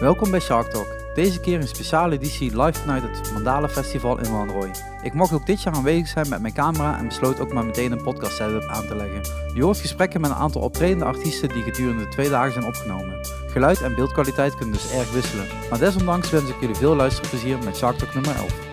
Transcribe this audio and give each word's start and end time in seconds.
Welkom 0.00 0.30
bij 0.30 0.40
Shark 0.40 0.70
Talk. 0.70 0.86
Deze 1.14 1.40
keer 1.40 1.60
een 1.60 1.68
speciale 1.68 2.14
editie 2.14 2.62
live 2.62 2.80
vanuit 2.80 3.02
het 3.02 3.32
Mandala 3.32 3.68
Festival 3.68 4.18
in 4.18 4.32
Wanrooy. 4.32 4.70
Ik 5.02 5.12
mocht 5.12 5.32
ook 5.32 5.46
dit 5.46 5.62
jaar 5.62 5.74
aanwezig 5.74 6.08
zijn 6.08 6.28
met 6.28 6.40
mijn 6.40 6.54
camera 6.54 6.98
en 6.98 7.06
besloot 7.06 7.40
ook 7.40 7.52
maar 7.52 7.64
meteen 7.64 7.92
een 7.92 8.02
podcast 8.02 8.36
setup 8.36 8.68
aan 8.68 8.86
te 8.86 8.96
leggen. 8.96 9.22
Je 9.54 9.62
hoort 9.62 9.78
gesprekken 9.78 10.20
met 10.20 10.30
een 10.30 10.36
aantal 10.36 10.62
optredende 10.62 11.04
artiesten 11.04 11.48
die 11.48 11.62
gedurende 11.62 12.04
de 12.04 12.08
twee 12.08 12.30
dagen 12.30 12.52
zijn 12.52 12.64
opgenomen. 12.64 13.26
Geluid 13.46 13.82
en 13.82 13.94
beeldkwaliteit 13.94 14.54
kunnen 14.54 14.74
dus 14.74 14.92
erg 14.92 15.12
wisselen. 15.12 15.46
Maar 15.70 15.78
desondanks 15.78 16.30
wens 16.30 16.50
ik 16.50 16.60
jullie 16.60 16.76
veel 16.76 16.96
luisterplezier 16.96 17.58
met 17.64 17.76
Shark 17.76 17.98
Talk 17.98 18.14
nummer 18.14 18.36
11. 18.36 18.69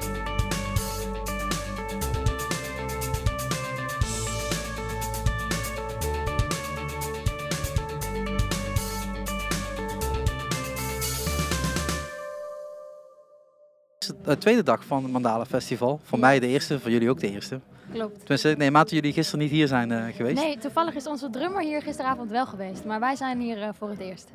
De 14.34 14.38
tweede 14.38 14.64
dag 14.64 14.86
van 14.86 15.04
het 15.04 15.12
Mandala 15.12 15.46
Festival. 15.46 16.00
Voor 16.04 16.20
mij 16.20 16.40
de 16.40 16.48
eerste, 16.48 16.80
voor 16.80 16.92
jullie 16.92 17.10
ook 17.10 17.20
de 17.20 17.32
eerste. 17.32 17.60
Klopt. 17.94 18.20
Tenminste, 18.20 18.56
nee, 18.58 18.72
mate 18.72 18.96
jullie 18.96 19.14
gisteren 19.14 19.40
niet 19.40 19.52
hier 19.52 19.68
zijn 19.68 19.92
uh, 19.92 20.04
geweest. 20.16 20.44
Nee, 20.44 20.58
toevallig 20.58 20.96
is 20.96 21.08
onze 21.08 21.30
drummer 21.30 21.62
hier 21.62 21.82
gisteravond 21.82 22.32
wel 22.32 22.46
geweest. 22.46 22.86
Maar 22.86 23.00
wij 23.00 23.16
zijn 23.16 23.40
hier 23.40 23.58
uh, 23.58 23.70
voor 23.78 23.90
het 23.90 24.00
eerst. 24.00 24.30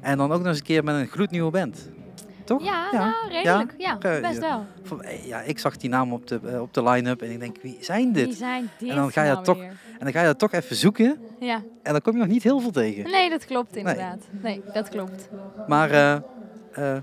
En 0.00 0.18
dan 0.18 0.32
ook 0.32 0.38
nog 0.38 0.46
eens 0.46 0.58
een 0.58 0.64
keer 0.64 0.84
met 0.84 0.94
een 0.94 1.06
gloednieuwe 1.06 1.50
band. 1.50 1.90
Toch? 2.44 2.64
Ja, 2.64 2.88
ja. 2.92 2.98
Nou, 2.98 3.28
redelijk. 3.28 3.74
Ja, 3.78 3.98
ja 4.00 4.20
best 4.20 4.38
wel. 4.38 4.64
Ja, 5.24 5.40
ik 5.40 5.58
zag 5.58 5.76
die 5.76 5.90
naam 5.90 6.12
op 6.12 6.26
de, 6.26 6.40
uh, 6.44 6.60
op 6.60 6.74
de 6.74 6.82
line-up 6.82 7.22
en 7.22 7.30
ik 7.30 7.40
denk, 7.40 7.56
wie 7.62 7.76
zijn 7.80 8.12
dit? 8.12 8.26
Wie 8.26 8.34
zijn 8.34 8.70
dit 8.78 8.88
en 8.88 8.96
dan 8.96 9.12
ga 9.12 9.22
je 9.22 9.32
nou 9.32 9.44
toch 9.44 9.58
En 9.58 9.76
dan 9.98 10.12
ga 10.12 10.20
je 10.20 10.26
dat 10.26 10.38
toch 10.38 10.52
even 10.52 10.76
zoeken. 10.76 11.18
Ja. 11.40 11.62
En 11.82 11.92
dan 11.92 12.00
kom 12.00 12.12
je 12.12 12.18
nog 12.18 12.28
niet 12.28 12.42
heel 12.42 12.60
veel 12.60 12.70
tegen. 12.70 13.10
Nee, 13.10 13.30
dat 13.30 13.44
klopt 13.44 13.76
inderdaad. 13.76 14.26
Nee, 14.30 14.62
nee 14.62 14.72
dat 14.72 14.88
klopt. 14.88 15.28
Maar 15.66 16.22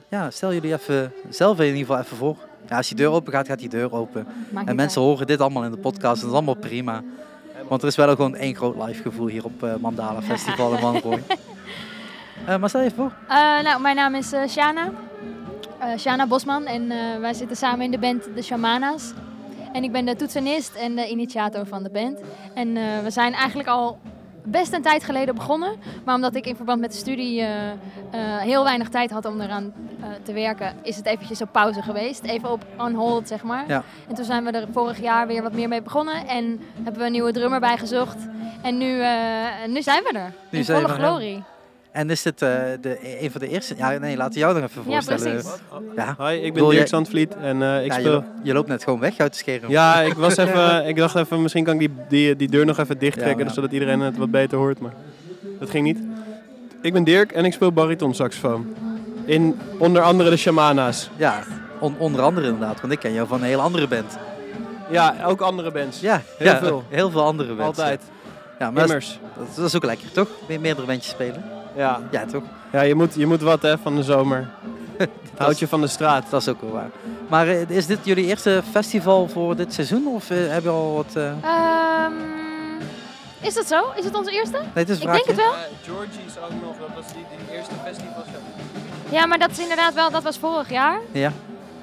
ja, 0.09 0.29
stel 0.29 0.53
jullie 0.53 0.73
even 0.73 1.13
zelf 1.29 1.59
in 1.59 1.65
ieder 1.65 1.79
geval 1.79 1.99
even 1.99 2.17
voor. 2.17 2.37
Ja, 2.67 2.77
als 2.77 2.87
die 2.87 2.97
deur 2.97 3.11
open 3.11 3.33
gaat, 3.33 3.47
gaat 3.47 3.59
die 3.59 3.69
deur 3.69 3.93
open. 3.93 4.27
en 4.65 4.75
mensen 4.75 5.01
horen 5.01 5.27
dit 5.27 5.41
allemaal 5.41 5.63
in 5.63 5.71
de 5.71 5.77
podcast. 5.77 6.15
En 6.15 6.21
dat 6.21 6.29
is 6.29 6.33
allemaal 6.33 6.55
prima. 6.55 7.03
Want 7.67 7.81
er 7.81 7.87
is 7.87 7.95
wel 7.95 8.15
gewoon 8.15 8.35
één 8.35 8.55
groot 8.55 8.85
live 8.85 9.01
gevoel 9.01 9.27
hier 9.27 9.45
op 9.45 9.63
uh, 9.63 9.75
Mandala 9.75 10.21
Festival 10.21 10.73
in 10.73 10.81
Manrooy. 10.81 11.23
uh, 12.47 12.57
maar 12.59 12.69
stel 12.69 12.81
je 12.81 12.85
even 12.85 12.97
voor. 12.97 13.13
Nou, 13.63 13.81
mijn 13.81 13.95
naam 13.95 14.15
is 14.15 14.33
Shana. 14.47 14.91
Shana 15.97 16.27
Bosman. 16.27 16.65
En 16.65 16.87
wij 17.21 17.33
zitten 17.33 17.57
samen 17.57 17.85
in 17.85 17.91
de 17.91 17.99
band 17.99 18.23
De 18.35 18.41
Shamana's. 18.41 19.13
En 19.73 19.83
ik 19.83 19.91
ben 19.91 20.05
de 20.05 20.15
toetsenist 20.15 20.75
en 20.75 20.95
de 20.95 21.07
initiator 21.07 21.65
van 21.65 21.83
de 21.83 21.89
band. 21.89 22.19
En 22.53 22.73
we 23.03 23.09
zijn 23.09 23.33
eigenlijk 23.33 23.69
al 23.69 23.99
best 24.51 24.73
een 24.73 24.81
tijd 24.81 25.03
geleden 25.03 25.35
begonnen. 25.35 25.75
Maar 26.05 26.15
omdat 26.15 26.35
ik 26.35 26.45
in 26.45 26.55
verband 26.55 26.79
met 26.81 26.91
de 26.91 26.97
studie 26.97 27.39
uh, 27.39 27.47
uh, 27.47 27.71
heel 28.37 28.63
weinig 28.63 28.89
tijd 28.89 29.11
had 29.11 29.25
om 29.25 29.41
eraan 29.41 29.73
uh, 29.99 30.05
te 30.23 30.33
werken, 30.33 30.73
is 30.81 30.95
het 30.95 31.05
eventjes 31.05 31.41
op 31.41 31.51
pauze 31.51 31.81
geweest. 31.81 32.23
Even 32.23 32.51
op 32.51 32.65
on 32.77 32.93
hold, 32.93 33.27
zeg 33.27 33.43
maar. 33.43 33.63
Ja. 33.67 33.83
En 34.07 34.15
toen 34.15 34.25
zijn 34.25 34.43
we 34.43 34.51
er 34.51 34.67
vorig 34.71 35.01
jaar 35.01 35.27
weer 35.27 35.41
wat 35.41 35.53
meer 35.53 35.67
mee 35.67 35.81
begonnen. 35.81 36.27
En 36.27 36.59
hebben 36.75 36.97
we 36.97 37.05
een 37.05 37.11
nieuwe 37.11 37.31
drummer 37.31 37.59
bijgezocht. 37.59 38.17
En 38.61 38.77
nu, 38.77 39.03
nu 39.67 39.81
zijn 39.81 40.03
we 40.03 40.11
er. 40.13 40.33
Nu 40.49 40.59
in 40.59 40.65
volle 40.65 40.87
glorie. 40.87 41.43
En 41.97 42.09
is 42.09 42.21
dit 42.21 42.41
uh, 42.41 42.49
de, 42.81 43.21
een 43.21 43.31
van 43.31 43.41
de 43.41 43.47
eerste? 43.47 43.75
Ja, 43.77 43.97
nee, 43.97 44.17
laten 44.17 44.33
we 44.33 44.39
jou 44.39 44.53
nog 44.53 44.63
even 44.63 44.83
voorstellen. 44.83 45.43
Ja. 45.95 46.15
Hoi, 46.17 46.39
ik 46.39 46.53
ben 46.53 46.69
Dirk 46.69 46.87
Zandvliet 46.87 47.35
en 47.35 47.61
uh, 47.61 47.83
ik 47.83 47.91
ja, 47.91 47.99
speel... 47.99 48.11
Je, 48.11 48.23
je, 48.43 48.53
loopt 48.53 48.67
net 48.67 48.83
gewoon 48.83 48.99
weg 48.99 49.17
uit 49.17 49.31
de 49.31 49.37
scherm. 49.37 49.69
Ja, 49.71 50.01
ik, 50.01 50.13
was 50.27 50.37
even, 50.37 50.87
ik 50.87 50.95
dacht 50.95 51.15
even, 51.15 51.41
misschien 51.41 51.63
kan 51.63 51.73
ik 51.73 51.79
die, 51.79 51.91
die, 52.09 52.35
die 52.35 52.49
deur 52.49 52.65
nog 52.65 52.77
even 52.77 52.97
dicht 52.97 53.19
trekken, 53.19 53.45
ja, 53.45 53.51
zodat 53.51 53.71
iedereen 53.71 53.99
het 53.99 54.17
wat 54.17 54.31
beter 54.31 54.57
hoort. 54.57 54.79
Maar 54.79 54.93
dat 55.59 55.69
ging 55.69 55.83
niet. 55.83 55.99
Ik 56.81 56.93
ben 56.93 57.03
Dirk 57.03 57.31
en 57.31 57.45
ik 57.45 57.53
speel 57.53 57.71
bariton 57.71 58.13
saxofoon. 58.13 58.75
In 59.25 59.59
onder 59.77 60.01
andere 60.01 60.29
de 60.29 60.37
Shamana's. 60.37 61.09
Ja, 61.15 61.43
on, 61.79 61.95
onder 61.97 62.21
andere 62.21 62.45
inderdaad, 62.45 62.81
want 62.81 62.93
ik 62.93 62.99
ken 62.99 63.13
jou 63.13 63.27
van 63.27 63.41
een 63.41 63.47
heel 63.47 63.61
andere 63.61 63.87
band. 63.87 64.17
Ja, 64.89 65.15
ook 65.25 65.41
andere 65.41 65.71
bands. 65.71 65.99
Ja, 65.99 66.21
heel 66.37 66.55
veel. 66.55 66.83
Heel 66.89 67.09
veel 67.09 67.23
andere 67.23 67.53
bands. 67.53 67.79
Altijd. 67.79 68.01
Ja, 68.59 68.71
maar 68.71 68.87
dat, 68.87 69.17
dat, 69.55 69.65
is 69.65 69.75
ook 69.75 69.85
lekker, 69.85 70.11
toch? 70.11 70.27
Meerdere 70.47 70.87
bandjes 70.87 71.11
spelen. 71.11 71.56
Ja. 71.77 71.99
Ja, 72.11 72.25
toch? 72.25 72.43
Ja, 72.71 72.81
je 72.81 72.95
moet, 72.95 73.13
je 73.13 73.25
moet 73.25 73.41
wat 73.41 73.61
hè, 73.61 73.77
van 73.77 73.95
de 73.95 74.03
zomer. 74.03 74.49
Houd 75.37 75.59
je 75.59 75.67
van 75.67 75.81
de 75.81 75.87
straat. 75.87 76.29
Dat 76.29 76.41
is 76.41 76.47
ook 76.47 76.61
wel 76.61 76.71
waar. 76.71 76.89
Maar 77.27 77.47
uh, 77.47 77.69
is 77.69 77.85
dit 77.85 77.99
jullie 78.03 78.25
eerste 78.25 78.61
festival 78.71 79.27
voor 79.27 79.55
dit 79.55 79.73
seizoen? 79.73 80.07
Of 80.07 80.29
uh, 80.29 80.37
hebben 80.37 80.71
je 80.71 80.77
al 80.77 80.93
wat... 80.93 81.13
Uh... 81.17 82.05
Um, 82.05 82.13
is 83.41 83.53
dat 83.53 83.67
zo? 83.67 83.83
Is 83.95 84.05
het 84.05 84.15
onze 84.15 84.31
eerste? 84.31 84.57
Nee, 84.57 84.69
het 84.73 84.89
is 84.89 84.99
Ik 84.99 85.11
denk 85.11 85.25
het 85.25 85.35
wel. 85.35 85.53
Georgie 85.83 86.25
is 86.25 86.37
ook 86.37 86.61
nog, 86.61 86.77
dat 86.79 86.95
was 86.95 87.13
die, 87.13 87.25
die 87.45 87.57
eerste 87.57 87.73
festival. 87.83 88.23
Ja, 89.09 89.25
maar 89.25 89.39
dat 89.39 89.51
is 89.51 89.59
inderdaad 89.59 89.93
wel, 89.93 90.11
dat 90.11 90.23
was 90.23 90.37
vorig 90.37 90.69
jaar. 90.69 90.99
Ja. 91.11 91.31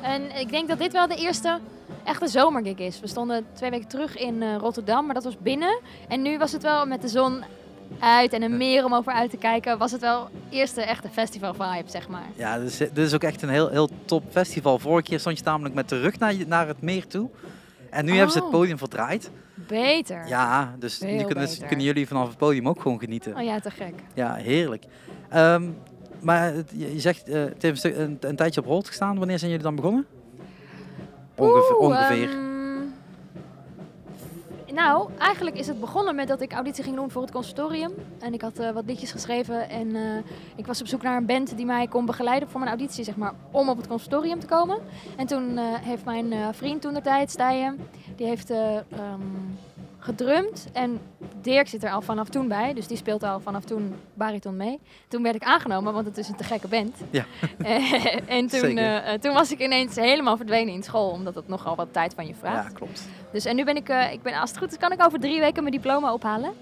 En 0.00 0.38
ik 0.38 0.50
denk 0.50 0.68
dat 0.68 0.78
dit 0.78 0.92
wel 0.92 1.08
de 1.08 1.14
eerste 1.14 1.58
echte 2.04 2.26
zomergig 2.26 2.78
is. 2.78 3.00
We 3.00 3.06
stonden 3.06 3.46
twee 3.52 3.70
weken 3.70 3.88
terug 3.88 4.16
in 4.16 4.56
Rotterdam, 4.56 5.04
maar 5.04 5.14
dat 5.14 5.24
was 5.24 5.36
binnen. 5.38 5.80
En 6.08 6.22
nu 6.22 6.38
was 6.38 6.52
het 6.52 6.62
wel 6.62 6.86
met 6.86 7.02
de 7.02 7.08
zon 7.08 7.44
uit 8.00 8.32
en 8.32 8.42
een 8.42 8.56
meer 8.56 8.84
om 8.84 8.94
over 8.94 9.12
uit 9.12 9.30
te 9.30 9.36
kijken, 9.36 9.78
was 9.78 9.92
het 9.92 10.00
wel 10.00 10.28
eerste 10.50 10.82
echte 10.82 11.08
festival 11.08 11.54
vibe, 11.54 11.90
zeg 11.90 12.08
maar. 12.08 12.26
Ja, 12.36 12.58
dit 12.58 12.68
is, 12.68 12.76
dit 12.76 12.98
is 12.98 13.14
ook 13.14 13.22
echt 13.22 13.42
een 13.42 13.48
heel, 13.48 13.68
heel 13.68 13.88
top 14.04 14.24
festival. 14.30 14.78
Vorige 14.78 15.02
keer 15.08 15.20
stond 15.20 15.38
je 15.38 15.44
namelijk 15.44 15.74
met 15.74 15.88
de 15.88 16.00
rug 16.00 16.18
naar, 16.18 16.34
naar 16.46 16.66
het 16.68 16.82
meer 16.82 17.06
toe. 17.06 17.28
En 17.90 18.04
nu 18.04 18.12
hebben 18.12 18.30
ze 18.32 18.38
het 18.38 18.46
Oh. 18.46 18.52
podium 18.52 18.78
verdraaid. 18.78 19.30
Beter. 19.54 20.26
Ja, 20.28 20.74
dus 20.78 21.00
nu 21.00 21.16
kunnen, 21.24 21.44
beter. 21.44 21.66
kunnen 21.66 21.84
jullie 21.86 22.06
vanaf 22.08 22.28
het 22.28 22.36
podium 22.36 22.68
ook 22.68 22.80
gewoon 22.80 22.98
genieten. 22.98 23.36
Oh 23.36 23.42
ja, 23.42 23.60
te 23.60 23.70
gek. 23.70 23.94
Ja, 24.14 24.34
heerlijk. 24.34 24.84
Ehm, 25.28 25.62
maar 26.20 26.52
je 26.72 27.00
zegt, 27.00 27.28
eh, 27.28 27.34
het 27.44 27.62
heeft 27.62 27.84
een, 27.84 28.18
tijdje 28.36 28.60
op 28.60 28.66
hold 28.66 28.86
gestaan. 28.86 29.18
Wanneer 29.18 29.38
zijn 29.38 29.50
jullie 29.50 29.64
dan 29.66 29.74
begonnen? 29.76 30.06
Ongeveer. 31.36 31.76
Oeh, 31.76 31.80
ongeveer. 31.80 32.28
ehm, 32.30 32.53
nou, 34.74 35.10
eigenlijk 35.18 35.58
is 35.58 35.66
het 35.66 35.80
begonnen 35.80 36.14
met 36.14 36.28
dat 36.28 36.40
ik 36.40 36.52
auditie 36.52 36.84
ging 36.84 36.96
doen 36.96 37.10
voor 37.10 37.22
het 37.22 37.30
conservatorium. 37.30 37.92
En 38.20 38.34
ik 38.34 38.40
had 38.40 38.58
eh, 38.58 38.70
wat 38.70 38.84
liedjes 38.86 39.12
geschreven 39.12 39.68
en 39.68 39.96
eh, 39.96 40.02
ik 40.56 40.66
was 40.66 40.80
op 40.80 40.86
zoek 40.86 41.02
naar 41.02 41.16
een 41.16 41.26
band 41.26 41.56
die 41.56 41.66
mij 41.66 41.86
kon 41.86 42.06
begeleiden 42.06 42.48
voor 42.48 42.60
mijn 42.60 42.72
auditie, 42.72 43.04
zeg 43.04 43.16
maar, 43.16 43.32
om 43.50 43.68
op 43.68 43.76
het 43.76 43.86
conservatorium 43.86 44.40
te 44.40 44.46
komen. 44.46 44.78
En 45.16 45.26
toen 45.26 45.58
eh, 45.58 45.64
heeft 45.80 46.04
mijn 46.04 46.54
vriend 46.54 46.82
toen 46.82 46.94
de 46.94 47.00
tijd, 47.00 47.30
Stijen, 47.30 47.88
die 48.16 48.26
heeft 48.26 48.50
eh, 48.50 48.76
ehm, 48.76 49.20
gedrumd. 49.98 50.66
En 50.72 51.00
Dirk 51.40 51.68
zit 51.68 51.84
er 51.84 51.90
al 51.90 52.02
vanaf 52.02 52.28
toen 52.28 52.48
bij, 52.48 52.74
dus 52.74 52.86
die 52.86 52.96
speelt 52.96 53.22
al 53.22 53.40
vanaf 53.40 53.64
toen 53.64 53.94
bariton 54.14 54.56
mee. 54.56 54.80
Toen 55.08 55.22
werd 55.22 55.34
ik 55.34 55.42
aangenomen, 55.42 55.92
want 55.92 56.06
het 56.06 56.18
is 56.18 56.28
een 56.28 56.36
te 56.36 56.44
gekke 56.44 56.68
band. 56.68 56.96
Ja. 57.10 57.24
en 58.26 58.46
toen, 58.46 58.80
toen 59.20 59.32
was 59.32 59.52
ik 59.52 59.60
ineens 59.60 59.96
helemaal 59.96 60.36
verdwenen 60.36 60.74
in 60.74 60.82
school, 60.82 61.10
omdat 61.10 61.34
het 61.34 61.48
nogal 61.48 61.76
wat 61.76 61.92
tijd 61.92 62.14
van 62.14 62.26
je 62.26 62.34
vraagt. 62.34 62.68
ja, 62.68 62.74
klopt. 62.74 63.08
Dus 63.34 63.44
en 63.44 63.56
nu 63.56 63.64
ben 63.64 63.76
ik, 63.76 63.88
eh, 63.88 64.12
ik 64.12 64.22
ben, 64.22 64.34
als 64.34 64.50
het 64.50 64.58
goed 64.58 64.70
is, 64.72 64.78
kan 64.78 64.92
ik 64.92 65.02
over 65.04 65.20
drie 65.20 65.40
weken 65.40 65.62
mijn 65.62 65.74
diploma 65.74 66.12
ophalen. 66.12 66.52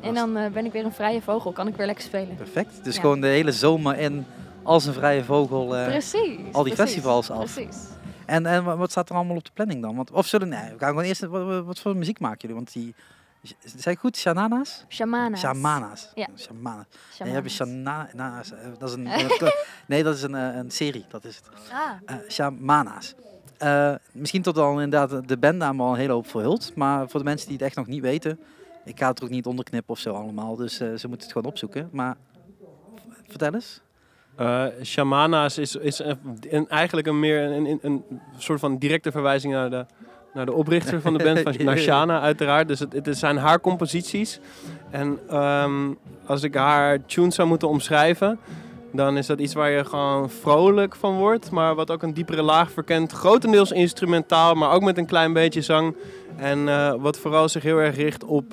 En 0.00 0.14
dan 0.14 0.36
eh, 0.36 0.50
ben 0.50 0.64
ik 0.64 0.72
weer 0.72 0.84
een 0.84 0.92
vrije 0.92 1.22
vogel, 1.22 1.52
kan 1.52 1.68
ik 1.68 1.76
weer 1.76 1.86
lekker 1.86 2.04
spelen. 2.04 2.36
Perfect. 2.36 2.84
Dus 2.84 2.94
Ja. 2.94 3.00
gewoon 3.00 3.20
de 3.20 3.26
hele 3.26 3.52
zomer 3.52 3.98
in 3.98 4.26
als 4.62 4.84
een 4.86 4.92
vrije 4.92 5.24
vogel. 5.24 5.76
eh, 5.76 5.86
precies. 5.86 6.38
al 6.52 6.62
die 6.62 6.74
precies, 6.74 6.74
festivals 6.94 7.30
af. 7.30 7.52
Precies. 7.54 7.76
En, 8.26 8.46
en 8.46 8.64
wat- 8.64 8.90
staat 8.90 9.08
er 9.08 9.14
allemaal 9.16 9.36
op 9.36 9.44
de 9.44 9.50
planning 9.54 9.82
dan? 9.82 9.96
Want, 9.96 10.10
of 10.10 10.26
zullen, 10.26 10.48
nee, 10.48 10.70
we 10.72 10.78
gaan 10.78 10.88
gewoon 10.88 11.04
eerst, 11.04 11.20
wat, 11.20 11.64
wat- 11.64 11.78
voor 11.78 11.96
muziek 11.96 12.18
maken 12.20 12.38
jullie? 12.40 12.56
Want 12.56 12.72
die, 12.72 12.94
zijn 13.76 13.96
goed, 13.96 14.16
Shanana's? 14.16 14.84
Shamana's. 14.88 15.40
Shamana's. 15.40 16.10
Ja. 16.14 16.26
Shamanas. 16.36 16.86
Nee, 17.18 17.42
je 17.42 17.48
Shamana's. 17.48 18.50
hebt 18.50 18.78
Dat 18.80 18.88
is 18.88 18.94
een, 18.94 19.02
nee, 19.86 20.02
dat 20.02 20.14
is 20.16 20.22
een, 20.22 20.34
een 20.34 20.70
serie, 20.70 21.04
dat 21.08 21.24
is 21.24 21.36
het. 21.36 21.70
Ah, 21.72 22.16
Shamana's. 22.28 23.14
Eh, 23.62 23.94
misschien 24.12 24.42
tot 24.42 24.54
dan 24.54 24.80
inderdaad 24.80 25.28
de 25.28 25.36
bandnaam 25.36 25.80
al 25.80 25.92
een 25.92 25.98
hele 25.98 26.12
hoop 26.12 26.26
verhult. 26.26 26.72
Maar 26.74 27.08
voor 27.08 27.20
de 27.20 27.26
mensen 27.26 27.48
die 27.48 27.56
het 27.56 27.66
echt 27.66 27.76
nog 27.76 27.86
niet 27.86 28.00
weten. 28.02 28.38
Ik 28.84 28.98
ga 28.98 29.08
het 29.08 29.18
er 29.18 29.24
ook 29.24 29.30
niet 29.30 29.46
onderknippen 29.46 29.94
of 29.94 30.00
zo 30.00 30.12
allemaal. 30.14 30.56
Dus 30.56 30.80
eh, 30.80 30.88
ze 30.88 31.08
moeten 31.08 31.26
het 31.26 31.32
gewoon 31.32 31.50
opzoeken. 31.50 31.88
Maar 31.92 32.16
vertel 33.28 33.54
eens. 33.54 33.80
Eh 34.36 34.64
Shamana's 34.82 35.58
is, 35.58 35.76
is 35.76 35.98
een, 35.98 36.18
een- 36.50 36.68
eigenlijk 36.68 37.06
een 37.06 37.18
meer 37.20 37.42
een, 37.42 37.66
een, 37.66 37.78
een 37.82 38.04
soort 38.38 38.60
van 38.60 38.78
directe 38.78 39.10
verwijzing 39.10 39.52
naar 39.52 39.70
de, 39.70 39.86
naar 40.34 40.46
de 40.46 40.52
oprichter 40.52 41.00
van 41.00 41.18
de 41.18 41.24
band, 41.24 41.40
van, 41.40 41.54
naar 41.64 41.78
Shana 41.78 42.20
uiteraard. 42.20 42.68
Dus 42.68 42.78
het, 42.78 42.92
het 42.92 43.18
zijn 43.18 43.36
haar 43.36 43.60
composities. 43.60 44.40
En 44.90 45.18
ehm, 45.28 45.92
als 46.26 46.42
ik 46.42 46.54
haar 46.54 47.04
tunes 47.06 47.34
zou 47.34 47.48
moeten 47.48 47.68
omschrijven, 47.68 48.38
dan 48.92 49.16
is 49.16 49.26
dat 49.26 49.38
iets 49.38 49.54
waar 49.54 49.70
je 49.70 49.84
gewoon 49.84 50.30
vrolijk 50.30 50.96
van 50.96 51.16
wordt. 51.16 51.50
Maar 51.50 51.74
wat 51.74 51.90
ook 51.90 52.02
een 52.02 52.14
diepere 52.14 52.42
laag 52.42 52.70
verkent. 52.70 53.12
Grotendeels 53.12 53.72
instrumentaal, 53.72 54.54
maar 54.54 54.72
ook 54.72 54.82
met 54.82 54.98
een 54.98 55.06
klein 55.06 55.32
beetje 55.32 55.60
zang. 55.62 55.96
En 56.36 56.68
eh, 56.68 56.94
wat 56.98 57.18
vooral 57.18 57.48
zich 57.48 57.62
heel 57.62 57.78
erg 57.78 57.96
richt 57.96 58.24
op 58.24 58.52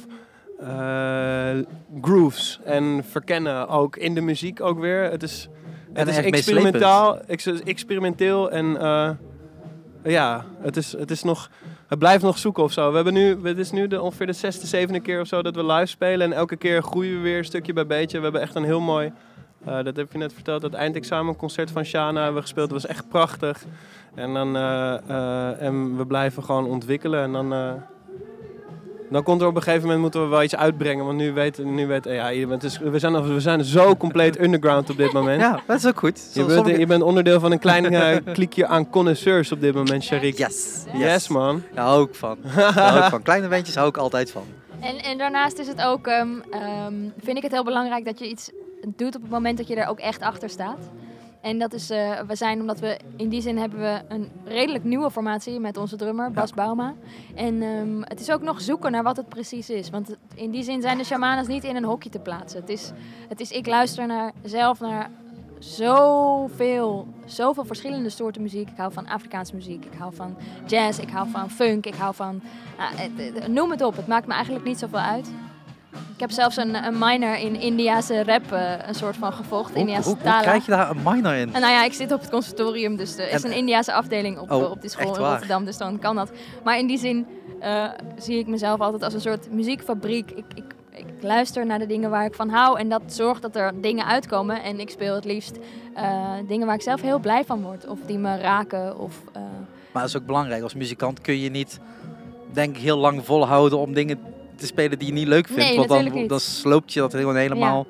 eh, 0.60 1.58
grooves 2.02 2.60
en 2.64 3.04
verkennen 3.10 3.68
ook 3.68 3.96
in 3.96 4.14
de 4.14 4.22
muziek 4.22 4.62
ook 4.62 4.80
weer. 4.80 5.04
Het 5.04 5.24
is, 5.24 5.50
het 5.94 6.08
is 6.08 6.18
experimentaal, 6.18 7.20
ex- 7.20 7.64
experimenteel 7.64 8.52
en 8.52 8.82
eh, 8.82 9.10
ja, 10.04 10.46
het 10.62 10.78
is, 10.78 10.92
het 10.92 11.12
is 11.12 11.24
nog, 11.24 11.50
het 11.88 12.00
blijft 12.00 12.24
nog 12.24 12.38
zoeken 12.38 12.64
of 12.64 12.72
zo. 12.72 12.90
We 12.90 12.96
hebben 12.96 13.14
nu, 13.14 13.40
het 13.44 13.58
is 13.58 13.72
nu 13.72 13.88
de, 13.88 14.02
ongeveer 14.02 14.26
de 14.26 14.34
zesde, 14.34 14.68
zevende 14.68 15.00
keer 15.00 15.22
of 15.22 15.28
zo 15.28 15.42
dat 15.42 15.56
we 15.56 15.66
live 15.66 15.86
spelen 15.86 16.32
en 16.32 16.38
elke 16.38 16.56
keer 16.56 16.84
groeien 16.84 17.16
we 17.16 17.22
weer 17.22 17.44
stukje 17.44 17.74
bij 17.74 17.86
beetje. 17.86 18.18
We 18.18 18.24
hebben 18.24 18.42
echt 18.42 18.56
een 18.56 18.64
heel 18.64 18.82
mooi 18.82 19.12
Eh, 19.66 19.84
dat 19.84 19.96
heb 19.96 20.12
je 20.12 20.18
net 20.18 20.34
verteld. 20.34 20.62
Het 20.62 20.74
eindexamenconcert 20.74 21.72
van 21.72 21.84
Shana 21.86 22.18
hebben 22.18 22.36
we 22.36 22.42
gespeeld. 22.42 22.70
Dat 22.70 22.82
was 22.82 22.92
echt 22.92 23.08
prachtig. 23.10 23.64
En, 24.16 24.34
dan, 24.34 24.56
eh, 24.56 24.94
eh, 25.08 25.62
en 25.62 25.98
we 25.98 26.06
blijven 26.06 26.44
gewoon 26.44 26.66
ontwikkelen. 26.66 27.24
En 27.24 27.32
dan, 27.32 27.54
eh, 27.54 27.72
dan 29.10 29.24
komt 29.24 29.42
er 29.42 29.48
op 29.48 29.56
een 29.56 29.62
gegeven 29.62 29.84
moment 29.84 30.02
moeten 30.02 30.22
we 30.22 30.28
wel 30.28 30.44
iets 30.44 30.56
uitbrengen. 30.56 31.06
Want 31.06 31.18
nu 31.18 31.34
weet, 31.34 31.58
nu 31.64 31.88
weet 31.88 32.04
ja, 32.06 32.32
het 32.34 32.64
is, 32.64 32.78
we, 32.80 33.00
zijn, 33.00 33.34
we 33.34 33.40
zijn 33.40 33.64
zo 33.64 33.96
compleet 33.96 34.40
underground 34.42 34.90
op 34.90 34.98
dit 34.98 35.12
moment. 35.14 35.42
Ja, 35.42 35.60
dat 35.68 35.78
is 35.78 35.88
ook 35.88 36.00
goed. 36.00 36.30
Je 36.34 36.40
bent, 36.40 36.52
sommige- 36.52 36.80
je 36.80 36.86
bent 36.86 37.04
onderdeel 37.04 37.40
van 37.40 37.52
een 37.52 37.60
klein 37.60 38.24
kliekje 38.34 38.68
aan 38.68 38.90
connoisseurs 38.90 39.52
op 39.52 39.62
dit 39.62 39.74
moment, 39.74 40.04
Sharik. 40.04 40.38
Yes. 40.38 40.84
Yes, 40.94 41.28
man. 41.28 41.64
Daar 41.74 41.86
hou 41.86 42.08
ik 42.08 42.16
van. 42.16 42.38
Daar 42.56 42.74
hou 42.74 42.98
ik 43.04 43.10
van. 43.10 43.22
Kleine 43.22 43.48
bandjes 43.48 43.76
hou 43.76 43.88
ik 43.88 43.98
altijd 43.98 44.32
van. 44.32 44.44
En, 44.80 44.98
en 44.98 45.18
daarnaast 45.18 45.58
is 45.58 45.68
het 45.68 45.82
ook, 45.82 46.08
ehm, 46.08 46.28
ehm, 46.52 46.94
vind 47.24 47.38
ik 47.38 47.44
het 47.44 47.52
heel 47.52 47.64
belangrijk 47.64 48.06
dat 48.06 48.20
je 48.20 48.30
iets 48.30 48.52
doet 48.88 49.16
op 49.16 49.22
het 49.22 49.32
moment 49.32 49.58
dat 49.58 49.68
je 49.68 49.76
er 49.76 49.88
ook 49.88 50.00
echt 50.00 50.22
achter 50.22 50.50
staat. 50.50 50.90
En 51.42 51.60
dat 51.60 51.74
is, 51.74 51.90
eh, 51.90 52.20
we 52.28 52.36
zijn, 52.36 52.60
omdat 52.60 52.80
we 52.80 53.00
in 53.16 53.30
die 53.30 53.42
zin 53.42 53.58
hebben 53.58 53.80
we 53.80 54.02
een 54.08 54.32
redelijk 54.46 54.84
nieuwe 54.84 55.12
formatie 55.12 55.60
met 55.60 55.78
onze 55.78 55.96
drummer 55.96 56.32
Bas 56.32 56.54
Bauma. 56.54 56.94
En 57.36 57.62
ehm, 57.62 58.02
het 58.02 58.20
is 58.20 58.32
ook 58.32 58.42
nog 58.42 58.62
zoeken 58.62 58.92
naar 58.92 59.04
wat 59.04 59.18
het 59.18 59.30
precies 59.30 59.70
is. 59.70 59.90
Want 59.90 60.16
in 60.36 60.52
die 60.52 60.64
zin 60.64 60.82
zijn 60.82 60.98
de 60.98 61.04
shamanas 61.04 61.48
niet 61.48 61.64
in 61.64 61.76
een 61.76 61.84
hokje 61.84 62.10
te 62.10 62.20
plaatsen. 62.20 62.60
Het 62.60 62.70
is, 62.70 62.92
het 63.30 63.40
is 63.40 63.52
ik 63.52 63.68
luister 63.68 64.08
naar, 64.08 64.32
zelf 64.44 64.80
naar 64.80 65.10
zoveel, 65.60 67.08
zoveel 67.26 67.66
verschillende 67.66 68.10
soorten 68.10 68.42
muziek. 68.42 68.70
Ik 68.70 68.78
hou 68.78 68.94
van 68.94 69.08
Afrikaanse 69.08 69.56
muziek, 69.56 69.86
ik 69.86 69.98
hou 69.98 70.16
van 70.16 70.36
jazz, 70.66 71.00
ik 71.00 71.10
hou 71.10 71.30
van 71.30 71.50
funk, 71.50 71.86
ik 71.86 71.96
hou 71.96 72.16
van... 72.16 72.42
het- 72.78 73.48
noem 73.48 73.72
het 73.72 73.82
op, 73.82 73.96
het 73.96 74.08
maakt 74.08 74.28
me 74.28 74.34
eigenlijk 74.34 74.66
niet 74.66 74.80
zoveel 74.80 75.00
uit. 75.00 75.32
Ik 76.20 76.26
heb 76.26 76.34
zelfs 76.34 76.58
een, 76.58 76.76
een 76.86 76.98
minor 76.98 77.36
in 77.38 77.56
Indiase 77.60 78.24
rap 78.24 78.52
eh, 78.52 78.72
een 78.88 78.96
soort 78.96 79.18
van 79.18 79.34
gevolgd, 79.34 79.70
Hoe, 79.70 79.80
Indiase 79.80 80.10
hoe, 80.10 80.18
hoe 80.24 80.42
krijg 80.42 80.66
je 80.66 80.72
daar 80.72 80.90
een 80.90 81.02
minor 81.04 81.34
in? 81.34 81.54
En 81.54 81.62
nou 81.62 81.74
ja, 81.74 81.84
ik 81.84 81.94
zit 81.94 82.12
op 82.12 82.20
het 82.22 82.30
conservatorium, 82.30 82.96
dus 82.96 83.18
er 83.18 83.30
is 83.32 83.44
En- 83.44 83.52
een 83.52 83.58
Indiase 83.58 83.94
afdeling 83.94 84.40
op, 84.40 84.52
Oh, 84.52 84.72
op 84.72 84.82
die 84.82 84.90
school 84.90 85.16
in? 85.16 85.22
Rotterdam, 85.22 85.66
dus 85.66 85.78
dan 85.78 86.00
kan 86.00 86.16
dat. 86.16 86.32
Maar 86.64 86.78
in 86.78 86.88
die 86.88 86.98
zin 86.98 87.28
eh, 87.60 87.86
zie 88.18 88.38
ik 88.40 88.48
mezelf 88.48 88.80
altijd 88.80 89.04
als 89.04 89.14
een 89.14 89.22
soort 89.22 89.52
muziekfabriek. 89.52 90.32
Ik, 90.32 90.46
ik, 90.56 90.64
ik 90.92 91.06
luister 91.22 91.66
naar 91.66 91.80
de 91.80 91.86
dingen 91.86 92.10
waar 92.10 92.26
ik 92.26 92.36
van 92.36 92.50
hou 92.50 92.80
en 92.80 92.90
dat 92.90 93.02
zorgt 93.06 93.42
dat 93.42 93.56
er 93.56 93.82
dingen 93.82 94.06
uitkomen. 94.06 94.64
En 94.64 94.80
ik 94.80 94.90
speel 94.90 95.16
het 95.16 95.26
liefst 95.26 95.58
eh, 95.96 96.32
dingen 96.48 96.66
waar 96.66 96.76
ik 96.76 96.82
zelf 96.82 97.02
heel 97.02 97.20
blij 97.20 97.44
van 97.46 97.62
word, 97.62 97.88
of 97.88 98.00
die 98.06 98.18
me 98.18 98.38
raken. 98.38 99.00
Of, 99.00 99.22
eh, 99.34 99.42
Maar 99.92 100.02
dat 100.02 100.12
is 100.12 100.18
ook 100.18 100.26
belangrijk. 100.26 100.64
Als 100.64 100.74
muzikant 100.74 101.22
kun 101.22 101.40
je 101.40 101.50
niet, 101.50 101.80
denk 102.54 102.76
ik, 102.76 102.82
heel 102.82 102.98
lang 102.98 103.26
volhouden 103.26 103.80
om 103.80 103.94
dingen 103.94 104.20
te 104.60 104.66
spelen 104.66 105.00
die 105.00 105.08
je 105.08 105.14
niet 105.14 105.28
leuk 105.28 105.48
vindt. 105.48 105.64
Nee, 105.64 105.76
want 105.76 105.90
dan, 105.90 106.28
dan 106.28 106.40
sloopt 106.40 106.94
je 106.94 107.00
dat 107.00 107.14
gewoon 107.14 107.36
helemaal. 107.36 107.88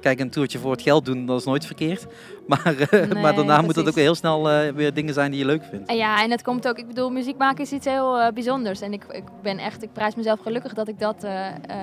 Kijk, 0.00 0.20
een 0.20 0.30
toertje 0.30 0.58
voor 0.58 0.70
het 0.70 0.82
geld 0.82 1.04
doen, 1.04 1.26
dat 1.26 1.38
is 1.40 1.46
nooit 1.46 1.66
verkeerd. 1.66 2.06
Maar, 2.46 2.76
eh, 2.90 3.22
maar 3.22 3.34
daarna 3.34 3.60
moet 3.60 3.76
het 3.76 3.88
ook 3.88 3.94
heel 3.94 4.14
snel 4.14 4.50
eh, 4.50 4.72
weer 4.72 4.94
dingen 4.94 5.14
zijn 5.14 5.30
die 5.30 5.40
je 5.40 5.46
leuk 5.46 5.62
vindt. 5.70 5.92
Ja, 5.92 6.22
en 6.22 6.30
het 6.30 6.42
komt 6.42 6.68
ook, 6.68 6.78
ik 6.78 6.86
bedoel, 6.86 7.10
muziek 7.10 7.36
maken 7.36 7.64
is 7.64 7.72
iets 7.72 7.86
heel 7.86 8.18
eh, 8.18 8.32
bijzonders. 8.32 8.80
En 8.80 8.92
ik, 8.92 9.04
ik 9.10 9.22
ben 9.42 9.58
echt, 9.58 9.82
ik 9.82 9.92
prijs 9.92 10.14
mezelf 10.14 10.40
gelukkig 10.40 10.74
dat 10.74 10.88
ik 10.88 10.98
dat 10.98 11.26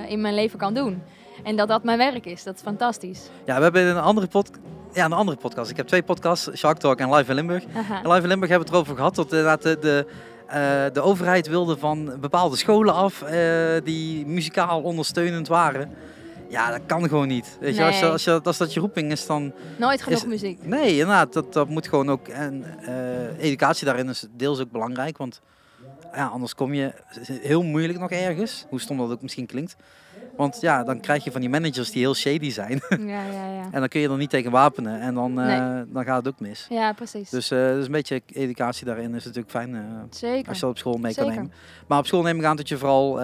in 0.08 0.22
mijn 0.22 0.34
leven 0.34 0.60
kan 0.60 0.74
doen. 0.74 1.02
En 1.44 1.56
dat 1.56 1.68
dat 1.68 1.84
mijn 1.84 1.98
werk 1.98 2.26
is. 2.26 2.44
Dat 2.44 2.56
is 2.56 2.62
fantastisch. 2.62 3.30
Ja, 3.46 3.58
we 3.58 3.64
hebben 3.64 3.86
een 3.86 4.00
andere, 4.00 4.28
pod 4.28 4.50
ja, 4.94 5.06
een 5.06 5.14
andere 5.14 5.38
podcast. 5.38 5.70
Ik 5.70 5.78
heb 5.78 5.88
twee 5.88 6.04
podcasts, 6.04 6.50
Shark 6.58 6.78
Talk 6.78 7.00
en 7.00 7.14
Live 7.14 7.30
in 7.30 7.36
Limburg. 7.36 7.64
En 8.04 8.12
Live 8.12 8.22
in 8.22 8.28
Limburg 8.28 8.50
hebben 8.50 8.50
we 8.50 8.58
het 8.58 8.70
erover 8.70 8.96
gehad 8.96 9.16
dat 9.16 9.32
inderdaad 9.32 9.62
de, 9.62 9.78
de, 9.80 10.06
de 10.94 11.02
overheid 11.02 11.48
wilde 11.48 11.78
van 11.78 12.14
bepaalde 12.20 12.58
scholen 12.58 12.94
af 12.94 13.22
eh, 13.22 13.38
die 13.84 14.26
muzikaal 14.26 14.82
ondersteunend 14.82 15.48
waren. 15.48 15.92
Ja, 16.50 16.72
dat 16.72 16.82
kan 16.86 17.08
gewoon 17.08 17.28
niet. 17.28 17.58
Weet 17.60 17.76
je, 17.76 17.84
als, 17.84 18.00
je, 18.00 18.10
als, 18.10 18.24
je, 18.24 18.42
als 18.44 18.58
dat 18.58 18.74
je 18.74 18.80
roeping 18.80 19.12
is, 19.12 19.26
dan... 19.26 19.54
Nooit 19.78 20.02
genoeg 20.02 20.20
Is- 20.20 20.26
muziek. 20.26 20.66
Nee, 20.66 20.92
inderdaad, 20.92 21.34
dat, 21.34 21.54
dat 21.54 21.70
moet 21.70 21.88
gewoon 21.88 22.10
ook... 22.10 22.28
En 22.28 22.66
eh, 22.86 23.44
educatie 23.46 23.86
daarin 23.86 24.10
is 24.10 24.28
deels 24.32 24.60
ook 24.60 24.72
belangrijk, 24.72 25.18
want 25.18 25.42
ja, 26.16 26.26
anders 26.28 26.56
kom 26.56 26.74
je 26.74 26.94
heel 27.42 27.64
moeilijk 27.64 28.00
nog 28.00 28.12
ergens. 28.12 28.66
Hoe 28.70 28.82
stom 28.82 28.98
dat 28.98 29.12
ook 29.12 29.22
misschien 29.22 29.46
klinkt. 29.46 29.76
Want 30.36 30.62
ja, 30.62 30.84
dan 30.84 31.00
krijg 31.00 31.24
je 31.24 31.32
van 31.32 31.42
die 31.42 31.50
managers 31.50 31.92
die 31.92 32.02
heel 32.02 32.16
shady 32.16 32.52
zijn. 32.52 32.82
Ja, 32.90 32.98
ja, 33.08 33.48
ja. 33.48 33.64
en 33.72 33.80
dan 33.80 33.88
kun 33.88 34.02
je 34.02 34.10
er 34.10 34.18
niet 34.18 34.30
tegen 34.30 34.52
wapenen. 34.52 35.00
En 35.00 35.14
dan, 35.14 35.40
eh, 35.40 35.80
dan 35.88 36.04
gaat 36.04 36.26
het 36.26 36.28
ook 36.28 36.40
mis. 36.40 36.66
Ja, 36.70 36.94
precies. 36.94 37.30
Dus, 37.30 37.52
eh, 37.52 37.60
dus 37.60 37.86
een 37.86 37.92
beetje 37.92 38.22
educatie 38.34 38.86
daarin 38.86 39.16
is 39.16 39.24
natuurlijk 39.24 39.52
fijn 39.52 39.76
eh, 39.76 39.82
Zeker. 40.10 40.48
als 40.48 40.56
je 40.56 40.62
dat 40.62 40.72
op 40.72 40.78
school 40.78 40.98
mee 40.98 41.14
kan 41.14 41.28
nemen. 41.28 41.52
Maar 41.88 42.00
op 42.00 42.06
school 42.06 42.22
neem 42.22 42.40
ik 42.40 42.46
aan 42.46 42.56
dat 42.56 42.68
je 42.68 42.78
vooral 42.78 43.20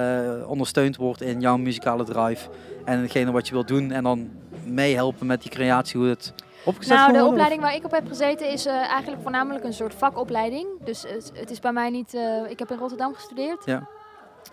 ondersteund 0.46 0.96
wordt 0.96 1.22
in 1.22 1.42
jouw 1.42 1.58
muzikale 1.58 2.04
drive. 2.04 2.50
En 2.86 3.00
hetgene 3.00 3.32
wat 3.32 3.48
je 3.48 3.54
wilt 3.54 3.68
doen. 3.68 3.92
En 3.92 4.04
dan 4.04 4.30
meehelpen 4.66 5.28
met 5.28 5.42
die 5.42 5.52
creatie, 5.52 6.00
hoe 6.00 6.10
het 6.10 6.34
opgezet 6.66 6.98
Nou, 6.98 7.14
de 7.14 7.26
opleiding 7.26 7.62
waar 7.62 7.76
ik 7.76 7.86
op 7.86 7.92
heb 7.92 8.08
gezeten 8.08 8.52
is 8.52 8.66
eigenlijk 8.66 9.22
voornamelijk 9.22 9.64
een 9.64 9.74
soort 9.74 9.94
vakopleiding. 9.94 10.68
Dus 10.84 11.02
het, 11.08 11.32
het 11.34 11.50
is 11.50 11.60
bij 11.60 11.72
mij 11.72 11.90
niet... 11.90 12.14
ik 12.50 12.60
heb 12.60 12.72
in 12.72 12.78
Rotterdam 12.78 13.14
gestudeerd. 13.14 13.66
Ja. 13.66 13.88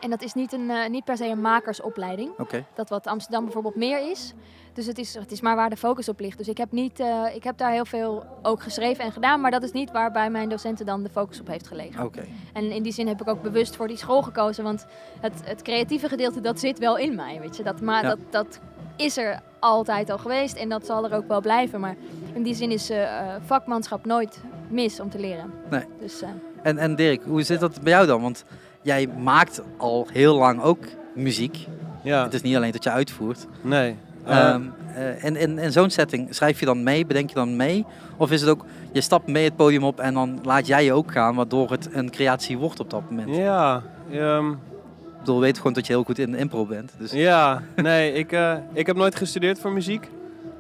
En 0.01 0.11
dat 0.11 0.23
is 0.23 0.35
niet, 0.35 0.53
een, 0.53 0.71
eh, 0.71 0.89
niet 0.89 1.05
per 1.05 1.17
se 1.17 1.27
een 1.27 1.41
makersopleiding. 1.41 2.31
Dat 2.75 2.89
wat 2.89 3.07
Amsterdam 3.07 3.45
bijvoorbeeld 3.45 3.77
meer 3.77 4.11
is. 4.11 4.35
Dus 4.73 4.87
het 4.87 4.99
is, 4.99 5.15
het 5.15 5.33
is 5.33 5.41
maar 5.41 5.57
waar 5.57 5.71
de 5.71 5.77
focus 5.77 6.09
op 6.09 6.21
ligt. 6.21 6.39
Dus 6.39 6.49
ik 6.49 6.59
heb, 6.59 6.73
niet, 6.73 7.01
eh, 7.01 7.23
ik 7.35 7.45
heb 7.45 7.59
daar 7.59 7.71
heel 7.73 7.85
veel 7.85 8.25
ook 8.43 8.63
geschreven 8.63 9.05
en 9.05 9.13
gedaan. 9.13 9.41
Maar 9.41 9.51
dat 9.51 9.63
is 9.63 9.73
niet 9.73 9.91
waar 9.91 10.13
bij 10.13 10.31
mijn 10.31 10.49
docenten 10.49 10.87
dan 10.87 11.03
de 11.03 11.09
focus 11.11 11.41
op 11.41 11.47
heeft 11.47 11.67
gelegen. 11.67 12.05
oké. 12.05 12.25
En 12.53 12.71
in 12.71 12.83
die 12.83 12.93
zin 12.93 13.07
heb 13.09 13.21
ik 13.21 13.29
ook 13.29 13.43
bewust 13.43 13.77
voor 13.77 13.89
die 13.89 13.97
school 13.97 14.23
gekozen. 14.23 14.65
Want 14.65 14.87
het, 15.21 15.41
het 15.45 15.63
creatieve 15.63 16.09
gedeelte, 16.09 16.41
dat 16.41 16.61
zit 16.61 16.79
wel 16.79 16.97
in 16.99 17.15
mij. 17.15 17.41
Weet 17.41 17.57
je? 17.57 17.63
Dat, 17.63 17.81
maar 17.81 18.03
Ja. 18.03 18.09
dat, 18.09 18.19
dat 18.31 18.61
is 18.97 19.17
er 19.17 19.41
altijd 19.59 20.11
al 20.11 20.19
geweest. 20.19 20.57
En 20.57 20.69
dat 20.69 20.87
zal 20.87 21.05
er 21.05 21.17
ook 21.17 21.29
wel 21.29 21.41
blijven. 21.41 21.81
Maar 21.81 21.97
in 22.35 22.43
die 22.43 22.55
zin 22.55 22.71
is 22.71 22.91
eh, 22.91 23.35
vakmanschap 23.45 24.05
nooit 24.07 24.41
mis 24.69 25.01
om 25.01 25.11
te 25.11 25.19
leren. 25.19 25.53
Nee. 25.71 25.85
Dus 26.01 26.23
En, 26.63 26.79
en 26.79 26.95
Dirk, 26.97 27.23
hoe 27.25 27.43
zit 27.43 27.61
dat 27.61 27.81
bij 27.83 27.93
jou 27.93 28.07
dan? 28.07 28.23
Want 28.23 28.45
jij 28.87 29.09
maakt 29.19 29.63
al 29.77 30.07
heel 30.13 30.37
lang 30.37 30.63
ook 30.63 30.85
muziek. 31.15 31.67
Ja, 32.03 32.23
Het 32.23 32.35
is 32.35 32.43
niet 32.43 32.57
alleen 32.57 32.73
dat 32.73 32.85
je 32.85 32.91
uitvoert. 32.91 33.47
nee. 33.61 33.97
Eh, 34.25 34.39
Ehm, 34.49 34.63
eh, 34.95 35.25
en 35.25 35.37
in, 35.37 35.73
zo'n 35.73 35.91
setting, 35.91 36.35
schrijf 36.35 36.61
je 36.61 36.67
dan 36.67 36.83
mee, 36.83 37.07
bedenk 37.07 37.29
je 37.29 37.35
dan 37.35 37.57
mee? 37.57 37.85
Of 38.17 38.31
is 38.31 38.41
het 38.41 38.51
ook, 38.51 38.65
je 38.93 39.01
stapt 39.01 39.27
mee 39.27 39.45
het 39.45 39.57
podium 39.57 39.85
op 39.85 40.01
en 40.01 40.15
dan 40.15 40.39
laat 40.43 40.67
jij 40.67 40.85
je 40.85 40.93
ook 40.93 41.13
gaan, 41.13 41.35
waardoor 41.35 41.71
het 41.71 41.89
een 41.93 42.11
creatie 42.11 42.59
wordt 42.59 42.81
op 42.81 42.91
dat 42.91 43.11
moment? 43.11 43.37
ja, 43.37 43.83
ehm, 44.13 44.51
Ik 44.51 45.19
bedoel, 45.19 45.35
we 45.35 45.41
weten 45.41 45.57
gewoon 45.57 45.73
dat 45.73 45.87
je 45.87 45.93
heel 45.93 46.03
goed 46.03 46.19
in 46.19 46.31
de 46.33 46.39
impro 46.39 46.67
bent. 46.67 46.93
Dus 46.99 47.13
ja, 47.13 47.63
nee, 47.77 48.13
ik, 48.23 48.33
eh, 48.33 48.55
ik 48.73 48.87
heb 48.87 48.97
nooit 48.97 49.17
gestudeerd 49.17 49.59
voor 49.59 49.73
muziek. 49.73 50.09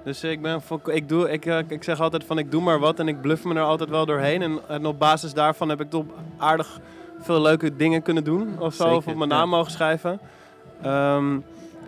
Dus 0.05 0.25
ik, 0.25 0.43
ben, 0.43 0.61
ik, 0.84 1.08
doe, 1.08 1.31
ik, 1.31 1.46
eh, 1.46 1.58
ik 1.69 1.84
zeg 1.84 2.00
altijd 2.00 2.25
van 2.25 2.38
ik 2.38 2.50
doe 2.50 2.62
maar 2.62 2.78
wat 2.78 2.99
en 2.99 3.08
ik 3.08 3.20
bluff 3.20 3.44
me 3.44 3.55
er 3.55 3.61
altijd 3.61 3.88
wel 3.90 4.06
doorheen. 4.06 4.42
En, 4.42 4.59
en 4.68 4.87
op 4.87 4.99
basis 4.99 5.35
daarvan 5.35 5.68
heb 5.68 5.80
ik 5.80 5.90
toch 5.90 6.04
aardig 6.37 6.80
veel 7.20 7.42
leuke 7.42 7.76
dingen 7.76 8.02
kunnen 8.02 8.25
doen 8.25 8.56
of 8.58 8.75
zo. 8.75 8.82
Zeker, 8.82 8.96
of 8.96 9.06
op 9.06 9.16
mijn 9.16 9.30
ja. 9.30 9.37
naam 9.37 9.49
mogen 9.49 9.73
schrijven. 9.73 10.20
Ehm, 10.82 11.38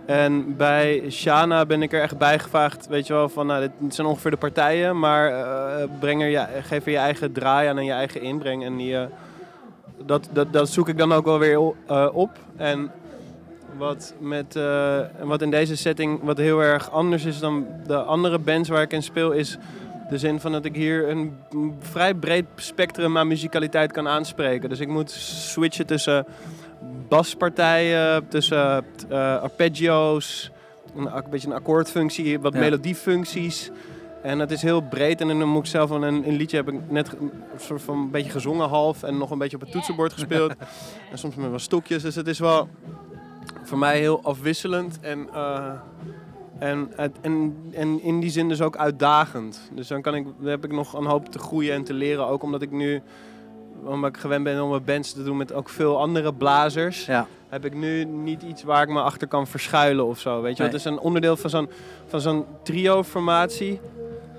en 0.08 0.56
bij 0.56 1.02
Shana 1.10 1.66
ben 1.66 1.82
ik 1.82 1.92
er 1.92 2.02
echt 2.02 2.18
bij 2.18 2.38
gevraagd, 2.38 2.86
weet 2.86 3.06
je 3.06 3.12
wel, 3.12 3.28
van 3.28 3.46
nou, 3.46 3.70
dit 3.78 3.94
zijn 3.94 4.06
ongeveer 4.06 4.30
de 4.30 4.36
partijen, 4.36 4.98
maar 4.98 5.32
eh, 5.32 5.88
breng 5.98 6.22
er 6.22 6.28
je, 6.28 6.46
geef 6.62 6.84
er 6.84 6.90
je 6.90 6.98
eigen 6.98 7.32
draai 7.32 7.68
aan 7.68 7.78
en 7.78 7.84
je 7.84 7.92
eigen 7.92 8.20
inbreng. 8.20 8.64
En 8.64 8.76
die, 8.76 8.96
eh, 8.96 9.06
dat, 10.06 10.28
dat, 10.32 10.52
dat 10.52 10.68
zoek 10.68 10.88
ik 10.88 10.98
dan 10.98 11.12
ook 11.12 11.24
wel 11.24 11.38
weer 11.38 11.72
eh, 11.86 12.08
op. 12.12 12.30
En 12.56 12.90
wat, 13.76 14.14
met, 14.18 14.58
wat 15.22 15.42
in 15.42 15.50
deze 15.50 15.76
setting 15.76 16.20
wat 16.22 16.38
heel 16.38 16.62
erg 16.62 16.90
anders 16.90 17.24
is 17.24 17.38
dan 17.38 17.66
de 17.86 17.96
andere 17.96 18.38
bands 18.38 18.68
waar 18.68 18.82
ik 18.82 18.92
in 18.92 19.02
speel, 19.02 19.30
is 19.32 19.58
de 20.08 20.18
zin 20.18 20.40
van 20.40 20.52
dat 20.52 20.64
ik 20.64 20.74
hier 20.74 21.08
een 21.08 21.36
vrij 21.80 22.14
breed 22.14 22.44
spectrum 22.56 23.18
aan 23.18 23.26
muzikaliteit 23.28 23.92
kan 23.92 24.08
aanspreken. 24.08 24.68
Dus 24.68 24.80
ik 24.80 24.88
moet 24.88 25.10
switchen 25.10 25.86
tussen 25.86 26.26
baspartijen, 27.08 28.28
tussen 28.28 28.84
eh, 29.08 29.40
arpeggio's, 29.42 30.50
een, 30.96 31.10
ak- 31.10 31.30
beetje 31.30 31.48
een 31.48 31.54
akkoordfunctie, 31.54 32.40
wat 32.40 32.52
Ja. 32.52 32.58
melodiefuncties. 32.58 33.70
En 34.22 34.38
het 34.38 34.50
is 34.50 34.62
heel 34.62 34.80
breed 34.80 35.20
en 35.20 35.28
dan 35.28 35.48
moet 35.48 35.64
ik 35.64 35.70
zelf 35.70 35.90
een, 35.90 36.02
een 36.02 36.36
liedje 36.36 36.56
heb 36.56 36.68
ik 36.68 36.90
net 36.90 37.12
een 37.20 37.30
soort 37.56 37.82
van 37.82 37.98
een 37.98 38.10
beetje 38.10 38.30
gezongen 38.30 38.68
half 38.68 39.02
en 39.02 39.18
nog 39.18 39.30
een 39.30 39.38
beetje 39.38 39.56
op 39.56 39.62
het 39.62 39.72
toetsenbord 39.72 40.12
gespeeld. 40.12 40.54
en 41.10 41.18
soms 41.18 41.34
met 41.34 41.50
wat 41.50 41.60
stokjes, 41.60 42.02
dus 42.02 42.14
het 42.14 42.26
is 42.26 42.38
wel 42.38 42.68
voor 43.62 43.78
mij 43.78 43.98
heel 43.98 44.20
afwisselend 44.22 44.98
en, 45.00 45.28
eh, 45.34 45.70
en, 46.58 46.92
en, 47.20 47.56
en 47.72 48.02
in 48.02 48.20
die 48.20 48.30
zin 48.30 48.48
dus 48.48 48.60
ook 48.62 48.76
uitdagend. 48.76 49.70
Dus 49.72 49.88
dan, 49.88 50.02
kan 50.02 50.14
ik, 50.14 50.24
dan 50.38 50.50
heb 50.50 50.64
ik 50.64 50.72
nog 50.72 50.92
een 50.92 51.04
hoop 51.06 51.28
te 51.28 51.38
groeien 51.38 51.74
en 51.74 51.84
te 51.84 51.92
leren, 51.92 52.26
ook 52.26 52.42
omdat 52.42 52.62
ik 52.62 52.70
nu 52.70 53.02
omdat 53.84 54.10
ik 54.10 54.16
gewend 54.16 54.44
ben 54.44 54.62
om 54.62 54.70
mijn 54.70 54.84
bands 54.84 55.12
te 55.12 55.24
doen 55.24 55.36
met 55.36 55.52
ook 55.52 55.68
veel 55.68 56.00
andere 56.00 56.34
blazers 56.34 57.06
ja, 57.06 57.26
heb 57.48 57.64
ik 57.64 57.74
nu 57.74 58.04
niet 58.04 58.42
iets 58.42 58.62
waar 58.62 58.82
ik 58.82 58.88
me 58.88 59.00
achter 59.00 59.28
kan 59.28 59.46
verschuilen 59.46 60.06
of 60.06 60.18
zo. 60.18 60.42
Weet 60.42 60.56
je, 60.56 60.62
Nee. 60.62 60.72
het 60.72 60.80
is 60.80 60.84
een 60.86 60.98
onderdeel 60.98 61.36
van 61.36 61.50
zo'n, 61.50 61.68
van 62.06 62.20
zo'n 62.20 62.44
trio-formatie. 62.62 63.80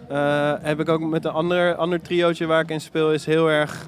Eh, 0.09 0.53
heb 0.61 0.79
ik 0.79 0.89
ook 0.89 0.99
met 1.01 1.25
een 1.25 1.31
ander, 1.31 1.75
ander 1.75 2.01
triootje 2.01 2.45
waar 2.45 2.61
ik 2.61 2.69
in 2.69 2.81
speel, 2.81 3.11
is 3.13 3.25
heel 3.25 3.49
erg. 3.49 3.87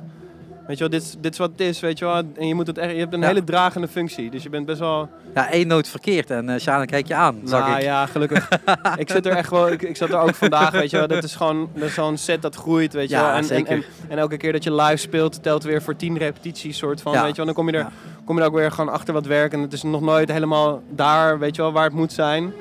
Weet 0.72 0.80
je 0.80 0.90
wel, 0.90 1.00
dit, 1.00 1.08
is- 1.08 1.16
dit 1.22 1.32
is 1.34 1.38
wat 1.40 1.52
het 1.52 1.60
is, 1.60 1.80
weet 1.80 2.00
je 2.00 2.06
wel. 2.06 2.16
En 2.38 2.48
je, 2.48 2.56
moet 2.56 2.68
het 2.68 2.78
echt, 2.78 2.92
je 2.92 2.98
hebt 2.98 3.14
een 3.14 3.20
Ja. 3.22 3.28
hele 3.28 3.44
dragende 3.44 3.88
functie. 3.88 4.30
Dus 4.32 4.44
je 4.44 4.50
bent 4.50 4.66
best 4.66 4.80
wel... 4.80 5.10
Ja, 5.34 5.50
één 5.50 5.68
noot 5.68 5.88
verkeerd 5.88 6.30
en 6.32 6.50
eh 6.50 6.60
Sjane 6.60 6.86
kijk 6.86 7.08
je 7.08 7.16
aan, 7.16 7.42
zag 7.46 7.66
nou 7.66 7.78
ik. 7.78 7.84
ja, 7.84 8.06
gelukkig. 8.06 8.50
ik 8.98 9.10
zit 9.10 9.26
er 9.26 9.32
echt 9.32 9.50
wel... 9.50 9.72
Ik, 9.72 9.82
ik 9.82 9.96
zat 9.98 10.10
er 10.10 10.18
ook 10.20 10.36
vandaag, 10.36 10.72
weet 10.72 10.90
je 10.90 10.98
wel. 10.98 11.08
Dat 11.08 11.24
is 11.24 11.36
gewoon 11.36 11.70
is 11.74 11.94
zo'n 11.94 12.18
set 12.18 12.42
dat 12.42 12.56
groeit, 12.56 12.94
weet 12.94 13.10
je 13.10 13.16
Ja, 13.16 13.22
wel. 13.26 13.34
En, 13.36 13.44
zeker. 13.44 13.72
En, 13.72 13.78
en, 13.78 13.84
en 14.10 14.18
elke 14.18 14.38
keer 14.38 14.52
dat 14.52 14.64
je 14.64 14.74
live 14.76 14.98
speelt, 14.98 15.44
telt 15.44 15.64
weer 15.64 15.82
voor 15.82 15.96
tien 15.96 16.18
repetities 16.18 16.78
soort 16.78 17.02
van, 17.02 17.12
Ja. 17.14 17.22
weet 17.22 17.30
je 17.30 17.36
wel. 17.38 17.46
Dan 17.46 17.56
kom 17.56 17.70
je, 17.70 17.74
er, 17.78 17.84
Ja. 17.84 17.92
kom 18.26 18.36
je 18.36 18.42
er 18.42 18.48
ook 18.48 18.56
weer 18.56 18.72
gewoon 18.72 18.94
achter 18.94 19.14
wat 19.14 19.26
werk. 19.26 19.54
En 19.54 19.60
het 19.62 19.74
is 19.74 19.84
nog 19.84 20.02
nooit 20.02 20.32
helemaal 20.32 20.82
daar, 20.90 21.40
weet 21.40 21.56
je 21.56 21.62
wel, 21.62 21.72
waar 21.72 21.84
het 21.84 21.94
moet 21.94 22.14
zijn. 22.14 22.54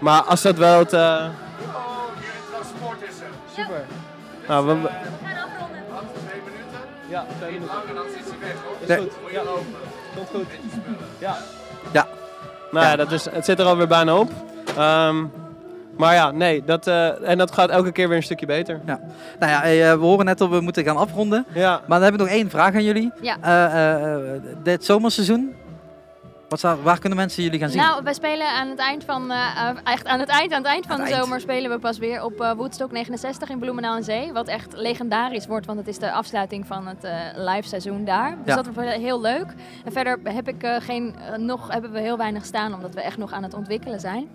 Maar 0.00 0.22
als 0.22 0.42
dat 0.42 0.56
wel 0.56 0.78
het... 0.78 0.92
eh, 0.92 1.24
Super. 3.56 3.84
Nou, 4.48 4.66
we, 4.66 4.74
we- 4.80 4.88
ja, 7.14 7.24
twee 7.38 7.52
minuten. 7.52 7.74
Is 8.80 8.88
Nee. 8.88 8.98
goed. 8.98 9.10
Ja, 9.32 9.40
komt 10.16 10.28
goed. 10.30 10.46
Ja. 11.18 11.36
Ja. 11.92 12.06
Nou 12.70 12.84
ja, 12.84 12.90
Ja. 12.90 12.96
dat 12.96 13.12
is, 13.12 13.24
het 13.30 13.44
zit 13.44 13.58
er 13.58 13.64
alweer 13.66 13.86
bijna 13.88 14.16
op. 14.18 14.30
Ehm, 14.76 15.24
maar 15.96 16.14
ja, 16.14 16.30
nee, 16.30 16.64
dat, 16.64 16.86
eh, 16.86 17.28
en 17.30 17.38
dat 17.38 17.52
gaat 17.52 17.68
elke 17.70 17.92
keer 17.92 18.08
weer 18.08 18.16
een 18.16 18.22
stukje 18.22 18.46
beter. 18.46 18.80
Nou 18.84 18.98
ja, 19.52 19.62
eh, 19.62 19.92
we 19.92 20.04
horen 20.04 20.24
net 20.24 20.38
dat 20.38 20.48
we 20.48 20.60
moeten 20.60 20.84
gaan 20.84 20.96
afronden. 20.96 21.44
Ja. 21.52 21.70
Maar 21.70 21.98
dan 21.98 22.02
hebben 22.02 22.20
we 22.20 22.26
nog 22.26 22.36
één 22.36 22.50
vraag 22.50 22.74
aan 22.74 22.84
jullie. 22.84 23.12
Ja. 23.20 23.36
Eh, 23.40 23.64
eh, 23.64 24.34
eh, 24.34 24.40
dit 24.62 24.84
zomerseizoen, 24.84 25.54
wat 26.48 26.60
waar 26.82 26.98
kunnen 26.98 27.18
mensen 27.18 27.42
jullie 27.42 27.58
gaan 27.58 27.68
zien? 27.68 27.80
Nou, 27.80 28.02
wij 28.02 28.14
spelen 28.14 28.48
aan 28.48 28.68
het 28.68 28.78
eind 28.78 29.04
van, 29.04 29.30
eh, 29.30 29.68
eh, 29.68 29.76
echt 29.84 30.06
aan 30.06 30.20
het 30.20 30.28
eind, 30.28 30.52
aan 30.52 30.62
het 30.62 30.70
eind 30.70 30.86
van 30.86 30.96
de 30.96 31.02
eind. 31.02 31.16
zomer 31.16 31.40
spelen 31.40 31.70
we 31.70 31.78
pas 31.78 31.98
weer 31.98 32.22
op 32.24 32.40
eh, 32.40 32.52
Woodstock 32.52 32.92
69 32.92 33.48
in 33.48 33.58
Bloemendaal 33.58 33.94
aan 33.94 34.02
Zee. 34.02 34.32
Wat 34.32 34.48
echt 34.48 34.72
legendarisch 34.76 35.46
wordt, 35.46 35.66
want 35.66 35.78
het 35.78 35.88
is 35.88 35.98
de 35.98 36.12
afsluiting 36.12 36.66
van 36.66 36.86
het 36.86 37.08
live 37.36 37.68
seizoen 37.68 38.04
daar. 38.04 38.30
Dus 38.44 38.54
Ja. 38.54 38.62
dat 38.62 38.74
wordt 38.74 38.90
heel 38.90 39.20
leuk. 39.20 39.46
En 39.84 39.92
verder 39.92 40.18
heb 40.24 40.48
ik 40.48 40.66
geen, 40.78 41.14
nog 41.36 41.72
hebben 41.72 41.92
we 41.92 42.00
heel 42.00 42.16
weinig 42.16 42.44
staan, 42.44 42.74
omdat 42.74 42.94
we 42.94 43.00
echt 43.00 43.18
nog 43.18 43.32
aan 43.32 43.42
het 43.42 43.54
ontwikkelen 43.54 44.00
zijn. 44.00 44.28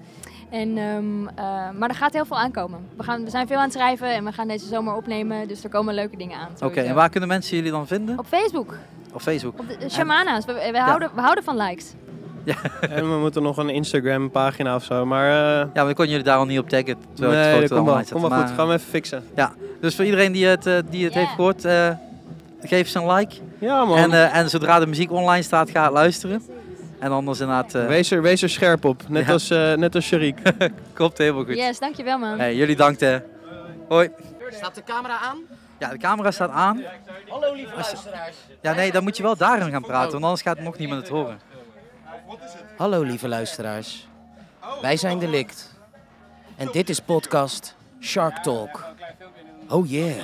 En, 0.49 0.77
ehm, 0.77 1.27
eh, 1.35 1.69
maar 1.79 1.89
er 1.89 1.95
gaat 1.95 2.13
heel 2.13 2.25
veel 2.25 2.37
aankomen. 2.37 2.79
We, 2.97 3.03
gaan, 3.03 3.23
we 3.23 3.29
zijn 3.29 3.47
veel 3.47 3.57
aan 3.57 3.63
het 3.63 3.73
schrijven 3.73 4.13
en 4.13 4.25
we 4.25 4.31
gaan 4.31 4.47
deze 4.47 4.65
zomer 4.67 4.95
opnemen, 4.95 5.47
dus 5.47 5.63
er 5.63 5.69
komen 5.69 5.93
leuke 5.93 6.17
dingen 6.17 6.37
aan. 6.37 6.49
Oké, 6.63 6.79
en 6.81 6.95
waar 6.95 7.09
kunnen 7.09 7.29
mensen 7.29 7.55
jullie 7.57 7.71
dan 7.71 7.87
vinden? 7.87 8.19
Op 8.19 8.25
Facebook, 8.25 8.77
Op 9.13 9.21
Facebook. 9.21 9.59
op 9.59 9.67
de, 9.67 9.77
de 9.77 9.89
Shamana's. 9.89 10.45
We, 10.45 10.69
we, 10.71 10.79
houden, 10.79 11.09
we 11.15 11.21
houden 11.21 11.43
van 11.43 11.57
likes. 11.57 11.93
En 12.89 13.11
we 13.11 13.17
moeten 13.19 13.43
nog 13.43 13.57
een 13.57 13.69
Instagram 13.69 14.31
pagina 14.31 14.75
of 14.75 14.83
zo. 14.83 15.05
Maar 15.05 15.25
eh, 15.29 15.35
Ja, 15.59 15.65
maar 15.73 15.83
dan 15.85 15.93
kon 15.93 16.07
jullie 16.07 16.23
daar 16.23 16.37
al 16.37 16.45
niet 16.45 16.59
op 16.59 16.69
taggen. 16.69 16.95
terwijl 17.13 17.37
het 17.37 17.45
nee, 17.47 17.53
foto 17.61 17.67
dat 17.67 17.77
komt 17.77 17.89
wel, 17.89 18.03
staat. 18.05 18.09
wel 18.09 18.21
goed. 18.21 18.29
Maar- 18.29 18.47
Gaan 18.47 18.67
we 18.67 18.73
even 18.73 18.89
fixen. 18.89 19.23
Dus 19.81 19.95
voor 19.95 20.05
iedereen 20.05 20.31
die 20.31 20.45
het, 20.45 20.65
eh, 20.65 20.77
die 20.89 21.03
het 21.03 21.13
Ja. 21.13 21.19
heeft 21.19 21.31
gehoord, 21.31 21.65
eh, 21.65 21.89
geef 22.61 22.87
ze 22.89 22.99
een 22.99 23.13
like. 23.13 23.35
Ja 23.59 23.85
man. 23.85 23.97
En, 23.97 24.11
eh, 24.11 24.35
en 24.35 24.49
zodra 24.49 24.79
de 24.79 24.87
muziek 24.87 25.11
online 25.11 25.43
staat, 25.43 25.69
ga 25.69 25.91
luisteren. 25.91 26.41
En 26.99 27.11
anders 27.11 27.39
inderdaad, 27.39 27.75
eh 27.75 27.87
wees, 27.87 28.11
er, 28.11 28.21
wees 28.21 28.41
er 28.41 28.49
scherp 28.49 28.85
op. 28.85 29.09
Net 29.09 29.25
Ja. 29.25 29.31
als, 29.31 29.49
eh 29.49 29.73
net 29.73 29.95
als 29.95 30.05
Sharik. 30.05 30.39
klopt 30.93 31.17
helemaal 31.17 31.43
goed. 31.45 31.55
Yes, 31.55 31.79
dankjewel 31.79 32.17
man. 32.17 32.39
Hey, 32.39 32.55
jullie 32.55 32.75
dankt. 32.75 33.01
eh. 33.01 33.15
Hoi. 33.87 34.09
Staat 34.49 34.75
de 34.75 34.83
camera 34.83 35.17
aan? 35.19 35.37
Ja, 35.79 35.89
de 35.89 35.97
camera 35.97 36.31
staat 36.31 36.49
aan. 36.49 36.83
Hallo 37.29 37.53
lieve 37.53 37.73
luisteraars. 37.75 38.35
Ja, 38.61 38.73
nee, 38.73 38.91
dan 38.91 39.03
moet 39.03 39.17
je 39.17 39.23
wel 39.23 39.35
daarin 39.37 39.71
gaan 39.71 39.81
praten, 39.81 40.11
want 40.11 40.23
anders 40.23 40.41
gaat 40.41 40.59
nog 40.59 40.77
niemand 40.77 41.01
het 41.01 41.09
horen. 41.09 41.39
Hallo 42.77 43.01
lieve 43.01 43.27
luisteraars. 43.27 44.07
Wij 44.81 44.97
zijn 44.97 45.19
Delict. 45.19 45.73
En 46.55 46.67
dit 46.71 46.89
is 46.89 46.99
podcast 46.99 47.75
Shark 48.01 48.37
Talk. 48.37 48.83
Oh 49.69 49.89
yeah. 49.89 50.15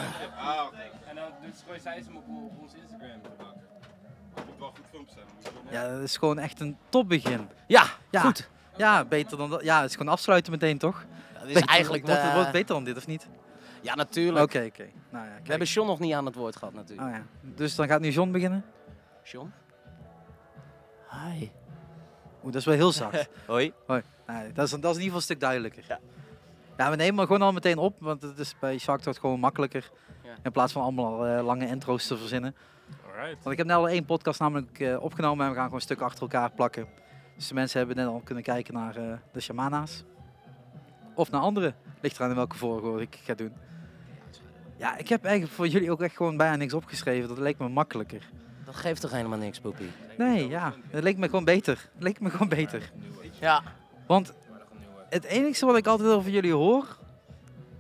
Ja, 5.69 5.88
dat 5.89 6.01
is 6.01 6.17
gewoon 6.17 6.39
echt 6.39 6.60
een 6.60 6.77
topbegin. 6.89 7.50
Ja, 7.67 7.86
Ja. 8.12 8.19
goed. 8.22 8.50
Ja, 8.77 9.05
beter 9.05 9.38
dan 9.38 9.50
dat. 9.50 9.63
Ja, 9.63 9.81
het 9.81 9.89
is 9.89 9.95
gewoon 9.95 10.12
afsluiten 10.13 10.51
meteen, 10.51 10.77
toch? 10.77 11.05
Dat 11.34 11.48
is 11.48 11.53
Beter- 11.53 11.69
eigenlijk 11.69 12.05
wordt, 12.05 12.22
de... 12.22 12.27
wordt 12.27 12.43
het 12.43 12.51
beter 12.51 12.75
dan 12.75 12.84
dit, 12.84 12.98
of 12.98 13.07
niet? 13.07 13.27
Ja, 13.81 13.91
Oké, 13.91 13.95
natuurlijk. 14.01 14.43
oké. 14.55 14.69
Nou 15.10 15.25
ja, 15.25 15.31
We 15.43 15.50
hebben 15.50 15.67
John 15.67 15.88
nog 15.88 16.00
niet 16.00 16.13
aan 16.13 16.25
het 16.25 16.36
woord 16.36 16.55
gehad 16.55 16.74
natuurlijk. 16.74 17.07
Oh, 17.10 17.13
ja. 17.15 17.24
Dus 17.41 17.75
dan 17.75 17.88
gaat 17.88 18.00
nu 18.01 18.10
John 18.10 18.31
beginnen. 18.31 18.65
John? 19.24 19.51
Hi. 21.12 21.50
Oeh, 22.43 22.53
dat 22.53 22.55
is 22.55 22.65
wel 22.65 22.75
heel 22.75 22.91
zacht. 22.91 23.29
Hoi. 23.48 23.74
Nee, 23.88 24.01
dat, 24.53 24.65
is, 24.65 24.72
dat 24.72 24.72
is 24.72 24.74
in 24.74 24.81
ieder 24.81 24.93
geval 25.01 25.15
een 25.15 25.22
stuk 25.22 25.39
duidelijker. 25.39 25.84
Ja. 25.88 26.00
Ja, 26.77 26.89
we 26.89 26.95
nemen 26.95 27.15
maar 27.15 27.25
gewoon 27.25 27.41
al 27.41 27.51
meteen 27.51 27.77
op, 27.77 27.95
want 28.00 28.22
het 28.22 28.39
is 28.39 28.55
bij 28.60 28.77
Shark 28.77 29.01
Talk 29.01 29.17
gewoon 29.17 29.39
makkelijker. 29.39 29.89
Ja. 30.24 30.34
In 30.43 30.51
plaats 30.51 30.74
van 30.74 30.81
allemaal 30.81 31.25
eh, 31.25 31.45
lange 31.45 31.67
intro's 31.67 32.07
te 32.07 32.17
verzinnen. 32.17 32.55
Want 33.15 33.51
ik 33.51 33.57
heb 33.57 33.67
net 33.67 33.75
al 33.75 33.89
één 33.89 34.05
podcast 34.05 34.39
namelijk 34.39 34.79
eh, 34.79 35.03
opgenomen 35.03 35.45
en 35.45 35.51
we 35.51 35.57
gaan 35.57 35.65
gewoon 35.65 35.81
stukken 35.81 36.05
achter 36.05 36.22
elkaar 36.22 36.51
plakken. 36.51 36.88
Dus 37.36 37.48
de 37.48 37.53
mensen 37.53 37.77
hebben 37.77 37.95
net 37.98 38.07
al 38.07 38.22
kunnen 38.24 38.43
kijken 38.43 38.74
naar 38.74 38.95
eh, 38.95 39.17
de 39.31 39.39
Shamana's. 39.39 40.03
Of 41.15 41.31
naar 41.31 41.41
andere. 41.41 41.74
Ligt 42.01 42.15
eraan 42.15 42.29
in 42.29 42.36
welke 42.36 42.57
volgorde 42.57 43.01
ik 43.01 43.19
ga 43.24 43.34
doen. 43.34 43.53
Ja, 44.77 44.98
ik 44.98 45.10
heb 45.10 45.24
eigenlijk 45.24 45.55
voor 45.55 45.67
jullie 45.67 45.91
ook 45.91 46.01
echt 46.01 46.15
gewoon 46.15 46.38
bijna 46.38 46.55
niks 46.55 46.74
opgeschreven. 46.74 47.29
Dat 47.29 47.38
leek 47.38 47.57
me 47.57 47.69
makkelijker. 47.69 48.29
Dat 48.65 48.75
geeft 48.75 49.01
toch 49.01 49.12
helemaal 49.12 49.38
niks, 49.38 49.60
Poepie? 49.60 49.91
Nee, 50.17 50.48
ja. 50.48 50.74
Het 50.89 51.03
leek 51.03 51.17
me 51.17 51.25
gewoon 51.25 51.45
beter. 51.45 51.89
Het 51.93 52.03
leek 52.03 52.19
me 52.19 52.29
gewoon 52.29 52.50
beter. 52.50 52.91
Ja. 53.39 53.63
Want 54.07 54.34
Het 55.10 55.24
enige 55.24 55.65
wat 55.65 55.77
ik 55.77 55.88
altijd 55.88 56.10
over 56.10 56.31
jullie 56.31 56.53
hoor, 56.53 56.98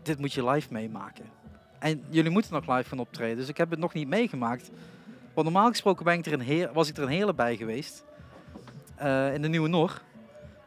dit 0.01 0.19
moet 0.19 0.33
je 0.33 0.49
live 0.49 0.73
meemaken. 0.73 1.25
En 1.79 2.03
jullie 2.09 2.31
moeten 2.31 2.53
nog 2.53 2.67
live 2.67 2.89
gaan 2.89 2.99
optreden, 2.99 3.37
dus 3.37 3.47
ik 3.47 3.57
heb 3.57 3.69
het 3.69 3.79
nog 3.79 3.93
niet 3.93 4.07
meegemaakt. 4.07 4.71
Want 5.35 5.47
normaal 5.47 5.69
gesproken 5.69 6.05
ben 6.05 6.13
ik 6.17 6.25
er 6.25 6.33
een 6.33 6.39
heer, 6.41 6.69
was 6.73 6.89
ik 6.89 6.97
er 6.97 7.03
een 7.03 7.09
hele 7.09 7.33
bij 7.33 7.55
geweest. 7.55 8.03
Eh, 8.95 9.33
in 9.33 9.41
de 9.41 9.47
Nieuwe 9.47 9.67
Nor. 9.69 10.01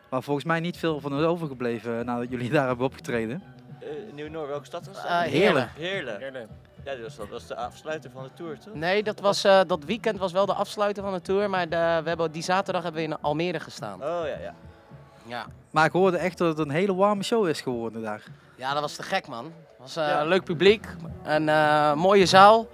Waar 0.09 0.23
volgens 0.23 0.47
mij 0.47 0.61
niet 0.61 0.77
veel 0.77 1.01
van 1.01 1.19
is 1.19 1.25
overgebleven 1.25 2.05
nadat 2.05 2.31
jullie 2.31 2.51
daar 2.59 2.67
hebben 2.67 2.87
opgetreden. 2.87 3.43
Uh, 3.83 4.13
Nieuw-Noor, 4.15 4.47
welke 4.49 4.65
stad 4.65 4.87
was 4.87 4.97
dat? 4.97 5.05
Eh, 5.05 5.21
Heerlen. 5.21 5.71
Heerlen. 5.77 6.49
Ja, 6.85 6.95
dat 6.95 7.01
was, 7.03 7.17
dat 7.17 7.29
was 7.29 7.47
de 7.47 7.57
afsluiter 7.57 8.11
van 8.11 8.23
de 8.23 8.31
tour, 8.35 8.59
toch? 8.59 8.75
Nee, 8.75 9.03
dat, 9.03 9.21
was, 9.21 9.45
eh, 9.45 9.61
dat 9.67 9.85
weekend 9.85 10.19
was 10.19 10.33
wel 10.33 10.47
de 10.47 10.53
afsluiter 10.55 11.03
van 11.03 11.13
de 11.13 11.21
tour. 11.21 11.51
Maar 11.51 11.69
de, 11.69 12.01
we 12.03 12.09
hebben, 12.09 12.33
die 12.33 12.43
zaterdag 12.43 12.83
hebben 12.83 13.03
we 13.03 13.09
in 13.09 13.21
Almere 13.21 13.61
gestaan. 13.61 13.95
Oh 14.03 14.21
ja, 14.25 14.39
ja. 14.43 14.55
Ja. 15.27 15.47
Maar 15.71 15.85
ik 15.85 15.93
hoorde 15.93 16.17
echt 16.17 16.39
dat 16.39 16.49
het 16.49 16.59
een 16.67 16.73
hele 16.73 16.95
warme 16.95 17.23
show 17.23 17.49
is 17.49 17.61
geworden 17.61 18.03
daar. 18.03 18.23
Ja, 18.57 18.73
dat 18.73 18.81
was 18.81 18.95
te 18.97 19.03
gek, 19.03 19.27
man. 19.27 19.45
Het 19.45 19.79
was 19.79 19.97
eh, 19.97 20.07
Ja. 20.09 20.21
een 20.21 20.29
leuk 20.29 20.45
publiek, 20.45 20.87
een 21.25 21.49
eh, 21.49 21.95
mooie 21.95 22.27
zaal 22.27 22.67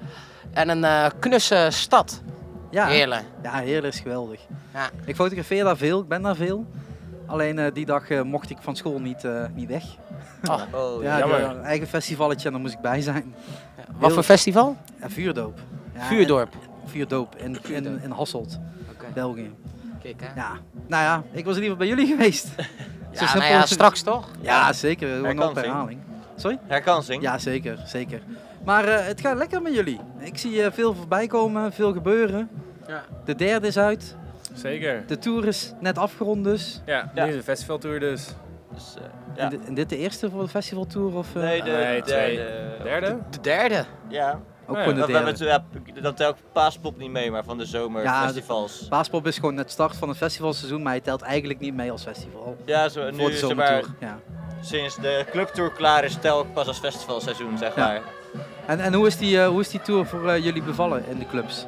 en 0.54 0.68
een 0.68 0.84
eh, 0.84 1.06
knusse 1.18 1.66
stad. 1.70 2.22
Ja, 2.70 2.86
Heerlijk. 2.86 3.22
ja 3.42 3.52
Heerlen 3.52 3.90
is 3.90 4.00
geweldig. 4.00 4.40
Ja. 4.74 4.90
Ik 5.04 5.14
fotografeer 5.14 5.64
daar 5.64 5.76
veel, 5.76 6.00
ik 6.00 6.08
ben 6.08 6.22
daar 6.22 6.36
veel. 6.36 6.66
Alleen 7.26 7.58
eh, 7.58 7.72
die 7.72 7.86
dag 7.86 8.08
eh, 8.10 8.22
mocht 8.22 8.50
ik 8.50 8.56
van 8.60 8.76
school 8.76 9.00
niet, 9.00 9.24
eh, 9.24 9.44
niet 9.54 9.68
weg. 9.68 9.84
Oh, 10.50 11.02
Ja, 11.02 11.18
ja. 11.18 11.24
ik 11.24 11.32
heb 11.32 11.50
een 11.56 11.62
eigen 11.64 11.86
festivalletje 11.86 12.46
en 12.46 12.52
daar 12.52 12.60
moest 12.62 12.74
ik 12.74 12.80
bij 12.80 13.00
zijn. 13.00 13.34
Wat 13.98 14.12
voor 14.12 14.22
festival? 14.22 14.76
Ja, 15.00 15.08
vuurdoop. 15.10 15.58
Ja, 15.94 16.00
Vuurdorp. 16.04 16.52
en- 16.52 16.90
Vuurdoop 16.90 17.36
in, 17.36 17.58
in, 17.68 18.00
in 18.02 18.10
Hasselt, 18.10 18.58
Oké. 18.92 19.04
België. 19.14 19.50
Kijk, 20.02 20.20
hè. 20.20 20.40
Ja, 20.40 20.50
nou 20.86 21.02
ja, 21.02 21.22
ik 21.32 21.44
was 21.44 21.56
liever 21.56 21.76
bij 21.76 21.86
jullie 21.86 22.06
geweest. 22.16 22.48
Ja, 23.10 23.34
nou 23.36 23.44
ja, 23.52 23.66
straks 23.66 24.02
toch? 24.02 24.28
Ja, 24.40 24.72
zeker. 24.72 25.08
Gewoon 25.08 25.24
Herkansing. 25.24 25.66
herhaling. 25.66 26.00
Sorry? 26.36 26.58
Herkansing. 26.66 27.22
Ja, 27.22 27.38
zeker, 27.38 27.78
zeker. 27.86 28.20
Maar 28.64 28.84
eh, 28.88 29.06
het 29.06 29.20
gaat 29.20 29.36
lekker 29.36 29.62
met 29.62 29.74
jullie. 29.74 30.00
Ik 30.18 30.38
zie 30.38 30.62
eh, 30.62 30.72
veel 30.72 30.94
voorbij 30.94 31.26
komen, 31.26 31.72
veel 31.72 31.92
gebeuren. 31.92 32.48
Ja. 32.86 33.02
De 33.24 33.34
derde 33.34 33.66
is 33.66 33.78
uit. 33.78 34.16
Zeker. 34.54 35.02
De 35.06 35.18
tour 35.18 35.46
is 35.46 35.72
net 35.80 35.98
afgerond 35.98 36.44
dus. 36.44 36.80
Ja, 36.86 37.10
Ja. 37.14 37.24
nu 37.26 37.32
de 37.32 37.42
festivaltour 37.42 38.00
dus. 38.00 38.28
Dus, 38.72 38.94
eh, 38.98 39.44
En, 39.44 39.50
ja. 39.50 39.66
en 39.66 39.74
dit 39.74 39.88
de 39.88 39.96
eerste 39.96 40.30
voor 40.30 40.42
de 40.42 40.48
festivaltour? 40.48 41.14
Of, 41.16 41.34
eh, 41.36 41.42
Nee, 41.42 41.62
de 41.62 41.70
Nee, 41.70 42.02
twee. 42.02 42.36
derde. 42.36 42.82
Derde? 42.82 43.18
De 43.30 43.40
derde. 43.40 43.84
Ja. 44.08 44.40
ook 44.66 44.76
ja, 44.76 44.84
de 44.84 44.94
Maar 44.94 45.06
we 45.06 45.12
hebben 45.12 45.46
ja, 45.94 46.00
dan 46.02 46.14
telt 46.14 46.36
Paaspop 46.52 46.98
niet 46.98 47.10
mee, 47.10 47.30
maar 47.30 47.44
van 47.44 47.58
de 47.58 47.64
zomerfestivals. 47.66 48.86
Paaspop 48.88 49.26
is 49.26 49.36
gewoon 49.38 49.56
het 49.56 49.70
start 49.70 49.96
van 49.96 50.08
het 50.08 50.16
festivalseizoen, 50.18 50.82
maar 50.82 50.92
hij 50.92 51.00
telt 51.00 51.22
eigenlijk 51.22 51.60
niet 51.60 51.74
mee 51.74 51.90
als 51.90 52.02
festival. 52.02 52.56
Ja, 52.64 52.88
zo, 52.88 53.00
voor 53.02 53.10
nu 53.12 53.24
de 53.30 53.36
zeg 53.36 53.54
maar, 53.54 53.66
zomertour. 53.66 53.94
Ja. 54.00 54.18
Sinds 54.64 54.96
de 54.96 55.24
clubtour 55.30 55.70
klaar 55.72 56.04
is, 56.04 56.16
tel 56.20 56.40
ik 56.40 56.52
pas 56.52 56.66
als 56.66 56.78
festivalseizoen, 56.78 57.58
zeg 57.58 57.74
Ja. 57.76 57.86
maar. 57.86 58.00
En, 58.66 58.80
en 58.80 58.94
hoe, 58.94 59.06
is 59.06 59.16
die, 59.16 59.40
eh, 59.40 59.46
hoe 59.48 59.60
is 59.60 59.68
die 59.68 59.80
tour 59.82 60.06
voor 60.06 60.28
eh, 60.28 60.44
jullie 60.44 60.62
bevallen 60.62 61.04
in 61.08 61.18
de 61.18 61.26
clubs? 61.26 61.66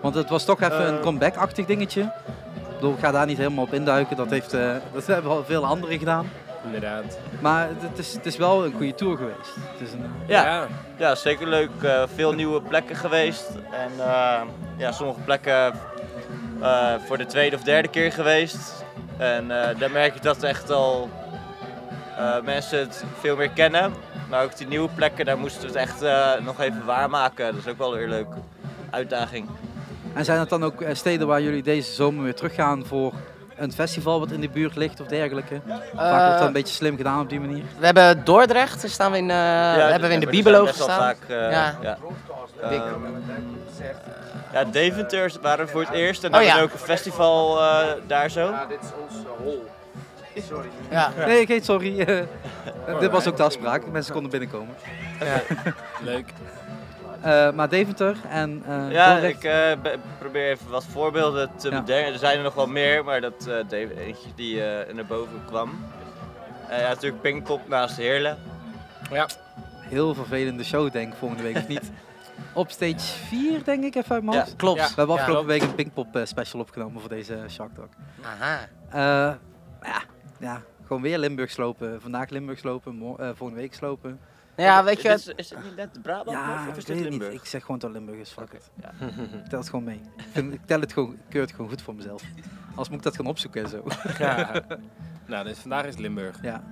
Want 0.00 0.14
het 0.14 0.28
was 0.28 0.44
toch 0.44 0.60
even 0.60 0.86
een 0.88 0.96
Eh. 0.96 1.00
comeback-achtig 1.02 1.66
dingetje. 1.66 2.00
Ik 2.00 2.74
bedoel, 2.74 2.92
ik 2.92 2.98
ga 3.00 3.10
daar 3.10 3.26
niet 3.26 3.36
helemaal 3.38 3.64
op 3.64 3.74
induiken, 3.74 4.16
dat, 4.16 4.30
heeft, 4.30 4.52
eh, 4.52 4.74
dat 4.92 5.06
hebben 5.06 5.30
al 5.30 5.44
veel 5.44 5.64
anderen 5.66 5.98
gedaan. 5.98 6.30
Inderdaad. 6.64 7.18
Maar 7.40 7.68
het 7.78 7.98
is, 7.98 8.12
het 8.14 8.26
is 8.26 8.36
wel 8.36 8.64
een 8.64 8.72
goede 8.72 8.94
tour 8.94 9.16
geweest. 9.16 9.54
Het 9.54 9.88
is 9.88 9.92
een, 9.92 10.04
Ja. 10.26 10.66
Ja, 10.96 11.14
zeker 11.14 11.46
leuk. 11.48 11.70
Eh, 11.82 12.02
veel 12.14 12.32
nieuwe 12.32 12.60
plekken 12.62 12.96
geweest. 12.96 13.48
En 13.70 13.90
eh, 14.06 14.40
ja, 14.76 14.92
sommige 14.92 15.20
plekken 15.20 15.72
eh, 16.62 16.94
voor 17.06 17.18
de 17.18 17.26
tweede 17.26 17.56
of 17.56 17.62
derde 17.62 17.88
keer 17.88 18.12
geweest. 18.12 18.84
En 19.16 19.50
eh, 19.50 19.78
daar 19.78 19.90
merk 19.90 20.14
je 20.14 20.20
dat 20.20 20.42
echt 20.42 20.70
al 20.70 21.08
mensen 22.44 22.78
het 22.78 23.04
veel 23.20 23.36
meer 23.36 23.50
kennen. 23.50 23.92
Maar 24.28 24.42
ook 24.44 24.56
die 24.56 24.66
nieuwe 24.66 24.88
plekken, 24.94 25.24
daar 25.24 25.38
moesten 25.38 25.60
we 25.60 25.66
het 25.66 25.76
echt 25.76 26.02
eh, 26.02 26.28
nog 26.44 26.60
even 26.60 26.84
waarmaken. 26.84 27.46
Dat 27.46 27.64
is 27.64 27.70
ook 27.72 27.78
wel 27.78 27.94
weer 27.94 28.08
leuk. 28.08 28.26
uitdaging. 28.90 29.48
En 30.14 30.24
zijn 30.24 30.38
het 30.38 30.48
dan 30.48 30.64
ook 30.64 30.80
eh, 30.82 30.94
steden 30.94 31.26
waar 31.26 31.42
jullie 31.42 31.62
deze 31.62 31.92
zomer 31.92 32.24
weer 32.24 32.34
teruggaan 32.34 32.86
voor 32.86 33.12
een 33.56 33.72
festival 33.72 34.20
wat 34.20 34.30
in 34.30 34.40
de 34.40 34.48
buurt 34.48 34.76
ligt 34.76 35.00
of 35.00 35.06
dergelijke? 35.06 35.60
Vaak 35.94 36.20
wordt 36.26 36.38
dat 36.38 36.46
een 36.46 36.52
beetje 36.52 36.74
slim 36.74 36.96
gedaan 36.96 37.20
op 37.20 37.28
die 37.28 37.40
manier. 37.40 37.62
We 37.78 37.84
hebben 37.84 38.24
Dordrecht, 38.24 38.80
daar 38.80 38.90
staan 38.90 39.12
we 39.12 39.18
in, 39.18 39.30
eh 39.30 39.36
hebben 39.76 40.08
we 40.08 40.14
in 40.14 40.20
de 40.20 40.26
Bibelo 40.26 40.66
gestaan. 40.66 40.98
Vaak, 40.98 41.16
eh, 41.28 41.50
Ja. 41.50 41.74
ja. 41.82 41.98
Ehm, 42.62 42.72
ja, 44.52 44.64
Deventer 44.64 45.32
waren 45.42 45.64
we 45.66 45.70
voor 45.70 45.80
het 45.80 45.90
eerst 45.90 46.24
en 46.24 46.28
Oh, 46.28 46.34
dan 46.34 46.44
ja. 46.44 46.48
hebben 46.48 46.68
we 46.68 46.74
ook 46.74 46.80
een 46.80 46.86
festival 46.86 47.60
eh, 47.62 47.86
daar 48.06 48.30
zo. 48.30 48.40
Ja. 48.40 48.66
Nee, 51.26 51.46
geen 51.46 51.62
sorry. 51.64 52.00
eh, 52.00 53.00
dit 53.00 53.10
was 53.10 53.26
ook 53.28 53.36
de 53.36 53.42
afspraak. 53.42 53.86
Mensen 53.90 54.12
konden 54.12 54.30
binnenkomen. 54.30 54.74
Leuk. 56.02 56.32
Eh, 57.22 57.50
maar 57.52 57.68
Deventer 57.68 58.16
en 58.28 58.62
eh 58.66 58.90
Ja, 58.90 59.10
Dordrecht- 59.10 59.36
ik 59.36 59.44
eh, 59.44 59.82
be- 59.82 59.98
probeer 60.18 60.50
even 60.50 60.70
wat 60.70 60.84
voorbeelden 60.84 61.50
te 61.56 61.70
Ja. 61.70 61.80
bedenken. 61.80 62.12
Er 62.12 62.18
zijn 62.18 62.36
er 62.36 62.42
nog 62.42 62.54
wel 62.54 62.66
meer, 62.66 63.04
maar 63.04 63.20
dat 63.20 63.46
eh 63.46 63.54
Dave, 63.68 64.00
eentje 64.00 64.28
die 64.34 64.64
eh 64.64 64.94
naar 64.94 65.06
boven 65.06 65.42
kwam. 65.46 65.84
Eh, 66.68 66.80
ja, 66.80 66.88
natuurlijk 66.88 67.22
Pinkpop 67.22 67.68
naast 67.68 67.96
Heerlen. 67.96 68.38
heel 69.80 70.14
vervelende 70.14 70.64
show 70.64 70.92
denk 70.92 71.12
ik 71.12 71.18
volgende 71.18 71.42
week 71.42 71.56
of 71.56 71.68
niet. 71.68 71.90
Op 72.52 72.70
stage 72.70 72.98
4 73.28 73.64
denk 73.64 73.84
ik 73.84 73.94
even 73.94 74.14
uit 74.14 74.24
mijn 74.24 74.36
Ja. 74.36 74.46
Klopt. 74.56 74.78
Ja. 74.80 74.86
We 74.88 74.92
hebben 74.96 75.14
Ja. 75.14 75.20
afgelopen 75.20 75.46
week 75.48 75.62
een 75.62 75.74
Pinkpop 75.74 76.20
special 76.24 76.60
opgenomen 76.60 77.00
voor 77.00 77.10
deze 77.10 77.38
Shark 77.48 77.70
Talk. 77.74 77.88
Aha. 78.22 78.58
Eh, 78.90 79.34
ja, 79.82 80.02
ja, 80.40 80.62
gewoon 80.86 81.02
weer 81.02 81.18
Limburg 81.18 81.50
slopen. 81.50 82.00
Vandaag 82.00 82.28
Limburg 82.30 82.58
slopen, 82.58 82.94
mo- 82.94 83.16
eh, 83.16 83.30
volgende 83.34 83.60
week 83.62 83.74
slopen. 83.74 84.20
Ja, 84.56 84.84
weet 84.84 85.02
je, 85.02 85.08
Is, 85.08 85.26
is 85.36 85.50
het 85.50 85.64
niet 85.64 85.76
net 85.76 86.02
Brabant 86.02 86.30
ja, 86.36 86.66
of 86.68 86.76
is 86.76 86.84
dit 86.84 86.96
het 86.98 87.08
Limburg? 87.08 87.32
niet. 87.32 87.40
Ik 87.40 87.46
zeg 87.46 87.62
gewoon 87.64 87.78
dat 87.78 87.90
Limburg 87.90 88.18
is. 88.18 88.30
Fuck 88.30 88.60
ja. 88.80 88.90
Ik 89.38 89.46
tel 89.48 89.58
het 89.58 89.68
gewoon 89.68 89.84
mee. 89.84 90.00
Ik, 90.34 90.60
tel 90.66 90.80
het 90.80 90.92
gewoon, 90.92 91.12
ik 91.12 91.18
keur 91.28 91.40
het 91.40 91.50
gewoon 91.50 91.68
goed 91.70 91.82
voor 91.82 91.94
mezelf. 91.94 92.22
Als 92.74 92.88
moet 92.88 92.98
ik 92.98 93.04
dat 93.04 93.16
gaan 93.16 93.26
opzoeken 93.26 93.62
en 93.62 93.68
zo. 93.68 93.84
Ja. 94.18 94.50
nou, 95.26 95.44
dus 95.44 95.58
vandaag 95.58 95.84
is 95.84 95.96
Limburg. 95.96 96.42
Ja. 96.42 96.62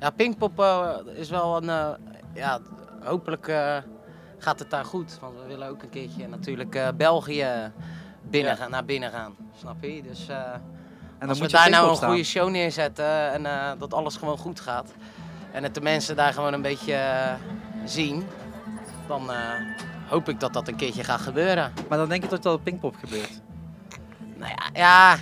ja, 0.00 0.10
Pinkpop 0.10 0.60
eh, 0.60 0.96
is 1.14 1.30
wel 1.30 1.56
een, 1.56 1.68
eh, 1.68 1.90
ja, 2.34 2.60
hopelijk 3.04 3.48
eh, 3.48 3.76
gaat 4.38 4.58
het 4.58 4.70
daar 4.70 4.84
goed. 4.84 5.18
Want 5.20 5.38
we 5.40 5.46
willen 5.46 5.68
ook 5.68 5.82
een 5.82 5.88
keertje 5.90 6.28
natuurlijk 6.28 6.74
eh, 6.74 6.88
België 6.96 7.72
binnen 8.22 8.50
Ja. 8.52 8.56
gaan, 8.56 8.70
naar 8.70 8.84
binnen 8.84 9.10
gaan. 9.10 9.36
Snap 9.56 9.82
je? 9.82 10.02
Dus 10.02 10.28
eh, 10.28 10.54
En 11.20 11.26
dan 11.26 11.28
als 11.28 11.38
we 11.38 11.48
daar 11.48 11.66
op 11.66 11.72
nou 11.72 11.90
een 11.90 11.96
goede 11.96 12.24
show 12.24 12.50
neerzetten 12.50 13.32
en 13.32 13.46
eh, 13.46 13.70
dat 13.78 13.94
alles 13.94 14.16
gewoon 14.16 14.38
goed 14.38 14.60
gaat. 14.60 14.92
En 15.52 15.62
het 15.62 15.74
de 15.74 15.80
mensen 15.80 16.16
daar 16.16 16.32
gewoon 16.32 16.52
een 16.52 16.62
beetje 16.62 16.94
eh, 16.94 17.32
zien. 17.84 18.26
Dan 19.06 19.30
eh, 19.32 19.38
hoop 20.08 20.28
ik 20.28 20.40
dat 20.40 20.52
dat 20.52 20.68
een 20.68 20.76
keertje 20.76 21.04
gaat 21.04 21.20
gebeuren. 21.20 21.72
Maar 21.88 21.98
dan 21.98 22.08
denk 22.08 22.22
je 22.22 22.28
toch 22.28 22.38
dat 22.38 22.52
het 22.52 22.62
Pinkpop 22.62 22.96
gebeurt? 22.96 23.40
Nou 24.36 24.52
ja, 24.56 24.70
ja 24.72 25.18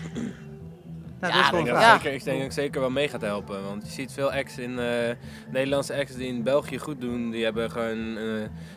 Nou, 1.21 1.33
Ja, 1.35 1.51
dat 1.51 1.53
is 1.53 1.59
ik 1.61 1.67
Ik 1.67 1.75
denk, 1.75 1.93
zeker, 2.03 2.13
ik 2.13 2.25
denk 2.25 2.43
dat 2.43 2.53
zeker 2.53 2.81
wel 2.81 2.91
mee 2.91 3.09
gaat 3.09 3.21
helpen. 3.21 3.65
Want 3.65 3.83
je 3.87 3.93
ziet 3.93 4.13
veel 4.13 4.33
acts 4.33 4.59
in 4.59 4.79
eh, 4.79 5.15
Nederlandse 5.51 5.95
acts 5.95 6.15
die 6.15 6.27
in 6.27 6.43
België 6.43 6.79
goed 6.79 7.01
doen. 7.01 7.31
Die 7.31 7.45
hebben 7.45 7.71
gewoon, 7.71 8.17
eh, 8.17 8.25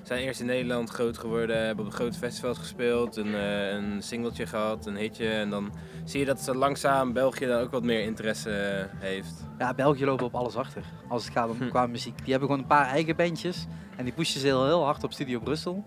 zijn 0.03 0.21
eerst 0.21 0.39
in 0.39 0.45
Nederland 0.45 0.89
groot 0.89 1.17
geworden, 1.17 1.65
hebben 1.65 1.85
op 1.85 1.93
grote 1.93 2.17
festivals 2.17 2.57
gespeeld, 2.57 3.15
een, 3.17 3.35
eh, 3.35 3.67
een 3.69 4.01
singeltje 4.03 4.45
gehad, 4.45 4.85
een 4.85 4.95
hitje. 4.97 5.29
En 5.29 5.49
dan 5.49 5.71
zie 6.05 6.19
je 6.19 6.25
dat 6.25 6.39
ze 6.39 6.55
langzaam 6.55 7.13
België 7.13 7.45
dan 7.45 7.61
ook 7.61 7.71
wat 7.71 7.83
meer 7.83 8.01
interesse 8.03 8.87
heeft. 8.99 9.33
Ja, 9.59 9.73
België 9.73 10.05
lopen 10.05 10.25
op 10.25 10.35
alles 10.35 10.55
achter. 10.55 10.83
Als 11.07 11.23
het 11.25 11.33
gaat 11.33 11.49
om 11.49 11.57
Hm. 11.57 11.69
qua 11.69 11.87
muziek. 11.87 12.17
Die 12.17 12.31
hebben 12.31 12.47
gewoon 12.49 12.63
een 12.63 12.69
paar 12.69 12.87
eigen 12.87 13.15
bandjes. 13.15 13.65
En 13.95 14.03
die 14.03 14.13
pushen 14.13 14.39
ze 14.39 14.45
heel, 14.45 14.65
heel 14.65 14.83
hard 14.83 15.03
op 15.03 15.11
Studio 15.13 15.39
Brussel. 15.39 15.83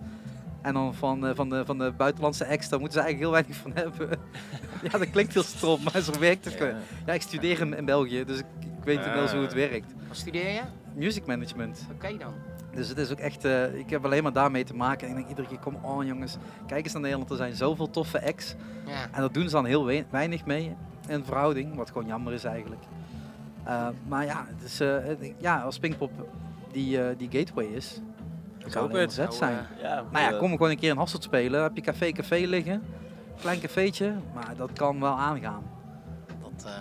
En 0.65 0.75
dan 0.75 0.95
van, 0.95 1.27
eh, 1.27 1.35
van, 1.35 1.49
de, 1.49 1.65
van 1.65 1.79
de 1.79 1.93
buitenlandse 1.97 2.47
acts, 2.49 2.69
daar 2.69 2.81
moeten 2.81 3.01
ze 3.01 3.05
eigenlijk 3.05 3.19
heel 3.19 3.43
weinig 3.43 3.57
van 3.57 3.73
hebben. 3.75 4.19
ja, 4.91 4.99
dat 4.99 5.11
klinkt 5.11 5.33
heel 5.35 5.43
stom, 5.43 5.83
maar 5.83 6.03
zo 6.03 6.19
werkt 6.19 6.45
het 6.45 6.55
gewoon. 6.55 6.75
Ja, 7.07 7.13
ik 7.13 7.23
studeer 7.23 7.61
in, 7.61 7.77
in 7.77 7.85
België, 7.85 8.25
dus 8.25 8.39
ik, 8.39 8.45
ik 8.61 8.85
weet 8.85 8.99
inmiddels 8.99 9.33
hoe 9.33 9.41
het 9.43 9.53
werkt. 9.53 9.95
wat 10.09 10.17
studeer 10.17 10.51
je? 10.51 10.61
Music 10.95 11.27
management. 11.27 11.87
Oké 11.93 12.17
dan. 12.17 12.33
Dus 12.75 12.89
het 12.89 12.99
is 12.99 13.11
ook 13.11 13.19
echt, 13.19 13.45
eh, 13.45 13.75
ik 13.75 13.91
heb 13.91 14.05
alleen 14.05 14.23
maar 14.23 14.33
daarmee 14.33 14.65
te 14.65 14.75
maken. 14.75 15.05
En 15.09 15.11
ik 15.11 15.17
denk 15.17 15.29
iedere 15.29 15.49
keer, 15.49 15.59
kom 15.59 15.75
on 15.83 16.07
jongens, 16.07 16.37
kijk 16.67 16.85
eens 16.85 16.93
naar 16.93 17.03
Nederland. 17.03 17.31
Er 17.31 17.37
zijn 17.37 17.55
zoveel 17.55 17.91
toffe 17.91 18.27
acts. 18.27 18.55
Ja. 18.87 19.09
En 19.13 19.21
dat 19.21 19.35
doen 19.35 19.45
ze 19.45 19.51
dan 19.51 19.65
heel 19.65 19.85
we- 19.85 20.05
weinig 20.11 20.45
mee 20.45 20.77
in 21.09 21.25
verhouding, 21.25 21.75
wat 21.75 21.89
gewoon 21.91 22.07
jammer 22.07 22.33
is 22.33 22.45
eigenlijk. 22.45 22.83
Uh, 23.67 23.89
maar 24.09 24.25
ja, 24.25 24.47
het 24.49 24.65
is, 24.65 24.81
uh, 24.81 25.33
ja, 25.39 25.61
als 25.61 25.79
Pinkpop 25.79 26.11
die, 26.73 27.17
die 27.17 27.29
gateway 27.31 27.67
is, 27.67 28.01
Ik 28.65 28.73
zou 28.73 28.85
hoop 28.85 28.93
het 28.93 29.01
het. 29.01 29.13
zet 29.13 29.35
zijn. 29.35 29.67
Ja, 29.83 30.05
Maar 30.11 30.23
ja, 30.23 30.33
eh, 30.33 30.39
kom 30.39 30.51
gewoon 30.51 30.71
een 30.71 30.79
keer 30.79 30.91
in 30.91 30.97
Hasselt 30.97 31.23
spelen. 31.23 31.53
Dan 31.53 31.63
heb 31.63 31.77
je 31.77 31.83
café 31.83 32.13
café 32.13 32.37
liggen. 32.37 32.83
Klein 33.41 33.61
cafeetje, 33.61 34.15
maar 34.35 34.57
dat 34.57 34.73
kan 34.73 35.01
wel 35.01 35.19
aangaan. 35.19 35.63
Dat 36.27 36.65
eh, 36.65 36.73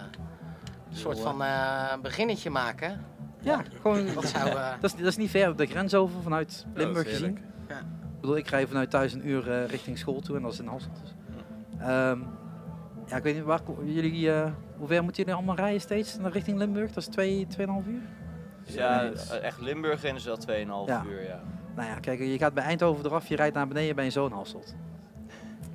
een 0.90 0.98
soort 0.98 1.20
van 1.20 1.42
uh, 1.42 1.94
beginnetje 2.02 2.50
maken. 2.50 3.06
Ja, 3.40 3.62
gewoon. 3.82 4.06
Dat, 4.14 4.26
zou, 4.26 4.50
uh... 4.50 4.72
dat, 4.82 4.94
is, 4.94 5.00
dat 5.00 5.08
is 5.08 5.18
niet 5.18 5.30
ver 5.30 5.56
de 5.56 5.66
grens 5.66 5.94
over 5.94 6.22
vanuit 6.22 6.66
Limburg 6.74 7.06
ja, 7.06 7.12
gezien. 7.12 7.40
Ja. 7.68 7.78
Ik 7.80 8.22
bedoel, 8.22 8.38
ik 8.38 8.48
rij 8.48 8.68
vanuit 8.68 8.90
thuis 8.90 9.14
een 9.14 9.28
uur 9.28 9.48
uh, 9.48 9.68
richting 9.68 9.98
school 9.98 10.20
toe 10.20 10.36
en 10.36 10.42
dat 10.42 10.54
is 10.54 10.60
in 10.60 10.68
Hasselt. 10.68 11.00
Dus. 11.02 11.14
Um, 11.82 12.26
ja, 13.08 13.16
ik 13.16 13.24
weet 13.24 13.36
niet, 13.36 13.44
waar 13.44 13.62
jullie, 13.86 14.28
uh, 14.28 14.46
hoe 14.78 14.88
ver 14.88 15.04
moeten 15.04 15.24
jullie 15.24 15.38
allemaal 15.38 15.56
rijden 15.56 15.82
steeds 15.82 16.18
naar 16.18 16.32
richting 16.32 16.58
Limburg? 16.58 16.92
Dat 16.92 17.04
is 17.04 17.10
2, 17.10 17.48
2,5 17.58 17.66
uur? 17.88 18.02
Ja, 18.66 19.12
echt 19.42 19.62
Limburg 19.62 20.04
in 20.04 20.16
is 20.16 20.26
wel 20.26 20.38
2,5 20.38 20.46
Ja. 20.86 21.04
uur, 21.06 21.24
ja. 21.24 21.42
Nou 21.76 21.88
ja, 21.90 21.96
kijk, 22.00 22.20
je 22.20 22.38
gaat 22.38 22.54
bij 22.54 22.64
Eindhoven 22.64 23.06
eraf, 23.06 23.28
je 23.28 23.36
rijdt 23.36 23.56
naar 23.56 23.68
beneden 23.68 23.96
bij 23.96 24.06
een 24.06 24.12
zo'n 24.12 24.32
Hasselt. 24.32 24.76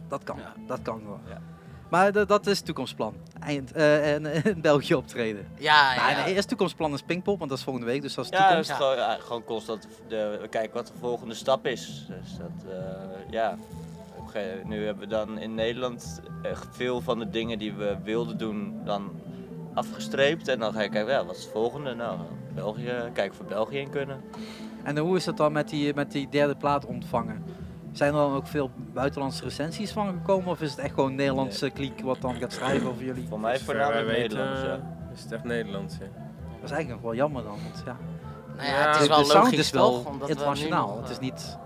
Dat 0.08 0.22
kan, 0.24 0.36
Ja. 0.36 0.52
dat 0.66 0.82
kan 0.82 1.02
wel. 1.06 1.20
Ja. 1.28 1.40
Maar 1.90 2.26
dat 2.26 2.46
is 2.46 2.56
het 2.56 2.66
toekomstplan. 2.66 3.14
Eind, 3.40 3.76
uh, 3.76 4.14
en 4.14 4.26
in 4.44 4.60
België 4.60 4.94
optreden. 4.94 5.46
Ja, 5.58 5.94
Nou, 5.94 6.10
ja. 6.10 6.24
nee, 6.24 6.34
eerst 6.34 6.48
toekomstplan 6.48 6.92
is 6.92 7.02
Pinkpop, 7.02 7.38
want 7.38 7.50
dat 7.50 7.58
is 7.58 7.64
volgende 7.64 7.88
week, 7.88 8.02
dus 8.02 8.14
dat 8.14 8.24
is 8.24 8.30
Ja, 8.30 8.46
toekomst. 8.46 8.68
dus 8.68 8.76
gewoon, 8.78 8.96
ja, 8.96 9.16
gewoon 9.20 9.44
constant 9.44 9.88
de, 10.08 10.38
we 10.42 10.48
kijken 10.48 10.74
wat 10.74 10.86
de 10.86 10.92
volgende 10.98 11.34
stap 11.34 11.66
is. 11.66 12.06
Dus 12.08 12.36
dat, 12.36 12.72
uh, 12.72 12.74
ja. 13.30 13.56
Op 14.16 14.24
een 14.24 14.28
gegeven- 14.30 14.68
Nu 14.68 14.84
hebben 14.84 15.02
we 15.02 15.08
dan 15.10 15.38
in 15.38 15.54
Nederland 15.54 16.20
echt 16.42 16.66
veel 16.70 17.00
van 17.00 17.18
de 17.18 17.30
dingen 17.30 17.58
die 17.58 17.72
we 17.72 17.96
wilden 18.04 18.38
doen 18.38 18.80
dan 18.84 19.10
afgestreept. 19.74 20.48
En 20.48 20.58
dan 20.58 20.72
ga 20.72 20.80
je 20.82 20.88
kijken, 20.88 21.12
ja, 21.12 21.24
wat 21.24 21.36
is 21.36 21.42
het 21.42 21.52
volgende? 21.52 21.94
Nou, 21.94 22.18
België, 22.54 22.92
kijken 23.12 23.30
of 23.30 23.38
we 23.38 23.44
België 23.44 23.78
in 23.78 23.90
kunnen. 23.90 24.20
En 24.82 24.98
hoe 24.98 25.16
is 25.16 25.26
het 25.26 25.36
dan 25.36 25.52
met 25.52 25.68
die, 25.68 25.94
met 25.94 26.12
die 26.12 26.28
derde 26.28 26.56
plaat 26.56 26.86
ontvangen? 26.86 27.44
Zijn 27.92 28.14
er 28.14 28.18
dan 28.18 28.34
ook 28.34 28.46
veel 28.46 28.70
buitenlandse 28.92 29.44
recensies 29.44 29.90
van 29.92 30.06
gekomen? 30.06 30.50
Of 30.50 30.60
is 30.60 30.70
het 30.70 30.78
echt 30.78 30.94
gewoon 30.94 31.10
een 31.10 31.16
Nederlandse 31.16 31.70
kliek 31.70 32.00
wat 32.00 32.20
dan 32.20 32.34
gaat 32.34 32.52
schrijven 32.52 32.88
over 32.88 33.04
jullie? 33.04 33.26
Voor 33.28 33.40
mij 33.40 33.58
voornamelijk 33.58 34.06
wij 34.06 34.14
weten, 34.14 34.38
Nederlands, 34.38 34.62
ja. 34.62 34.74
eh, 34.74 35.12
is 35.14 35.22
het 35.22 35.32
echt 35.32 35.44
Nederlands, 35.44 35.94
ja. 35.94 36.06
Dat 36.60 36.70
is 36.70 36.70
eigenlijk 36.70 36.88
nog 36.88 37.00
wel 37.00 37.14
jammer 37.14 37.42
dan. 37.42 37.58
Want 37.62 37.82
ja, 37.86 37.96
Nou 38.56 38.68
ja, 38.68 38.92
het 38.92 39.00
is 39.00 39.08
wel 39.08 39.18
de 39.18 39.24
sound 39.24 39.44
logisch 39.44 39.58
is 39.58 39.70
wel 39.70 39.92
toch? 39.92 40.06
Omdat 40.06 40.28
we 40.28 40.34
nu 40.34 40.38
internationaal. 40.38 41.00
het 41.00 41.10
is 41.10 41.16
eh, 41.16 41.22
niet 41.22 41.58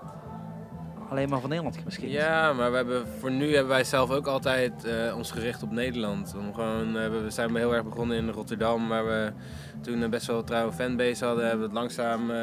alleen 1.12 1.29
maar 1.29 1.40
van 1.40 1.48
Nederland 1.48 1.85
misschien. 1.85 2.09
Ja, 2.11 2.53
maar 2.53 2.70
we 2.70 2.77
hebben, 2.77 3.07
voor 3.18 3.31
nu 3.31 3.51
hebben 3.55 3.68
wij 3.72 3.85
zelf 3.85 4.11
ook 4.11 4.27
altijd 4.27 4.85
eh, 4.85 5.16
ons 5.16 5.31
gericht 5.31 5.62
op 5.62 5.70
Nederland. 5.70 6.35
Om 6.38 6.55
gewoon, 6.55 6.98
eh, 6.98 7.09
we 7.09 7.25
zijn 7.31 7.57
heel 7.57 7.75
erg 7.75 7.85
begonnen 7.85 8.16
in 8.16 8.29
Rotterdam, 8.31 8.88
waar 8.88 9.07
we 9.07 9.33
toen 9.81 10.01
een 10.01 10.11
best 10.11 10.27
wel 10.27 10.44
trouwe 10.44 10.72
fanbase 10.72 11.25
hadden. 11.25 11.42
Hebben 11.42 11.61
we 11.61 11.66
het 11.72 11.81
langzaam 11.81 12.20
eh, 12.31 12.37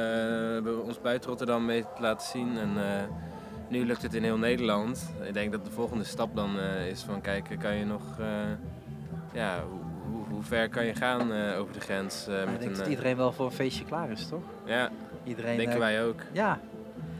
we 0.63 0.81
ons 0.85 1.01
buiten 1.01 1.29
Rotterdam 1.29 1.65
mee 1.65 1.83
laten 1.99 2.27
zien. 2.27 2.57
En 2.57 2.69
eh, 2.77 3.03
nu 3.67 3.85
lukt 3.85 4.01
het 4.01 4.13
in 4.13 4.23
heel 4.23 4.37
Nederland. 4.37 5.13
Ik 5.27 5.33
denk 5.33 5.51
dat 5.51 5.65
de 5.65 5.71
volgende 5.71 6.03
stap 6.03 6.35
dan 6.35 6.59
eh, 6.59 6.87
is 6.89 7.01
van 7.01 7.21
kijken, 7.21 7.57
kan 7.57 7.75
je 7.75 7.85
nog, 7.85 8.01
eh, 8.19 8.25
ja, 9.33 9.63
hoe, 10.29 10.43
ver 10.43 10.69
kan 10.69 10.85
je 10.85 10.95
gaan 10.95 11.33
eh, 11.33 11.59
over 11.59 11.73
de 11.73 11.79
grens? 11.79 12.27
eh, 12.27 12.33
met 12.35 12.43
ik 12.43 12.59
denk 12.59 12.71
een, 12.71 12.77
dat 12.77 12.85
eh, 12.85 12.89
iedereen 12.91 13.17
wel 13.17 13.31
voor 13.31 13.45
een 13.45 13.51
feestje 13.51 13.85
klaar 13.85 14.11
is, 14.11 14.27
toch? 14.27 14.43
ja, 14.65 14.89
Iedereen, 15.23 15.57
denken 15.57 15.73
eh, 15.73 15.79
wij 15.79 16.03
ook. 16.03 16.19
Ja. 16.31 16.59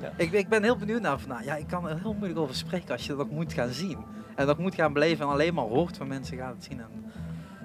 Ja. 0.01 0.11
Ik, 0.15 0.31
ik 0.31 0.47
ben 0.49 0.63
heel 0.63 0.77
benieuwd 0.77 1.01
naar 1.01 1.19
van, 1.19 1.29
nou, 1.29 1.43
ja, 1.43 1.55
ik 1.55 1.67
kan 1.67 1.89
er 1.89 1.99
heel 2.01 2.13
moeilijk 2.13 2.39
over 2.39 2.55
spreken 2.55 2.91
als 2.91 3.05
je 3.05 3.15
dat 3.15 3.29
moet 3.29 3.53
gaan 3.53 3.69
zien. 3.69 3.97
En 4.35 4.45
dat 4.45 4.57
moet 4.57 4.75
gaan 4.75 4.93
beleven 4.93 5.25
en 5.25 5.31
alleen 5.31 5.53
maar 5.53 5.65
hoort 5.65 5.97
van 5.97 6.07
mensen 6.07 6.37
gaat 6.37 6.53
het 6.53 6.63
zien. 6.63 6.79
En, 6.79 6.87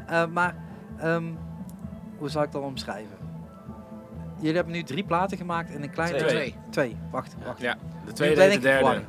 Eh, 0.07 0.27
maar, 0.27 0.57
ehm, 0.99 1.25
hoe 2.19 2.29
zou 2.29 2.45
ik 2.45 2.53
dat 2.53 2.63
omschrijven? 2.63 3.17
Jullie 4.39 4.55
hebben 4.57 4.73
nu 4.75 4.83
drie 4.83 5.05
platen 5.05 5.37
gemaakt 5.37 5.71
in 5.71 5.83
een 5.83 5.91
kleine... 5.91 6.19
Twee. 6.19 6.31
Twee. 6.31 6.55
Twee, 6.71 6.97
wacht, 7.11 7.37
wacht. 7.45 7.61
Ja, 7.61 7.77
de 8.07 8.13
tweede 8.13 8.43
en 8.43 8.51
de 8.51 8.59
derde. 8.59 9.01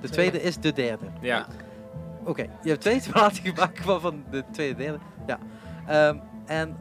De 0.00 0.08
tweede 0.08 0.42
is 0.42 0.58
de 0.58 0.72
derde. 0.72 1.06
Ja, 1.20 1.46
Oké, 2.24 2.42
je 2.62 2.68
hebt 2.68 2.80
twee 2.80 3.00
platen 3.12 3.42
gemaakt 3.44 3.84
waarvan 3.84 4.24
de 4.30 4.44
tweede 4.52 4.74
derde. 4.74 4.98
Ja. 5.26 5.38
Ehm, 5.86 6.16
en, 6.46 6.76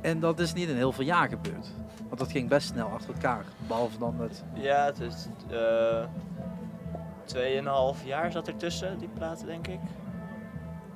en 0.00 0.20
dat 0.20 0.40
is 0.40 0.52
niet 0.52 0.68
in 0.68 0.76
heel 0.76 0.92
veel 0.92 1.04
jaar 1.04 1.28
gebeurd. 1.28 1.72
Want 2.12 2.24
dat 2.24 2.32
ging 2.32 2.48
best 2.48 2.68
snel 2.68 2.86
achter 2.88 3.14
elkaar. 3.14 3.44
Behalve 3.66 3.98
dan 3.98 4.20
het. 4.20 4.42
Ja, 4.54 4.84
het 4.84 5.00
is 5.00 5.26
eh 5.50 6.04
2,5 7.96 8.04
jaar 8.04 8.32
zat 8.32 8.48
ertussen, 8.48 8.98
die 8.98 9.08
platen, 9.08 9.46
denk 9.46 9.66
ik. 9.66 9.78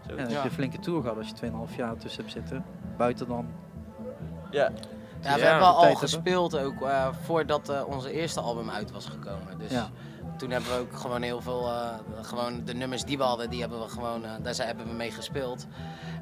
Zo. 0.07 0.11
Ja, 0.16 0.22
dan 0.22 0.33
heb 0.33 0.42
je 0.42 0.48
een 0.48 0.55
flinke 0.55 0.79
tour 0.79 1.02
gehad 1.02 1.16
als 1.16 1.29
je 1.29 1.35
2,5 1.70 1.76
jaar 1.76 1.96
tussen 1.96 2.20
hebt 2.22 2.33
zitten. 2.35 2.64
Buiten 2.96 3.29
dan. 3.29 3.46
Ja, 4.50 4.70
Ja, 5.22 5.35
we 5.35 5.40
Ja, 5.40 5.46
hebben 5.46 5.74
al 5.74 5.94
gespeeld 5.94 6.59
ook 6.59 6.83
eh, 6.83 7.09
voordat 7.22 7.68
eh, 7.68 7.83
onze 7.88 8.12
eerste 8.12 8.40
album 8.40 8.70
uit 8.70 8.90
was 8.92 9.07
gekomen. 9.07 9.59
Dus 9.59 9.70
Ja. 9.70 9.88
toen 10.37 10.50
hebben 10.50 10.70
we 10.70 10.79
ook 10.79 10.96
gewoon 10.96 11.22
heel 11.22 11.40
veel, 11.40 11.68
eh, 11.68 11.94
gewoon 12.22 12.64
de 12.64 12.74
nummers 12.74 13.05
die 13.05 13.16
we 13.18 13.22
hadden, 13.24 13.50
die 13.50 13.61
hebben 13.61 13.81
we 13.81 13.88
gewoon, 13.88 14.22
daar 14.42 14.55
zijn, 14.55 14.68
hebben 14.68 14.87
we 14.87 14.92
mee 14.92 15.11
gespeeld. 15.11 15.66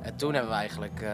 En 0.02 0.16
toen 0.16 0.33
hebben 0.33 0.50
we 0.50 0.57
eigenlijk 0.57 1.04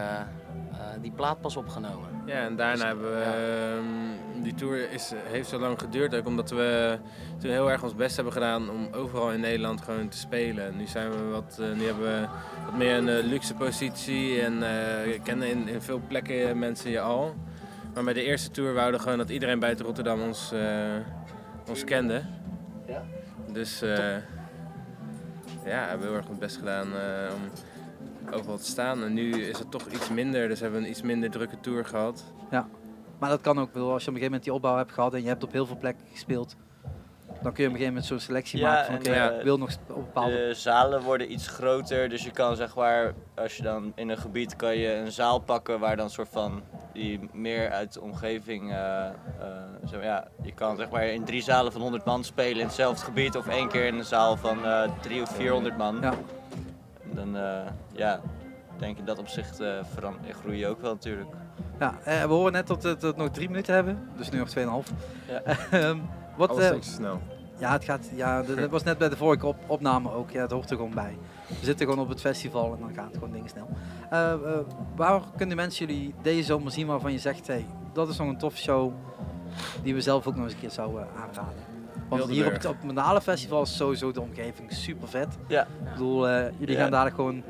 die 1.01 1.11
plaat 1.11 1.41
pas 1.41 1.55
opgenomen. 1.55 2.09
Ja, 2.25 2.33
en 2.45 2.55
daarna 2.55 2.73
Dus, 2.73 2.83
hebben 2.83 3.11
we... 3.11 3.19
ja. 3.19 3.33
ehm, 3.75 4.43
die 4.43 4.53
tour 4.55 4.91
is, 4.91 5.11
heeft 5.23 5.49
zo 5.49 5.59
lang 5.59 5.79
geduurd 5.79 6.15
ook 6.15 6.25
omdat 6.27 6.49
we 6.49 6.97
toen 7.39 7.51
heel 7.51 7.71
erg 7.71 7.83
ons 7.83 7.95
best 7.95 8.15
hebben 8.15 8.33
gedaan 8.33 8.69
om 8.69 8.87
overal 8.91 9.31
in 9.31 9.39
Nederland 9.39 9.81
gewoon 9.81 10.07
te 10.07 10.17
spelen. 10.17 10.77
Nu 10.77 10.85
zijn 10.87 11.09
we 11.09 11.23
wat... 11.29 11.57
eh, 11.61 11.71
nu 11.77 11.85
hebben 11.85 12.03
we 12.03 12.27
wat 12.65 12.75
meer 12.77 12.95
een 12.97 13.09
eh, 13.09 13.23
luxe 13.23 13.53
positie 13.53 14.41
en 14.41 14.63
eh, 14.63 15.19
kennen 15.23 15.49
in, 15.49 15.67
in 15.67 15.81
veel 15.81 16.01
plekken 16.07 16.59
mensen 16.59 16.91
je 16.91 16.99
al. 16.99 17.35
Maar 17.93 18.03
bij 18.03 18.13
de 18.13 18.23
eerste 18.23 18.51
tour 18.51 18.73
wouden 18.73 18.95
we 18.99 19.03
gewoon 19.03 19.17
dat 19.17 19.29
iedereen 19.29 19.59
buiten 19.59 19.85
Rotterdam 19.85 20.21
ons, 20.21 20.51
eh, 20.51 20.59
ons 21.69 21.83
kende. 21.83 22.21
Ja. 22.87 23.03
Dus 23.51 23.81
eh, 23.81 23.97
ja, 25.65 25.81
we 25.83 25.89
hebben 25.89 26.07
heel 26.07 26.15
erg 26.15 26.27
ons 26.29 26.37
best 26.37 26.57
gedaan 26.57 26.87
eh, 26.95 27.33
om 27.35 27.41
overal 28.31 28.57
te 28.57 28.65
staan. 28.65 29.03
En 29.03 29.13
nu 29.13 29.31
is 29.31 29.59
het 29.59 29.71
toch 29.71 29.85
iets 29.85 30.09
minder, 30.09 30.47
dus 30.47 30.59
hebben 30.59 30.79
we 30.79 30.85
een 30.85 30.91
iets 30.91 31.01
minder 31.01 31.31
drukke 31.31 31.59
tour 31.59 31.85
gehad. 31.85 32.23
Maar 33.19 33.29
dat 33.29 33.41
kan 33.41 33.59
ook, 33.59 33.67
ik 33.67 33.73
bedoel, 33.73 33.91
als 33.91 34.03
je 34.03 34.09
op 34.09 34.15
een 34.15 34.21
gegeven 34.21 34.23
moment 34.23 34.43
die 34.43 34.53
opbouw 34.53 34.77
hebt 34.77 34.91
gehad 34.91 35.13
en 35.13 35.21
je 35.21 35.27
hebt 35.27 35.43
op 35.43 35.51
heel 35.51 35.65
veel 35.65 35.77
plekken 35.77 36.05
gespeeld, 36.11 36.55
dan 37.41 37.53
kun 37.53 37.63
je 37.63 37.69
op 37.69 37.75
een 37.75 37.79
gegeven 37.79 37.87
moment 37.87 38.05
zo'n 38.05 38.19
selectie 38.19 38.59
Ja, 38.59 38.65
maken 38.65 38.85
van 38.85 38.95
oké, 38.95 39.11
eh, 39.11 39.37
ik 39.37 39.43
wil 39.43 39.57
nog 39.57 39.69
op 39.87 39.95
bepaalde... 39.95 40.31
De 40.31 40.53
zalen 40.53 41.01
worden 41.01 41.31
iets 41.31 41.47
groter, 41.47 42.09
dus 42.09 42.23
je 42.23 42.31
kan 42.31 42.55
zeg 42.55 42.75
maar, 42.75 43.13
als 43.35 43.57
je 43.57 43.63
dan 43.63 43.91
in 43.95 44.09
een 44.09 44.17
gebied 44.17 44.55
kan 44.55 44.77
je 44.77 44.93
een 44.93 45.11
zaal 45.11 45.39
pakken 45.39 45.79
waar 45.79 45.95
dan 45.95 46.09
soort 46.09 46.29
van 46.31 46.61
die 46.93 47.29
meer 47.33 47.69
uit 47.69 47.93
de 47.93 48.01
omgeving, 48.01 48.71
eh, 48.71 49.05
eh, 49.05 49.13
zeg 49.83 49.99
maar, 49.99 50.07
ja, 50.07 50.27
je 50.41 50.53
kan 50.53 50.77
zeg 50.77 50.89
maar 50.89 51.05
in 51.05 51.23
drie 51.23 51.41
zalen 51.41 51.71
van 51.71 51.81
100 51.81 52.05
man 52.05 52.23
spelen 52.23 52.59
in 52.59 52.65
hetzelfde 52.65 53.05
gebied 53.05 53.37
of 53.37 53.47
één 53.47 53.67
keer 53.67 53.85
in 53.85 53.97
een 53.97 54.03
zaal 54.03 54.37
van 54.37 54.65
eh 54.65 54.89
300 55.01 55.29
of 55.29 55.35
400 55.35 55.77
man. 55.77 55.97
Ja. 56.01 56.13
En 57.11 57.15
dan, 57.15 57.35
eh, 57.37 57.67
ja, 57.91 58.21
denk 58.77 58.97
ik 58.97 59.05
dat 59.05 59.19
opzicht 59.19 59.59
eh 59.59 59.77
veran- 59.93 60.17
groei 60.41 60.57
je 60.57 60.67
ook 60.67 60.81
wel 60.81 60.93
natuurlijk. 60.93 61.29
Ja, 61.79 61.99
eh, 62.03 62.21
we 62.21 62.27
horen 62.33 62.51
net 62.51 62.67
dat 62.67 62.83
we 62.83 62.97
dat 62.97 63.15
we 63.15 63.21
nog 63.21 63.31
drie 63.31 63.47
minuten 63.49 63.73
hebben, 63.73 64.09
dus 64.17 64.29
nu 64.29 64.37
nog 64.39 64.49
2,5. 64.49 64.91
Ja. 65.27 65.41
Ehm, 65.79 65.97
wat, 66.37 66.49
Alles 66.49 66.69
eh, 66.69 66.77
snel. 66.81 67.21
ja, 67.57 67.71
het 67.71 67.83
gaat, 67.83 68.09
ja, 68.15 68.41
dat 68.41 68.69
was 68.69 68.83
net 68.83 68.97
bij 68.97 69.09
de 69.09 69.17
vorige 69.17 69.45
op, 69.45 69.55
opname 69.67 70.11
ook, 70.11 70.31
ja, 70.31 70.41
het 70.41 70.51
hoort 70.51 70.69
er 70.69 70.75
gewoon 70.75 70.93
bij. 70.93 71.17
We 71.47 71.65
zitten 71.65 71.85
gewoon 71.87 72.01
op 72.03 72.09
het 72.09 72.21
festival 72.21 72.73
en 72.73 72.79
dan 72.79 72.93
gaat 72.93 73.05
het 73.05 73.13
gewoon 73.13 73.31
dingen 73.31 73.49
snel. 73.49 73.69
Eh, 74.09 74.31
eh, 74.33 74.39
waar 74.95 75.21
kunnen 75.37 75.55
mensen 75.55 75.85
jullie 75.87 76.13
deze 76.21 76.43
zomer 76.43 76.71
zien 76.71 76.87
waarvan 76.87 77.11
je 77.11 77.19
zegt, 77.19 77.47
hey, 77.47 77.65
dat 77.93 78.09
is 78.09 78.17
nog 78.17 78.27
een 78.27 78.37
tof 78.37 78.55
show 78.57 78.93
die 79.83 79.93
we 79.93 80.01
zelf 80.01 80.27
ook 80.27 80.35
nog 80.35 80.43
eens 80.43 80.53
een 80.53 80.59
keer 80.59 80.71
zouden 80.71 81.07
aanraden? 81.17 81.63
Want 82.19 82.29
hier 82.29 82.45
op 82.47 82.51
het, 82.53 82.65
op 82.65 82.73
het 82.75 82.83
Mandala 82.83 83.21
Festival 83.21 83.61
is 83.61 83.75
sowieso 83.75 84.11
de 84.11 84.21
omgeving 84.21 84.71
super 84.73 85.07
vet. 85.07 85.37
Ja. 85.47 85.61
Ik 85.61 85.91
bedoel, 85.91 86.27
eh, 86.29 86.45
jullie 86.57 86.75
Ja. 86.75 86.81
gaan 86.81 86.91
dadelijk 86.91 87.15
gewoon 87.15 87.43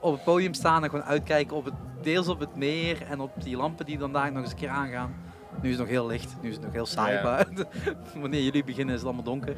op 0.00 0.12
het 0.12 0.24
podium 0.24 0.54
staan 0.54 0.82
en 0.84 0.90
gewoon 0.90 1.04
uitkijken 1.04 1.56
op 1.56 1.64
het, 1.64 1.74
deels 2.02 2.28
op 2.28 2.40
het 2.40 2.56
meer 2.56 3.02
en 3.10 3.20
op 3.20 3.30
die 3.42 3.56
lampen 3.56 3.86
die 3.86 3.98
dan 3.98 4.12
daar 4.12 4.32
nog 4.32 4.42
eens 4.42 4.50
een 4.50 4.56
keer 4.58 4.68
aangaan. 4.68 5.14
Nu 5.62 5.68
is 5.70 5.70
het 5.70 5.78
nog 5.78 5.88
heel 5.88 6.06
licht, 6.06 6.36
nu 6.42 6.48
is 6.48 6.54
het 6.54 6.64
nog 6.64 6.72
heel 6.72 6.86
saai, 6.86 7.14
Ja. 7.14 7.22
maar 7.22 7.46
wanneer 8.20 8.42
jullie 8.42 8.64
beginnen 8.64 8.94
is 8.94 9.00
het 9.00 9.08
allemaal 9.08 9.24
donker. 9.24 9.56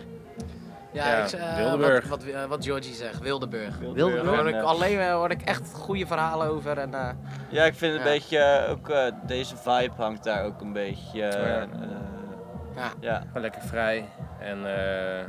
Ja, 0.92 1.06
Ja, 1.18 1.24
ik, 1.24 1.32
eh, 1.32 1.56
Wildeburg. 1.56 2.08
Wat, 2.08 2.24
wat, 2.24 2.34
eh, 2.34 2.44
wat 2.44 2.64
Georgie 2.64 2.94
zegt, 2.94 3.18
Wildeburg. 3.18 3.78
Wildeburg. 3.78 4.36
Hoor 4.36 4.48
ik, 4.48 4.62
alleen 4.62 4.98
eh, 4.98 5.12
hoor 5.12 5.30
ik 5.30 5.42
echt 5.42 5.72
goede 5.74 6.06
verhalen 6.06 6.48
over. 6.48 6.78
En, 6.78 6.94
eh, 6.94 7.08
Ja, 7.50 7.64
ik 7.64 7.74
vind 7.74 7.92
een 7.92 7.98
Ja. 7.98 8.04
beetje, 8.04 8.66
ook 8.70 8.88
eh, 8.88 9.12
deze 9.26 9.56
vibe 9.56 9.92
hangt 9.96 10.24
daar 10.24 10.44
ook 10.44 10.60
een 10.60 10.72
beetje, 10.72 11.22
eh, 11.22 11.46
Ja. 11.48 11.66
Ja. 12.78 12.92
ja. 13.00 13.20
Gewoon 13.26 13.42
lekker 13.42 13.62
vrij. 13.62 14.04
En 14.40 14.58
eh, 14.76 15.24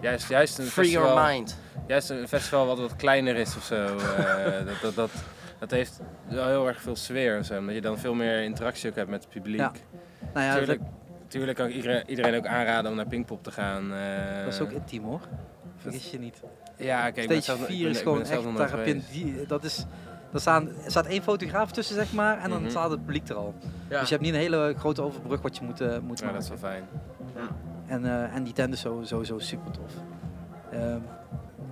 juist, 0.00 0.28
juist, 0.28 0.58
een 0.58 0.64
Free 0.64 0.84
festival, 0.84 1.14
your 1.14 1.28
mind. 1.32 1.58
juist 1.86 2.10
een 2.10 2.28
festival 2.28 2.66
wat 2.66 2.78
wat 2.78 2.96
kleiner 2.96 3.36
is 3.36 3.56
of 3.56 3.62
zo. 3.64 3.96
eh, 3.96 4.44
dat, 4.66 4.80
dat, 4.82 4.94
dat, 4.94 5.10
dat 5.58 5.70
heeft 5.70 6.00
wel 6.28 6.46
heel 6.46 6.66
erg 6.68 6.80
veel 6.80 6.96
sfeer 6.96 7.42
zo. 7.44 7.58
Omdat 7.58 7.74
je 7.74 7.80
dan 7.80 7.98
veel 7.98 8.14
meer 8.14 8.42
interactie 8.42 8.90
ook 8.90 8.96
hebt 8.96 9.10
met 9.10 9.22
het 9.22 9.32
publiek. 9.32 9.58
Ja. 9.60 9.72
Nou 10.34 10.46
ja, 10.46 10.66
dat, 10.66 10.78
Tuurlijk, 11.28 11.56
kan 11.56 11.66
ik 11.68 11.74
iedereen, 11.74 12.02
iedereen 12.06 12.36
ook 12.36 12.46
aanraden 12.46 12.90
om 12.90 12.96
naar 12.96 13.06
Pinkpop 13.06 13.42
te 13.42 13.50
gaan. 13.50 13.92
eh. 13.92 14.44
dat 14.44 14.52
is 14.52 14.60
ook 14.60 14.70
intiem 14.70 15.04
hoor. 15.04 15.20
Vergis 15.76 16.10
je 16.10 16.18
niet. 16.18 16.42
Ja, 16.76 17.00
kijk, 17.10 17.16
ik 17.16 17.28
ben 17.28 17.42
Stage 17.42 17.58
zelf- 17.58 17.68
ik 17.70 17.74
4 17.76 17.82
ben- 17.82 17.90
is 17.90 17.98
ik 17.98 18.04
ben 18.04 18.12
gewoon 18.12 18.26
zelf 18.26 18.44
echt, 18.46 18.58
nog 18.58 18.70
daar 18.70 18.84
die, 19.10 19.46
dat 19.46 19.64
is, 19.64 19.84
er, 20.32 20.40
staan, 20.40 20.68
er 20.84 20.90
staat 20.90 21.06
één 21.06 21.22
fotograaf 21.22 21.72
tussen 21.72 21.94
zeg 21.94 22.12
maar 22.12 22.38
en 22.38 22.50
dan 22.50 22.60
Mhm. 22.60 22.70
staat 22.70 22.90
het 22.90 23.00
publiek 23.04 23.28
er 23.28 23.34
al. 23.36 23.54
Ja. 23.88 23.98
Dus 24.00 24.08
je 24.08 24.14
hebt 24.14 24.26
niet 24.26 24.34
een 24.34 24.40
hele 24.40 24.74
grote 24.78 25.02
overbrug 25.02 25.42
wat 25.42 25.56
je 25.56 25.64
moet, 25.64 25.80
eh, 25.80 25.88
moet 25.88 26.18
Ja, 26.18 26.24
maken. 26.24 26.32
dat 26.32 26.42
is 26.42 26.48
wel 26.60 26.70
fijn. 26.70 26.84
En, 27.86 28.04
eh, 28.04 28.34
en 28.34 28.44
die 28.44 28.52
tent 28.52 28.72
is 28.72 28.80
zo- 28.80 29.00
sowieso 29.02 29.38
super 29.38 29.70
tof. 29.70 29.92
Ehm, 30.72 30.98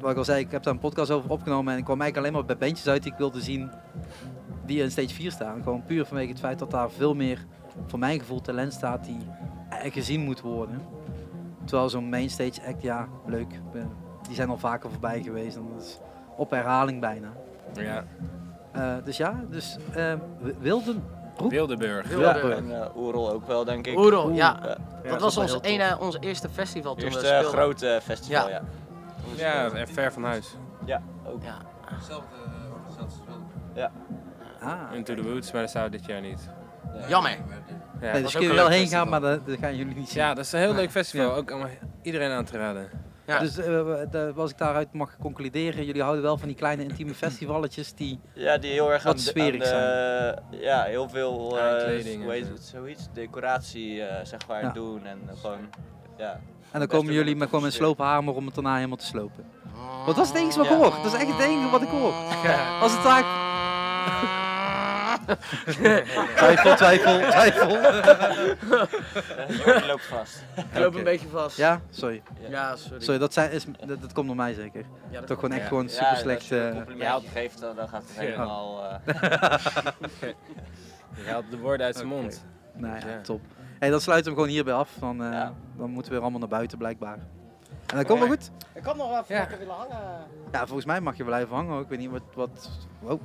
wat 0.01 0.11
ik 0.11 0.17
al 0.17 0.25
zei, 0.25 0.41
ik 0.41 0.51
heb 0.51 0.63
daar 0.63 0.73
een 0.73 0.79
podcast 0.81 1.11
over 1.11 1.31
opgenomen 1.31 1.73
en 1.73 1.79
ik 1.79 1.85
kwam 1.85 2.01
eigenlijk 2.01 2.17
alleen 2.35 2.47
maar 2.47 2.57
bij 2.57 2.67
bandjes 2.69 2.89
uit 2.89 3.03
die 3.03 3.13
ik 3.13 3.19
wilde 3.19 3.41
zien 3.41 3.71
die 4.67 4.83
in 4.83 4.91
stage 4.91 5.15
4 5.15 5.31
staan. 5.31 5.63
Gewoon 5.63 5.85
puur 5.85 6.05
vanwege 6.07 6.29
het 6.31 6.39
feit 6.39 6.59
dat 6.59 6.71
daar 6.71 6.91
veel 6.91 7.15
meer, 7.15 7.45
voor 7.87 7.99
mijn 7.99 8.19
gevoel, 8.19 8.41
talent 8.41 8.73
staat 8.73 9.05
die 9.05 9.19
eh, 9.71 9.93
gezien 9.93 10.21
moet 10.21 10.41
worden. 10.41 10.81
Terwijl 11.65 11.89
zo'n 11.89 12.09
mainstage 12.09 12.67
act, 12.69 12.83
ja, 12.83 13.09
leuk. 13.27 13.61
Die 14.27 14.35
zijn 14.35 14.49
al 14.49 14.59
vaker 14.59 14.91
voorbij 14.91 15.23
geweest 15.23 15.57
en 15.57 15.63
dat 15.75 15.83
is 15.83 15.99
op 16.37 16.51
herhaling 16.51 17.01
bijna. 17.01 17.29
Ja, 17.75 18.05
dus 19.05 19.17
ja, 19.17 19.45
dus 19.51 19.77
eh, 19.95 20.13
Wilden, 20.59 21.05
Roep? 21.37 21.51
Wildeburg. 21.51 22.09
Wildeburg. 22.09 22.57
En 22.57 22.71
uh, 22.71 22.97
Oerol 22.97 23.31
ook 23.31 23.47
wel, 23.47 23.65
denk 23.65 23.87
ik. 23.87 23.99
Oerol, 23.99 24.31
ja. 24.31 24.59
Ja. 25.05 25.11
dat 25.11 25.21
was 25.21 25.37
ons, 25.37 25.59
ene, 25.61 25.97
ons 26.01 26.17
eerste 26.21 26.49
festival 26.49 26.95
toen 26.95 27.05
Eerste 27.05 27.21
we 27.21 27.27
eh, 27.29 27.39
speelden. 27.39 27.61
grote 27.61 28.01
festival, 28.03 28.49
Ja. 28.49 28.55
ja. 28.55 28.63
Ja, 29.37 29.71
en 29.71 29.89
ver 29.89 30.13
van 30.13 30.25
huis. 30.25 30.55
ja, 30.85 31.03
ook. 31.27 31.43
Ja. 31.43 31.57
Ah, 34.61 34.93
Into 34.95 35.15
the 35.15 35.23
Woods, 35.23 35.53
maar 35.53 35.61
dat 35.61 35.71
zou 35.71 35.91
dit 35.91 36.07
jaar 36.07 36.21
niet. 36.21 36.49
Jammer. 37.09 37.31
Ja, 38.01 38.13
nee, 38.13 38.23
dus 38.23 38.27
ook 38.37 38.41
kun 38.41 38.43
je 38.43 38.49
een 38.49 38.55
wel 38.55 38.69
heen 38.69 38.89
gaan, 38.89 39.09
maar 39.09 39.21
dat, 39.21 39.47
dat 39.47 39.59
gaan 39.59 39.77
jullie 39.77 39.95
niet 39.95 40.09
zien. 40.09 40.23
ja, 40.23 40.35
dat 40.35 40.45
is 40.45 40.53
een 40.53 40.59
heel 40.59 40.75
leuk 40.75 40.91
festival. 40.91 41.29
Ja. 41.29 41.35
Ook 41.35 41.51
om 41.51 41.67
iedereen 42.03 42.31
aan 42.31 42.45
te 42.45 42.59
raden. 42.59 42.91
Ja. 43.27 43.39
Dus 43.39 43.59
eh, 43.59 44.37
als 44.37 44.51
ik 44.51 44.59
daaruit 44.59 44.93
mag 44.93 45.17
concluderen, 45.21 45.85
jullie 45.85 46.03
houden 46.03 46.23
wel 46.23 46.39
van 46.39 46.49
die 46.49 46.57
kleine 46.57 46.83
intieme 46.83 47.15
festivalletjes 47.15 47.93
die... 47.95 48.21
Ja, 48.33 48.59
die 48.59 48.71
heel 48.73 48.93
erg 48.93 49.03
Wat 49.03 49.13
aan 49.13 49.43
aan 49.43 49.59
de- 49.59 50.37
Ja, 50.51 50.83
heel 50.83 51.09
veel 51.09 51.59
eh, 51.59 51.65
hoe 52.23 52.33
heet 52.33 52.47
zo. 52.47 52.53
het, 52.53 52.63
zoiets, 52.63 53.09
decoratie 53.13 54.03
eh, 54.03 54.25
zeg 54.25 54.47
maar 54.49 54.63
Ja. 54.63 54.71
doen 54.71 55.07
en 55.07 55.19
gewoon, 55.41 55.59
ja. 56.17 56.41
En 56.71 56.79
dan 56.79 56.89
komen 56.89 57.13
jullie 57.13 57.37
met 57.37 57.49
gewoon 57.49 57.65
een 57.65 57.73
sloophamer 57.73 58.35
om 58.35 58.47
het 58.47 58.55
daarna 58.55 58.75
helemaal 58.75 58.97
te 58.97 59.07
slopen. 59.07 59.45
Want 60.05 60.17
dat 60.17 60.25
is 60.27 60.33
het 60.33 60.41
enige 60.41 60.59
wat 60.59 60.67
ik 60.67 60.73
hoor. 60.77 60.91
Dat 61.03 61.13
is 61.13 61.21
echt 61.21 61.33
het 61.33 61.41
enige 61.47 61.71
wat 61.71 61.83
ik 61.83 61.89
hoor. 61.89 62.13
Als 62.81 62.93
het 62.95 63.03
daar... 63.03 63.25
twijfel, 66.37 66.77
twijfel, 66.77 67.19
twijfel. 67.31 67.69
Jordi 69.49 69.87
loopt 69.87 70.05
vast. 70.07 70.45
Ik 70.73 70.79
loop 70.79 70.95
een 70.95 71.05
beetje 71.05 71.29
vast. 71.29 71.57
Ja, 71.57 71.81
sorry. 71.91 72.23
Ja, 72.49 72.77
sorry. 72.77 73.01
Sorry, 73.03 73.19
dat, 73.21 73.33
zijn, 73.33 73.51
is, 73.51 73.65
dat, 73.87 74.01
dat 74.01 74.13
komt 74.13 74.27
door 74.27 74.37
mij 74.37 74.55
zeker. 74.55 74.85
Ja, 75.11 75.19
dat 75.19 75.27
Toch 75.27 75.37
gewoon 75.39 75.53
echt 75.53 75.63
Ja. 75.63 75.69
gewoon 75.69 75.89
super 75.89 76.07
Ja, 76.07 76.15
slecht. 76.15 76.39
als 76.39 76.49
je 76.49 76.57
een 76.87 77.01
eh, 77.01 77.17
geeft, 77.33 77.61
dan, 77.61 77.77
dan 77.77 77.89
gaat 77.89 78.03
het 78.07 78.19
helemaal... 78.19 78.85
eh, 78.85 78.99
Je 81.25 81.31
haalt 81.31 81.51
de 81.51 81.59
woorden 81.59 81.87
uit 81.87 81.97
zijn 81.97 82.09
mond. 82.09 82.45
nou 82.73 82.99
ja, 82.99 83.07
Ja. 83.09 83.21
top. 83.21 83.41
Hey, 83.79 83.91
dan 83.91 84.01
sluiten 84.01 84.33
we 84.33 84.39
hem 84.39 84.47
gewoon 84.49 84.49
hierbij 84.65 84.75
af. 84.75 84.91
Dan, 85.01 85.23
eh, 85.25 85.33
Ja. 85.33 85.53
dan 85.77 85.91
moeten 85.91 86.05
we 86.05 86.11
weer 86.11 86.21
allemaal 86.21 86.41
naar 86.41 86.49
buiten 86.59 86.79
blijkbaar. 86.79 87.19
En 87.87 87.97
dat 87.97 88.07
komt 88.07 88.19
wel 88.19 88.29
goed. 88.29 88.51
Ik 88.75 88.83
kan 88.83 88.97
nog 88.97 89.11
even 89.11 89.25
Ja. 89.35 89.39
lekker 89.41 89.59
willen 89.59 89.75
hangen. 89.75 89.99
Ja, 90.53 90.59
volgens 90.67 90.85
mij 90.87 91.01
mag 91.01 91.17
je 91.17 91.25
blijven 91.25 91.55
hangen. 91.55 91.73
hoor. 91.73 91.81
Ik 91.83 91.89
weet 91.89 91.99
niet 91.99 92.11
wat... 92.11 92.23
wat 92.35 92.71
wow. 93.01 93.21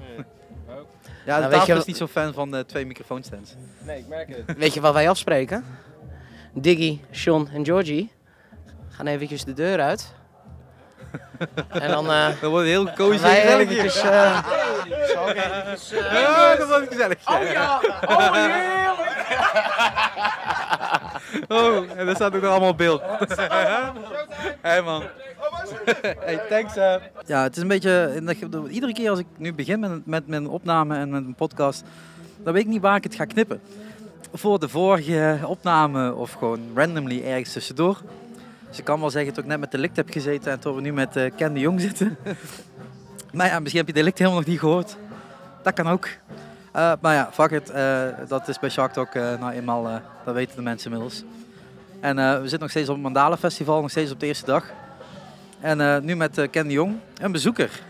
Oh. 0.70 0.78
Ja, 1.26 1.36
de 1.40 1.48
weet 1.48 1.52
tafel 1.60 1.74
je 1.74 1.80
is 1.80 1.86
niet 1.86 1.98
zo 1.98 2.08
fan 2.08 2.34
van 2.34 2.56
eh, 2.56 2.62
twee 2.64 2.86
microfoonstands. 2.86 3.56
Nee, 3.80 3.98
ik 3.98 4.08
merk 4.08 4.28
het. 4.28 4.58
Weet 4.58 4.74
je 4.74 4.82
wat 4.82 4.94
wij 4.94 5.10
afspreken? 5.10 5.66
Diggy, 6.54 7.00
Sean 7.12 7.50
en 7.54 7.66
Georgie 7.66 8.12
gaan 8.90 9.08
eventjes 9.08 9.44
de 9.44 9.54
deur 9.54 9.80
uit. 9.80 10.14
en 11.68 11.90
dan 11.90 12.12
eh 12.12 12.28
Dat 12.42 12.50
wordt 12.50 12.68
heel 12.68 12.92
cozy. 12.94 13.22
wij 13.22 13.58
eventjes... 13.60 14.02
eh, 14.02 14.38
eh, 14.38 14.44
Ja, 16.12 16.56
dat 16.56 16.68
wordt 16.68 16.88
gezellig. 16.88 17.18
Oh 17.26 17.52
ja! 17.52 17.80
Oh 18.08 18.32
heerlijk! 18.34 19.10
Oh, 21.48 21.84
en 21.96 22.06
dat 22.06 22.16
staat 22.16 22.36
ook 22.36 22.42
nog 22.42 22.52
allemaal 22.52 22.70
op 22.70 22.78
beeld. 22.78 23.02
hey 24.62 24.82
man. 24.82 25.04
Hey, 26.20 26.42
thanks. 26.50 26.76
eh. 26.76 26.96
Ja, 27.26 27.44
het 27.44 27.56
is 27.56 27.62
een 27.62 27.68
beetje. 27.68 28.22
Iedere 28.70 28.94
keer 28.94 29.10
als 29.10 29.20
ik 29.20 29.26
nu 29.38 29.54
begin 29.54 29.80
met, 29.80 30.06
met, 30.06 30.24
een 30.28 30.48
opname 30.48 30.96
en 30.96 31.10
met 31.10 31.24
een 31.24 31.36
podcast, 31.36 31.84
dan 32.44 32.54
weet 32.54 32.64
ik 32.64 32.68
niet 32.68 32.82
waar 32.82 32.96
ik 32.96 33.04
het 33.04 33.16
ga 33.16 33.26
knippen. 33.26 33.62
Voor 34.34 34.60
de 34.60 34.70
vorige 34.70 35.40
opname 35.46 36.14
of 36.14 36.32
gewoon 36.34 36.60
randomly 36.76 37.24
ergens 37.24 37.54
tussendoor. 37.54 38.02
Dus 38.70 38.80
ik 38.80 38.86
kan 38.86 39.00
wel 39.00 39.10
zeggen 39.10 39.34
dat 39.34 39.44
ik 39.44 39.50
net 39.50 39.60
met 39.60 39.72
Delict 39.72 39.96
heb 39.96 40.10
gezeten 40.10 40.52
en 40.52 40.58
dat 40.62 40.76
we 40.76 40.82
nu 40.82 40.94
met 40.94 41.16
eh, 41.16 41.32
Ken 41.36 41.54
de 41.54 41.60
Jong 41.60 41.82
zitten. 41.82 42.18
maar 43.34 43.48
ja, 43.48 43.60
misschien 43.60 43.80
heb 43.80 43.88
je 43.88 43.94
Delict 43.94 44.18
helemaal 44.18 44.40
nog 44.40 44.48
niet 44.50 44.60
gehoord. 44.60 44.98
Dat 45.64 45.74
kan 45.74 45.88
ook. 45.88 46.08
Eh, 46.72 46.94
maar 47.02 47.14
ja, 47.14 47.30
fuck 47.32 47.52
it. 47.52 47.70
eh, 47.70 48.04
dat 48.28 48.48
is 48.48 48.60
bij 48.60 48.70
Shark 48.70 48.94
Talk 48.94 49.14
eh, 49.14 49.40
nou 49.40 49.52
eenmaal, 49.52 50.02
dat 50.26 50.34
weten 50.34 50.56
de 50.56 50.62
mensen 50.62 50.92
inmiddels. 50.92 51.24
En 52.00 52.16
we 52.16 52.40
zitten 52.42 52.60
nog 52.60 52.70
steeds 52.70 52.88
op 52.90 52.94
het 52.94 53.04
Mandala 53.04 53.38
Festival, 53.38 53.82
nog 53.82 53.90
steeds 53.90 54.12
op 54.12 54.20
de 54.20 54.26
eerste 54.26 54.46
dag. 54.46 54.66
En 55.60 56.06
nu 56.06 56.16
met 56.16 56.48
Ken 56.52 56.68
de 56.68 56.74
Jong, 56.74 56.96
een 57.18 57.32
bezoeker. 57.32 57.82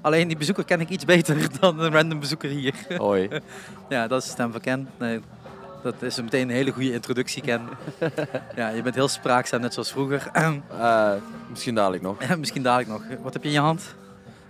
Alleen 0.00 0.28
die 0.28 0.36
bezoeker 0.36 0.64
ken 0.64 0.80
ik 0.80 0.88
iets 0.88 1.04
beter 1.04 1.48
dan 1.60 1.80
een 1.80 1.92
random 1.92 2.20
bezoeker 2.20 2.50
hier. 2.50 2.74
Hoi. 2.96 3.28
ja, 3.88 4.06
dat 4.06 4.20
is 4.20 4.26
de 4.26 4.32
stem 4.32 4.52
van 4.52 4.60
Ken. 4.60 4.88
Nee, 4.98 5.20
dat 5.82 5.94
is 6.02 6.20
meteen 6.20 6.48
een 6.48 6.54
hele 6.54 6.70
goede 6.70 6.92
introductie, 6.92 7.42
Ken. 7.42 7.60
ja, 8.56 8.68
je 8.68 8.82
bent 8.82 8.94
heel 8.94 9.08
spraakzaam, 9.08 9.60
net 9.60 9.72
zoals 9.72 9.90
vroeger. 9.92 10.30
Misschien 11.50 11.74
dadelijk 11.74 12.02
nog. 12.02 12.36
Misschien 12.38 12.62
dadelijk 12.62 12.88
nog. 12.88 13.18
Wat 13.22 13.32
heb 13.32 13.42
je 13.42 13.48
in 13.48 13.54
je 13.54 13.60
hand? 13.60 13.94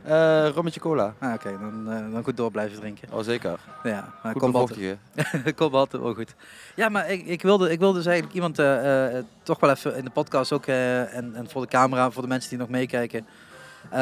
Eh 0.04 0.48
rommetje 0.54 0.80
cola. 0.80 1.14
Ah, 1.18 1.32
Oké, 1.34 1.58
dan, 1.60 1.92
eh, 1.92 2.12
dan 2.12 2.24
goed 2.24 2.36
door 2.36 2.50
blijven 2.50 2.80
drinken. 2.80 3.08
Oh, 3.12 3.22
zeker. 3.22 3.58
Ja, 3.82 4.12
maar 4.22 4.32
Goed 4.32 4.42
komt 4.42 4.54
altijd, 4.54 4.96
komt 5.56 5.74
altijd 5.74 6.02
wel 6.02 6.14
goed. 6.14 6.34
Ja, 6.74 6.88
maar 6.88 7.10
ik, 7.10 7.26
ik, 7.26 7.42
wilde, 7.42 7.70
ik 7.70 7.78
wilde 7.78 7.96
dus 7.96 8.06
eigenlijk 8.06 8.34
iemand 8.34 8.58
eh, 8.58 9.06
toch 9.42 9.60
wel 9.60 9.70
even 9.70 9.96
in 9.96 10.04
de 10.04 10.10
podcast 10.10 10.52
ook 10.52 10.66
en, 10.66 11.32
en 11.34 11.46
voor 11.48 11.62
de 11.62 11.68
camera, 11.68 12.10
voor 12.10 12.22
de 12.22 12.28
mensen 12.28 12.50
die 12.50 12.58
nog 12.58 12.68
meekijken. 12.68 13.26
Eh, 13.90 13.98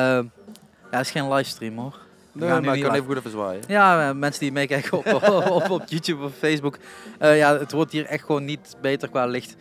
ja, 0.90 0.96
het 0.96 1.00
is 1.06 1.10
geen 1.10 1.32
livestream 1.32 1.78
hoor. 1.78 1.98
We 2.32 2.44
Nee, 2.44 2.60
maar 2.60 2.76
ik 2.76 2.82
kan 2.82 2.94
even 2.94 3.06
goed 3.06 3.16
even 3.16 3.30
zwaaien. 3.30 3.62
Ja, 3.68 4.12
mensen 4.12 4.40
die 4.40 4.52
meekijken 4.52 4.92
op, 4.98 5.06
op, 5.50 5.70
op 5.70 5.82
YouTube 5.86 6.24
of 6.24 6.32
Facebook. 6.38 6.78
Ja, 7.18 7.58
het 7.58 7.72
wordt 7.72 7.92
hier 7.92 8.06
echt 8.06 8.24
gewoon 8.24 8.44
niet 8.44 8.76
beter 8.80 9.08
qua 9.08 9.26
licht. 9.26 9.56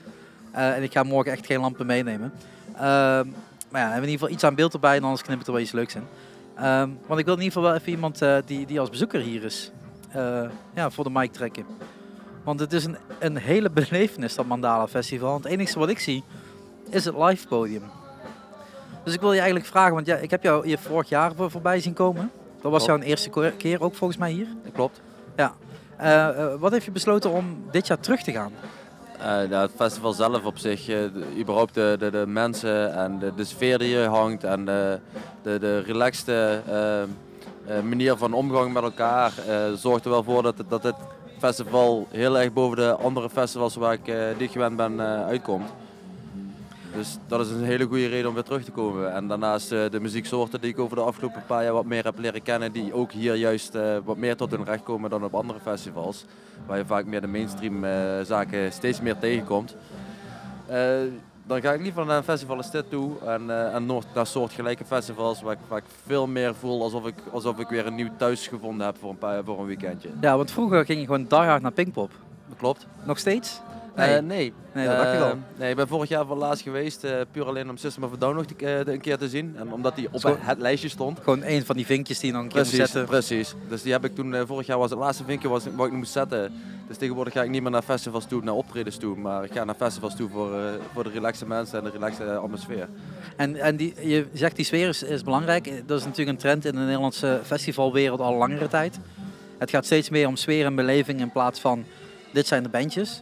En 0.52 0.84
ik 0.84 0.92
ga 0.92 1.04
morgen 1.04 1.32
echt 1.32 1.46
geen 1.46 1.60
lampen 1.60 1.86
meenemen. 1.86 2.34
Ehm, 2.76 3.28
maar 3.70 3.82
ja, 3.82 3.88
we 3.88 3.94
hebben 3.94 4.10
in 4.10 4.10
ieder 4.10 4.12
geval 4.12 4.30
iets 4.30 4.44
aan 4.44 4.56
beeld 4.56 4.74
erbij 4.74 4.96
en 4.96 5.04
anders 5.04 5.22
knipt 5.22 5.48
er 5.48 5.54
wel 5.54 5.62
iets 5.62 5.72
leuks 5.72 5.96
in. 5.96 6.04
Ehm, 6.60 6.90
want 7.08 7.20
ik 7.20 7.26
wil 7.26 7.36
in 7.36 7.42
ieder 7.42 7.54
geval 7.58 7.62
wel 7.64 7.74
even 7.74 7.92
iemand 7.92 8.22
eh, 8.22 8.38
die, 8.46 8.66
die 8.66 8.80
als 8.80 8.90
bezoeker 8.90 9.20
hier 9.22 9.44
is, 9.44 9.72
eh, 10.12 10.42
ja, 10.74 10.90
voor 10.90 11.04
de 11.04 11.10
mic 11.10 11.32
trekken. 11.32 11.66
Want 12.44 12.60
het 12.60 12.74
is 12.74 12.86
een, 12.86 12.98
een 13.20 13.38
hele 13.38 13.70
belevenis, 13.70 14.36
dat 14.36 14.46
Mandala 14.46 14.88
Festival. 14.88 15.30
Want 15.32 15.44
het 15.44 15.54
enige 15.54 15.80
wat 15.80 15.90
ik 15.90 16.00
zie, 16.00 16.24
is 16.90 17.06
het 17.06 17.16
live 17.18 17.48
podium. 17.48 17.84
Dus 19.04 19.14
ik 19.14 19.20
wil 19.20 19.32
je 19.32 19.38
eigenlijk 19.40 19.70
vragen, 19.70 19.94
want 19.94 20.06
ja, 20.06 20.16
ik 20.16 20.30
heb 20.30 20.44
jou 20.44 20.66
hier 20.68 20.80
vorig 20.80 21.10
jaar 21.10 21.36
voor- 21.36 21.52
voorbij 21.52 21.80
zien 21.80 21.94
komen. 21.94 22.32
Dat 22.62 22.72
was 22.72 22.84
Klopt. 22.86 23.00
jouw 23.02 23.10
eerste 23.10 23.54
keer 23.58 23.82
ook 23.82 23.96
volgens 23.96 24.20
mij 24.20 24.32
hier. 24.32 24.48
Klopt. 24.74 25.02
Eh, 25.36 26.28
eh, 26.28 26.54
wat 26.60 26.72
heeft 26.72 26.86
je 26.86 26.92
besloten 26.92 27.32
om 27.32 27.64
dit 27.72 27.88
jaar 27.88 28.00
terug 28.00 28.22
te 28.22 28.32
gaan? 28.32 28.52
Eh, 29.20 29.26
nou, 29.26 29.54
het 29.54 29.72
festival 29.76 30.14
zelf 30.14 30.46
op 30.46 30.58
zich, 30.58 30.88
eh, 30.90 30.98
überhaupt 31.40 31.74
de, 31.74 31.96
de, 32.00 32.10
de 32.12 32.24
mensen 32.28 32.94
en 32.96 33.20
de, 33.36 33.44
sfeer 33.44 33.78
die 33.78 33.88
hier 33.88 34.06
hangt 34.08 34.44
en 34.44 34.66
de, 34.66 35.00
de, 35.42 35.60
de 35.60 35.80
relaxte 35.80 36.62
eh, 36.68 37.02
eh, 37.02 37.08
manier 37.84 38.18
van 38.18 38.34
omgang 38.34 38.74
met 38.74 38.84
elkaar 38.84 39.32
eh, 39.48 39.56
zorgt 39.76 40.06
er 40.06 40.12
wel 40.12 40.24
voor 40.24 40.44
dat, 40.44 40.58
het- 40.58 40.70
dat 40.70 40.82
dit 40.82 40.96
festival 41.40 42.08
heel 42.12 42.40
erg 42.40 42.54
boven 42.54 42.78
de 42.78 42.92
andere 42.96 43.30
festivals 43.30 43.76
waar 43.76 43.94
ik 43.94 44.08
eh 44.08 44.40
ik 44.40 44.52
gewend 44.52 44.76
ben 44.76 45.00
eh, 45.00 45.26
uitkomt. 45.26 45.70
Dus 46.96 47.18
dat 47.28 47.40
is 47.40 47.50
een 47.52 47.64
hele 47.64 47.86
goede 47.86 48.08
reden 48.08 48.28
om 48.28 48.34
weer 48.34 48.44
terug 48.44 48.64
te 48.64 48.72
komen. 48.72 49.14
En 49.14 49.28
daarnaast 49.28 49.72
eh, 49.72 49.90
de 49.90 50.00
muzieksoorten 50.00 50.62
die 50.62 50.70
ik 50.70 50.80
over 50.80 50.96
de 50.96 51.02
afgelopen 51.02 51.44
paar 51.48 51.64
jaar 51.64 51.74
wat 51.74 51.86
meer 51.86 52.04
heb 52.04 52.20
leren 52.20 52.42
kennen, 52.42 52.72
die 52.72 52.94
ook 52.94 53.12
hier 53.12 53.36
juist 53.36 53.76
eh, 53.76 53.98
wat 54.04 54.18
meer 54.18 54.36
tot 54.36 54.52
hun 54.52 54.64
recht 54.64 54.84
komen 54.84 55.10
dan 55.10 55.24
op 55.24 55.36
andere 55.36 55.60
festivals. 55.60 56.26
Waar 56.66 56.78
je 56.78 56.86
vaak 56.86 57.06
meer 57.06 57.22
de 57.22 57.28
mainstream 57.28 57.84
eh, 57.84 57.92
zaken 58.24 58.72
steeds 58.72 59.02
meer 59.02 59.20
tegenkomt. 59.20 59.76
Dan 61.46 61.62
ga 61.62 61.74
ik 61.74 61.82
liever 61.82 62.06
naar 62.06 62.18
een 62.18 62.24
festival 62.24 62.58
als 62.58 62.72
dit 62.72 62.90
toe 62.90 63.12
en, 63.26 63.74
en 63.74 63.86
naar 64.16 64.28
soortgelijke 64.28 64.86
festivals 64.86 65.42
waar 65.42 65.54
ik, 65.54 65.60
waar 65.68 65.78
ik 65.78 65.84
veel 66.06 66.28
meer 66.28 66.56
voel 66.56 66.82
alsof 66.82 67.08
ik, 67.08 67.16
alsof 67.32 67.60
ik 67.60 67.68
weer 67.68 67.88
een 67.88 67.96
nieuw 67.96 68.10
thuis 68.18 68.48
gevonden 68.48 68.86
heb 68.86 68.98
voor 68.98 69.10
een, 69.10 69.18
paar, 69.18 69.44
voor 69.44 69.60
een 69.60 69.66
weekendje. 69.66 70.10
Ja, 70.22 70.38
want 70.38 70.52
vroeger 70.52 70.86
ging 70.86 71.00
je 71.00 71.06
gewoon 71.06 71.26
die 71.30 71.38
hard 71.38 71.62
naar 71.62 71.72
Pinkpop. 71.72 72.12
Dat 72.48 72.58
klopt. 72.58 72.88
Nog 73.04 73.18
steeds? 73.20 73.62
Nee, 74.00 74.08
Nee. 74.08 74.18
Eh, 74.18 74.24
nee. 74.24 74.54
Nee, 74.74 74.88
dat 74.88 74.98
dacht 74.98 75.14
ik 75.14 75.20
Eh, 75.20 75.26
al. 75.30 75.38
Nee, 75.58 75.70
ik 75.70 75.76
ben 75.76 75.88
vorig 75.88 76.10
jaar 76.10 76.26
voor 76.26 76.36
laatst 76.38 76.64
geweest, 76.64 77.04
eh, 77.04 77.12
puur 77.32 77.46
alleen 77.46 77.70
om 77.70 77.78
System 77.78 78.04
of 78.04 78.14
a 78.14 78.18
Down 78.18 78.36
nog 78.36 78.46
te- 78.46 78.66
eh, 78.86 78.94
een 78.94 79.02
keer 79.02 79.18
te 79.18 79.30
zien. 79.30 79.56
En 79.58 79.74
omdat 79.74 79.96
die 79.96 80.08
op 80.12 80.24
het 80.40 80.60
lijstje 80.60 80.90
stond. 80.90 81.20
Gewoon 81.20 81.44
een 81.44 81.66
van 81.66 81.76
die 81.76 81.86
vinkjes 81.86 82.20
die 82.20 82.28
je 82.30 82.34
nog 82.36 82.44
een 82.44 82.50
keer 82.50 82.62
Precies, 82.62 82.78
zetten. 82.80 83.06
precies. 83.06 83.54
Dus 83.70 83.82
die 83.82 83.92
heb 83.92 84.06
ik 84.06 84.16
toen, 84.16 84.36
eh, 84.36 84.42
vorig 84.46 84.68
jaar 84.68 84.78
was 84.78 84.90
het 84.90 85.00
laatste 85.00 85.24
vinkje 85.24 85.48
was, 85.50 85.64
wat 85.76 85.88
ik 85.88 85.94
moest 85.94 86.12
zetten. 86.12 86.54
Dus 86.88 86.98
tegenwoordig 86.98 87.34
ga 87.34 87.44
ik 87.44 87.50
niet 87.50 87.62
meer 87.62 87.72
naar 87.72 87.82
festivals 87.82 88.26
toe, 88.26 88.44
naar 88.44 88.54
optredens 88.54 88.98
toe. 88.98 89.16
Maar 89.18 89.44
ik 89.44 89.52
ga 89.52 89.64
naar 89.64 89.76
festivals 89.76 90.16
toe 90.16 90.30
voor, 90.30 90.54
eh, 90.60 90.62
voor 90.94 91.04
de 91.04 91.10
relaxe 91.10 91.46
mensen 91.46 91.78
en 91.78 91.84
de 91.84 91.90
relaxe 91.90 92.24
eh, 92.24 92.38
atmosfeer. 92.38 92.88
En, 93.36 93.56
en 93.56 93.76
die, 93.76 93.94
je 94.02 94.26
zegt 94.34 94.56
die 94.56 94.66
sfeer 94.66 94.88
is, 94.88 95.04
is 95.04 95.24
belangrijk. 95.24 95.72
Dat 95.86 96.00
is 96.00 96.06
natuurlijk 96.06 96.30
een 96.30 96.38
trend 96.42 96.66
in 96.66 96.72
de 96.72 96.78
Nederlandse 96.80 97.40
festivalwereld 97.44 98.20
al 98.20 98.36
langere 98.36 98.68
tijd. 98.68 99.00
Het 99.58 99.70
gaat 99.70 99.86
steeds 99.86 100.10
meer 100.10 100.28
om 100.28 100.36
sfeer 100.36 100.66
en 100.66 100.76
beleving 100.76 101.20
in 101.20 101.32
plaats 101.32 101.60
van 101.60 101.84
dit 102.34 102.48
zijn 102.48 102.64
de 102.64 102.70
bandjes. 102.70 103.22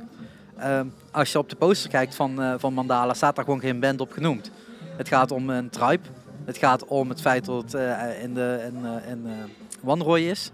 Ehm, 0.58 0.86
als 1.12 1.32
je 1.32 1.38
op 1.38 1.50
de 1.50 1.56
poster 1.56 1.90
kijkt 1.90 2.16
van, 2.16 2.42
eh, 2.42 2.54
van 2.58 2.74
Mandala, 2.74 3.14
staat 3.14 3.36
daar 3.36 3.46
gewoon 3.46 3.60
geen 3.60 3.80
band 3.80 4.02
op 4.02 4.12
genoemd. 4.12 4.52
Het 4.98 5.08
gaat 5.08 5.32
om 5.32 5.50
een 5.50 5.70
tribe. 5.70 6.04
Het 6.46 6.58
gaat 6.58 6.86
om 6.86 7.10
het 7.10 7.22
feit 7.22 7.46
dat 7.46 7.62
het 7.62 7.74
eh, 7.74 8.24
in, 8.24 8.34
de, 8.34 8.70
in, 8.72 8.86
eh, 8.86 9.12
in 9.12 9.28
Wanrooi 9.82 10.30
is. 10.30 10.52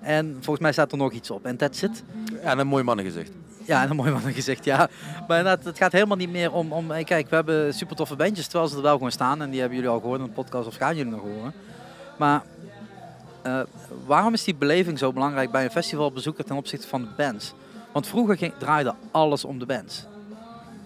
En 0.00 0.32
volgens 0.32 0.58
mij 0.58 0.72
staat 0.72 0.92
er 0.92 0.98
nog 0.98 1.12
iets 1.12 1.30
op. 1.30 1.44
En 1.44 1.56
that's 1.56 1.82
it. 1.82 2.02
Ja, 2.42 2.50
en 2.50 2.58
een 2.58 2.66
mooi 2.66 2.84
mannengezicht. 2.84 3.30
Ja, 3.64 3.82
en 3.82 3.90
een 3.90 3.96
mooi 3.96 4.10
man 4.10 4.32
gezegd, 4.32 4.64
ja. 4.64 4.88
Maar 5.28 5.38
inderdaad, 5.38 5.64
het 5.64 5.78
gaat 5.78 5.92
helemaal 5.92 6.16
niet 6.16 6.30
meer 6.30 6.52
om, 6.52 6.72
om... 6.72 6.90
hey, 6.90 7.04
Kijk, 7.04 7.28
we 7.28 7.34
hebben 7.34 7.74
super 7.74 7.96
toffe 7.96 8.16
bandjes, 8.16 8.46
terwijl 8.46 8.70
ze 8.70 8.76
er 8.76 8.82
wel 8.82 8.92
gewoon 8.92 9.12
staan. 9.12 9.42
En 9.42 9.50
die 9.50 9.60
hebben 9.60 9.78
jullie 9.78 9.92
al 9.92 10.00
gehoord 10.00 10.20
in 10.20 10.26
de 10.26 10.32
podcast, 10.32 10.66
of 10.66 10.76
gaan 10.76 10.96
jullie 10.96 11.12
nog 11.12 11.20
horen. 11.20 11.52
Maar 12.18 12.42
waarom 14.06 14.32
is 14.32 14.44
die 14.44 14.54
beleving 14.54 14.98
zo 14.98 15.12
belangrijk 15.12 15.50
bij 15.50 15.64
een 15.64 15.70
festivalbezoeker 15.70 16.44
ten 16.44 16.56
opzichte 16.56 16.88
van 16.88 17.02
de 17.02 17.08
bands? 17.16 17.54
Want 17.98 18.10
vroeger 18.10 18.36
ging, 18.36 18.52
draaide 18.58 18.94
alles 19.10 19.44
om 19.44 19.58
de 19.58 19.66
bands. 19.66 20.06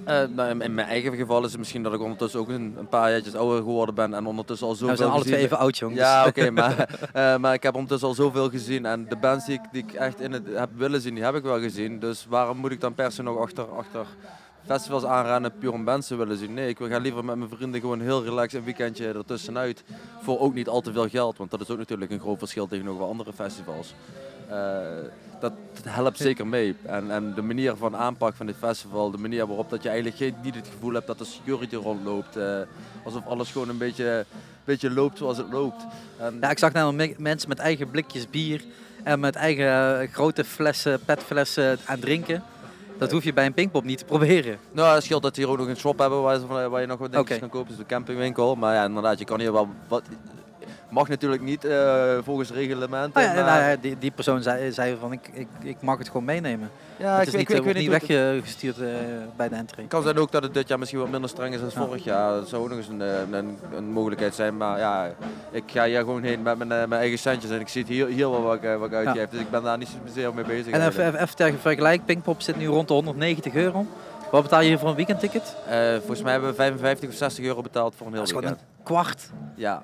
Eh, 0.04 0.22
nou, 0.28 0.60
in, 0.60 0.74
mijn 0.74 0.88
eigen 0.88 1.16
geval 1.16 1.44
is 1.44 1.50
het 1.50 1.58
misschien 1.58 1.82
dat 1.82 1.92
ik 1.92 2.00
ondertussen 2.00 2.40
ook 2.40 2.48
een, 2.48 2.74
een 2.78 2.88
paar 2.88 3.10
jaartjes 3.10 3.34
ouder 3.34 3.62
geworden 3.62 3.94
ben. 3.94 4.14
En 4.14 4.26
ondertussen 4.26 4.66
al 4.66 4.72
Nou, 4.72 4.82
zoveel 4.82 4.96
we 4.96 5.02
zijn 5.02 5.10
alle 5.10 5.20
gezien 5.20 5.34
twee 5.34 5.44
even 5.44 5.58
oud, 5.58 5.78
jongens. 5.78 6.00
Ja, 6.00 6.26
oké, 6.26 6.50
maar, 6.60 7.00
eh, 7.12 7.36
maar 7.36 7.54
ik 7.54 7.62
heb 7.62 7.74
ondertussen 7.74 8.08
al 8.08 8.14
zoveel 8.14 8.50
gezien. 8.50 8.86
En 8.86 9.08
de 9.08 9.16
bands 9.16 9.46
die 9.46 9.54
ik, 9.54 9.60
die 9.72 9.82
ik 9.82 9.92
echt 9.92 10.20
in 10.20 10.32
het 10.32 10.42
heb 10.54 10.70
willen 10.76 11.00
zien, 11.00 11.14
die 11.14 11.24
heb 11.24 11.34
ik 11.34 11.42
wel 11.42 11.60
gezien. 11.60 11.98
Dus 11.98 12.26
waarom 12.28 12.56
moet 12.56 12.70
ik 12.72 12.80
dan 12.80 12.94
per 12.94 13.12
se 13.12 13.22
nog 13.22 13.38
achter, 13.38 13.64
achter 13.64 14.06
festivals 14.66 15.04
aanrennen 15.04 15.58
puur 15.58 15.72
om 15.72 15.84
bands 15.84 16.06
te 16.06 16.16
willen 16.16 16.36
zien? 16.36 16.54
Nee, 16.54 16.68
ik 16.68 16.78
ga 16.80 16.98
liever 16.98 17.24
met 17.24 17.36
mijn 17.36 17.50
vrienden 17.50 17.80
gewoon 17.80 18.00
heel 18.00 18.24
relaxed 18.24 18.58
een 18.58 18.64
weekendje 18.64 19.12
ertussenuit. 19.12 19.84
Voor 20.22 20.40
ook 20.40 20.54
niet 20.54 20.68
al 20.68 20.80
te 20.80 20.92
veel 20.92 21.08
geld, 21.08 21.38
want 21.38 21.50
dat 21.50 21.60
is 21.60 21.70
ook 21.70 21.78
natuurlijk 21.78 22.10
een 22.10 22.20
groot 22.20 22.38
verschil 22.38 22.66
tegenover 22.66 23.04
andere 23.04 23.32
festivals. 23.32 23.94
Eh, 24.48 24.76
dat, 25.40 25.52
helpt 25.84 26.18
zeker 26.18 26.46
mee. 26.46 26.76
En, 26.82 27.10
en 27.10 27.34
de 27.34 27.42
manier 27.42 27.76
van 27.76 27.96
aanpak 27.96 28.34
van 28.34 28.46
dit 28.46 28.54
festival, 28.58 29.10
de 29.10 29.18
manier 29.18 29.46
waarop 29.46 29.70
dat 29.70 29.82
je 29.82 29.88
eigenlijk 29.88 30.18
geen, 30.18 30.34
niet 30.42 30.54
het 30.54 30.68
gevoel 30.74 30.92
hebt 30.92 31.06
dat 31.06 31.18
de 31.18 31.24
security 31.24 31.74
rondloopt. 31.76 32.36
eh, 32.36 32.58
alsof 33.04 33.26
alles 33.26 33.50
gewoon 33.50 33.68
een 33.68 33.78
beetje, 33.78 34.24
beetje 34.64 34.90
loopt 34.90 35.18
zoals 35.18 35.36
het 35.36 35.52
loopt. 35.52 35.86
En, 36.18 36.36
Ja, 36.40 36.50
ik 36.50 36.58
zag 36.58 36.72
me- 36.72 37.14
mensen 37.18 37.48
met 37.48 37.58
eigen 37.58 37.90
blikjes 37.90 38.30
bier 38.30 38.64
en 39.04 39.20
met 39.20 39.34
eigen 39.34 40.00
eh, 40.00 40.08
grote 40.12 40.44
flessen, 40.44 41.00
petflessen 41.04 41.78
aan 41.84 41.98
drinken. 42.00 42.42
Dat 42.98 43.10
hoef 43.10 43.24
je 43.24 43.32
bij 43.32 43.46
een 43.46 43.54
Pinkpop 43.54 43.84
niet 43.84 43.98
te 43.98 44.04
proberen. 44.04 44.58
Nou, 44.72 44.94
het 44.94 45.04
scheelt 45.04 45.22
dat 45.22 45.34
ze 45.34 45.40
hier 45.40 45.50
ook 45.50 45.58
nog 45.58 45.66
een 45.66 45.76
shop 45.76 45.98
hebben 45.98 46.22
waar, 46.22 46.38
ze 46.38 46.46
van- 46.46 46.70
waar 46.70 46.80
je 46.80 46.86
nog 46.86 46.98
wat 46.98 47.10
dingetjes 47.12 47.36
Oké. 47.36 47.46
kan 47.48 47.58
kopen. 47.58 47.68
Dus 47.76 47.86
de 47.86 47.86
campingwinkel. 47.94 48.54
Maar 48.54 48.74
ja, 48.74 48.84
inderdaad, 48.84 49.18
je 49.18 49.24
kan 49.24 49.40
hier 49.40 49.52
wel 49.52 49.68
wat... 49.88 50.02
Mag 50.92 51.08
natuurlijk 51.08 51.42
niet 51.42 51.64
eh, 51.64 52.18
volgens 52.24 52.50
reglementen. 52.50 53.20
Oh 53.22 53.34
ja, 53.34 53.44
maar- 53.44 53.60
nou 53.62 53.80
die, 53.80 53.96
die 53.98 54.10
persoon 54.10 54.42
zei, 54.42 54.72
zei 54.72 54.96
van 55.00 55.12
ik, 55.12 55.30
ik, 55.32 55.48
ik 55.62 55.76
mag 55.80 55.98
het 55.98 56.06
gewoon 56.06 56.24
meenemen. 56.24 56.70
ja, 56.96 57.18
het 57.18 57.26
is 57.26 57.34
niet, 57.34 57.48
wordt 57.62 57.78
niet 57.78 57.88
weggestuurd 57.88 58.78
eh, 58.80 58.86
bij 59.36 59.48
de 59.48 59.54
entry. 59.54 59.80
Het 59.82 59.90
kan 59.90 60.02
zijn 60.02 60.18
ook 60.18 60.32
dat 60.32 60.42
het 60.42 60.54
dit 60.54 60.68
jaar 60.68 60.78
misschien 60.78 61.00
wat 61.00 61.10
minder 61.10 61.30
streng 61.30 61.54
is 61.54 61.60
dan 61.60 61.70
Ja. 61.74 61.84
vorig 61.86 62.04
jaar. 62.04 62.32
Dat 62.32 62.48
zou 62.48 62.62
ook 62.62 62.68
nog 62.68 62.78
eens 62.78 62.88
een, 62.88 63.02
eh, 63.02 63.18
een, 63.30 63.58
een 63.74 63.84
mogelijkheid 63.92 64.34
zijn. 64.34 64.56
Maar 64.56 64.78
ja, 64.78 65.10
ik 65.50 65.62
ga 65.66 65.84
hier 65.84 65.98
gewoon 65.98 66.22
heen 66.22 66.42
met 66.42 66.56
mijn, 66.58 66.68
mijn 66.68 66.92
eigen 66.92 67.18
centjes. 67.18 67.50
En 67.50 67.60
ik 67.60 67.68
zie 67.68 67.80
het 67.82 67.90
hier, 67.90 68.06
hier 68.06 68.30
wel 68.30 68.42
wat 68.42 68.54
ik, 68.54 68.78
wat 68.78 68.88
ik 68.88 68.94
uitgeef. 68.94 69.28
Dus 69.28 69.40
ik 69.40 69.50
ben 69.50 69.62
daar 69.62 69.78
niet 69.78 69.90
zozeer 70.06 70.34
mee 70.34 70.44
bezig. 70.44 70.72
En 70.72 70.86
even, 70.86 71.14
even, 71.22 71.36
ter 71.36 71.54
vergelijk, 71.60 72.04
Pinkpop 72.04 72.42
zit 72.42 72.56
nu 72.56 72.66
rond 72.66 72.88
de 72.88 72.94
190 72.94 73.54
euro. 73.54 73.86
Wat 74.30 74.42
betaal 74.42 74.60
je 74.60 74.68
hier 74.68 74.78
voor 74.78 74.88
een 74.88 74.94
weekendticket? 74.96 75.56
Eh, 75.68 75.76
volgens 75.96 76.22
mij 76.22 76.32
hebben 76.32 76.50
we 76.50 76.56
55 76.56 77.08
of 77.08 77.14
60 77.14 77.44
euro 77.44 77.62
betaald 77.62 77.94
voor 77.96 78.06
een 78.06 78.12
heel 78.12 78.22
Dat 78.22 78.30
is 78.30 78.36
gewoon 78.36 78.50
weekend. 78.50 78.70
een 78.78 78.84
kwart. 78.84 79.30
Ja. 79.54 79.82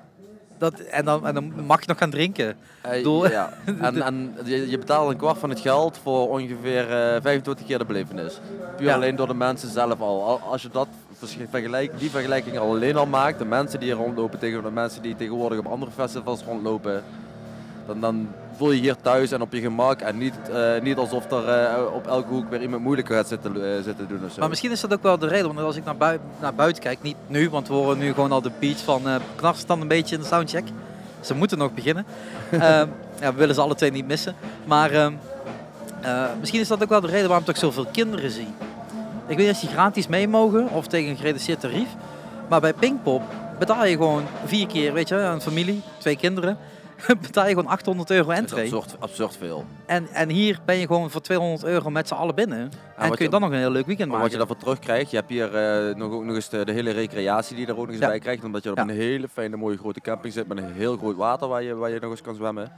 Dat, 0.59 0.73
en, 0.79 1.05
dan, 1.05 1.27
en 1.27 1.33
dan 1.33 1.53
mag 1.65 1.79
je 1.79 1.87
nog 1.87 1.97
gaan 1.97 2.09
drinken. 2.09 2.55
Eh, 2.81 2.91
Bedoel- 2.91 3.29
ja. 3.29 3.49
En, 3.81 4.01
en 4.01 4.35
je, 4.43 4.69
je 4.69 4.77
betaalt 4.77 5.11
een 5.11 5.17
kwart 5.17 5.37
van 5.37 5.49
het 5.49 5.59
geld 5.59 5.99
voor 6.03 6.29
ongeveer 6.29 6.91
eh 7.15 7.21
25 7.21 7.65
keer 7.65 7.77
de 7.77 7.85
belevenis. 7.85 8.39
Puur 8.77 8.87
Ja. 8.87 8.93
alleen 8.95 9.15
door 9.15 9.27
de 9.27 9.33
mensen 9.33 9.69
zelf 9.69 9.99
al. 10.01 10.23
Al- 10.23 10.39
Als 10.51 10.61
je 10.61 10.69
dat 10.71 10.87
vergelijk, 11.49 11.99
die 11.99 12.09
vergelijking 12.09 12.57
al 12.57 12.69
alleen 12.69 12.95
al 12.95 13.05
maakt, 13.05 13.39
de 13.39 13.45
mensen 13.45 13.79
die 13.79 13.89
hier 13.93 13.97
rondlopen 13.97 14.39
tegen 14.39 14.63
de 14.63 14.71
mensen 14.71 15.01
die 15.01 15.15
tegenwoordig 15.15 15.59
op 15.59 15.65
andere 15.67 15.91
festivals 15.91 16.43
rondlopen, 16.43 17.03
dan, 17.87 17.99
dan 18.01 18.27
voel 18.59 18.71
je 18.71 18.81
hier 18.81 18.95
thuis 19.01 19.31
en 19.31 19.41
op 19.41 19.53
je 19.53 19.61
gemak 19.61 20.01
en 20.01 20.17
niet, 20.17 20.33
eh, 20.53 20.81
niet 20.81 20.97
alsof 20.97 21.31
er 21.31 21.47
eh, 21.49 21.93
op 21.93 22.07
elke 22.07 22.27
hoek 22.29 22.49
weer 22.49 22.61
iemand 22.61 22.83
moeilijk 22.83 23.07
gaat 23.07 23.27
zitten, 23.27 23.55
eh, 23.55 23.83
zitten 23.83 24.07
doen 24.07 24.25
of 24.25 24.31
zo. 24.31 24.39
Maar 24.39 24.49
misschien 24.49 24.71
is 24.71 24.81
dat 24.81 24.93
ook 24.93 25.03
wel 25.03 25.17
de 25.17 25.27
reden. 25.27 25.45
Want 25.47 25.59
als 25.59 25.75
ik 25.75 25.85
naar, 25.85 25.97
bui- 25.97 26.19
naar 26.41 26.53
buiten 26.53 26.83
kijk, 26.83 27.01
niet 27.01 27.15
nu, 27.27 27.49
want 27.49 27.67
we 27.67 27.73
horen 27.73 27.97
nu 27.97 28.13
gewoon 28.13 28.31
al 28.31 28.41
de 28.41 28.51
beats 28.59 28.81
van 28.81 29.07
uh, 29.07 29.15
knarst 29.35 29.67
dan 29.67 29.81
een 29.81 29.87
beetje 29.87 30.15
in 30.15 30.21
de 30.21 30.27
soundcheck. 30.27 30.67
Ze 31.19 31.35
moeten 31.35 31.57
nog 31.57 31.73
beginnen. 31.73 32.05
Ehm, 32.51 32.87
ja, 33.21 33.31
we 33.33 33.37
willen 33.37 33.55
ze 33.55 33.61
alle 33.61 33.75
twee 33.75 33.91
niet 33.91 34.07
missen. 34.07 34.35
Maar 34.65 34.91
ehm, 34.91 35.13
eh, 36.01 36.23
misschien 36.39 36.59
is 36.59 36.67
dat 36.67 36.83
ook 36.83 36.89
wel 36.89 37.01
de 37.01 37.07
reden 37.07 37.29
waarom 37.29 37.49
ik 37.49 37.55
zoveel 37.55 37.85
kinderen 37.91 38.31
zie. 38.31 38.47
Ik 39.27 39.37
weet 39.37 39.45
niet 39.45 39.55
of 39.55 39.61
die 39.61 39.69
gratis 39.69 40.07
mee 40.07 40.27
mogen 40.27 40.69
of 40.69 40.87
tegen 40.87 41.09
een 41.09 41.17
gereduceerd 41.17 41.59
tarief. 41.59 41.89
Maar 42.49 42.59
bij 42.61 42.73
Pinkpop 42.73 43.21
betaal 43.59 43.85
je 43.85 43.95
gewoon 43.95 44.23
vier 44.45 44.67
keer, 44.67 44.93
weet 44.93 45.07
je, 45.07 45.15
een 45.15 45.41
familie, 45.41 45.81
twee 45.97 46.15
kinderen. 46.15 46.57
betaal 47.21 47.43
je 47.43 47.49
gewoon 47.49 47.67
800 47.67 48.09
euro 48.11 48.29
entree. 48.29 48.63
absurd, 48.63 48.95
absurd 48.99 49.37
veel. 49.37 49.65
En, 49.85 50.07
en 50.07 50.29
hier 50.29 50.59
ben 50.65 50.75
je 50.75 50.87
gewoon 50.87 51.09
voor 51.11 51.21
200 51.21 51.63
euro 51.63 51.89
met 51.89 52.07
z'n 52.07 52.13
allen 52.13 52.35
binnen. 52.35 52.59
en 52.59 52.71
kun 53.09 53.17
je 53.17 53.23
je- 53.23 53.29
dan 53.29 53.41
nog 53.41 53.51
een 53.51 53.57
heel 53.57 53.71
leuk 53.71 53.85
weekend 53.85 54.09
Maar 54.09 54.19
maken. 54.19 54.21
wat 54.21 54.31
je 54.31 54.37
daarvoor 54.37 54.57
terugkrijgt, 54.57 55.11
je 55.11 55.17
hebt 55.17 55.29
hier 55.29 55.55
eh, 55.55 55.95
nog, 55.95 56.11
ook 56.11 56.23
nog 56.23 56.35
eens 56.35 56.49
de, 56.49 56.65
de 56.65 56.71
hele 56.71 56.91
recreatie 56.91 57.55
die 57.55 57.65
je 57.65 57.71
er 57.71 57.77
ook 57.77 57.85
nog 57.85 57.93
eens 57.93 58.03
Ja. 58.03 58.07
bij 58.09 58.19
krijgt. 58.19 58.43
Omdat 58.43 58.63
je 58.63 58.69
op 58.71 58.77
Ja. 58.77 58.83
een 58.83 58.89
hele 58.89 59.27
fijne, 59.27 59.55
mooie 59.55 59.77
grote 59.77 60.01
camping 60.01 60.33
zit 60.33 60.47
met 60.47 60.57
een 60.57 60.71
heel 60.73 60.97
groot 60.97 61.15
water 61.15 61.47
waar 61.47 61.63
je, 61.63 61.75
waar 61.75 61.89
je 61.89 61.99
nog 61.99 62.11
eens 62.11 62.21
kan 62.21 62.35
zwemmen. 62.35 62.71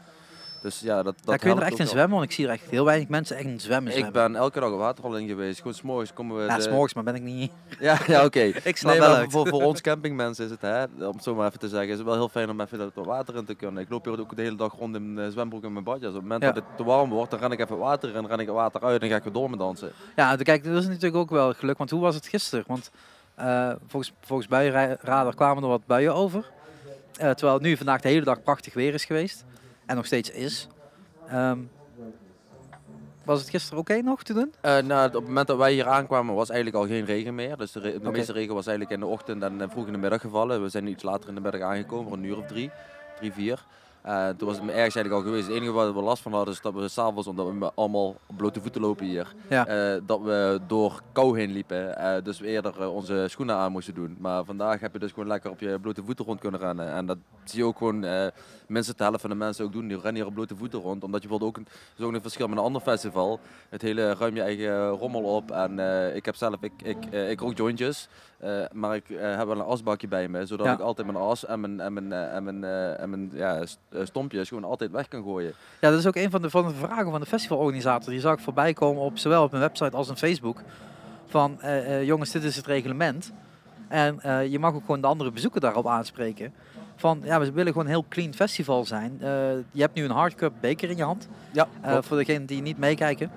Dus 0.62 0.80
ja, 0.80 0.96
dat, 0.96 1.04
dat 1.06 1.26
Daar 1.26 1.38
kun 1.38 1.50
je 1.50 1.56
er 1.56 1.62
echt 1.62 1.80
in 1.80 1.88
zwemmen, 1.88 2.18
want 2.18 2.24
ik 2.30 2.36
zie 2.36 2.46
er 2.46 2.52
echt 2.52 2.70
heel 2.70 2.86
weinig 2.86 3.08
mensen 3.08 3.36
echt 3.38 3.46
in 3.46 3.60
zwemmen. 3.60 3.92
Ik 3.92 3.98
zwemmen. 3.98 4.32
ben 4.32 4.36
elke 4.42 4.60
dag 4.60 4.72
op 4.72 4.78
waterval 4.80 5.18
in 5.18 5.28
geweest. 5.28 5.58
Gewoon 5.58 5.74
s'morgens 5.74 6.14
komen 6.14 6.38
we... 6.38 6.44
Ja, 6.44 6.56
de- 6.56 6.62
s'morgens, 6.62 6.94
maar 6.94 7.04
ben 7.04 7.16
ik 7.16 7.22
niet. 7.22 7.52
Ja, 7.80 7.98
ja 8.08 8.26
oké. 8.26 8.40
Ik 8.64 8.82
Nee, 8.84 9.00
wel 9.00 9.10
maar 9.10 9.30
voor, 9.30 9.48
voor 9.48 9.62
ons 9.72 9.82
campingmensen 9.82 10.46
is 10.46 10.52
het, 10.52 10.62
hè, 10.62 10.84
om 10.84 11.14
het 11.16 11.24
zo 11.24 11.36
maar 11.36 11.48
even 11.48 11.60
te 11.60 11.68
zeggen, 11.70 11.90
is 11.90 11.96
het 11.98 12.06
wel 12.06 12.14
heel 12.14 12.30
fijn 12.30 12.50
om 12.50 12.62
even 12.62 12.78
dat 12.78 13.06
water 13.06 13.36
in 13.36 13.46
te 13.46 13.54
kunnen. 13.56 13.84
Ik 13.84 13.90
loop 13.90 14.06
hier 14.06 14.20
ook 14.20 14.36
de 14.36 14.42
hele 14.42 14.56
dag 14.56 14.74
rond 14.80 14.96
in 14.96 15.14
mijn 15.14 15.32
zwembroek 15.32 15.64
en 15.64 15.72
mijn 15.74 15.86
badjas. 15.86 16.10
Op 16.10 16.14
het 16.14 16.24
moment 16.24 16.42
Ja. 16.44 16.52
dat 16.52 16.64
het 16.68 16.78
te 16.78 16.84
warm 16.84 17.10
wordt, 17.10 17.32
dan 17.32 17.40
ren 17.40 17.52
ik 17.52 17.60
even 17.60 17.78
water 17.78 18.08
in, 18.10 18.14
dan 18.16 18.28
ren 18.28 18.40
ik 18.40 18.46
het 18.46 18.56
water 18.56 18.82
uit 18.82 18.94
en 18.94 19.00
dan 19.00 19.10
ga 19.10 19.16
ik 19.16 19.24
weer 19.24 19.34
door 19.34 19.50
met 19.50 19.60
dansen. 19.60 19.92
Ja, 20.16 20.36
de- 20.36 20.44
kijk, 20.44 20.64
dat 20.64 20.78
is 20.82 20.88
natuurlijk 20.88 21.16
ook 21.16 21.30
wel 21.30 21.54
geluk. 21.54 21.78
Want 21.78 21.90
hoe 21.90 22.02
was 22.02 22.16
het 22.16 22.28
gisteren? 22.28 22.64
Want 22.68 22.92
eh, 23.36 23.72
volgens, 23.88 24.14
volgens 24.22 24.48
buienradar 24.48 25.36
kwamen 25.36 25.64
er 25.64 25.70
wat 25.70 25.86
buien 25.86 26.16
over. 26.16 26.52
Eh, 27.12 27.30
terwijl 27.30 27.54
het 27.54 27.62
nu 27.64 27.78
vandaag 27.78 28.02
de 28.02 28.08
hele 28.10 28.24
dag 28.26 28.44
prachtig 28.44 28.74
weer 28.74 28.94
is 28.94 29.06
geweest. 29.06 29.46
En 29.86 29.96
nog 29.96 30.06
steeds 30.06 30.30
is. 30.30 30.68
Ehm, 31.28 31.58
was 33.26 33.40
het 33.40 33.50
gisteren 33.50 33.80
oké 33.80 34.02
nog 34.02 34.24
te 34.24 34.34
doen? 34.34 34.54
Eh, 34.62 34.78
nou, 34.78 35.08
op 35.08 35.14
het 35.14 35.24
moment 35.28 35.48
dat 35.48 35.58
wij 35.58 35.74
hier 35.74 35.88
aankwamen 35.88 36.36
was 36.36 36.50
eigenlijk 36.50 36.84
al 36.84 36.90
geen 36.96 37.06
regen 37.06 37.36
meer. 37.36 37.58
Dus 37.58 37.72
de, 37.72 37.80
re- 37.80 38.00
de 38.00 38.12
meeste 38.12 38.34
regen 38.34 38.54
was 38.54 38.68
eigenlijk 38.68 38.96
in 39.02 39.08
de 39.08 39.12
ochtend 39.14 39.44
en 39.44 39.70
vroeg 39.70 39.86
in 39.88 39.94
de 39.94 40.00
middag 40.00 40.22
gevallen. 40.22 40.62
We 40.62 40.70
zijn 40.70 40.88
iets 40.88 41.04
later 41.04 41.30
in 41.30 41.36
de 41.36 41.42
middag 41.42 41.62
aangekomen, 41.62 42.14
een 42.14 42.24
uur 42.24 42.38
of 42.38 42.46
drie, 42.46 42.72
drie, 43.18 43.32
vier. 43.34 43.66
Eh, 44.02 44.28
toen 44.30 44.48
was 44.48 44.56
het 44.58 44.66
me 44.66 44.72
ergens 44.72 44.96
eigenlijk 44.96 45.12
al 45.26 45.30
geweest. 45.32 45.48
Het 45.48 45.56
enige 45.56 45.72
waar 45.72 45.94
we 45.94 46.02
last 46.02 46.22
van 46.22 46.34
hadden 46.34 46.54
is 46.54 46.62
dat 46.62 46.74
we 46.74 46.88
s'avonds, 46.88 47.28
omdat 47.28 47.48
we 47.60 47.72
allemaal 47.76 48.08
op 48.28 48.38
blote 48.38 48.62
voeten 48.62 48.82
lopen 48.82 49.06
hier, 49.06 49.34
Ja. 49.50 49.66
eh, 49.68 50.02
dat 50.06 50.22
we 50.22 50.60
door 50.68 51.02
kou 51.12 51.40
heen 51.40 51.52
liepen. 51.52 51.96
Dus 52.24 52.40
we 52.40 52.48
eerder 52.48 52.88
onze 52.90 53.26
schoenen 53.30 53.56
aan 53.56 53.72
moesten 53.72 53.94
doen. 53.94 54.16
Maar 54.20 54.46
vandaag 54.46 54.80
heb 54.80 54.94
je 54.94 55.00
dus 55.00 55.12
gewoon 55.12 55.28
lekker 55.28 55.52
op 55.52 55.60
je 55.60 55.80
blote 55.80 56.04
voeten 56.04 56.26
rond 56.26 56.40
kunnen 56.40 56.60
rennen. 56.60 56.92
En 56.92 57.06
dat 57.06 57.18
zie 57.44 57.60
je 57.60 57.66
ook 57.66 57.78
gewoon, 57.78 58.06
minstens 58.72 58.98
de 58.98 59.04
helft 59.04 59.22
van 59.22 59.30
de 59.30 59.36
mensen 59.36 59.66
ook 59.66 59.72
doen. 59.72 59.88
Die 59.88 59.96
rennen 59.98 60.16
hier 60.16 60.26
op 60.26 60.34
blote 60.34 60.56
voeten 60.56 60.80
rond. 60.80 61.04
Omdat 61.04 61.22
je 61.22 61.28
bijvoorbeeld 61.28 61.66
ook, 61.98 62.14
een, 62.14 62.22
verschil 62.22 62.48
met 62.48 62.58
een 62.58 62.64
ander 62.64 62.82
festival. 62.82 63.40
Het 63.70 63.82
hele 63.82 64.14
ruim 64.14 64.36
je 64.36 64.42
eigen 64.42 64.90
rommel 64.90 65.22
op. 65.24 65.52
En 65.52 65.80
eh, 65.80 66.16
ik 66.16 66.26
heb 66.26 66.36
zelf, 66.36 66.56
ik, 66.62 66.72
ik, 66.84 66.98
eh, 67.12 67.30
ik 67.30 67.40
rook 67.40 67.58
jointjes. 67.58 68.08
eh, 68.38 68.60
maar 68.72 68.96
ik 68.96 69.10
eh, 69.10 69.38
heb 69.38 69.48
wel 69.48 69.56
een 69.56 69.66
asbakje 69.66 70.08
bij 70.08 70.28
me. 70.28 70.46
Zodat 70.46 70.66
Ja. 70.66 70.74
ik 70.74 70.80
altijd 70.80 71.08
mijn 71.08 71.20
as 71.20 71.46
en 71.46 71.60
mijn, 71.60 71.80
en 71.80 71.94
mijn, 71.94 72.12
eh, 72.14 72.36
en 72.36 72.44
mijn, 72.44 72.64
eh, 72.64 73.00
en 73.02 73.10
mijn 73.10 73.32
ja, 73.34 73.66
st- 73.66 73.80
eh, 73.90 74.02
stompjes 74.06 74.48
gewoon 74.48 74.64
altijd 74.64 74.92
weg 74.92 75.08
kan 75.08 75.24
gooien. 75.24 75.54
Ja, 75.82 75.90
dat 75.90 76.00
is 76.00 76.08
ook 76.08 76.16
een 76.16 76.32
van 76.32 76.42
de, 76.42 76.50
van 76.50 76.68
de 76.68 76.74
vragen 76.74 77.12
van 77.12 77.20
de 77.20 77.26
festivalorganisator. 77.26 78.12
Die 78.12 78.20
zag 78.22 78.34
ik 78.34 78.40
voorbij 78.44 78.74
komen 78.74 79.02
op 79.04 79.18
zowel 79.18 79.44
op 79.44 79.52
mijn 79.52 79.64
website 79.64 79.96
als 79.96 80.10
op 80.10 80.18
Facebook. 80.18 80.62
Van 81.28 81.62
eh, 81.62 81.96
eh, 82.00 82.04
jongens, 82.06 82.32
dit 82.32 82.44
is 82.44 82.56
het 82.56 82.66
reglement. 82.66 83.32
En 83.88 84.20
eh, 84.22 84.48
je 84.52 84.60
mag 84.60 84.74
ook 84.74 84.82
gewoon 84.86 85.02
de 85.02 85.08
andere 85.08 85.32
bezoeker 85.32 85.62
daarop 85.62 85.88
aanspreken. 85.88 86.54
Van 87.02 87.22
ja, 87.24 87.40
we 87.40 87.52
willen 87.52 87.72
gewoon 87.72 87.88
een 87.88 87.94
heel 87.94 88.06
clean 88.10 88.34
festival 88.34 88.86
zijn. 88.86 89.18
Eh, 89.22 89.28
je 89.72 89.82
hebt 89.82 89.94
nu 89.94 90.04
een 90.04 90.12
hardcup 90.12 90.54
beker 90.60 90.90
in 90.90 90.98
je 90.98 91.04
hand. 91.04 91.28
Ja, 91.52 91.68
Eh, 91.82 91.98
voor 92.02 92.18
degenen 92.18 92.46
die 92.46 92.62
niet 92.62 92.78
meekijken. 92.78 93.32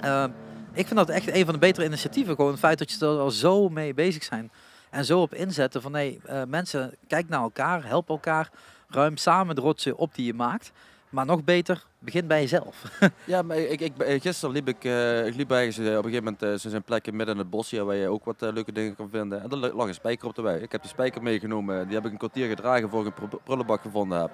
Eh, 0.00 0.24
ik 0.72 0.86
vind 0.86 0.98
dat 0.98 1.08
echt 1.08 1.34
een 1.34 1.44
van 1.44 1.54
de 1.54 1.60
betere 1.60 1.86
initiatieven. 1.86 2.34
Gewoon 2.34 2.50
het 2.50 2.60
feit 2.60 2.78
dat 2.78 2.90
je 2.90 3.06
er 3.06 3.18
al 3.18 3.30
zo 3.30 3.68
mee 3.68 3.94
bezig 3.94 4.22
zijn. 4.24 4.50
En 4.90 5.04
zo 5.04 5.20
op 5.20 5.34
inzetten 5.34 5.82
van 5.82 5.92
nee, 5.92 6.20
mensen, 6.48 6.94
kijk 7.06 7.28
naar 7.28 7.40
elkaar, 7.40 7.86
help 7.86 8.08
elkaar. 8.08 8.50
Ruim 8.88 9.16
samen 9.16 9.54
de 9.54 9.60
rotsen 9.60 9.96
op 9.96 10.14
die 10.14 10.26
je 10.26 10.34
maakt. 10.34 10.72
Maar 11.08 11.26
nog 11.26 11.44
beter, 11.44 11.84
begin 12.00 12.26
bij 12.26 12.40
jezelf. 12.40 12.82
Ja, 13.24 13.42
maar 13.42 13.56
ik, 13.58 13.80
ik, 13.80 14.22
gisteren 14.22 14.54
liep 14.54 14.68
ik, 14.68 14.84
eh, 14.84 15.26
ik 15.26 15.34
liep 15.34 15.50
ergens 15.50 15.78
eh, 15.78 15.84
op 15.84 16.04
een 16.04 16.10
gegeven 16.10 16.36
moment, 16.40 16.60
zo 16.60 16.68
zijn 16.68 16.82
plekken 16.82 17.16
midden 17.16 17.34
in 17.34 17.40
het 17.40 17.50
bos 17.50 17.70
hier 17.70 17.84
waar 17.84 17.96
je 17.96 18.08
ook 18.08 18.24
wat 18.24 18.36
leuke 18.40 18.72
dingen 18.72 18.96
kan 18.96 19.08
vinden. 19.08 19.42
En 19.42 19.50
er 19.50 19.74
lag 19.76 19.86
een 19.88 19.94
spijker 19.94 20.28
op 20.28 20.34
de 20.34 20.42
weg. 20.42 20.60
Ik 20.60 20.72
heb 20.72 20.80
die 20.80 20.90
spijker 20.90 21.22
meegenomen, 21.22 21.86
die 21.86 21.94
heb 21.96 22.04
ik 22.06 22.12
een 22.12 22.18
kwartier 22.18 22.48
gedragen 22.48 22.90
voor 22.90 23.00
ik 23.00 23.06
een 23.06 23.28
prul- 23.28 23.40
prullenbak 23.44 23.80
gevonden 23.80 24.20
heb. 24.20 24.30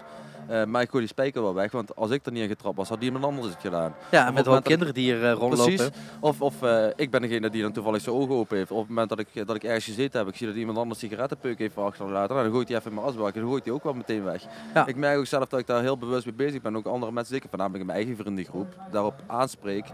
Maar 0.68 0.82
ik 0.82 0.88
gooi 0.90 1.02
die 1.02 1.12
spijker 1.12 1.42
wel 1.42 1.54
weg, 1.54 1.72
want 1.72 1.96
als 1.96 2.10
ik 2.10 2.26
er 2.26 2.32
niet 2.32 2.42
in 2.42 2.48
getrapt 2.48 2.76
was, 2.76 2.88
had 2.88 3.02
iemand 3.02 3.24
anders 3.24 3.48
het 3.48 3.60
gedaan. 3.60 3.94
Ja, 4.10 4.26
en 4.26 4.34
met 4.34 4.48
ook 4.48 4.64
kinderen 4.64 4.94
die 4.94 5.02
hier 5.04 5.30
rondlopen. 5.30 5.74
Precies. 5.74 5.90
Of, 6.20 6.40
of 6.40 6.54
ik 6.96 7.10
ben 7.10 7.20
degene 7.20 7.50
die 7.50 7.62
dan 7.62 7.72
toevallig 7.72 8.00
zijn 8.02 8.14
ogen 8.14 8.34
open 8.34 8.56
heeft. 8.56 8.70
Of 8.70 8.76
op 8.76 8.82
het 8.82 8.88
moment 8.88 9.08
dat 9.08 9.18
ik, 9.18 9.46
dat 9.46 9.56
ik 9.56 9.64
ergens 9.64 9.84
gezeten 9.84 10.18
heb, 10.18 10.28
ik 10.28 10.36
zie 10.36 10.46
dat 10.46 10.56
iemand 10.56 10.78
anders 10.78 10.98
sigarettenpeuk 11.00 11.58
heeft 11.58 11.76
achterlaten. 11.76 12.34
Nou, 12.34 12.42
dan 12.46 12.54
gooit 12.54 12.68
hij 12.68 12.76
even 12.76 12.90
in 12.90 12.96
mijn 12.96 13.06
asbak 13.06 13.34
en 13.34 13.40
dan 13.40 13.50
gooit 13.50 13.64
hij 13.64 13.74
ook 13.74 13.84
wel 13.84 13.92
meteen 13.94 14.24
weg. 14.24 14.42
Ja. 14.74 14.86
Ik 14.86 14.96
merk 14.96 15.18
ook 15.18 15.26
zelf 15.26 15.46
dat 15.46 15.60
ik 15.60 15.66
daar 15.66 15.82
heel 15.82 15.98
bewust 15.98 16.24
mee 16.26 16.34
bezig 16.34 16.62
ben. 16.62 16.76
Ook 16.76 16.86
andere 16.86 17.12
mensen, 17.12 17.34
zeker 17.34 17.48
voornamelijk 17.56 17.80
in 17.80 17.86
mijn 17.86 18.06
eigen 18.06 18.24
vriendengroep, 18.24 18.74
daarop 18.90 19.22
aanspreek. 19.26 19.86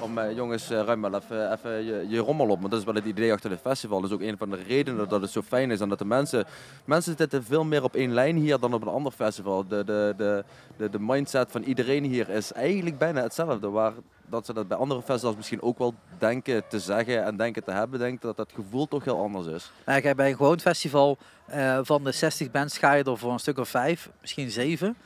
Om 0.00 0.18
eh, 0.18 0.36
jongens, 0.36 0.70
eh, 0.70 0.82
ruim 0.82 1.00
wel 1.00 1.14
even, 1.14 1.52
even 1.52 1.84
je, 1.84 2.06
je 2.08 2.18
rommel 2.18 2.48
op. 2.48 2.60
Maar 2.60 2.70
dat 2.70 2.78
is 2.78 2.84
wel 2.84 2.94
het 2.94 3.04
idee 3.04 3.32
achter 3.32 3.50
het 3.50 3.60
festival. 3.60 4.00
Dat 4.00 4.10
is 4.10 4.16
ook 4.16 4.22
een 4.22 4.38
van 4.38 4.50
de 4.50 4.62
redenen 4.66 5.08
dat 5.08 5.20
het 5.20 5.30
zo 5.30 5.42
fijn 5.42 5.70
is. 5.70 5.80
En 5.80 5.88
dat 5.88 5.98
de 5.98 6.04
mensen, 6.04 6.44
mensen 6.84 7.16
zitten 7.18 7.44
veel 7.44 7.64
meer 7.64 7.82
op 7.82 7.94
één 7.94 8.12
lijn 8.12 8.36
hier 8.36 8.58
dan 8.58 8.74
op 8.74 8.82
een 8.82 8.88
ander 8.88 9.12
festival. 9.12 9.66
De, 9.68 9.84
de, 9.84 10.14
de, 10.16 10.44
de, 10.76 10.90
de 10.90 11.00
mindset 11.00 11.50
van 11.50 11.62
iedereen 11.62 12.04
hier 12.04 12.28
is 12.28 12.52
eigenlijk 12.52 12.98
bijna 12.98 13.22
hetzelfde. 13.22 13.70
Waar 13.70 13.92
dat 14.26 14.46
ze 14.46 14.52
dat 14.52 14.68
bij 14.68 14.76
andere 14.76 15.02
festivals 15.02 15.36
misschien 15.36 15.62
ook 15.62 15.78
wel 15.78 15.94
denken 16.18 16.68
te 16.68 16.80
zeggen 16.80 17.24
en 17.24 17.36
denken 17.36 17.64
te 17.64 17.70
hebben. 17.70 17.98
Denk 17.98 18.22
dat 18.22 18.36
dat 18.36 18.52
gevoel 18.54 18.88
toch 18.88 19.04
heel 19.04 19.20
anders 19.20 19.46
is. 19.46 19.72
Nou, 19.86 20.14
bij 20.14 20.30
een 20.30 20.36
gewoon 20.36 20.60
festival 20.60 21.18
eh, 21.46 21.78
van 21.82 22.04
de 22.04 22.12
60 22.12 22.50
bands 22.50 22.78
ga 22.78 22.92
je 22.92 23.04
er 23.04 23.18
voor 23.18 23.32
een 23.32 23.38
stuk 23.38 23.58
of 23.58 23.68
vijf, 23.68 24.10
misschien 24.20 24.50
zeven. 24.50 24.96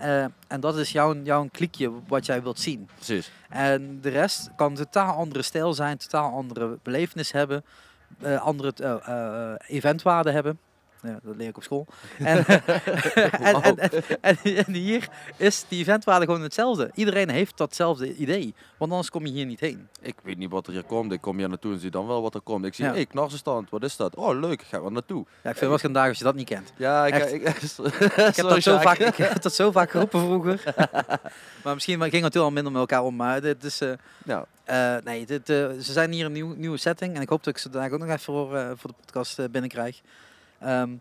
Eh, 0.00 0.24
en 0.48 0.60
dat 0.60 0.76
is 0.76 0.92
jouw, 0.92 1.14
jouw 1.22 1.48
kliekje 1.52 1.90
wat 2.08 2.26
jij 2.26 2.42
wilt 2.42 2.58
zien. 2.58 2.88
Precies. 2.94 3.30
En 3.48 4.00
de 4.00 4.08
rest 4.08 4.50
kan 4.56 4.74
totaal 4.74 5.14
andere 5.14 5.42
stijl 5.42 5.74
zijn, 5.74 5.96
totaal 5.96 6.32
andere 6.32 6.78
belevenis 6.82 7.32
hebben, 7.32 7.64
eh, 8.20 8.42
andere 8.42 8.72
eh, 8.74 9.76
eventwaarde 9.76 10.30
hebben. 10.30 10.58
Ja, 11.02 11.18
dat 11.22 11.36
leer 11.36 11.48
ik 11.48 11.56
op 11.56 11.62
school. 11.62 11.86
En, 12.18 12.46
en, 12.46 12.62
en, 13.62 13.62
en, 13.62 14.04
en- 14.20 14.56
en 14.66 14.72
hier 14.74 15.08
is 15.36 15.64
die 15.68 15.80
eventwaarde 15.80 16.24
gewoon 16.24 16.42
hetzelfde. 16.42 16.90
Iedereen 16.94 17.28
heeft 17.28 17.56
datzelfde 17.56 18.14
idee, 18.14 18.54
want 18.76 18.90
anders 18.90 19.10
kom 19.10 19.26
je 19.26 19.32
hier 19.32 19.46
niet 19.46 19.60
heen. 19.60 19.88
Ik 20.00 20.14
weet 20.22 20.38
niet 20.38 20.50
wat 20.50 20.66
er 20.66 20.72
hier 20.72 20.82
komt. 20.84 21.12
Ik 21.12 21.20
kom 21.20 21.38
hier 21.38 21.48
naartoe 21.48 21.72
en 21.72 21.78
zie 21.78 21.90
dan 21.90 22.06
wel 22.06 22.22
wat 22.22 22.34
er 22.34 22.40
komt. 22.40 22.64
Ik 22.64 22.74
zie, 22.74 22.84
Ja. 22.84 22.92
hey, 22.92 23.06
knarsenstand, 23.06 23.70
wat 23.70 23.82
is 23.82 23.96
dat? 23.96 24.14
Oh, 24.16 24.38
leuk, 24.40 24.62
ga 24.62 24.78
er 24.78 24.92
naartoe. 24.92 25.18
Ja, 25.18 25.50
ik 25.50 25.56
vind 25.56 25.58
het 25.60 25.68
wel 25.68 25.78
schandalig 25.78 26.08
als 26.08 26.18
je 26.18 26.24
dat 26.24 26.34
niet 26.34 26.48
kent. 26.48 26.72
Ja, 26.76 27.06
ik, 27.06 27.14
Echt. 27.14 27.32
ik, 27.32 27.42
Ik 27.42 28.36
heb, 28.36 28.48
dat 28.48 28.62
zo 28.62 28.78
vaak, 28.78 28.98
ik 28.98 29.16
heb 29.16 29.42
dat 29.42 29.54
zo 29.54 29.70
vaak 29.70 29.90
geroepen 29.94 30.20
vroeger. 30.20 30.62
maar 31.64 31.74
misschien 31.74 32.02
ging 32.10 32.22
het 32.22 32.32
toen 32.32 32.42
al 32.42 32.50
minder 32.50 32.72
met 32.72 32.80
elkaar 32.80 33.02
om. 33.02 33.16
Maar 33.16 33.40
dit 33.40 33.64
is, 33.64 33.80
eh, 33.80 33.92
Nou, 34.24 34.44
eh, 34.64 34.96
nee, 35.04 35.26
dit, 35.26 35.48
eh, 35.48 35.56
ze 35.56 35.92
zijn 35.92 36.12
hier 36.12 36.24
een 36.24 36.32
nieuw, 36.32 36.54
nieuwe 36.56 36.76
setting. 36.76 37.14
En 37.16 37.22
ik 37.22 37.28
hoop 37.28 37.44
dat 37.44 37.54
ik 37.54 37.60
ze 37.60 37.70
daar 37.70 37.92
ook 37.92 37.98
nog 37.98 38.08
even 38.08 38.20
voor, 38.20 38.56
eh, 38.56 38.70
voor 38.76 38.90
de 38.90 38.96
podcast 39.04 39.50
binnenkrijg. 39.50 40.00
Um, 40.62 41.00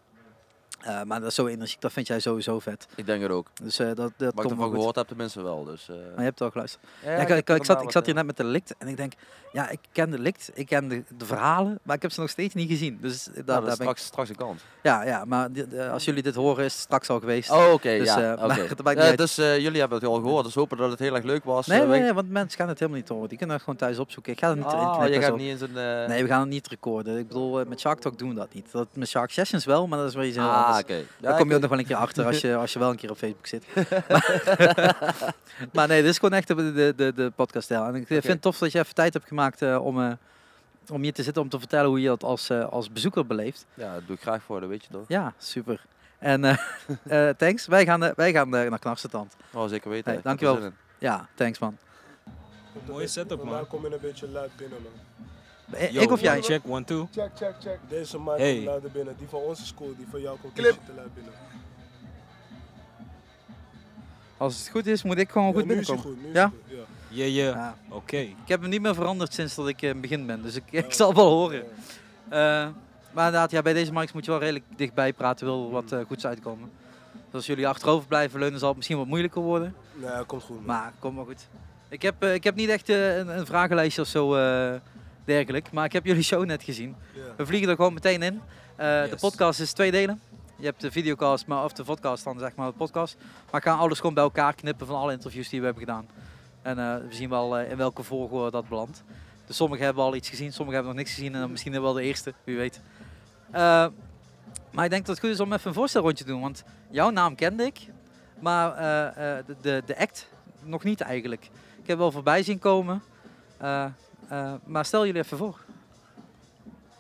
eh, 0.82 1.02
maar 1.04 1.20
dat 1.20 1.30
is 1.30 1.36
zo 1.36 1.48
energiek, 1.48 1.82
dat 1.82 1.92
vind 1.92 2.08
jij 2.08 2.20
sowieso 2.20 2.60
vet. 2.60 2.88
ik 2.96 3.06
denk 3.06 3.22
het 3.22 3.32
ook. 3.32 3.48
Dus 3.64 3.80
eh, 3.80 3.88
dat, 3.88 3.96
dat 3.96 4.08
ik 4.08 4.18
komt 4.20 4.36
wel 4.36 4.52
ervan 4.52 4.70
gehoord 4.72 4.96
heb, 4.96 5.08
tenminste 5.08 5.42
wel. 5.44 5.64
Dus, 5.64 5.90
eh, 5.90 5.96
Maar 5.96 6.04
je 6.18 6.22
hebt 6.22 6.40
het 6.40 6.42
al 6.42 6.50
geluisterd. 6.52 6.84
ja, 7.04 7.12
Ja, 7.12 7.18
ik, 7.18 7.30
ik, 7.30 7.50
ik, 7.50 7.66
zat, 7.66 7.76
wel 7.78 7.86
ik 7.86 7.92
zat 7.92 8.06
hier 8.06 8.16
net 8.16 8.26
met 8.26 8.38
de 8.38 8.44
likt 8.44 8.76
en 8.78 8.88
ik 8.88 8.98
denk, 8.98 9.14
ja, 9.52 9.70
ik 9.70 9.80
ken 9.92 10.10
de 10.10 10.20
likt, 10.20 10.52
ik 10.54 10.66
ken 10.66 10.88
de, 10.88 11.04
de 11.18 11.26
verhalen, 11.26 11.80
maar 11.84 11.96
ik 11.96 12.02
heb 12.02 12.12
ze 12.12 12.20
nog 12.20 12.30
steeds 12.30 12.54
niet 12.54 12.70
gezien. 12.70 12.98
Dus 13.02 13.24
daar, 13.24 13.34
nou, 13.34 13.46
daar 13.46 13.62
dat 13.62 13.72
is 13.72 13.78
ben 13.78 13.88
ik, 13.88 13.98
straks, 13.98 14.04
straks 14.06 14.30
een 14.30 14.36
kans. 14.36 14.62
ja, 14.84 15.04
ja, 15.06 15.26
maar 15.26 15.50
als 15.92 16.06
jullie 16.06 16.24
dit 16.24 16.36
horen 16.36 16.66
is 16.66 16.74
het 16.74 16.82
straks 16.82 17.10
al 17.10 17.20
geweest. 17.20 17.52
Oh, 17.52 17.72
oké. 17.74 17.98
Dus, 17.98 18.08
ja, 18.14 18.36
maar 18.84 18.98
Ja, 18.98 19.16
dus 19.16 19.36
jullie 19.36 19.80
hebben 19.80 19.98
het 20.00 20.08
al 20.08 20.16
gehoord. 20.16 20.46
Dus 20.46 20.56
hopen 20.56 20.78
dat 20.78 20.90
het 20.90 21.00
heel 21.00 21.16
erg 21.16 21.24
leuk 21.24 21.44
was. 21.44 21.68
Nee, 21.68 21.86
nee, 21.86 22.14
want 22.14 22.30
mensen 22.30 22.60
gaan 22.60 22.68
het 22.68 22.80
helemaal 22.80 23.00
niet 23.02 23.10
horen. 23.10 23.30
Die 23.30 23.38
kunnen 23.38 23.56
het 23.56 23.64
gewoon 23.66 23.80
thuis 23.80 24.00
opzoeken. 24.00 24.32
Ik 24.34 24.40
ga 24.40 24.48
het 24.50 24.58
niet 24.58 24.66
Oh, 24.66 24.82
internet 24.82 25.14
je 25.14 25.22
gaat 25.22 25.38
niet 25.38 25.50
in 25.50 25.58
zijn... 25.58 25.78
eh, 25.78 26.08
Nee, 26.08 26.22
we 26.24 26.28
gaan 26.30 26.40
het 26.40 26.50
niet 26.50 26.68
recorden. 26.68 27.18
Ik 27.18 27.28
bedoel, 27.28 27.66
met 27.66 27.80
Shark 27.80 28.00
Talk 28.00 28.18
doen 28.18 28.30
we 28.30 28.36
dat 28.36 28.54
niet. 28.54 28.72
Dat, 28.72 28.88
met 28.94 29.08
Shark 29.08 29.32
Sessions 29.32 29.66
wel, 29.66 29.88
maar 29.88 30.00
dat 30.00 30.08
is 30.08 30.16
wel 30.16 30.24
iets 30.24 30.38
heel 30.38 30.46
Ah, 30.74 30.80
oké. 30.80 30.94
Ja, 30.94 31.04
Daar 31.20 31.38
kom 31.38 31.50
je 31.50 31.56
ook 31.56 31.62
nog 31.62 31.70
wel 31.70 31.80
een 31.80 31.86
keer 31.86 31.96
achter 32.08 32.26
als 32.26 32.42
je, 32.42 32.56
als 32.56 32.74
je 32.74 32.80
wel 32.80 32.90
een 32.90 32.96
keer 32.96 33.10
op 33.12 33.18
Facebook 33.18 33.48
zit. 33.48 33.66
maar, 34.08 35.34
maar 35.74 35.88
nee, 35.88 36.02
dit 36.02 36.12
is 36.12 36.18
gewoon 36.18 36.38
echt 36.38 36.48
de, 36.48 36.74
de, 36.74 36.94
de, 36.96 37.14
de 37.14 37.32
podcaststijl. 37.36 37.84
En 37.84 37.96
ik 37.96 38.08
vind 38.08 38.28
het 38.28 38.42
tof 38.42 38.58
dat 38.58 38.72
je 38.72 38.80
even 38.80 38.96
tijd 38.96 39.14
hebt 39.14 39.28
gemaakt 39.28 39.62
eh, 39.62 39.86
om, 39.86 40.02
eh, 40.02 40.12
om 40.92 41.02
hier 41.02 41.14
te 41.14 41.24
zitten 41.24 41.42
om 41.42 41.50
te 41.50 41.60
vertellen 41.60 41.90
hoe 41.90 42.02
je 42.02 42.08
dat 42.08 42.24
als, 42.24 42.50
eh, 42.50 42.70
als 42.70 42.92
bezoeker 42.92 43.26
beleeft. 43.26 43.66
Ja, 43.74 43.94
dat 43.94 44.08
doe 44.08 44.16
ik 44.16 44.22
graag 44.22 44.44
voor, 44.44 44.60
dat 44.60 44.70
weet 44.70 44.84
je 44.84 44.92
toch? 44.92 45.06
Ja, 45.08 45.34
super. 45.38 45.82
En 46.20 46.46
eh, 46.46 46.58
eh, 47.30 47.36
thanks. 47.36 47.68
Wij 47.68 47.86
gaan, 47.86 48.14
wij 48.16 48.32
gaan 48.32 48.50
naar 48.50 48.80
Knarsetand. 48.80 49.36
Oh, 49.54 49.68
zeker 49.70 49.90
weten. 49.90 50.12
Hey, 50.12 50.22
dankjewel. 50.24 50.58
in. 50.58 50.74
Ja, 50.98 51.28
thanks 51.36 51.60
man. 51.60 51.78
Mooie 52.88 53.08
setup, 53.08 53.38
man. 53.44 53.54
Maar 53.54 53.66
kom 53.66 53.86
je 53.86 53.94
een 53.94 54.00
beetje 54.02 54.28
luid 54.30 54.52
binnen, 54.56 54.82
man. 54.82 54.92
Eh, 55.72 55.92
Yo, 55.92 56.02
ik 56.02 56.12
of 56.12 56.22
jij? 56.22 56.42
Check, 56.42 56.62
one, 56.68 56.84
two. 56.84 57.08
Check, 57.12 57.30
check, 57.36 57.54
check. 57.62 57.78
Deze 57.90 58.18
man 58.18 58.38
Hey. 58.38 58.54
komt 58.54 58.66
luider 58.66 58.92
binnen. 58.92 59.16
Die 59.18 59.28
van 59.28 59.40
onze 59.40 59.66
school, 59.66 59.94
die 59.98 60.08
van 60.12 60.22
jou 60.22 60.38
komt 60.42 60.54
Clip. 60.54 60.78
te 60.86 60.94
luid 60.96 61.14
binnen. 61.14 61.34
Als 64.38 64.58
het 64.60 64.70
goed 64.70 64.86
is, 64.86 65.04
moet 65.04 65.18
ik 65.18 65.30
gewoon 65.30 65.54
goed 65.54 65.62
Ja, 65.64 65.68
nu 65.74 65.80
is 65.80 65.88
hij 65.88 65.96
binnenkomen. 65.96 66.24
goed, 66.24 66.24
nu 66.24 66.30
is 66.30 66.36
Ja? 66.36 66.52
goed, 66.78 66.78
ja. 67.10 67.24
Je, 67.24 67.34
je. 67.34 67.44
Ja. 67.44 67.76
Oké. 67.90 68.18
Ik 68.18 68.36
heb 68.46 68.62
hem 68.62 68.70
niet 68.70 68.82
meer 68.82 68.96
veranderd 68.96 69.34
sinds 69.34 69.56
dat 69.56 69.68
ik 69.68 69.82
in 69.82 69.88
het 69.90 70.02
begin 70.02 70.26
ben, 70.26 70.42
dus 70.42 70.56
ik, 70.56 70.64
ik 70.86 70.94
zal 70.94 71.08
het 71.08 71.18
wel 71.18 71.30
horen. 71.30 71.64
Eh, 72.30 72.40
maar 73.12 73.26
inderdaad, 73.26 73.52
ja, 73.52 73.62
bij 73.62 73.74
deze 73.74 73.94
mics 73.94 74.12
moet 74.12 74.26
je 74.26 74.32
wel 74.32 74.40
redelijk 74.40 74.66
dichtbij 74.76 75.14
praten, 75.14 75.46
wil 75.46 75.72
wat 75.72 75.92
eh, 75.92 76.00
goeds 76.08 76.26
uitkomen. 76.26 76.72
Dus 77.12 77.34
als 77.34 77.46
jullie 77.46 77.68
achterover 77.68 78.08
blijven 78.08 78.40
leunen, 78.40 78.60
zal 78.60 78.68
het 78.68 78.78
misschien 78.78 78.98
wat 78.98 79.08
moeilijker 79.08 79.42
worden. 79.42 79.76
Nee, 79.96 80.10
dat 80.12 80.26
komt 80.26 80.44
goed. 80.44 80.56
man. 80.56 80.66
Maar 80.66 80.92
komt 81.00 81.16
wel 81.16 81.26
goed. 81.26 81.48
Ik 81.90 82.02
heb, 82.02 82.24
eh, 82.24 82.34
ik 82.34 82.44
heb 82.44 82.56
niet 82.56 82.70
echt 82.70 82.90
eh, 82.90 83.18
een, 83.18 83.38
een 83.40 83.46
vragenlijstje 83.46 84.02
of 84.02 84.08
zo 84.08 84.36
eh, 84.36 84.74
dergelijk, 85.30 85.72
maar 85.72 85.86
ik 85.86 85.94
heb 85.94 86.06
jullie 86.06 86.24
show 86.24 86.46
net 86.46 86.64
gezien. 86.64 86.96
We 87.38 87.46
vliegen 87.46 87.70
er 87.70 87.76
gewoon 87.76 87.94
meteen 87.94 88.22
in. 88.22 88.42
Eh, 88.76 88.86
De 89.10 89.18
podcast 89.20 89.60
is 89.60 89.72
twee 89.74 89.92
delen. 89.92 90.22
Je 90.56 90.66
hebt 90.66 90.82
de 90.82 90.92
videocast, 90.92 91.48
maar, 91.48 91.64
of 91.64 91.74
de 91.74 91.84
podcast 91.84 92.24
dan 92.24 92.40
zeg 92.40 92.56
maar, 92.56 92.68
de 92.68 92.74
podcast. 92.78 93.18
Maar 93.52 93.62
ik 93.62 93.68
ga 93.68 93.74
alles 93.76 93.98
gewoon 94.00 94.14
bij 94.14 94.24
elkaar 94.24 94.54
knippen 94.56 94.88
van 94.88 94.96
alle 94.96 95.12
interviews 95.12 95.50
die 95.50 95.60
we 95.60 95.66
hebben 95.66 95.84
gedaan. 95.84 96.08
En 96.62 96.80
eh, 96.80 96.96
we 97.10 97.16
zien 97.16 97.30
wel 97.30 97.58
eh, 97.58 97.72
in 97.72 97.78
welke 97.78 98.04
volgorde 98.04 98.52
dat 98.52 98.70
belandt. 98.70 99.04
Dus 99.46 99.56
sommigen 99.56 99.86
hebben 99.86 100.04
al 100.04 100.16
iets 100.16 100.30
gezien, 100.30 100.54
sommigen 100.54 100.74
hebben 100.74 100.92
nog 100.96 101.04
niks 101.04 101.14
gezien. 101.16 101.34
En 101.34 101.40
dan 101.40 101.52
misschien 101.52 101.82
wel 101.82 101.94
de 101.94 102.02
eerste, 102.04 102.34
wie 102.44 102.58
weet. 102.58 102.82
Maar 104.72 104.86
ik 104.86 104.90
denk 104.90 105.06
dat 105.06 105.16
het 105.16 105.20
goed 105.20 105.30
is 105.34 105.40
om 105.40 105.54
even 105.54 105.68
een 105.68 105.74
voorstelrondje 105.74 106.24
te 106.24 106.30
doen. 106.32 106.42
Want 106.42 106.64
jouw 106.90 107.10
naam 107.10 107.36
kende 107.36 107.64
ik, 107.64 107.80
maar 108.40 108.76
de, 109.46 109.56
de, 109.62 109.84
de 109.86 109.98
act 109.98 110.28
nog 110.64 110.84
niet 110.84 111.02
eigenlijk. 111.02 111.50
Ik 111.82 111.88
heb 111.88 111.98
wel 111.98 112.12
voorbij 112.12 112.44
zien 112.44 112.60
komen. 112.60 113.02
Eh, 114.30 114.54
maar 114.66 114.86
stel 114.86 115.06
jullie 115.06 115.22
even 115.22 115.38
voor. 115.38 115.60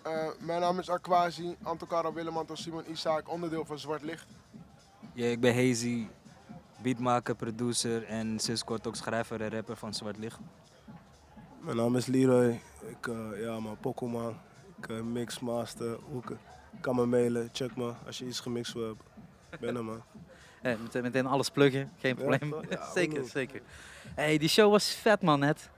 Eh, 0.01 0.27
mijn 0.39 0.61
naam 0.61 0.79
is 0.79 0.89
Aquasi, 0.89 1.55
Antokara 1.63 2.13
Willem, 2.13 2.37
Anton 2.37 2.57
Simon 2.57 2.83
Isaac, 2.91 3.29
onderdeel 3.29 3.65
van 3.65 3.79
Zwart 3.79 4.03
Licht. 4.03 4.27
Ja, 5.13 5.25
ik 5.25 5.39
ben 5.39 5.55
Hazy, 5.55 6.07
beatmaker, 6.81 7.35
producer 7.35 8.03
en 8.03 8.39
sinds 8.39 8.63
kort 8.63 8.87
ook 8.87 8.95
schrijver 8.95 9.41
en 9.41 9.49
rapper 9.49 9.75
van 9.77 9.93
Zwart 9.93 10.17
Licht. 10.17 10.39
Mijn 11.59 11.77
naam 11.77 11.95
is 11.95 12.05
Leroy. 12.05 12.61
Ik, 12.87 13.07
eh, 13.07 13.41
ja 13.41 13.59
man, 13.59 13.77
Pokémon. 13.79 14.35
Ik 14.81 15.03
mix, 15.03 15.39
master, 15.39 15.97
hoeken. 16.11 16.39
Kan 16.81 16.95
me 16.95 17.05
mailen, 17.05 17.49
check 17.53 17.75
me 17.75 17.93
als 18.05 18.17
je 18.17 18.25
iets 18.25 18.39
gemixt 18.39 18.73
wil 18.73 18.83
hebben. 18.83 19.05
Ben 19.59 19.75
er 19.75 19.83
man. 19.83 20.01
Meteen, 20.83 21.01
meteen 21.01 21.25
alles 21.25 21.49
pluggen, 21.49 21.91
geen 21.99 22.15
probleem. 22.15 22.55
Ja, 22.69 22.89
zeker, 22.95 23.25
zeker. 23.25 23.61
Hey, 24.15 24.37
die 24.37 24.49
show 24.49 24.71
was 24.71 24.95
vet 24.95 25.21
man 25.21 25.39
net. 25.39 25.69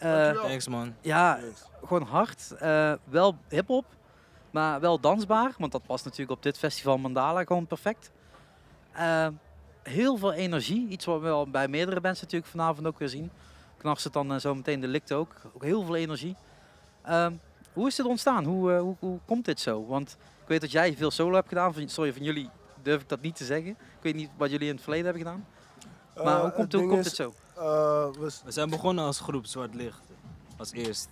Eh. 0.00 0.30
Thanks 0.30 0.68
man. 0.68 0.94
ja, 1.00 1.38
gewoon 1.84 2.02
hard. 2.02 2.54
Eh, 2.58 2.92
wel 3.04 3.36
hip-hop, 3.48 3.84
maar 4.50 4.80
wel 4.80 5.00
dansbaar. 5.00 5.52
Want 5.58 5.72
dat 5.72 5.86
past 5.86 6.04
natuurlijk 6.04 6.30
op 6.30 6.42
dit 6.42 6.58
festival 6.58 6.98
Mandala 6.98 7.44
gewoon 7.44 7.66
perfect. 7.66 8.10
Eh, 8.92 9.26
heel 9.82 10.16
veel 10.16 10.32
energie. 10.32 10.88
Iets 10.88 11.04
wat 11.04 11.20
we 11.20 11.24
wel 11.24 11.50
bij 11.50 11.68
meerdere 11.68 12.00
bands 12.00 12.20
natuurlijk 12.20 12.50
vanavond 12.50 12.86
ook 12.86 12.98
weer 12.98 13.08
zien. 13.08 13.30
Knars 13.76 14.04
het 14.04 14.12
dan 14.12 14.32
eh, 14.32 14.38
zo 14.38 14.54
meteen 14.54 14.80
de 14.80 14.88
likt 14.88 15.12
ook. 15.12 15.34
Ook 15.54 15.64
heel 15.64 15.84
veel 15.84 15.96
energie. 15.96 16.36
Ehm, 17.02 17.32
hoe 17.72 17.86
is 17.86 17.94
dit 17.94 18.06
ontstaan? 18.06 18.44
Hoe, 18.44 18.72
eh, 18.72 18.80
hoe, 18.80 18.96
hoe 18.98 19.18
komt 19.24 19.44
dit 19.44 19.60
zo? 19.60 19.86
Want 19.86 20.16
ik 20.42 20.48
weet 20.48 20.60
dat 20.60 20.70
jij 20.70 20.96
veel 20.96 21.10
solo 21.10 21.34
hebt 21.34 21.48
gedaan. 21.48 21.74
Van, 21.74 21.88
sorry, 21.88 22.12
van 22.12 22.22
jullie 22.22 22.48
durf 22.82 23.02
ik 23.02 23.08
dat 23.08 23.20
niet 23.20 23.36
te 23.36 23.44
zeggen. 23.44 23.70
Ik 23.70 24.02
weet 24.02 24.14
niet 24.14 24.30
wat 24.36 24.50
jullie 24.50 24.68
in 24.68 24.74
het 24.74 24.82
verleden 24.82 25.04
hebben 25.06 25.22
gedaan. 25.22 25.46
Maar 26.24 26.36
hoe 26.36 26.44
het 26.44 26.54
komt, 26.54 26.72
hoe 26.72 26.86
komt 26.86 26.98
is, 26.98 27.06
het 27.06 27.14
zo? 27.14 27.34
Eh, 27.60 28.10
we 28.20 28.30
We 28.44 28.50
zijn 28.50 28.70
begonnen 28.70 29.04
als 29.04 29.20
groep 29.20 29.46
Zwart 29.46 29.74
Licht. 29.74 30.00
Als 30.56 30.72
eerst. 30.72 31.08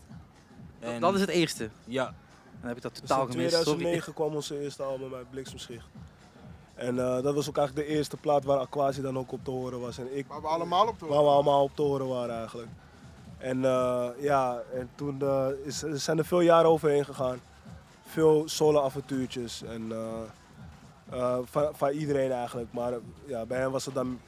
En 0.80 1.00
Dat 1.00 1.14
is 1.14 1.20
het 1.20 1.30
eerste. 1.30 1.70
Ja, 1.84 2.04
Dan 2.60 2.68
heb 2.68 2.76
ik 2.76 2.82
dat 2.82 2.92
Dus 2.92 3.00
totaal 3.00 3.26
in 3.26 3.30
gemist. 3.30 3.50
Sorry. 3.50 3.64
2009 3.64 4.14
kwam 4.14 4.34
onze 4.34 4.60
eerste 4.62 4.82
album 4.82 5.14
uit 5.14 5.30
Bliksemschicht. 5.30 5.86
En 6.74 6.98
eh, 6.98 7.22
dat 7.22 7.34
was 7.34 7.48
ook 7.48 7.56
eigenlijk 7.56 7.88
de 7.88 7.94
eerste 7.94 8.16
plaat 8.16 8.44
waar 8.44 8.58
Aquasi 8.58 9.02
dan 9.02 9.18
ook 9.18 9.32
op 9.32 9.44
te 9.44 9.50
horen 9.50 9.80
was. 9.80 9.98
En 9.98 10.16
ik, 10.16 10.26
Waar 10.26 10.40
we 10.40 10.46
allemaal 10.46 10.86
op 10.86 10.98
te 10.98 11.06
waar 11.06 11.22
we 11.22 11.28
allemaal 11.28 11.62
op 11.62 11.76
te 11.76 11.82
horen 11.82 12.08
waren 12.08 12.36
eigenlijk. 12.36 12.68
En 13.38 13.64
eh, 13.64 14.08
ja, 14.18 14.62
en 14.74 14.90
toen 14.94 15.22
eh, 15.22 15.46
is, 15.64 15.82
er 15.82 15.98
zijn 15.98 16.18
er 16.18 16.24
veel 16.24 16.40
jaren 16.40 16.70
overheen 16.70 17.04
gegaan. 17.04 17.40
Veel 18.06 18.42
solo-avontuurtjes 18.48 19.62
en 19.62 19.92
eh, 19.92 19.98
eh, 21.10 21.38
van, 21.44 21.68
van 21.72 21.90
iedereen 21.90 22.32
eigenlijk. 22.32 22.72
Maar 22.72 22.92
ja, 23.26 23.46
bij 23.46 23.58
hem 23.58 23.70
was 23.70 23.84
het 23.84 23.94
dan 23.94 24.20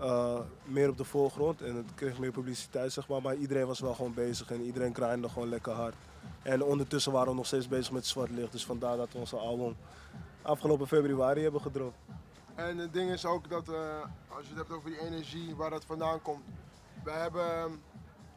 eh, 0.00 0.38
meer 0.64 0.88
op 0.88 0.96
de 0.96 1.04
voorgrond 1.04 1.62
en 1.62 1.76
het 1.76 1.94
kreeg 1.94 2.18
meer 2.18 2.30
publiciteit 2.32 2.92
zeg 2.92 3.08
maar. 3.08 3.22
Maar 3.22 3.34
iedereen 3.34 3.66
was 3.66 3.80
wel 3.80 3.94
gewoon 3.94 4.14
bezig 4.14 4.50
en 4.50 4.62
iedereen 4.62 4.94
grindde 4.94 5.28
gewoon 5.28 5.48
lekker 5.48 5.72
hard. 5.72 5.94
En 6.42 6.62
ondertussen 6.64 7.12
waren 7.12 7.28
we 7.28 7.34
nog 7.34 7.46
steeds 7.46 7.68
bezig 7.68 7.92
met 7.92 8.06
Zwart 8.06 8.30
Licht. 8.30 8.52
Dus 8.52 8.64
vandaar 8.64 8.96
dat 8.96 9.12
we 9.12 9.18
onze 9.18 9.36
album 9.36 9.76
afgelopen 10.42 10.86
februari 10.86 11.42
hebben 11.42 11.60
gedropt. 11.60 11.96
En 12.54 12.78
het 12.78 12.92
ding 12.92 13.10
is 13.10 13.24
ook 13.24 13.48
dat, 13.48 13.68
eh, 13.68 13.74
als 14.28 14.42
je 14.42 14.48
het 14.48 14.56
hebt 14.58 14.72
over 14.72 14.90
die 14.90 15.00
energie, 15.00 15.54
waar 15.56 15.70
dat 15.70 15.84
vandaan 15.84 16.22
komt. 16.22 16.44
Wij 17.04 17.20
hebben, 17.20 17.80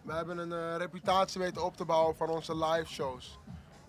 wij 0.02 0.16
hebben 0.16 0.38
een 0.38 0.52
eh, 0.54 0.78
reputatie 0.78 1.42
weten 1.42 1.64
op 1.64 1.78
te 1.78 1.86
bouwen 1.86 2.16
van 2.16 2.30
onze 2.30 2.56
live 2.58 2.88
shows. 2.92 3.40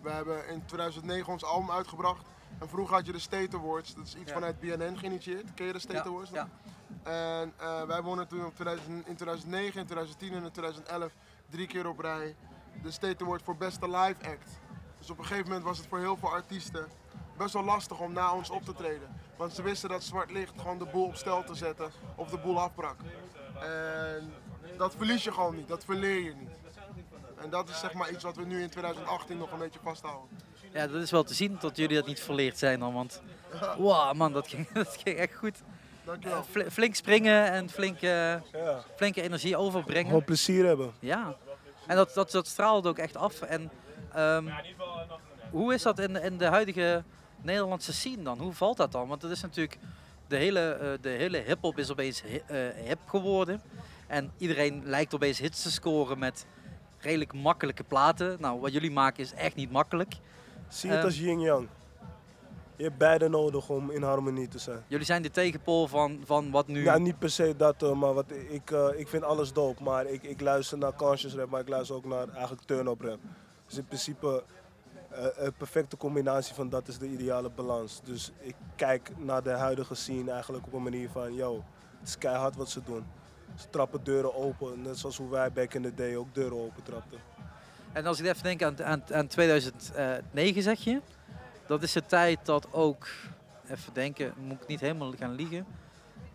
We 0.02 0.10
hebben 0.10 0.48
in 0.48 0.64
2009 0.66 1.32
ons 1.32 1.44
album 1.44 1.70
uitgebracht. 1.70 2.26
En 2.58 2.68
vroeger 2.68 2.94
had 2.94 3.06
je 3.06 3.12
de 3.12 3.18
State 3.18 3.56
Awards, 3.56 3.94
dat 3.94 4.06
is 4.06 4.14
iets 4.14 4.28
Ja. 4.28 4.34
vanuit 4.34 4.60
BNN 4.60 4.98
geïnitieerd. 4.98 5.54
Ken 5.54 5.66
je 5.66 5.72
de 5.72 5.78
State 5.78 5.94
Ja, 5.96 6.04
Awards? 6.04 6.30
ja. 6.30 6.48
En 7.04 7.52
eh, 7.56 7.82
wij 7.82 8.02
wonnen 8.02 8.28
toen 8.28 8.44
op 8.44 8.54
2000 8.54 8.88
in 9.06 9.16
2009, 9.16 9.80
in 9.80 9.86
2010 9.86 10.32
en 10.32 10.44
in 10.44 10.50
2011 10.50 11.12
drie 11.50 11.66
keer 11.66 11.88
op 11.88 11.98
rij 11.98 12.36
de 12.82 12.90
State 12.90 13.24
Award 13.24 13.42
voor 13.42 13.56
beste 13.56 13.90
live 13.90 14.30
act. 14.30 14.60
Dus 14.98 15.10
op 15.10 15.18
een 15.18 15.24
gegeven 15.24 15.48
moment 15.48 15.64
was 15.64 15.78
het 15.78 15.86
voor 15.86 15.98
heel 15.98 16.16
veel 16.16 16.30
artiesten 16.30 16.86
best 17.36 17.52
wel 17.52 17.64
lastig 17.64 18.00
om 18.00 18.12
na 18.12 18.34
ons 18.34 18.50
op 18.50 18.64
te 18.64 18.72
treden. 18.72 19.08
Want 19.36 19.52
ze 19.52 19.62
wisten 19.62 19.88
dat 19.88 20.02
zwart 20.04 20.30
licht 20.30 20.52
gewoon 20.56 20.78
de 20.78 20.86
boel 20.86 21.06
op 21.06 21.14
stel 21.14 21.44
te 21.44 21.54
zetten 21.54 21.90
of 22.16 22.30
de 22.30 22.38
boel 22.38 22.60
afbrak. 22.60 22.96
En 23.60 24.32
dat 24.78 24.94
verlies 24.96 25.24
je 25.24 25.32
gewoon 25.32 25.56
niet, 25.56 25.68
dat 25.68 25.84
verleer 25.84 26.20
je 26.20 26.34
niet. 26.34 26.50
En 27.36 27.50
dat 27.50 27.68
is 27.68 27.80
zeg 27.80 27.92
maar 27.92 28.10
iets 28.10 28.24
wat 28.24 28.36
we 28.36 28.44
nu 28.44 28.62
in 28.62 28.70
2018 28.70 29.38
nog 29.38 29.52
een 29.52 29.58
beetje 29.58 29.80
vasthouden. 29.82 30.28
Ja, 30.72 30.86
dat 30.86 31.02
is 31.02 31.10
wel 31.10 31.22
te 31.24 31.34
zien 31.34 31.56
dat 31.60 31.76
jullie 31.76 31.96
dat 31.96 32.06
niet 32.06 32.20
verleerd 32.20 32.58
zijn 32.58 32.80
dan. 32.80 32.94
Want 32.94 33.22
wow, 33.78 34.14
man, 34.14 34.32
dat 34.32 34.48
ging, 34.48 34.68
dat 34.72 34.96
ging 35.02 35.16
echt 35.16 35.34
goed. 35.34 35.62
Dankjewel. 36.04 36.38
Eh, 36.38 36.44
fl- 36.50 36.70
flink 36.70 36.94
springen 36.94 37.50
en 37.52 37.68
flink, 37.70 37.96
eh, 38.00 38.10
Ja. 38.10 38.40
flinke 38.96 39.22
energie 39.22 39.56
overbrengen. 39.56 40.06
Gewoon 40.06 40.24
plezier 40.24 40.66
hebben. 40.66 40.92
Ja, 41.00 41.34
en 41.86 41.96
dat, 41.96 42.14
dat, 42.14 42.30
dat 42.30 42.46
straalde 42.46 42.88
ook 42.88 42.98
echt 42.98 43.16
af. 43.16 43.40
En 43.42 43.70
ehm, 44.12 44.48
hoe 45.50 45.74
is 45.74 45.82
dat 45.82 45.98
in, 45.98 46.16
in 46.22 46.38
de 46.38 46.44
huidige 46.46 47.02
Nederlandse 47.42 47.92
scene 47.92 48.22
dan? 48.22 48.38
Hoe 48.38 48.52
valt 48.52 48.76
dat 48.76 48.92
dan? 48.92 49.08
Want 49.08 49.22
het 49.22 49.30
is 49.30 49.40
natuurlijk, 49.42 49.78
de 50.26 50.36
hele, 50.36 50.60
eh, 50.72 50.88
de 51.00 51.08
hele 51.08 51.38
hip-hop 51.38 51.78
is 51.78 51.90
opeens 51.90 52.22
hi- 52.22 52.40
eh, 52.46 52.58
hip 52.86 52.98
geworden. 53.06 53.60
En 54.06 54.32
iedereen 54.38 54.82
lijkt 54.84 55.14
opeens 55.14 55.38
hits 55.38 55.62
te 55.62 55.70
scoren 55.70 56.18
met 56.18 56.46
redelijk 56.98 57.32
makkelijke 57.32 57.84
platen. 57.84 58.36
Nou, 58.40 58.60
wat 58.60 58.72
jullie 58.72 58.90
maken 58.90 59.22
is 59.22 59.32
echt 59.32 59.54
niet 59.54 59.70
makkelijk. 59.70 60.12
Zie 60.68 60.88
het 60.88 60.98
Ehm. 60.98 61.06
als 61.06 61.18
yin-yang. 61.18 61.68
Je 62.76 62.84
hebt 62.84 62.98
beide 62.98 63.28
nodig 63.28 63.68
om 63.68 63.90
in 63.90 64.02
harmonie 64.02 64.48
te 64.48 64.58
zijn. 64.58 64.84
Jullie 64.86 65.06
zijn 65.06 65.22
de 65.22 65.30
tegenpool 65.30 65.86
van, 65.86 66.20
van 66.24 66.50
wat 66.50 66.66
nu... 66.66 66.82
Ja, 66.82 66.98
niet 66.98 67.18
per 67.18 67.30
se 67.30 67.54
dat, 67.56 67.82
eh, 67.82 67.92
maar 67.92 68.14
wat 68.14 68.30
ik, 68.48 68.70
eh, 68.70 68.88
ik 68.96 69.08
vind 69.08 69.22
alles 69.22 69.52
dope. 69.52 69.82
Maar 69.82 70.06
ik, 70.06 70.22
ik 70.22 70.40
luister 70.40 70.78
naar 70.78 70.94
conscious 70.94 71.34
rap, 71.34 71.50
maar 71.50 71.60
ik 71.60 71.68
luister 71.68 71.96
ook 71.96 72.04
naar 72.04 72.28
eigenlijk 72.28 72.62
turn-up 72.66 73.00
rap. 73.00 73.18
Dus 73.66 73.78
in 73.78 73.84
principe 73.84 74.42
eh, 75.10 75.26
een 75.36 75.54
perfecte 75.54 75.96
combinatie 75.96 76.54
van 76.54 76.68
dat 76.68 76.88
is 76.88 76.98
de 76.98 77.08
ideale 77.08 77.50
balans. 77.50 78.00
Dus 78.04 78.32
ik 78.40 78.54
kijk 78.76 79.10
naar 79.18 79.42
de 79.42 79.50
huidige 79.50 79.94
scene 79.94 80.30
eigenlijk 80.30 80.66
op 80.66 80.72
een 80.72 80.82
manier 80.82 81.08
van, 81.10 81.34
yo, 81.34 81.64
het 81.98 82.08
is 82.08 82.18
keihard 82.18 82.56
wat 82.56 82.70
ze 82.70 82.80
doen. 82.84 83.04
Ze 83.56 83.70
trappen 83.70 84.04
deuren 84.04 84.34
open, 84.34 84.82
net 84.82 84.98
zoals 84.98 85.16
hoe 85.16 85.30
wij 85.30 85.52
back 85.52 85.74
in 85.74 85.82
the 85.82 85.94
day 85.94 86.16
ook 86.16 86.34
deuren 86.34 86.58
open 86.58 86.82
trapten. 86.82 87.18
En 87.92 88.06
als 88.06 88.20
ik 88.20 88.26
even 88.26 88.42
denk 88.42 88.62
aan, 88.62 88.84
aan, 88.84 89.02
aan 89.12 89.26
2009 89.26 90.62
zeg 90.62 90.80
je, 90.80 91.00
dat 91.66 91.82
is 91.82 91.92
de 91.92 92.06
tijd 92.06 92.38
dat 92.46 92.66
ook, 92.72 93.06
even 93.68 93.92
denken, 93.92 94.34
moet 94.36 94.62
ik 94.62 94.66
niet 94.68 94.80
helemaal 94.80 95.12
gaan 95.18 95.34
liegen, 95.34 95.66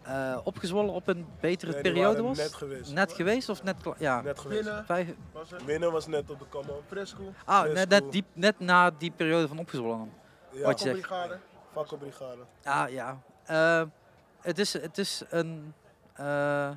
eh, 0.01 0.37
opgezwollen 0.43 0.93
op 0.93 1.07
een 1.07 1.27
betere 1.39 1.71
Nee, 1.71 1.81
periode 1.81 2.21
was? 2.21 2.37
Net 2.37 2.53
geweest. 2.53 2.93
Net 2.93 3.13
geweest 3.13 3.49
of 3.49 3.63
net, 3.63 3.75
ja, 3.97 4.21
Net 4.21 4.39
geweest. 4.39 4.63
Binnen 4.63 4.85
vijf, 4.85 5.07
was 5.31 5.51
het 5.51 5.65
Winnen 5.65 5.91
was 5.91 6.07
net 6.07 6.29
op 6.29 6.39
de 6.39 6.45
come 6.49 6.73
fresco, 6.87 7.33
ah, 7.45 7.73
net, 7.73 7.89
net, 7.89 8.11
die, 8.11 8.23
net 8.33 8.59
na 8.59 8.91
die 8.91 9.11
periode 9.11 9.47
van 9.47 9.59
opgezwollen 9.59 9.97
dan. 9.97 10.11
Ja, 10.51 10.65
Wat 10.65 10.79
je 10.79 10.85
zegt. 10.85 10.99
brigade. 10.99 11.39
vakkenbrigade. 11.73 12.41
Ah 12.63 12.89
ja, 12.89 13.19
Eh, 13.45 13.83
het, 14.41 14.59
is, 14.59 14.73
het 14.73 14.97
is 14.97 15.23
een, 15.29 15.73
eh, 16.13 16.69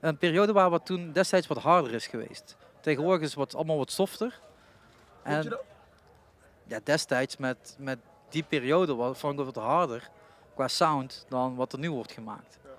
een 0.00 0.18
periode 0.18 0.52
waar 0.52 0.70
wat 0.70 0.86
toen 0.86 1.12
destijds 1.12 1.46
wat 1.46 1.58
harder 1.58 1.92
is 1.94 2.06
geweest. 2.06 2.56
Tegenwoordig 2.80 3.20
is 3.22 3.28
het 3.28 3.38
wat, 3.38 3.54
allemaal 3.54 3.76
wat 3.76 3.90
softer. 3.90 4.40
Vond 5.24 5.42
je 5.42 5.48
dat? 5.50 5.62
Ja, 6.70 6.80
destijds 6.84 7.36
met, 7.36 7.76
met 7.78 7.98
die 8.28 8.42
periode 8.42 8.94
was, 8.94 9.18
vond 9.18 9.32
ik 9.38 9.46
het 9.46 9.54
wat 9.54 9.64
harder 9.64 10.10
qua 10.54 10.68
sound 10.68 11.26
dan 11.28 11.54
wat 11.54 11.72
er 11.72 11.78
nu 11.78 11.90
wordt 11.90 12.12
gemaakt. 12.12 12.58
Ja. 12.64 12.70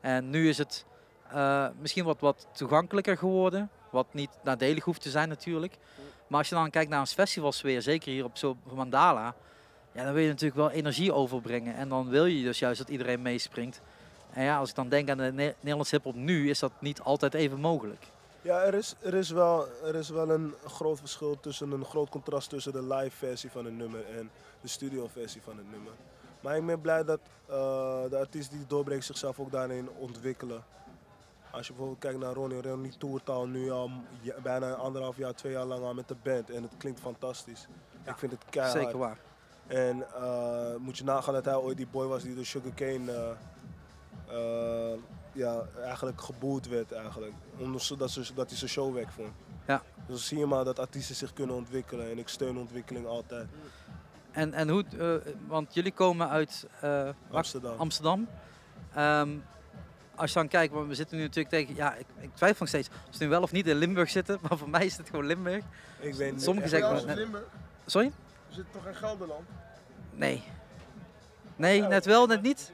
En 0.00 0.30
nu 0.30 0.48
is 0.48 0.58
het 0.58 0.84
eh, 1.30 1.68
misschien 1.80 2.04
wat, 2.04 2.20
wat 2.20 2.46
toegankelijker 2.52 3.16
geworden, 3.16 3.70
wat 3.90 4.06
niet 4.10 4.30
nadelig 4.42 4.84
hoeft 4.84 5.02
te 5.02 5.10
zijn 5.10 5.28
natuurlijk. 5.28 5.78
Maar 6.26 6.38
als 6.38 6.48
je 6.48 6.54
dan 6.54 6.70
kijkt 6.70 6.90
naar 6.90 7.00
een 7.00 7.06
festivalsfeer, 7.06 7.82
zeker 7.82 8.12
hier 8.12 8.24
op 8.24 8.36
zo'n 8.36 8.58
Mandala, 8.74 9.34
ja, 9.92 10.04
dan 10.04 10.12
wil 10.12 10.22
je 10.22 10.28
natuurlijk 10.28 10.60
wel 10.60 10.70
energie 10.70 11.12
overbrengen. 11.12 11.74
En 11.74 11.88
dan 11.88 12.08
wil 12.08 12.24
je 12.24 12.42
dus 12.42 12.58
juist 12.58 12.78
dat 12.78 12.88
iedereen 12.88 13.22
meespringt. 13.22 13.80
En 14.32 14.44
ja, 14.44 14.58
als 14.58 14.70
ik 14.70 14.74
dan 14.74 14.88
denk 14.88 15.10
aan 15.10 15.16
de 15.16 15.32
Ne- 15.32 15.54
Nederlandse 15.60 15.94
hip-hop 15.94 16.14
nu, 16.14 16.50
is 16.50 16.58
dat 16.58 16.72
niet 16.80 17.00
altijd 17.00 17.34
even 17.34 17.60
mogelijk. 17.60 18.06
Ja, 18.42 18.62
er 18.62 18.74
is, 18.74 18.94
er, 19.00 19.14
is 19.14 19.30
wel, 19.30 19.66
er 19.84 19.94
is 19.94 20.08
wel 20.08 20.30
een 20.30 20.54
groot 20.66 20.98
verschil 20.98 21.40
tussen 21.40 21.70
een 21.70 21.84
groot 21.84 22.08
contrast 22.08 22.48
tussen 22.48 22.72
de 22.72 22.82
live 22.82 23.16
versie 23.16 23.50
van 23.50 23.66
een 23.66 23.76
nummer 23.76 24.06
en 24.16 24.30
de 24.60 24.68
studio 24.68 25.08
versie 25.08 25.42
van 25.42 25.56
het 25.56 25.70
nummer. 25.70 25.92
Maar 26.40 26.56
ik 26.56 26.66
ben 26.66 26.80
blij 26.80 27.04
dat 27.04 27.20
eh, 27.46 27.54
de 28.10 28.16
artiesten 28.18 28.58
die 28.58 28.66
doorbreekt 28.66 29.04
zichzelf 29.04 29.40
ook 29.40 29.50
daarin 29.50 29.88
ontwikkelen. 29.90 30.64
Als 31.50 31.66
je 31.66 31.72
bijvoorbeeld 31.72 32.00
kijkt 32.00 32.18
naar 32.18 32.34
Ronnie, 32.34 32.62
Ronnie 32.62 32.96
toert 32.98 33.28
al 33.28 33.46
nu 33.46 33.70
al 33.70 33.90
bijna 34.42 34.72
anderhalf 34.72 35.16
jaar, 35.16 35.34
twee 35.34 35.52
jaar 35.52 35.64
lang 35.64 35.84
al 35.84 35.94
met 35.94 36.08
de 36.08 36.16
band 36.22 36.50
en 36.50 36.62
het 36.62 36.76
klinkt 36.78 37.00
fantastisch. 37.00 37.68
ik 38.04 38.18
vind 38.18 38.32
het 38.32 38.44
keihard. 38.50 38.82
Zeker 38.82 38.98
waar. 38.98 39.18
En 39.66 40.06
eh, 40.14 40.76
moet 40.76 40.98
je 40.98 41.04
nagaan 41.04 41.34
dat 41.34 41.44
hij 41.44 41.56
ooit 41.56 41.76
die 41.76 41.86
boy 41.86 42.06
was 42.06 42.22
die 42.22 42.34
door 42.34 42.44
Sugarcane 42.44 43.12
eh 43.12 43.30
eh, 44.28 44.98
ja, 45.38 45.62
eigenlijk 45.82 46.20
geboet 46.20 46.68
werd 46.68 46.92
eigenlijk. 46.92 47.32
Omdat 47.58 47.82
ze, 47.82 47.96
dat, 47.96 48.10
ze, 48.10 48.34
dat 48.34 48.48
hij 48.48 48.58
zijn 48.58 48.70
show 48.70 48.94
weg 48.94 49.12
vond. 49.12 49.32
Ja. 49.66 49.82
Dus 49.96 50.06
dan 50.06 50.18
zie 50.18 50.38
je 50.38 50.46
maar 50.46 50.64
dat 50.64 50.78
artiesten 50.78 51.14
zich 51.16 51.32
kunnen 51.32 51.56
ontwikkelen 51.56 52.10
en 52.10 52.18
ik 52.18 52.28
steun 52.28 52.58
ontwikkeling 52.58 53.06
altijd. 53.06 53.48
En, 54.30 54.52
en 54.52 54.68
hoe, 54.68 54.84
eh, 54.98 55.32
want 55.46 55.74
jullie 55.74 55.92
komen 55.92 56.28
uit 56.28 56.66
eh, 56.80 57.08
Amsterdam. 57.30 57.78
Amsterdam. 57.78 58.28
Ehm, 58.94 59.30
als 60.14 60.32
je 60.32 60.38
dan 60.38 60.48
kijkt, 60.48 60.72
want 60.74 60.88
we 60.88 60.94
zitten 60.94 61.16
nu 61.16 61.22
natuurlijk 61.22 61.54
tegen, 61.54 61.74
ja, 61.74 61.94
ik, 61.94 62.06
ik 62.20 62.30
twijfel 62.34 62.56
nog 62.58 62.68
steeds 62.68 62.88
of 63.08 63.14
ze 63.14 63.22
nu 63.22 63.28
wel 63.28 63.42
of 63.42 63.52
niet 63.52 63.66
in 63.66 63.76
Limburg 63.76 64.10
zitten, 64.10 64.38
maar 64.48 64.58
voor 64.58 64.68
mij 64.70 64.86
is 64.86 64.96
het 64.96 65.08
gewoon 65.08 65.26
Limburg. 65.26 65.64
Ik 66.00 66.14
weet 66.14 66.32
niet. 66.32 66.42
Sommigen 66.42 66.68
zeggen, 66.70 67.06
net- 67.06 67.16
Limburg. 67.16 67.44
sorry? 67.86 68.12
We 68.48 68.54
zitten 68.54 68.72
toch 68.72 68.86
in 68.86 68.94
Gelderland? 68.94 69.48
Nee. 70.14 70.42
Nee, 71.56 71.82
net 71.82 72.04
wel, 72.04 72.26
net 72.26 72.42
niet. 72.42 72.72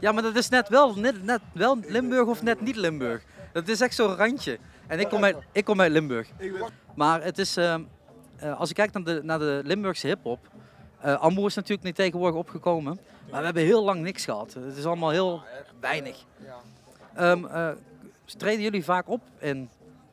Ja, 0.00 0.12
maar 0.12 0.22
dat 0.22 0.36
is 0.36 0.48
net 0.48 0.68
wel, 0.68 0.94
net, 0.94 1.24
net 1.24 1.40
wel 1.52 1.78
Limburg 1.86 2.26
of 2.26 2.42
net 2.42 2.60
niet 2.60 2.76
Limburg. 2.76 3.22
Dat 3.52 3.68
is 3.68 3.80
echt 3.80 3.94
zo'n 3.94 4.16
randje. 4.16 4.58
En 4.86 5.00
ik 5.00 5.08
kom 5.08 5.24
uit, 5.24 5.36
ik 5.52 5.64
kom 5.64 5.80
uit 5.80 5.92
Limburg. 5.92 6.28
Ik 6.38 6.52
Maar 6.94 7.22
het 7.22 7.38
is, 7.38 7.56
ehm, 7.56 7.82
eh, 8.36 8.58
als 8.58 8.68
je 8.68 8.74
kijkt 8.74 8.92
naar 8.94 9.04
de, 9.04 9.20
naar 9.22 9.38
de 9.38 9.60
Limburgse 9.64 10.06
hip-hop. 10.06 10.48
eh 11.00 11.20
Ambo 11.20 11.46
is 11.46 11.54
natuurlijk 11.54 11.82
niet 11.82 11.94
tegenwoordig 11.94 12.38
opgekomen. 12.38 13.00
Maar 13.30 13.38
we 13.38 13.44
hebben 13.44 13.62
heel 13.62 13.84
lang 13.84 14.00
niks 14.00 14.24
gehad. 14.24 14.54
Het 14.54 14.76
is 14.76 14.84
allemaal 14.84 15.10
heel 15.10 15.42
weinig. 15.80 16.24
Ja. 16.44 16.56
Ehm, 17.14 17.44
eh, 17.44 17.68
treden 18.36 18.62
jullie 18.62 18.84
vaak 18.84 19.08
op 19.08 19.20
in 19.38 19.70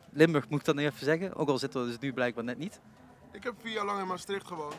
Limburg, 0.09 0.49
moet 0.49 0.59
ik 0.59 0.65
dan 0.65 0.75
nog 0.75 0.85
even 0.85 1.05
zeggen? 1.05 1.35
Ook 1.35 1.49
al 1.49 1.57
zitten 1.57 1.81
we 1.81 1.87
dus 1.87 1.99
nu 1.99 2.13
blijkbaar 2.13 2.43
net 2.43 2.57
niet. 2.57 2.79
Ik 3.31 3.43
heb 3.43 3.53
vier 3.61 3.73
jaar 3.73 3.85
lang 3.85 3.99
in 3.99 4.07
Maastricht 4.07 4.47
gewoond. 4.47 4.75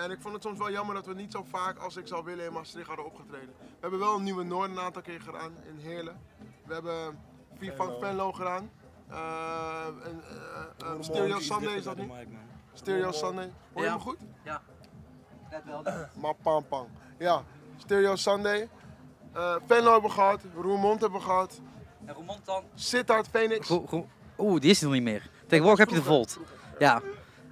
En 0.00 0.10
ik 0.10 0.20
vond 0.20 0.34
het 0.34 0.42
soms 0.42 0.58
wel 0.58 0.70
jammer 0.70 0.94
dat 0.94 1.06
we 1.06 1.14
niet 1.14 1.32
zo 1.32 1.44
vaak 1.50 1.78
als 1.78 1.96
ik 1.96 2.06
zou 2.06 2.24
willen 2.24 2.44
in 2.44 2.52
Maastricht 2.52 2.86
hadden 2.86 3.04
opgetreden. 3.04 3.54
We 3.58 3.64
hebben 3.80 3.98
wel 3.98 4.16
een 4.16 4.22
nieuwe 4.22 4.42
Noord 4.42 4.70
een 4.70 4.78
aantal 4.78 5.02
keer 5.02 5.20
gedaan 5.20 5.52
in 5.68 5.78
Heerlen. 5.78 6.20
We 6.66 6.72
hebben 6.72 7.18
vier 7.58 7.72
van 7.76 7.92
Venlo. 8.00 8.32
Gedaan. 8.32 8.70
Eh, 9.08 9.86
en, 10.04 10.22
eh, 10.78 10.90
eh, 10.90 10.96
Stereo 11.00 11.38
Sunday 11.38 11.74
is 11.74 11.84
dat 11.84 11.96
niet? 11.96 12.10
Stereo 12.72 13.12
Sunday. 13.12 13.52
Hoor 13.72 13.82
je 13.82 13.88
Ja. 13.88 13.94
me 13.94 14.00
goed? 14.00 14.18
Net 15.50 15.64
wel. 15.64 15.82
Maar 16.20 16.34
pam 16.42 16.66
pam. 16.68 16.88
Ja, 17.18 17.42
Stereo 17.76 18.16
Sunday. 18.16 18.68
Eh 19.32 19.54
Venlo 19.66 19.92
hebben 19.92 20.10
we 20.10 20.16
gehad, 20.16 20.40
Roermond 20.54 21.00
hebben 21.00 21.18
we 21.18 21.24
gehad. 21.24 21.60
En 22.04 22.14
Roermond 22.14 22.44
dan? 22.44 22.64
Sittard, 22.74 23.28
Phoenix. 23.28 23.70
Oeh, 24.38 24.60
die 24.60 24.70
is 24.70 24.78
er 24.78 24.84
nog 24.84 24.94
niet 24.94 25.02
meer. 25.02 25.30
Tegenwoordig 25.46 25.78
heb 25.78 25.88
je 25.88 25.94
de 25.94 26.02
Volt. 26.02 26.38
Ja. 26.78 27.02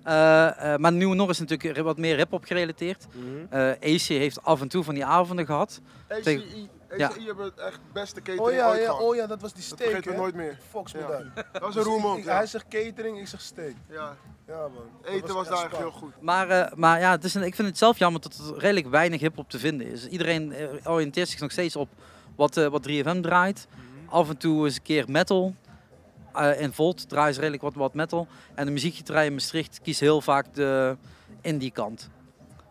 Eh, 0.09 0.73
eh, 0.73 0.79
maar 0.81 0.93
Nieuwe 0.93 1.15
Nor 1.15 1.31
is 1.31 1.39
natuurlijk 1.39 1.81
wat 1.85 1.99
meer 1.99 2.17
hip-hop 2.17 2.45
gerelateerd. 2.45 3.07
Eh 3.51 3.71
AC 3.71 4.01
heeft 4.01 4.43
af 4.43 4.61
en 4.61 4.69
toe 4.69 4.85
van 4.85 4.95
die 4.95 5.05
avonden 5.05 5.47
gehad. 5.47 5.81
ACI. 6.09 6.69
Ja. 6.97 7.07
ACI 7.09 7.27
hebben 7.27 7.45
het 7.45 7.59
echt 7.59 7.73
het 7.73 7.93
beste 7.93 8.21
catering 8.23 8.49
oh, 8.49 8.53
ja, 8.55 8.69
ooit 8.69 8.79
ja, 8.79 8.85
gehad. 8.85 9.01
oh 9.03 9.15
ja, 9.17 9.27
dat 9.27 9.41
was 9.41 9.53
die 9.53 9.63
Dat 9.69 9.79
steak. 9.79 9.89
vergeten 9.91 10.11
we 10.11 10.17
nooit 10.17 10.35
meer. 10.35 10.59
Fox 10.71 10.93
me 10.93 11.01
Ja. 11.01 11.07
dan. 11.09 11.31
Dat 11.35 11.45
was 11.63 11.75
Dus 11.75 11.75
een 11.75 11.81
ik- 11.81 11.87
Roermond, 12.03 12.25
ja. 12.25 12.35
Hij 12.37 12.47
zegt 12.47 12.65
catering, 12.69 13.19
ik 13.19 13.27
zeg 13.29 13.41
steak. 13.41 13.75
ja. 13.91 14.17
Ja 14.47 14.61
man. 14.61 14.73
Dat 15.03 15.13
Eten 15.13 15.35
was, 15.35 15.49
daar 15.49 15.65
echt 15.65 15.77
heel 15.77 15.91
goed. 15.91 16.13
Maar, 16.21 16.49
eh, 16.49 16.73
maar 16.77 17.01
ja, 17.01 17.11
het 17.11 17.25
is 17.25 17.35
een, 17.35 17.43
ik 17.43 17.55
vind 17.55 17.69
het 17.69 17.79
zelf 17.79 17.99
jammer 17.99 18.21
dat 18.21 18.35
er 18.55 18.59
redelijk 18.59 18.89
weinig 18.89 19.21
hip-hop 19.21 19.51
te 19.51 19.59
vinden 19.59 19.87
is. 19.87 20.07
Iedereen 20.07 20.55
oriënteert 20.85 21.29
zich 21.29 21.41
nog 21.41 21.51
steeds 21.51 21.77
op 21.77 21.89
wat, 22.37 22.57
eh, 22.57 22.67
wat 22.67 22.83
3FM 22.83 23.21
draait. 23.21 23.67
Af 24.07 24.29
en 24.29 24.37
toe 24.37 24.65
eens 24.65 24.77
een 24.77 24.83
keer 24.83 25.05
metal. 25.09 25.55
Eh 26.35 26.61
in 26.61 26.73
Volt 26.73 27.09
draaien 27.09 27.35
ze 27.35 27.41
redelijk 27.41 27.63
wat, 27.63 27.75
wat 27.75 27.95
metal. 27.95 28.27
En 28.55 28.67
de 28.67 28.73
muziekgetrij 28.73 29.27
in 29.27 29.33
Maastricht 29.33 29.81
kiest 29.83 30.01
heel 30.01 30.21
vaak 30.21 30.55
de 30.55 30.97
indie 31.41 31.71
kant. 31.71 32.11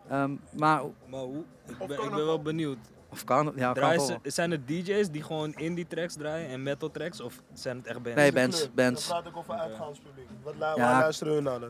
Ehm, 0.08 0.30
maar, 0.56 0.82
Maar 1.10 1.20
hoe? 1.20 1.42
Ik 1.66 1.78
ben, 1.78 1.90
ik 1.90 1.96
carnaval. 1.96 2.16
ben 2.16 2.26
wel 2.26 2.42
benieuwd. 2.42 2.78
of 3.10 3.24
kan, 3.24 3.52
ja, 3.56 3.72
Draaien 3.72 3.96
kan 3.96 4.06
ze, 4.22 4.30
zijn 4.30 4.52
er 4.52 4.66
DJ's 4.66 5.10
die 5.10 5.22
gewoon 5.22 5.54
indie 5.54 5.86
tracks 5.86 6.14
draaien 6.14 6.48
en 6.48 6.62
metal 6.62 6.90
tracks? 6.90 7.20
Of 7.20 7.34
zijn 7.52 7.76
het 7.76 7.86
echt 7.86 8.02
bands? 8.02 8.16
Nee, 8.20 8.32
Dat 8.32 8.40
bands, 8.42 8.68
bands. 8.74 9.08
Dan 9.08 9.16
praat 9.22 9.32
ik 9.32 9.38
over 9.38 9.54
uitgaanspubliek. 9.54 10.28
Wat 10.42 10.54
Ja. 10.58 10.98
Luisteren 10.98 11.32
hun 11.34 11.42
naar? 11.42 11.60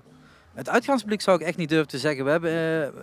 Het 0.54 0.68
uitgaanspubliek 0.68 1.20
zou 1.20 1.40
ik 1.40 1.46
echt 1.46 1.56
niet 1.56 1.68
durven 1.68 1.88
te 1.88 1.98
zeggen. 1.98 2.24
We 2.24 2.30
hebben 2.30 2.50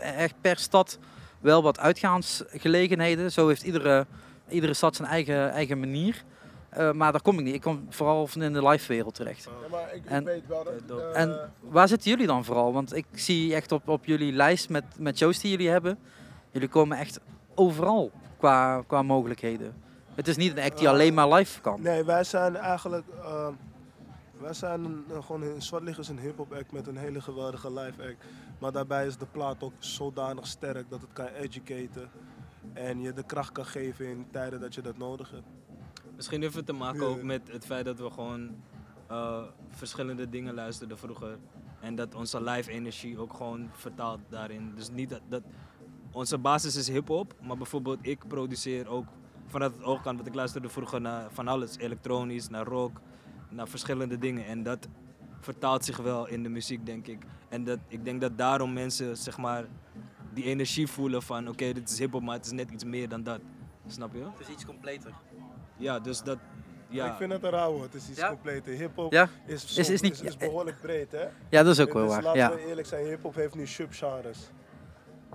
eh, 0.02 0.24
echt 0.24 0.34
per 0.42 0.58
stad 0.58 1.00
wel 1.42 1.64
wat 1.64 1.80
uitgaansgelegenheden. 1.80 3.32
Zo 3.32 3.48
heeft 3.48 3.64
iedere, 3.64 4.06
iedere 4.50 4.74
stad 4.74 4.96
zijn 4.96 5.08
eigen, 5.08 5.52
eigen 5.52 5.80
manier. 5.80 6.24
Eh, 6.76 6.92
maar 6.92 7.12
daar 7.12 7.22
kom 7.22 7.38
ik 7.40 7.44
niet. 7.46 7.54
Ik 7.54 7.62
kom 7.62 7.86
vooral 7.90 8.30
in 8.34 8.54
de 8.54 8.68
live 8.68 8.88
wereld 8.88 9.14
terecht. 9.16 9.44
Ja, 9.44 9.52
maar 9.72 9.94
ik, 9.96 10.06
En- 10.06 10.24
weet 10.24 10.48
wel 10.48 10.64
dat... 10.88 11.00
Eh, 11.00 11.22
En 11.22 11.52
waar 11.62 11.88
zitten 11.88 12.10
jullie 12.10 12.28
dan 12.28 12.46
vooral? 12.46 12.74
Want 12.74 12.96
ik 12.96 13.06
zie 13.12 13.56
echt 13.56 13.72
op, 13.72 13.88
op 13.88 14.06
jullie 14.06 14.32
lijst 14.34 14.70
met, 14.70 14.84
met 15.00 15.18
shows 15.18 15.40
die 15.40 15.52
jullie 15.52 15.70
hebben. 15.70 15.98
Jullie 16.52 16.68
komen 16.68 16.98
echt 16.98 17.20
overal 17.56 18.12
qua, 18.38 18.84
qua 18.88 19.02
mogelijkheden. 19.02 19.74
Het 20.16 20.28
is 20.28 20.36
niet 20.38 20.52
een 20.58 20.64
act 20.64 20.78
die 20.78 20.88
Eh, 20.88 20.94
alleen 20.94 21.14
maar 21.14 21.30
live 21.34 21.62
kan. 21.62 21.82
Nee, 21.82 22.04
wij 22.04 22.24
zijn 22.24 22.56
eigenlijk. 22.56 23.06
eh, 23.24 23.48
wij 24.42 24.54
zijn 24.54 24.84
een, 24.84 25.04
gewoon 25.24 25.42
een 25.42 25.62
Zwartliggers 25.62 26.08
een 26.08 26.20
hip-hop 26.20 26.54
act 26.54 26.72
met 26.72 26.88
een 26.88 26.98
hele 26.98 27.22
geweldige 27.22 27.74
live 27.74 28.02
act. 28.02 28.24
Maar 28.60 28.72
daarbij 28.72 29.06
is 29.06 29.18
de 29.18 29.26
plaat 29.32 29.64
ook 29.64 29.74
zodanig 29.80 30.48
sterk 30.48 30.90
dat 30.90 31.02
het 31.02 31.10
kan 31.14 31.28
educaten. 31.28 32.10
En 32.74 33.02
je 33.02 33.14
de 33.14 33.24
kracht 33.24 33.52
kan 33.52 33.66
geven 33.66 34.06
in 34.06 34.26
tijden 34.32 34.60
dat 34.60 34.76
je 34.76 34.82
dat 34.82 34.98
nodig 34.98 35.32
hebt. 35.32 35.44
Misschien 36.16 36.42
heeft 36.42 36.56
het 36.56 36.66
te 36.66 36.74
maken 36.74 37.06
ook 37.06 37.24
met 37.24 37.52
het 37.52 37.66
feit 37.66 37.86
dat 37.86 38.00
we 38.00 38.10
gewoon 38.10 38.56
eh, 39.08 39.44
verschillende 39.70 40.30
dingen 40.30 40.54
luisterden 40.54 40.98
vroeger. 40.98 41.38
En 41.80 41.96
dat 41.96 42.16
onze 42.16 42.44
live 42.44 42.72
energie 42.72 43.18
ook 43.18 43.34
gewoon 43.34 43.70
vertaalt 43.72 44.20
daarin. 44.30 44.74
Dus 44.76 44.90
niet 44.90 45.10
dat, 45.10 45.22
dat 45.30 45.44
onze 46.12 46.38
basis 46.38 46.76
is 46.76 46.88
hip-hop, 46.88 47.34
maar 47.42 47.58
bijvoorbeeld 47.58 48.00
ik 48.02 48.28
produceer 48.28 48.88
ook 48.88 49.06
vanuit 49.46 49.74
het 49.74 49.84
oogkant, 49.84 50.16
want 50.16 50.28
ik 50.28 50.36
luisterde 50.36 50.70
vroeger 50.70 51.02
naar 51.02 51.32
van 51.32 51.48
alles, 51.48 51.78
elektronisch, 51.78 52.50
naar 52.50 52.66
rock, 52.66 53.02
naar 53.50 53.68
verschillende 53.68 54.18
dingen. 54.18 54.46
En 54.46 54.64
dat 54.64 54.88
vertaalt 55.40 55.86
zich 55.86 55.98
wel 55.98 56.28
in 56.28 56.44
de 56.44 56.50
muziek, 56.50 56.86
denk 56.86 57.08
ik. 57.08 57.24
En 57.50 57.64
dat, 57.64 57.80
ik 57.88 58.06
denk 58.06 58.22
dat 58.22 58.38
daarom 58.38 58.74
mensen, 58.74 59.18
zeg 59.18 59.38
maar, 59.38 59.66
die 60.34 60.44
energie 60.44 60.88
voelen 60.88 61.22
van 61.22 61.48
oké, 61.48 61.74
dit 61.74 61.90
is 61.90 62.00
hip-hop, 62.00 62.22
maar 62.22 62.36
het 62.36 62.46
is 62.46 62.52
net 62.52 62.72
iets 62.72 62.84
meer 62.84 63.10
dan 63.10 63.24
dat. 63.24 63.40
Snap 63.88 64.14
je? 64.14 64.20
Het 64.20 64.40
is 64.40 64.50
iets 64.50 64.66
completer. 64.66 65.14
Ja, 65.78 66.00
dus 66.00 66.22
dat. 66.22 66.38
Ja. 66.88 67.12
Ik 67.12 67.18
vind 67.18 67.32
het 67.32 67.44
een 67.44 67.50
rauw 67.50 67.72
woord. 67.72 67.94
Het 67.94 68.02
is 68.02 68.10
iets 68.10 68.20
Ja? 68.20 68.30
compleet. 68.30 68.66
Hip-hop 68.66 69.12
Ja? 69.12 69.30
is, 69.46 69.54
Is- 69.78 69.86
zo- 69.88 69.94
is 69.94 70.02
niet- 70.02 70.14
is, 70.14 70.22
is 70.22 70.38
behoorlijk 70.38 70.82
breed, 70.82 71.12
hè? 71.12 71.26
Ja, 71.50 71.64
dat 71.64 71.68
is 71.74 71.80
ook 71.80 71.94
wel 71.94 72.04
Dus 72.04 72.12
waar. 72.14 72.24
laten 72.24 72.40
Ja. 72.40 72.54
we 72.54 72.66
eerlijk 72.66 72.88
zijn, 72.88 73.06
hip-hop 73.06 73.36
heeft 73.36 73.56
nu 73.56 73.68
subgenres. 73.68 74.50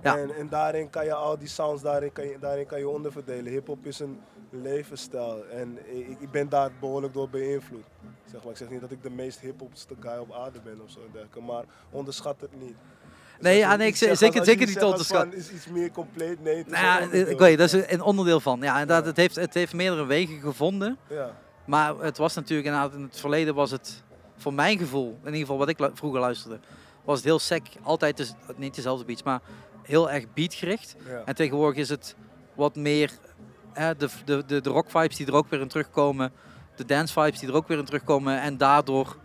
Ja. 0.01 0.17
En, 0.17 0.35
en 0.35 0.49
daarin 0.49 0.89
kan 0.89 1.05
je 1.05 1.13
al 1.13 1.37
die 1.37 1.47
sounds, 1.47 1.81
daarin 1.81 2.11
kan 2.11 2.25
je, 2.25 2.39
daarin 2.39 2.65
kan 2.65 2.79
je 2.79 2.89
onderverdelen. 2.89 3.51
Hip-hop 3.51 3.85
is 3.85 3.99
een 3.99 4.19
levensstijl 4.49 5.45
en 5.47 5.77
ik, 6.09 6.19
ik 6.19 6.31
ben 6.31 6.49
daar 6.49 6.71
behoorlijk 6.79 7.13
door 7.13 7.29
beïnvloed. 7.29 7.83
Zeg 8.25 8.41
maar, 8.43 8.51
ik 8.51 8.57
zeg 8.57 8.69
niet 8.69 8.81
dat 8.81 8.91
ik 8.91 9.03
de 9.03 9.09
meest 9.09 9.39
hip-hopste 9.39 9.95
guy 9.99 10.17
op 10.17 10.31
aarde 10.33 10.59
ben 10.63 10.81
of 10.83 10.89
zo 10.89 10.99
dergelijke, 11.11 11.41
maar 11.41 11.63
onderschat 11.89 12.41
het 12.41 12.59
niet. 12.61 12.75
Dus 13.41 13.49
Nee, 13.49 13.57
ja, 13.59 13.75
nee, 13.75 13.87
ik 13.87 13.95
zeg- 13.95 14.17
zeker- 14.17 14.45
zeker 14.45 14.65
niet 14.65 14.73
zegt 14.73 14.85
onderschat. 14.85 15.17
van, 15.21 15.33
is 15.33 15.51
iets 15.51 15.67
meer 15.67 15.91
compleet? 15.91 16.43
Nee, 16.43 16.57
het 16.57 16.67
Nou 16.67 16.83
ja, 16.85 17.11
ik 17.27 17.39
weet, 17.39 17.57
dat 17.57 17.73
is 17.73 17.83
een 17.87 18.01
onderdeel 18.01 18.39
van. 18.39 18.59
Ja, 18.61 18.71
inderdaad, 18.79 19.05
het 19.05 19.17
heeft, 19.17 19.35
het 19.35 19.53
heeft 19.53 19.73
meerdere 19.73 20.05
wegen 20.05 20.39
gevonden. 20.39 20.97
Ja. 21.09 21.35
Maar 21.65 21.95
het 21.99 22.17
was 22.17 22.33
natuurlijk 22.35 22.67
inderdaad, 22.67 22.93
in 22.93 23.01
het 23.03 23.19
verleden 23.19 23.55
was 23.55 23.71
het, 23.71 24.03
voor 24.37 24.53
mijn 24.53 24.77
gevoel, 24.77 25.09
in 25.19 25.25
ieder 25.25 25.39
geval 25.39 25.57
wat 25.57 25.69
ik 25.69 25.77
vroeger 25.93 26.19
luisterde, 26.19 26.59
was 27.03 27.15
het 27.15 27.25
heel 27.25 27.39
sec, 27.39 27.61
altijd 27.83 28.17
des- 28.17 28.33
niet 28.55 28.75
dezelfde 28.75 29.05
beats, 29.05 29.23
maar 29.23 29.41
heel 29.83 30.11
erg 30.11 30.25
beatgericht. 30.33 30.95
Ja. 31.07 31.21
En 31.25 31.35
tegenwoordig 31.35 31.77
is 31.79 31.89
het 31.89 32.15
wat 32.55 32.75
meer 32.75 33.11
hè, 33.73 33.95
de, 33.95 34.09
de, 34.25 34.43
de, 34.45 34.61
de 34.61 34.69
rock 34.69 34.89
vibes 34.89 35.15
die 35.17 35.27
er 35.27 35.33
ook 35.33 35.49
weer 35.49 35.59
in 35.61 35.67
terugkomen, 35.67 36.31
de 36.75 36.85
dance 36.85 37.13
vibes 37.21 37.39
die 37.39 37.49
er 37.49 37.55
ook 37.55 37.67
weer 37.67 37.77
in 37.77 37.85
terugkomen 37.85 38.41
en 38.41 38.57
daardoor 38.57 39.17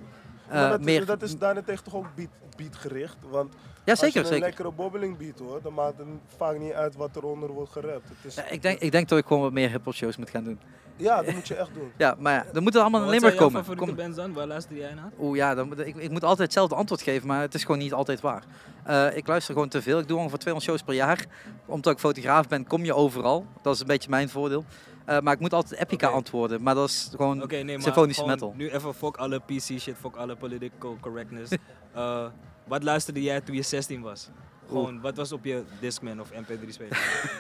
Eh, 0.49 0.53
Maar 0.53 0.71
dat, 0.71 0.81
meer... 0.81 1.07
dat 1.07 1.23
is 1.23 1.39
daarentegen 1.39 1.85
toch 1.85 1.95
ook 1.95 2.07
beat, 2.15 2.29
beatgericht? 2.57 3.17
Want 3.31 3.55
Ja, 3.87 3.93
als 3.93 4.01
je 4.01 4.07
zeker, 4.07 4.21
een 4.21 4.27
zeker. 4.27 4.41
lekkere 4.47 4.71
bobbeling 4.73 5.17
beat 5.19 5.39
hoor, 5.39 5.63
dan 5.63 5.75
maakt 5.75 5.99
het 5.99 6.07
vaak 6.37 6.59
niet 6.59 6.73
uit 6.73 6.97
wat 6.97 7.17
eronder 7.17 7.51
wordt 7.51 7.73
gerapt. 7.73 8.09
Het 8.09 8.17
is, 8.25 8.35
Ja, 8.35 8.49
ik, 8.49 8.63
denk, 8.63 8.79
ik 8.81 8.93
denk 8.93 9.09
dat 9.09 9.19
ik 9.19 9.27
gewoon 9.27 9.43
wat 9.43 9.53
meer 9.53 9.71
hip-hop 9.71 9.95
shows 9.95 10.17
moet 10.17 10.31
gaan 10.31 10.45
doen. 10.45 10.59
ja, 10.97 11.23
dat 11.23 11.35
moet 11.35 11.49
je 11.49 11.55
echt 11.55 11.75
doen. 11.75 11.93
Ja, 11.97 12.17
maar 12.19 12.33
ja, 12.33 12.53
dan 12.53 12.63
moeten 12.63 12.81
allemaal 12.81 13.01
in 13.01 13.07
Wat 13.07 13.21
zijn 13.21 13.33
Limburg 13.33 13.53
jouw 13.53 13.63
komen. 13.63 13.65
favoriete 13.77 13.95
Kom, 13.95 14.05
bands 14.05 14.17
dan? 14.17 14.33
Waar 14.33 14.47
luister 14.47 14.77
jij 14.77 14.95
naar? 14.95 15.11
Oeh 15.21 15.37
ja, 15.37 15.55
dan, 15.55 15.69
moet- 15.69 15.79
ik, 15.87 15.97
ik 15.97 16.11
moet 16.11 16.23
altijd 16.23 16.39
hetzelfde 16.41 16.75
antwoord 16.75 17.03
geven, 17.03 17.27
maar 17.27 17.41
het 17.41 17.55
is 17.55 17.63
gewoon 17.63 17.79
niet 17.79 17.93
altijd 17.93 18.21
waar. 18.21 18.45
Eh, 18.85 19.17
ik 19.17 19.27
luister 19.27 19.55
gewoon 19.55 19.69
te 19.69 19.83
veel. 19.83 19.99
Ik 19.99 20.09
doe 20.09 20.19
ongeveer 20.19 20.39
200 20.39 20.71
shows 20.71 20.83
per 20.87 20.95
jaar. 20.95 21.25
Omdat 21.67 21.93
ik 21.93 21.99
fotograaf 21.99 22.49
ben, 22.49 22.67
kom 22.67 22.85
je 22.85 22.95
overal. 22.95 23.47
Dat 23.63 23.75
is 23.75 23.81
een 23.81 23.87
beetje 23.87 24.11
mijn 24.11 24.29
voordeel. 24.29 24.65
Eh, 25.05 25.21
maar 25.21 25.33
ik 25.35 25.41
moet 25.41 25.53
altijd 25.53 25.81
Epica 25.81 26.09
antwoorden. 26.09 26.63
Maar 26.63 26.75
dat 26.75 26.89
is 26.89 27.09
gewoon 27.17 27.45
nee, 27.49 27.65
maar 27.65 27.81
symfonische 27.81 28.27
metal. 28.27 28.53
Nu 28.57 28.71
even 28.71 28.95
fuck 28.95 29.17
alle 29.17 29.39
PC 29.39 29.61
shit, 29.61 29.95
fuck 30.01 30.17
alle 30.17 30.37
political 30.37 30.97
correctness. 31.01 31.53
Eh, 31.95 32.27
wat 32.67 32.83
luisterde 32.83 33.23
jij 33.23 33.41
toen 33.41 33.55
je 33.55 33.63
16 33.63 34.01
was? 34.01 34.29
Gewoon, 34.69 35.01
wat 35.01 35.17
was 35.17 35.33
op 35.33 35.45
je 35.45 35.63
Discman 35.81 36.21
of 36.21 36.31
MP3 36.33 36.69
speler? 36.69 36.99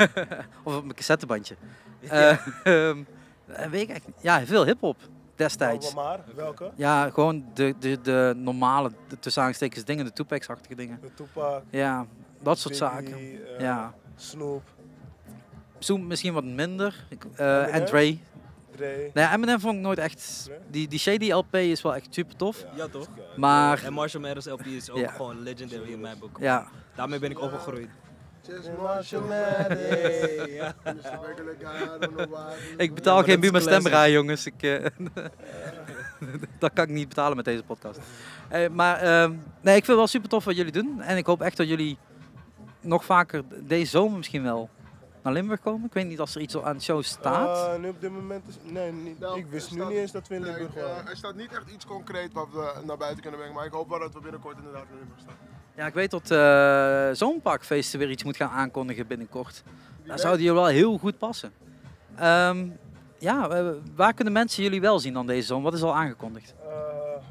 of 0.64 0.76
op 0.76 0.82
mijn 0.82 0.94
cassettebandje. 0.94 1.56
Eh, 2.08 2.36
ehm, 2.64 3.02
eh, 3.46 3.66
weet 3.70 3.88
ik. 3.90 4.02
Ja, 4.20 4.44
veel 4.46 4.64
hip-hop 4.64 4.96
destijds. 5.36 5.94
Maar, 5.94 6.04
maar 6.04 6.34
welke? 6.34 6.70
Ja, 6.76 7.10
gewoon 7.10 7.44
de, 7.54 7.74
de, 7.78 8.00
de 8.02 8.34
normale, 8.36 8.90
de, 9.08 9.18
tussen 9.18 9.42
aanstekens 9.42 9.84
dingen, 9.84 10.04
de 10.04 10.12
Tupacs-achtige 10.12 10.74
dingen. 10.74 10.98
De 11.00 11.14
Tupac, 11.14 11.62
Ja, 11.70 12.06
dat 12.42 12.58
soort 12.58 12.78
Biggie, 12.78 12.88
zaken. 13.06 13.18
eh, 13.56 13.60
Ja. 13.60 13.94
Snoop, 14.16 14.62
Zoom 15.78 16.06
misschien 16.06 16.32
wat 16.32 16.44
minder. 16.44 17.06
Ik- 17.08 17.24
eh, 17.36 17.74
en? 17.74 17.84
Dre. 17.84 18.18
Dre. 18.76 19.10
Nee, 19.14 19.26
Eminem 19.32 19.60
vond 19.60 19.74
ik 19.74 19.80
nooit 19.80 19.98
echt... 19.98 20.50
Die, 20.70 20.88
die 20.88 20.98
Shady 20.98 21.30
LP 21.32 21.54
is 21.54 21.82
wel 21.82 21.94
echt 21.94 22.06
super 22.10 22.36
tof. 22.36 22.64
Ja, 22.76 22.86
toch? 22.88 23.06
Maar 23.36 23.84
En 23.84 23.92
Marshall 23.92 24.22
Mathers 24.22 24.46
LP 24.46 24.66
is 24.66 24.90
ook 24.90 24.98
Ja. 24.98 25.08
gewoon 25.10 25.42
legendary 25.42 25.92
in 25.92 26.00
mijn 26.00 26.18
boek. 26.18 26.36
ja, 26.40 26.66
Daarmee 26.94 27.18
ben 27.18 27.30
ik 27.30 27.40
opgegroeid. 27.40 27.88
Ik 32.76 32.94
betaal 32.94 33.22
geen 33.22 33.40
Buma 33.40 33.60
stemrij, 33.60 34.12
jongens. 34.12 34.46
Ik, 34.46 34.62
eh, 34.62 34.84
dat 36.58 36.72
kan 36.72 36.84
ik 36.84 36.90
niet 36.90 37.08
betalen 37.08 37.36
met 37.36 37.44
deze 37.44 37.62
podcast. 37.62 37.98
Eh, 38.48 38.68
maar 38.68 38.96
ehm, 39.00 39.30
nee, 39.60 39.76
ik 39.76 39.84
vind 39.84 39.86
het 39.86 39.96
wel 39.96 40.06
super 40.06 40.28
tof 40.28 40.44
wat 40.44 40.56
jullie 40.56 40.72
doen. 40.72 41.00
En 41.02 41.16
ik 41.16 41.26
hoop 41.26 41.42
echt 41.42 41.56
dat 41.56 41.68
jullie 41.68 41.98
nog 42.80 43.04
vaker 43.04 43.42
deze 43.62 43.90
zomer 43.90 44.16
misschien 44.16 44.42
wel 44.42 44.68
naar 45.26 45.34
Limburg 45.34 45.60
komen. 45.60 45.86
Ik 45.86 45.92
weet 45.92 46.06
niet 46.06 46.20
of 46.20 46.34
er 46.34 46.40
iets 46.40 46.62
aan 46.62 46.76
de 46.76 46.82
show 46.82 47.02
staat. 47.02 47.68
Eh, 47.74 47.80
nu 47.80 47.88
op 47.88 48.00
dit 48.00 48.10
moment 48.10 48.48
is... 48.48 48.54
Nee, 48.72 48.92
niet, 48.92 49.18
Nou, 49.20 49.38
ik 49.38 49.46
wist 49.46 49.70
nu 49.70 49.76
staat- 49.76 49.88
niet 49.88 49.98
eens 49.98 50.12
dat 50.12 50.28
we 50.28 50.34
in 50.34 50.40
Nee, 50.40 50.50
Limburg 50.50 50.74
eh, 50.76 50.82
waren. 50.82 51.08
er 51.08 51.16
staat 51.16 51.34
niet 51.34 51.52
echt 51.52 51.70
iets 51.70 51.86
concreet 51.86 52.32
wat 52.32 52.48
we 52.52 52.72
naar 52.84 52.96
buiten 52.96 53.20
kunnen 53.20 53.38
brengen, 53.38 53.56
maar 53.56 53.66
ik 53.66 53.72
hoop 53.72 53.88
wel 53.88 53.98
dat 53.98 54.12
we 54.14 54.20
binnenkort 54.20 54.56
inderdaad 54.56 54.84
in 54.90 54.96
Limburg 54.98 55.20
staan. 55.20 55.34
Ja, 55.76 55.86
ik 55.86 55.94
weet 55.94 56.10
dat 56.10 56.30
eh 56.30 57.10
Zomerparkfeesten 57.12 57.98
weer 57.98 58.10
iets 58.10 58.24
moet 58.24 58.36
gaan 58.36 58.50
aankondigen 58.50 59.06
binnenkort. 59.06 59.62
Daar 60.04 60.18
zouden 60.18 60.42
jullie 60.42 60.60
wel 60.60 60.68
heel 60.70 60.98
goed 60.98 61.18
passen. 61.18 61.52
Ehm, 62.16 62.66
ja, 63.18 63.48
eh, 63.48 63.68
waar 63.94 64.14
kunnen 64.14 64.32
mensen 64.32 64.62
jullie 64.62 64.80
wel 64.80 64.98
zien 64.98 65.12
dan 65.12 65.26
deze 65.26 65.46
zomer? 65.46 65.64
Wat 65.64 65.74
is 65.74 65.82
al 65.82 65.94
aangekondigd? 65.94 66.54
Eh, 66.64 66.72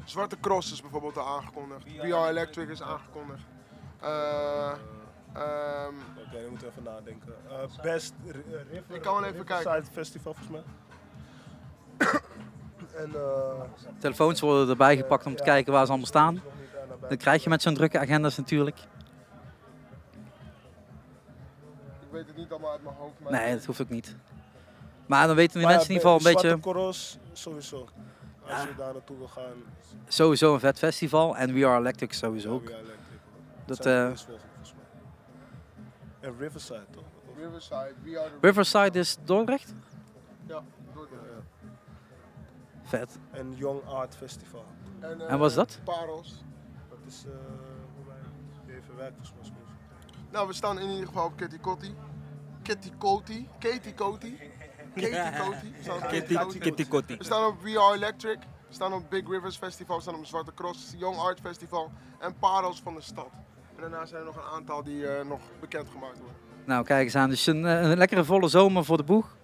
Zwarte 0.04 0.36
Cross 0.40 0.72
is 0.72 0.80
bijvoorbeeld 0.80 1.16
al 1.18 1.26
aangekondigd. 1.26 1.82
VR 2.00 2.28
Electric 2.28 2.68
is 2.68 2.82
aangekondigd. 2.82 3.40
Eh, 4.00 4.72
ehm, 5.36 5.94
Oké, 6.26 6.40
dan 6.40 6.50
moeten 6.50 6.66
we 6.66 6.72
even 6.72 6.82
nadenken. 6.82 7.34
Eh, 7.48 7.82
best 7.82 8.14
eh, 8.26 8.32
River, 8.72 8.96
Ik 8.96 9.02
kan 9.02 9.20
wel 9.20 9.24
even 9.24 9.44
kijken. 9.44 9.84
Festival 9.92 10.34
volgens 10.34 10.48
mij. 10.48 10.62
en 13.02 13.14
eh, 13.14 13.60
Telefoons 13.98 14.40
worden 14.40 14.68
erbij 14.68 14.96
gepakt 14.96 15.26
om 15.26 15.36
te 15.36 15.44
ja, 15.44 15.50
kijken 15.50 15.72
waar 15.72 15.84
ze 15.84 15.88
allemaal 15.88 16.06
staan. 16.06 16.42
Dat 17.08 17.18
krijg 17.18 17.42
je 17.42 17.48
met 17.48 17.62
zo'n 17.62 17.74
drukke 17.74 17.98
agendas 17.98 18.36
natuurlijk. 18.36 18.78
ik 22.00 22.12
weet 22.12 22.26
het 22.26 22.36
niet 22.36 22.50
allemaal 22.50 22.70
uit 22.70 22.82
mijn 22.82 22.96
hoofd. 22.96 23.20
Maar 23.20 23.32
Nee, 23.32 23.54
dat 23.54 23.64
hoeft 23.64 23.80
ook 23.80 23.88
niet. 23.88 24.16
Maar 25.06 25.26
dan 25.26 25.36
weten 25.36 25.60
ja, 25.60 25.66
mensen 25.66 25.88
in 25.88 25.94
ieder 25.94 26.10
geval 26.10 26.26
een 26.26 26.34
beetje 26.34 26.60
Koros, 26.60 27.18
sowieso. 27.32 27.88
Als 28.48 28.62
je 28.62 28.74
daar 28.76 28.92
naartoe 28.92 29.18
wil 29.18 29.28
gaan. 29.28 29.52
sowieso 30.08 30.54
een 30.54 30.60
vet 30.60 30.78
festival. 30.78 31.36
En 31.36 31.54
We 31.54 31.66
Are 31.66 31.78
Electric 31.78 32.12
sowieso 32.12 32.50
ook. 32.50 32.68
Ja, 32.68 32.74
Electric. 32.74 32.96
Dat, 33.64 33.82
zijn 33.82 34.16
En 36.26 36.38
Riverside 36.38 36.86
toch? 36.90 37.04
Of- 37.30 37.36
Riverside, 37.36 37.94
We 38.02 38.18
Are 38.20 38.30
the 38.30 38.36
Riverside 38.40 38.98
is 38.98 39.16
Dordrecht? 39.24 39.72
Ja, 40.46 40.62
Dordrecht. 40.94 41.22
Vet. 42.82 43.18
En 43.30 43.54
Young 43.56 43.84
Art 43.84 44.14
Festival. 44.16 44.64
En, 45.00 45.28
En 45.28 45.38
wat 45.38 45.50
is 45.50 45.56
dat? 45.56 45.78
Parels. 45.84 46.44
Dat 46.88 46.98
is 47.06 47.24
uh, 47.26 47.32
hoe 47.96 48.04
wij 48.06 48.76
even 48.76 48.96
werkt 48.96 49.28
volgens 49.28 49.50
mij. 49.50 49.60
Nou, 50.30 50.46
we 50.46 50.52
staan 50.52 50.78
in 50.78 50.88
ieder 50.90 51.06
geval 51.06 51.24
op 51.26 51.36
Kitty 51.36 51.58
Kotti. 51.58 51.94
Kitty 52.62 52.92
Kotti. 52.98 53.48
Katie 53.58 53.94
Kotti. 53.94 54.38
Katie 54.94 55.40
Kotti. 55.42 55.72
We 55.72 55.82
staan 55.82 55.96
op 55.96 56.02
Katie 56.02 56.58
Kitty, 56.58 56.86
Kotti. 56.88 57.16
We 57.16 57.24
staan 57.24 57.46
op 57.46 57.62
We 57.62 57.78
Are 57.80 57.94
Electric. 57.94 58.38
We 58.68 58.74
staan 58.74 58.92
op 58.92 59.10
Big 59.10 59.28
Rivers 59.28 59.56
Festival. 59.56 59.96
We 59.96 60.02
staan 60.02 60.14
op 60.14 60.24
Zwarte 60.26 60.54
Cross 60.54 60.94
Young 60.96 61.16
Art 61.16 61.40
Festival. 61.40 61.90
En 62.18 62.38
Parels 62.38 62.80
van 62.80 62.94
de 62.94 63.00
stad. 63.00 63.28
En 63.76 63.82
daarna 63.82 64.06
zijn 64.06 64.20
er 64.20 64.26
nog 64.26 64.36
een 64.36 64.52
aantal 64.54 64.82
die 64.82 65.06
eh, 65.06 65.26
nog 65.26 65.40
bekendgemaakt 65.60 66.18
worden. 66.18 66.36
Nou, 66.64 66.84
kijk 66.84 67.04
eens 67.04 67.14
aan. 67.16 67.28
Dus 67.28 67.46
een, 67.46 67.66
eh, 67.66 67.90
een 67.90 67.96
lekkere 67.98 68.24
volle 68.24 68.48
zomer 68.48 68.84
voor 68.84 68.96
de 68.96 69.02
boeg. 69.02 69.36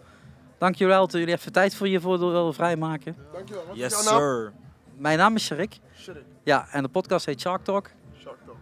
Dank 0.58 0.74
jullie 0.74 0.94
wel 0.94 1.02
dat 1.02 1.12
jullie 1.12 1.34
even 1.34 1.52
tijd 1.52 1.74
voor 1.74 1.88
je 1.88 2.00
voor 2.00 2.18
willen 2.18 2.54
vrijmaken. 2.54 3.16
Dankjewel. 3.32 3.66
Wat 3.66 3.76
is 3.76 3.80
Yes, 3.80 4.06
sir. 4.06 4.52
Mijn 4.96 5.18
naam 5.18 5.34
is 5.34 5.44
Sharik. 5.44 5.78
Sharik. 5.96 6.24
Ja, 6.42 6.66
en 6.70 6.82
de 6.82 6.88
podcast 6.88 7.26
heet 7.26 7.40
Shark 7.40 7.64
Talk. 7.64 7.90
Shark 8.20 8.36
Talk. 8.46 8.56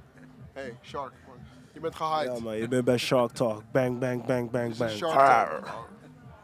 Hey, 0.52 0.78
Shark. 0.82 1.12
Man. 1.26 1.36
Je 1.72 1.80
bent 1.80 1.94
gehyped. 1.94 2.36
Ja, 2.36 2.42
maar 2.42 2.56
je 2.56 2.68
bent 2.68 2.84
bij 2.84 2.98
Shark 2.98 3.30
Talk. 3.30 3.62
Bang, 3.72 3.98
bang, 3.98 4.26
bang, 4.26 4.50
bang, 4.50 4.76
bang. 4.76 4.90
Shark 4.90 5.64
Talk. 5.64 5.88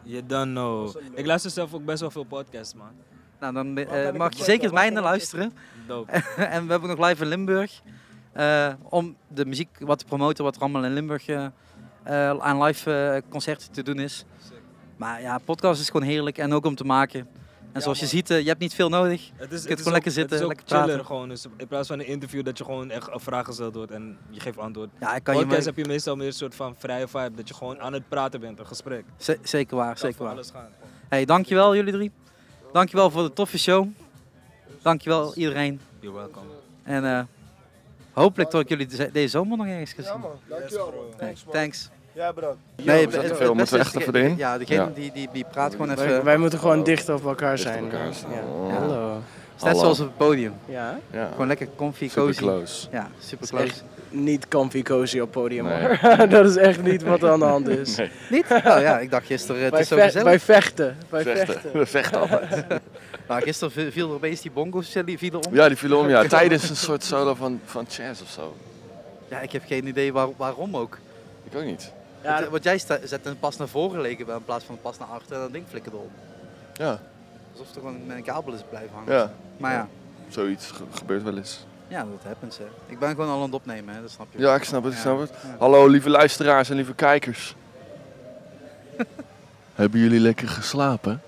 You 0.02 0.26
don't 0.26 0.50
know. 0.50 0.96
Ik 1.14 1.26
luister 1.26 1.50
zelf 1.50 1.74
ook 1.74 1.84
best 1.84 2.00
wel 2.00 2.10
veel 2.10 2.24
podcasts, 2.24 2.74
man. 2.74 2.92
Nou, 3.40 3.52
dan 3.52 3.76
eh, 3.76 4.12
mag 4.12 4.28
het 4.28 4.38
je 4.38 4.44
zeker 4.44 4.70
Waar 4.70 4.80
mijne 4.80 4.94
het 4.94 5.04
luisteren. 5.04 5.52
Dope. 5.86 6.12
en 6.56 6.64
we 6.66 6.70
hebben 6.70 6.96
nog 6.96 7.08
live 7.08 7.22
in 7.22 7.28
Limburg. 7.28 7.82
Eh, 8.36 8.72
om 8.82 9.16
de 9.28 9.46
muziek 9.46 9.68
wat 9.78 9.98
te 9.98 10.04
promoten 10.04 10.44
wat 10.44 10.54
er 10.56 10.60
allemaal 10.60 10.84
in 10.84 10.92
Limburg 10.92 11.26
eh, 11.28 11.44
eh, 12.02 12.38
aan 12.38 12.62
live 12.62 13.22
concerten 13.28 13.72
te 13.72 13.82
doen 13.82 13.98
is. 13.98 14.24
Maar 14.96 15.20
ja, 15.22 15.38
podcast 15.38 15.80
is 15.80 15.90
gewoon 15.90 16.06
heerlijk 16.06 16.38
en 16.38 16.52
ook 16.52 16.64
om 16.66 16.74
te 16.74 16.84
maken. 16.84 17.28
En 17.72 17.82
zoals 17.82 18.00
je 18.00 18.06
ziet, 18.06 18.28
je 18.28 18.34
hebt 18.34 18.60
niet 18.60 18.74
veel 18.74 18.88
nodig. 18.88 19.20
Het 19.20 19.32
is, 19.32 19.36
kunt 19.38 19.50
het 19.50 19.62
is 19.62 19.68
gewoon 19.68 19.86
ook- 19.86 19.92
lekker 19.92 20.10
zitten, 20.12 20.30
Het 20.36 20.38
is 20.38 20.42
ook 20.50 20.56
lekker 20.56 20.66
chiller 20.68 20.86
praten. 20.86 21.06
gewoon. 21.06 21.28
Dus 21.28 21.46
in 21.56 21.66
plaats 21.66 21.88
van 21.88 21.98
een 21.98 22.06
interview 22.06 22.44
dat 22.44 22.58
je 22.58 22.64
gewoon 22.64 22.90
echt 22.90 23.12
een 23.12 23.20
vraag 23.20 23.44
gesteld 23.44 23.74
wordt 23.74 23.90
en 23.90 24.18
je 24.30 24.40
geeft 24.40 24.58
antwoord. 24.58 24.88
Ja, 25.00 25.14
ik 25.14 25.24
kan 25.24 25.34
je 25.34 25.40
Podcast 25.40 25.64
me- 25.66 25.72
heb 25.74 25.84
je 25.84 25.90
meestal 25.92 26.16
meer 26.16 26.26
een 26.26 26.32
soort 26.32 26.54
van 26.54 26.74
vrije 26.78 27.08
vibe. 27.08 27.30
Dat 27.36 27.48
je 27.48 27.54
gewoon 27.54 27.80
aan 27.80 27.92
het 27.92 28.08
praten 28.08 28.40
bent, 28.40 28.58
een 28.58 28.66
gesprek. 28.66 29.04
Z- 29.16 29.34
zeker 29.42 29.76
waar, 29.76 29.98
zeker 29.98 30.22
waar. 30.22 30.32
alles 30.32 30.50
gaan. 30.50 30.68
Hey, 31.08 31.24
dankjewel 31.24 31.74
jullie 31.76 31.92
drie. 31.92 32.10
Dankjewel 32.72 33.10
voor 33.10 33.22
de 33.22 33.32
toffe 33.32 33.58
show. 33.58 33.88
Dankjewel 34.82 35.34
iedereen. 35.34 35.80
You're 36.00 36.16
welcome. 36.18 36.46
En 36.82 37.28
hopelijk 38.22 38.50
dat 38.50 38.60
ik 38.60 38.68
jullie 38.68 38.86
deze 39.12 39.28
zomer 39.28 39.56
nog 39.58 39.66
ergens 39.66 39.92
ga 39.92 40.02
Ja 40.02 40.16
man, 40.16 40.30
dankjewel 40.48 41.12
Thanks 41.18 41.44
man. 41.44 41.54
thanks. 41.54 41.90
Ja, 42.12 42.32
bedankt. 42.32 42.56
Nee, 42.84 43.08
we 43.08 43.12
veel. 43.12 43.24
Moeten 43.28 43.46
we 43.46 43.54
beste 43.56 43.78
echt 43.78 43.96
even 43.96 44.14
erin? 44.14 44.36
Ja, 44.36 44.58
degene 44.58 44.80
Ja. 44.80 44.90
Die, 44.94 45.12
die, 45.12 45.28
die 45.32 45.44
praat 45.50 45.72
gewoon 45.72 45.94
Wij, 45.94 46.06
even. 46.06 46.24
wij 46.24 46.36
moeten 46.36 46.58
gewoon 46.58 46.82
dicht 46.84 47.08
op 47.08 47.26
elkaar 47.26 47.56
Dicht 47.56 47.66
op 47.66 47.72
zijn. 47.72 47.84
elkaar 47.84 48.06
Ja. 48.06 48.12
staan. 48.12 48.30
Ja. 48.32 48.40
Oh. 48.40 48.78
Hallo. 48.78 49.14
Het 49.14 49.22
is 49.56 49.62
net 49.62 49.72
Hallo. 49.72 49.78
zoals 49.80 50.00
op 50.00 50.06
het 50.06 50.16
podium. 50.16 50.52
Ja, 50.66 50.98
Ja. 51.10 51.28
Gewoon 51.30 51.46
lekker 51.46 51.68
comfy, 51.76 52.08
Super 52.08 52.22
cozy. 52.22 52.38
close. 52.38 52.86
Ja, 52.90 53.08
super 53.18 53.48
close. 53.48 53.64
echt 53.64 53.84
niet 54.10 54.48
comfy 54.48 54.82
cozy 54.82 55.18
op 55.18 55.30
podium 55.30 55.64
Nee. 55.64 55.86
hoor. 56.00 56.28
dat 56.28 56.46
is 56.46 56.56
echt 56.56 56.82
niet 56.82 57.02
wat 57.02 57.22
er 57.22 57.30
aan 57.30 57.38
de 57.38 57.44
hand 57.44 57.68
is. 57.68 57.96
Nee. 57.96 58.10
Niet? 58.30 58.48
Nou 58.48 58.80
ja, 58.80 58.98
ik 58.98 59.10
dacht 59.10 59.26
gisteren, 59.26 59.62
het 59.62 59.70
Wij, 59.72 59.80
is 59.80 59.88
zo 59.88 59.96
gezellig. 59.96 60.26
wij 60.28 60.40
vechten. 60.40 60.96
Wij 61.08 61.22
Vechten. 61.22 61.46
vechten. 61.46 61.72
We 61.78 61.86
vechten 61.86 62.20
altijd. 62.20 62.64
Nou, 63.28 63.42
gisteren 63.42 63.92
viel- 63.92 64.08
er 64.08 64.14
opeens 64.14 64.40
die 64.40 64.50
bongo's 64.50 64.92
die 65.04 65.18
vielen 65.18 65.46
om. 65.46 65.54
Ja, 65.54 65.68
die 65.68 65.76
viel 65.76 65.98
om. 65.98 66.08
Ja, 66.08 66.24
tijdens 66.26 66.68
een 66.70 66.76
soort 66.76 67.04
solo 67.04 67.34
van, 67.34 67.60
van 67.64 67.86
jazz 67.88 68.22
of 68.22 68.28
zo. 68.30 68.56
Ja, 69.28 69.40
ik 69.40 69.52
heb 69.52 69.62
geen 69.66 69.86
idee 69.86 70.12
waar- 70.12 70.28
waarom 70.36 70.76
ook. 70.76 70.98
Ik 71.50 71.56
ook 71.56 71.64
niet. 71.64 71.92
Ja, 72.22 72.38
Want, 72.38 72.50
want 72.50 72.64
jij 72.64 72.78
zet 72.78 73.20
hem 73.24 73.38
pas 73.38 73.56
naar 73.56 73.68
voren 73.68 74.00
leken 74.00 74.26
in 74.28 74.44
plaats 74.44 74.64
van 74.64 74.78
pas 74.82 74.98
naar 74.98 75.08
achter 75.08 75.34
en 75.36 75.40
dat 75.42 75.52
ding 75.52 75.64
flikkerde 75.70 75.96
om. 75.98 76.10
Ja, 76.74 77.00
Alsof 77.52 77.66
het 77.66 77.76
gewoon 77.76 78.06
met 78.06 78.16
een 78.16 78.22
kabel 78.22 78.52
is 78.52 78.60
blijven 78.70 78.94
hangen. 78.94 79.12
ja. 79.14 79.32
Maar 79.56 79.72
ja, 79.72 79.88
Zoiets 80.28 80.70
ge- 80.70 80.82
gebeurt 80.90 81.22
wel 81.22 81.36
eens. 81.36 81.64
ja, 81.88 81.98
dat 81.98 82.22
happens 82.24 82.58
hè. 82.58 82.64
Ik 82.86 82.98
ben 82.98 83.08
gewoon 83.08 83.28
al 83.28 83.36
aan 83.36 83.42
het 83.42 83.54
opnemen, 83.54 83.94
hè, 83.94 84.00
dat 84.00 84.10
snap 84.10 84.26
je. 84.30 84.38
Ja, 84.38 84.54
ik 84.54 84.64
snap 84.64 84.82
het, 84.84 84.92
ik 84.92 84.98
Ja. 84.98 85.04
snap 85.04 85.18
het. 85.20 85.30
Ja. 85.42 85.56
Hallo 85.58 85.86
lieve 85.86 86.10
luisteraars 86.10 86.70
en 86.70 86.76
lieve 86.76 86.94
kijkers. 86.94 87.54
Hebben 89.74 90.00
jullie 90.00 90.20
lekker 90.20 90.48
geslapen? 90.48 91.22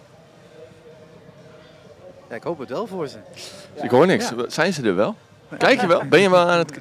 Ja, 2.29 2.35
ik 2.35 2.43
hoop 2.43 2.59
het 2.59 2.69
wel 2.69 2.87
voor 2.87 3.09
ze. 3.09 3.19
Ik 3.83 3.91
hoor 3.91 4.07
niks. 4.07 4.33
Zijn 4.47 4.73
ze 4.73 4.83
er 4.83 4.95
wel? 4.97 5.17
Kijk 5.59 5.81
je 5.81 5.87
wel? 5.87 6.05
Ben 6.05 6.21
je 6.21 6.31
wel 6.31 6.49
aan 6.49 6.59
het... 6.59 6.73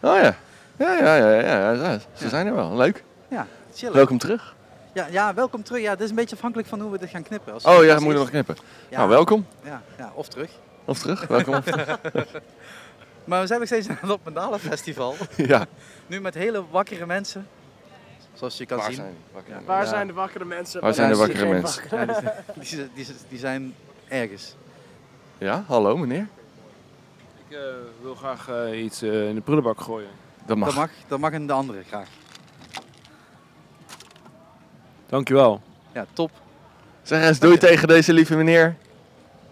Oh 0.00 0.16
ja. 0.20 0.36
Ja, 0.76 0.92
ja, 0.98 1.16
ja, 1.16 1.30
ja, 1.30 1.40
ja, 1.40 1.70
ja. 1.72 1.98
Ze 2.14 2.28
zijn 2.28 2.46
er 2.46 2.54
wel. 2.54 2.76
Leuk. 2.76 3.04
Ja, 3.28 3.46
chillen. 3.74 3.94
Welkom 3.94 4.18
terug. 4.18 4.54
Ja, 4.92 5.06
ja, 5.10 5.34
welkom 5.34 5.62
terug. 5.62 5.80
Ja, 5.82 5.90
het 5.90 6.00
is 6.00 6.08
een 6.10 6.14
beetje 6.16 6.34
afhankelijk 6.36 6.68
van 6.68 6.80
hoe 6.80 6.90
we 6.90 6.98
dit 6.98 7.10
gaan 7.10 7.22
knippen. 7.22 7.52
Als 7.52 7.64
Oh 7.64 7.74
ja, 7.74 7.80
eerst- 7.82 8.00
moet 8.00 8.12
je 8.12 8.18
nog 8.18 8.28
knippen. 8.30 8.56
Ja, 8.88 8.96
Nou, 8.96 9.08
welkom. 9.08 9.46
Ja, 9.62 9.82
ja, 9.98 10.12
of 10.14 10.28
terug. 10.28 10.50
Of 10.84 10.98
terug? 10.98 11.26
Welkom 11.26 11.62
terug. 11.62 11.98
maar 13.24 13.40
we 13.40 13.46
zijn 13.46 13.58
nog 13.58 13.68
steeds 13.68 13.88
aan 13.88 13.98
het 14.00 14.10
Op 14.10 14.20
Mandala 14.24 14.58
Festival. 14.58 15.14
Ja. 15.36 15.66
Nu 16.06 16.20
met 16.20 16.34
hele 16.34 16.64
wakkere 16.70 17.06
mensen. 17.06 17.46
Zoals 18.32 18.56
je 18.56 18.66
kan 18.66 18.76
Waar 18.78 18.86
zien. 18.86 18.94
zijn 18.94 19.14
Waar 19.66 19.82
Ja. 19.82 19.88
zijn 19.88 20.06
de 20.06 20.12
wakkere 20.12 20.44
mensen? 20.44 20.80
Waar 20.80 20.94
zijn 20.94 21.10
de 21.10 21.16
wakkere 21.16 21.46
mensen? 21.46 21.82
wakkere- 21.90 22.22
Ja, 22.22 22.34
die, 22.60 22.68
die, 22.76 22.90
die, 22.94 23.06
die 23.28 23.38
zijn 23.38 23.74
ergens. 24.08 24.54
Ja, 25.38 25.64
hallo 25.66 25.96
meneer. 25.96 26.28
Ik 27.48 27.56
eh, 27.56 27.60
wil 28.02 28.14
graag 28.14 28.48
eh, 28.48 28.84
iets 28.84 29.02
eh, 29.02 29.28
in 29.28 29.34
de 29.34 29.40
prullenbak 29.40 29.80
gooien. 29.80 30.10
Dat 30.46 30.56
mag. 30.56 30.68
Dat 30.68 30.76
mag, 30.76 30.90
dat 31.08 31.18
mag 31.18 31.32
een 31.32 31.46
de 31.46 31.52
andere 31.52 31.82
graag. 31.82 32.08
Dankjewel. 35.06 35.60
Ja, 35.92 36.06
top. 36.12 36.30
Zeg 37.02 37.26
eens 37.26 37.38
doei 37.38 37.58
tegen 37.58 37.88
deze 37.88 38.12
lieve 38.12 38.36
meneer. 38.36 38.76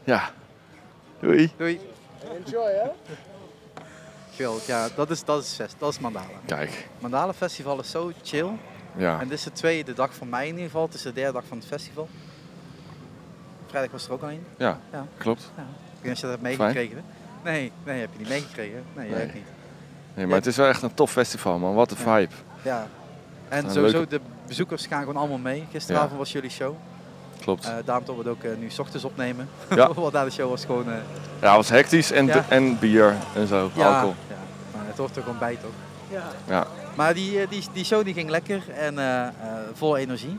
Ja. 0.05 0.31
Doei. 1.21 1.53
Doei. 1.57 1.81
Enjoy, 2.45 2.71
hè? 2.71 2.89
Geweldig, 4.31 4.67
ja, 4.67 4.89
dat 4.97 5.11
is, 5.11 5.25
dat 5.25 5.43
is 5.43 5.55
fest, 5.55 5.75
dat 5.79 5.93
is 5.93 5.99
Mandala. 5.99 6.27
Kijk. 6.47 6.89
Mandala 7.01 7.33
Festival 7.33 7.81
is 7.81 7.91
zo 7.91 8.13
chill. 8.23 8.51
Ja. 8.97 9.21
En 9.21 9.29
dit 9.29 9.39
is 9.39 9.45
de 9.45 9.53
tweede 9.53 9.93
dag 9.93 10.15
van 10.15 10.29
mei 10.29 10.49
in 10.49 10.55
ieder 10.55 10.71
geval. 10.71 10.83
Het 10.83 10.95
is 10.95 11.03
de 11.03 11.13
derde 11.13 11.33
dag 11.33 11.45
van 11.49 11.59
het 11.59 11.67
festival. 11.67 12.09
Vrijdag 13.73 13.93
was 13.93 14.07
er 14.07 14.13
ook 14.13 14.23
al 14.23 14.29
een. 14.31 14.45
Ja, 14.57 14.79
klopt. 15.17 15.51
Ja. 15.57 15.63
Ik 15.63 15.69
weet 16.01 16.03
niet 16.03 16.13
of 16.13 16.17
je 16.21 16.27
dat 16.27 16.31
hebt 16.31 16.43
meegekregen. 16.43 17.03
Nee, 17.45 17.73
nee, 17.85 18.01
heb 18.01 18.09
je 18.13 18.19
niet 18.19 18.29
meegekregen. 18.29 18.83
Nee, 18.97 19.11
Nee. 19.11 19.25
niet. 19.27 19.43
Nee, 20.15 20.27
maar 20.27 20.37
het 20.37 20.47
is 20.47 20.57
wel 20.57 20.67
echt 20.69 20.83
een 20.83 20.95
tof 20.95 21.11
festival 21.11 21.59
man. 21.59 21.75
Wat 21.75 21.91
een 21.91 21.97
vibe. 21.97 22.29
Ja. 22.63 22.87
En 23.49 23.71
sowieso, 23.71 23.97
leuke- 23.97 24.09
de 24.09 24.21
bezoekers 24.47 24.87
gaan 24.87 25.01
gewoon 25.01 25.17
allemaal 25.17 25.39
mee. 25.39 25.65
Gisteravond 25.71 26.19
was 26.19 26.33
jullie 26.33 26.51
show. 26.51 26.75
Klopt. 27.41 27.65
Eh 27.65 27.73
daarom 27.85 28.05
dat 28.05 28.15
we 28.15 28.21
het 28.21 28.31
ook 28.31 28.43
eh, 28.43 28.51
nu 28.59 28.71
's 28.71 28.79
ochtends 28.79 29.05
opnemen. 29.05 29.49
Ja. 29.75 29.93
Want 29.95 30.13
na 30.13 30.25
de 30.25 30.31
show 30.31 30.49
was 30.51 30.65
gewoon... 30.65 30.87
eh, 30.91 30.95
Ja, 31.41 31.47
het 31.47 31.57
was 31.57 31.69
hectisch 31.69 32.11
en, 32.13 32.27
Ja. 32.27 32.45
en 32.49 32.79
bier 32.79 33.15
en 33.35 33.47
zo. 33.47 33.71
ja, 33.75 33.87
Alcohol. 33.89 34.15
Ja, 34.29 34.35
maar 34.77 34.87
het 34.87 34.97
hoort 34.99 35.17
er 35.17 35.23
gewoon 35.23 35.39
bij 35.39 35.57
toch? 35.63 35.71
Ja. 36.11 36.23
Ja. 36.49 36.67
Maar 36.95 37.15
die, 37.15 37.49
die, 37.49 37.63
die 37.73 37.85
show 37.85 38.05
die 38.05 38.15
ging 38.15 38.31
lekker 38.31 38.63
en 38.71 38.95
vol 39.75 39.97
energie. 39.97 40.39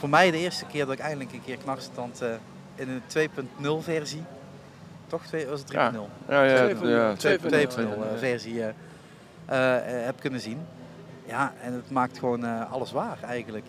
Voor 0.00 0.08
mij 0.08 0.30
de 0.30 0.38
eerste 0.38 0.64
keer 0.64 0.84
dat 0.84 0.94
ik 0.94 1.00
eindelijk 1.00 1.32
een 1.32 1.42
keer 1.44 1.56
knarstand 1.56 2.20
eh 2.22 2.28
in 2.74 2.88
een 2.88 3.28
2.0 3.80 3.84
versie, 3.84 4.22
toch? 5.06 5.26
Twee, 5.26 5.46
was 5.46 5.60
het 5.60 5.70
3.0? 5.72 5.74
Ja, 5.74 5.90
ja, 6.28 6.42
ja, 6.42 6.68
ja, 6.82 7.14
2.0 7.14 7.16
2.0 7.40 7.48
eh, 7.48 8.18
versie 8.18 8.62
eh, 8.62 8.72
heb 9.84 10.20
kunnen 10.20 10.40
zien. 10.40 10.58
Ja, 11.26 11.52
en 11.62 11.72
het 11.72 11.90
maakt 11.90 12.18
gewoon 12.18 12.44
eh, 12.44 12.72
alles 12.72 12.92
waar 12.92 13.18
eigenlijk. 13.26 13.66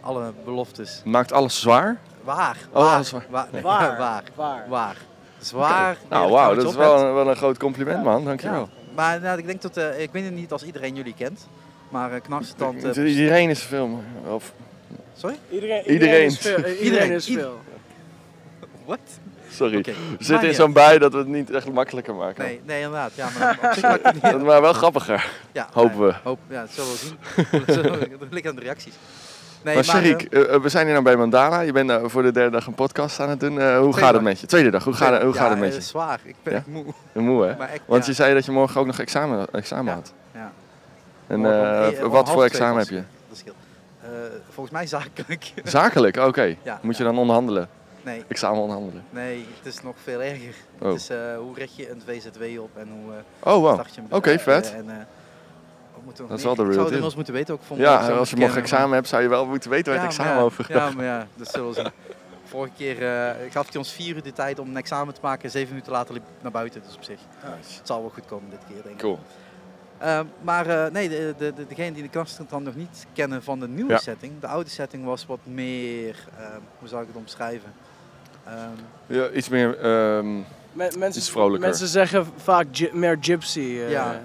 Alle 0.00 0.32
beloftes. 0.44 1.02
Maakt 1.04 1.32
alles 1.32 1.60
zwaar? 1.60 1.96
Waar. 2.24 2.56
Oh, 2.72 2.82
waar, 2.82 2.94
alles 2.94 3.10
waar. 3.10 3.26
Waar. 3.30 3.48
nee, 3.52 3.62
Waar. 3.72 3.98
waar. 3.98 4.22
Waar. 4.34 4.68
waar. 4.68 4.96
Het 5.36 5.42
is 5.44 5.50
waar. 5.52 5.90
Oké. 6.04 6.14
Nou, 6.14 6.30
wauw, 6.30 6.54
dat 6.54 6.64
is 6.68 6.74
wel, 6.74 6.98
een- 7.06 7.14
wel 7.14 7.28
een 7.28 7.36
groot 7.36 7.58
compliment 7.58 8.04
man. 8.04 8.24
Dankjewel. 8.24 8.60
Ja. 8.60 8.94
Maar 8.94 9.20
nou, 9.20 9.38
ik 9.38 9.46
denk 9.46 9.62
dat, 9.62 9.76
eh, 9.76 10.00
ik 10.00 10.10
weet 10.12 10.24
het 10.24 10.34
niet 10.34 10.52
als 10.52 10.62
iedereen 10.64 10.94
jullie 10.94 11.14
kent, 11.14 11.48
maar 11.88 12.12
uh, 12.14 12.20
knarstand... 12.20 12.84
eh, 12.84 13.08
Iedereen 13.16 13.50
is 13.50 13.62
veel. 13.62 14.02
Of, 14.28 14.52
Sorry? 15.16 15.36
Iedereen, 15.50 15.90
Iedereen. 15.90 16.24
is 16.24 16.38
veel. 16.38 16.56
Iedereen, 16.56 16.82
Iedereen. 16.84 17.12
is 17.12 17.24
veel. 17.26 17.60
Wat? 18.84 18.98
sorry. 19.50 19.82
We 19.82 19.94
zitten 20.18 20.48
in 20.48 20.54
zo'n 20.54 20.72
bij 20.72 20.98
dat 20.98 21.12
we 21.12 21.18
het 21.18 21.26
niet 21.26 21.50
echt 21.50 21.72
makkelijker 21.72 22.14
maken. 22.14 22.44
Nee, 22.44 22.60
nee, 22.64 22.76
inderdaad. 22.82 23.12
Ja, 23.14 23.28
maar 23.38 24.44
maar 24.44 24.60
wel 24.60 24.72
grappiger. 24.72 25.28
Ja, 25.52 25.68
Hopen 25.72 25.98
nee, 25.98 26.06
we. 26.06 26.14
Hoop, 26.22 26.38
ja, 26.48 26.60
dat 26.60 26.70
zullen 26.70 26.90
we 26.90 26.96
zien. 26.96 28.18
dat 28.20 28.28
ligt 28.32 28.46
aan 28.46 28.54
de 28.54 28.60
reacties. 28.60 28.94
Nee, 29.64 29.74
maar 29.74 29.84
Sharik, 29.84 30.22
eh, 30.22 30.40
eh, 30.40 30.54
eh, 30.54 30.62
we 30.62 30.68
zijn 30.68 30.84
hier 30.84 30.92
nou 30.92 31.04
bij 31.04 31.16
Mandala. 31.16 31.60
Je 31.60 31.72
bent 31.72 31.92
voor 32.04 32.22
de 32.22 32.32
derde 32.32 32.50
dag 32.50 32.66
een 32.66 32.74
podcast 32.74 33.20
aan 33.20 33.28
het 33.28 33.40
doen. 33.40 33.60
Eh, 33.60 33.78
hoe 33.78 33.92
gaat 33.96 34.12
het 34.12 34.22
met 34.22 34.40
je? 34.40 34.46
Tweede 34.46 34.70
dag. 34.70 34.84
Hoe, 34.84 34.92
gaat, 34.94 35.12
het- 35.12 35.22
hoe 35.22 35.34
ja, 35.34 35.40
gaat 35.40 35.50
het 35.50 35.58
met 35.58 35.74
je? 35.74 35.80
zwaar. 35.80 36.20
Ik 36.24 36.34
ben 36.42 36.54
echt 36.54 36.66
moe. 36.76 36.84
Moe 37.12 37.44
hè? 37.44 37.50
Echt, 37.50 37.80
Want 37.86 38.02
ja. 38.02 38.08
je 38.10 38.16
zei 38.16 38.34
dat 38.34 38.44
je 38.44 38.52
morgen 38.52 38.80
ook 38.80 38.86
nog 38.86 38.98
examen, 38.98 39.46
examen 39.52 39.92
had. 39.94 40.12
Ja. 40.34 40.52
En 41.26 41.46
eh, 41.46 42.00
wat 42.00 42.30
voor 42.30 42.44
examen 42.44 42.78
heb 42.78 42.88
je? 42.88 42.94
het. 42.94 43.04
Dat 43.28 43.38
scheelt. 43.38 43.56
Eh, 44.01 44.01
volgens 44.50 44.70
mij 44.74 44.86
zakelijk. 44.86 45.52
Zakelijk, 45.64 46.16
oké. 46.16 46.54
Ja, 46.62 46.78
Moet 46.82 46.96
je 46.96 47.04
dan 47.04 47.18
onderhandelen? 47.18 47.68
Nee. 48.02 48.24
Examen 48.28 48.60
onderhandelen. 48.60 49.04
Nee, 49.10 49.46
het 49.56 49.66
is 49.74 49.82
nog 49.82 49.94
veel 50.02 50.22
erger. 50.22 50.54
Oh. 50.80 50.88
Het 50.88 51.00
is 51.00 51.08
eh, 51.08 51.18
hoe 51.36 51.54
richt 51.54 51.76
je 51.76 51.90
een 51.90 52.02
VZW 52.06 52.60
op 52.60 52.70
en 52.76 52.88
hoe 53.02 53.12
eh 53.12 53.52
Oh, 53.54 53.60
wow. 53.62 53.72
start 53.72 53.94
je 53.94 54.00
een 54.00 54.06
Oké, 54.10 54.38
vet. 54.38 54.70
eh, 54.72 54.78
En, 54.78 54.90
eh, 54.90 54.96
nog 56.04 56.14
Dat 56.28 56.38
is 56.38 56.44
wel 56.44 56.54
de 56.54 56.60
zou 56.60 56.68
real 56.68 56.78
het 56.78 56.86
inmiddels 56.86 57.14
moeten 57.14 57.34
weten 57.34 57.54
ook 57.54 57.78
Ja, 57.78 58.08
als 58.08 58.30
je 58.30 58.36
kennen, 58.36 58.56
examen 58.56 58.94
hebt, 58.94 59.08
zou 59.08 59.22
je 59.22 59.28
wel 59.28 59.46
moeten 59.46 59.70
weten 59.70 59.86
waar 59.92 59.94
Ja, 59.94 60.00
het 60.08 60.10
examen 60.10 60.36
ja, 60.36 60.42
over 60.42 60.64
Ja, 60.68 60.78
gaat. 60.80 60.94
maar 60.94 61.04
ja, 61.04 61.26
dat 61.34 61.48
zullen 61.50 61.68
we 61.68 61.74
zien. 61.74 61.90
Vorige 62.44 62.74
keer 62.76 63.02
eh, 63.16 63.50
gaf 63.50 63.68
hij 63.68 63.76
ons 63.76 63.92
vier 63.92 64.14
uur 64.16 64.22
de 64.22 64.32
tijd 64.32 64.58
om 64.58 64.68
een 64.68 64.76
examen 64.76 65.14
te 65.14 65.20
maken. 65.22 65.50
Zeven 65.50 65.68
minuten 65.68 65.92
later 65.92 66.14
liep 66.14 66.22
ik 66.22 66.42
naar 66.42 66.50
buiten, 66.52 66.82
dus 66.86 66.96
op 66.96 67.02
zich. 67.02 67.18
Het 67.40 67.80
zal 67.82 68.00
wel 68.00 68.10
goed 68.14 68.26
komen 68.26 68.50
dit 68.50 68.58
keer, 68.68 68.82
denk 68.82 68.94
ik. 68.94 69.00
Cool. 69.00 69.18
Eh, 70.02 70.20
maar 70.40 70.66
eh, 70.66 70.92
nee, 70.92 71.08
de, 71.08 71.34
de, 71.38 71.52
de, 71.54 71.66
degene 71.66 71.92
die 71.92 72.02
de 72.02 72.08
knarstand 72.08 72.50
dan 72.50 72.62
nog 72.62 72.74
niet 72.74 73.06
kennen 73.12 73.42
van 73.42 73.60
de 73.60 73.68
nieuwe 73.68 73.90
Ja. 73.92 73.98
setting. 73.98 74.32
De 74.40 74.46
oude 74.46 74.70
setting 74.70 75.04
was 75.04 75.26
wat 75.26 75.38
meer, 75.44 76.16
eh, 76.38 76.44
hoe 76.78 76.88
zou 76.88 77.02
ik 77.02 77.08
het 77.08 77.16
omschrijven? 77.16 77.72
Ehm, 78.46 78.56
Ja, 79.06 79.30
iets 79.30 79.48
meer, 79.48 79.78
ehm, 79.78 80.34
Men- 80.34 80.44
mensen, 80.98 81.20
iets 81.20 81.30
vrolijker. 81.30 81.68
mensen 81.68 81.88
zeggen 81.88 82.26
vaak 82.36 82.66
meer 82.92 83.16
gypsy. 83.20 83.60
eh, 83.60 83.90
Ja. 83.90 84.20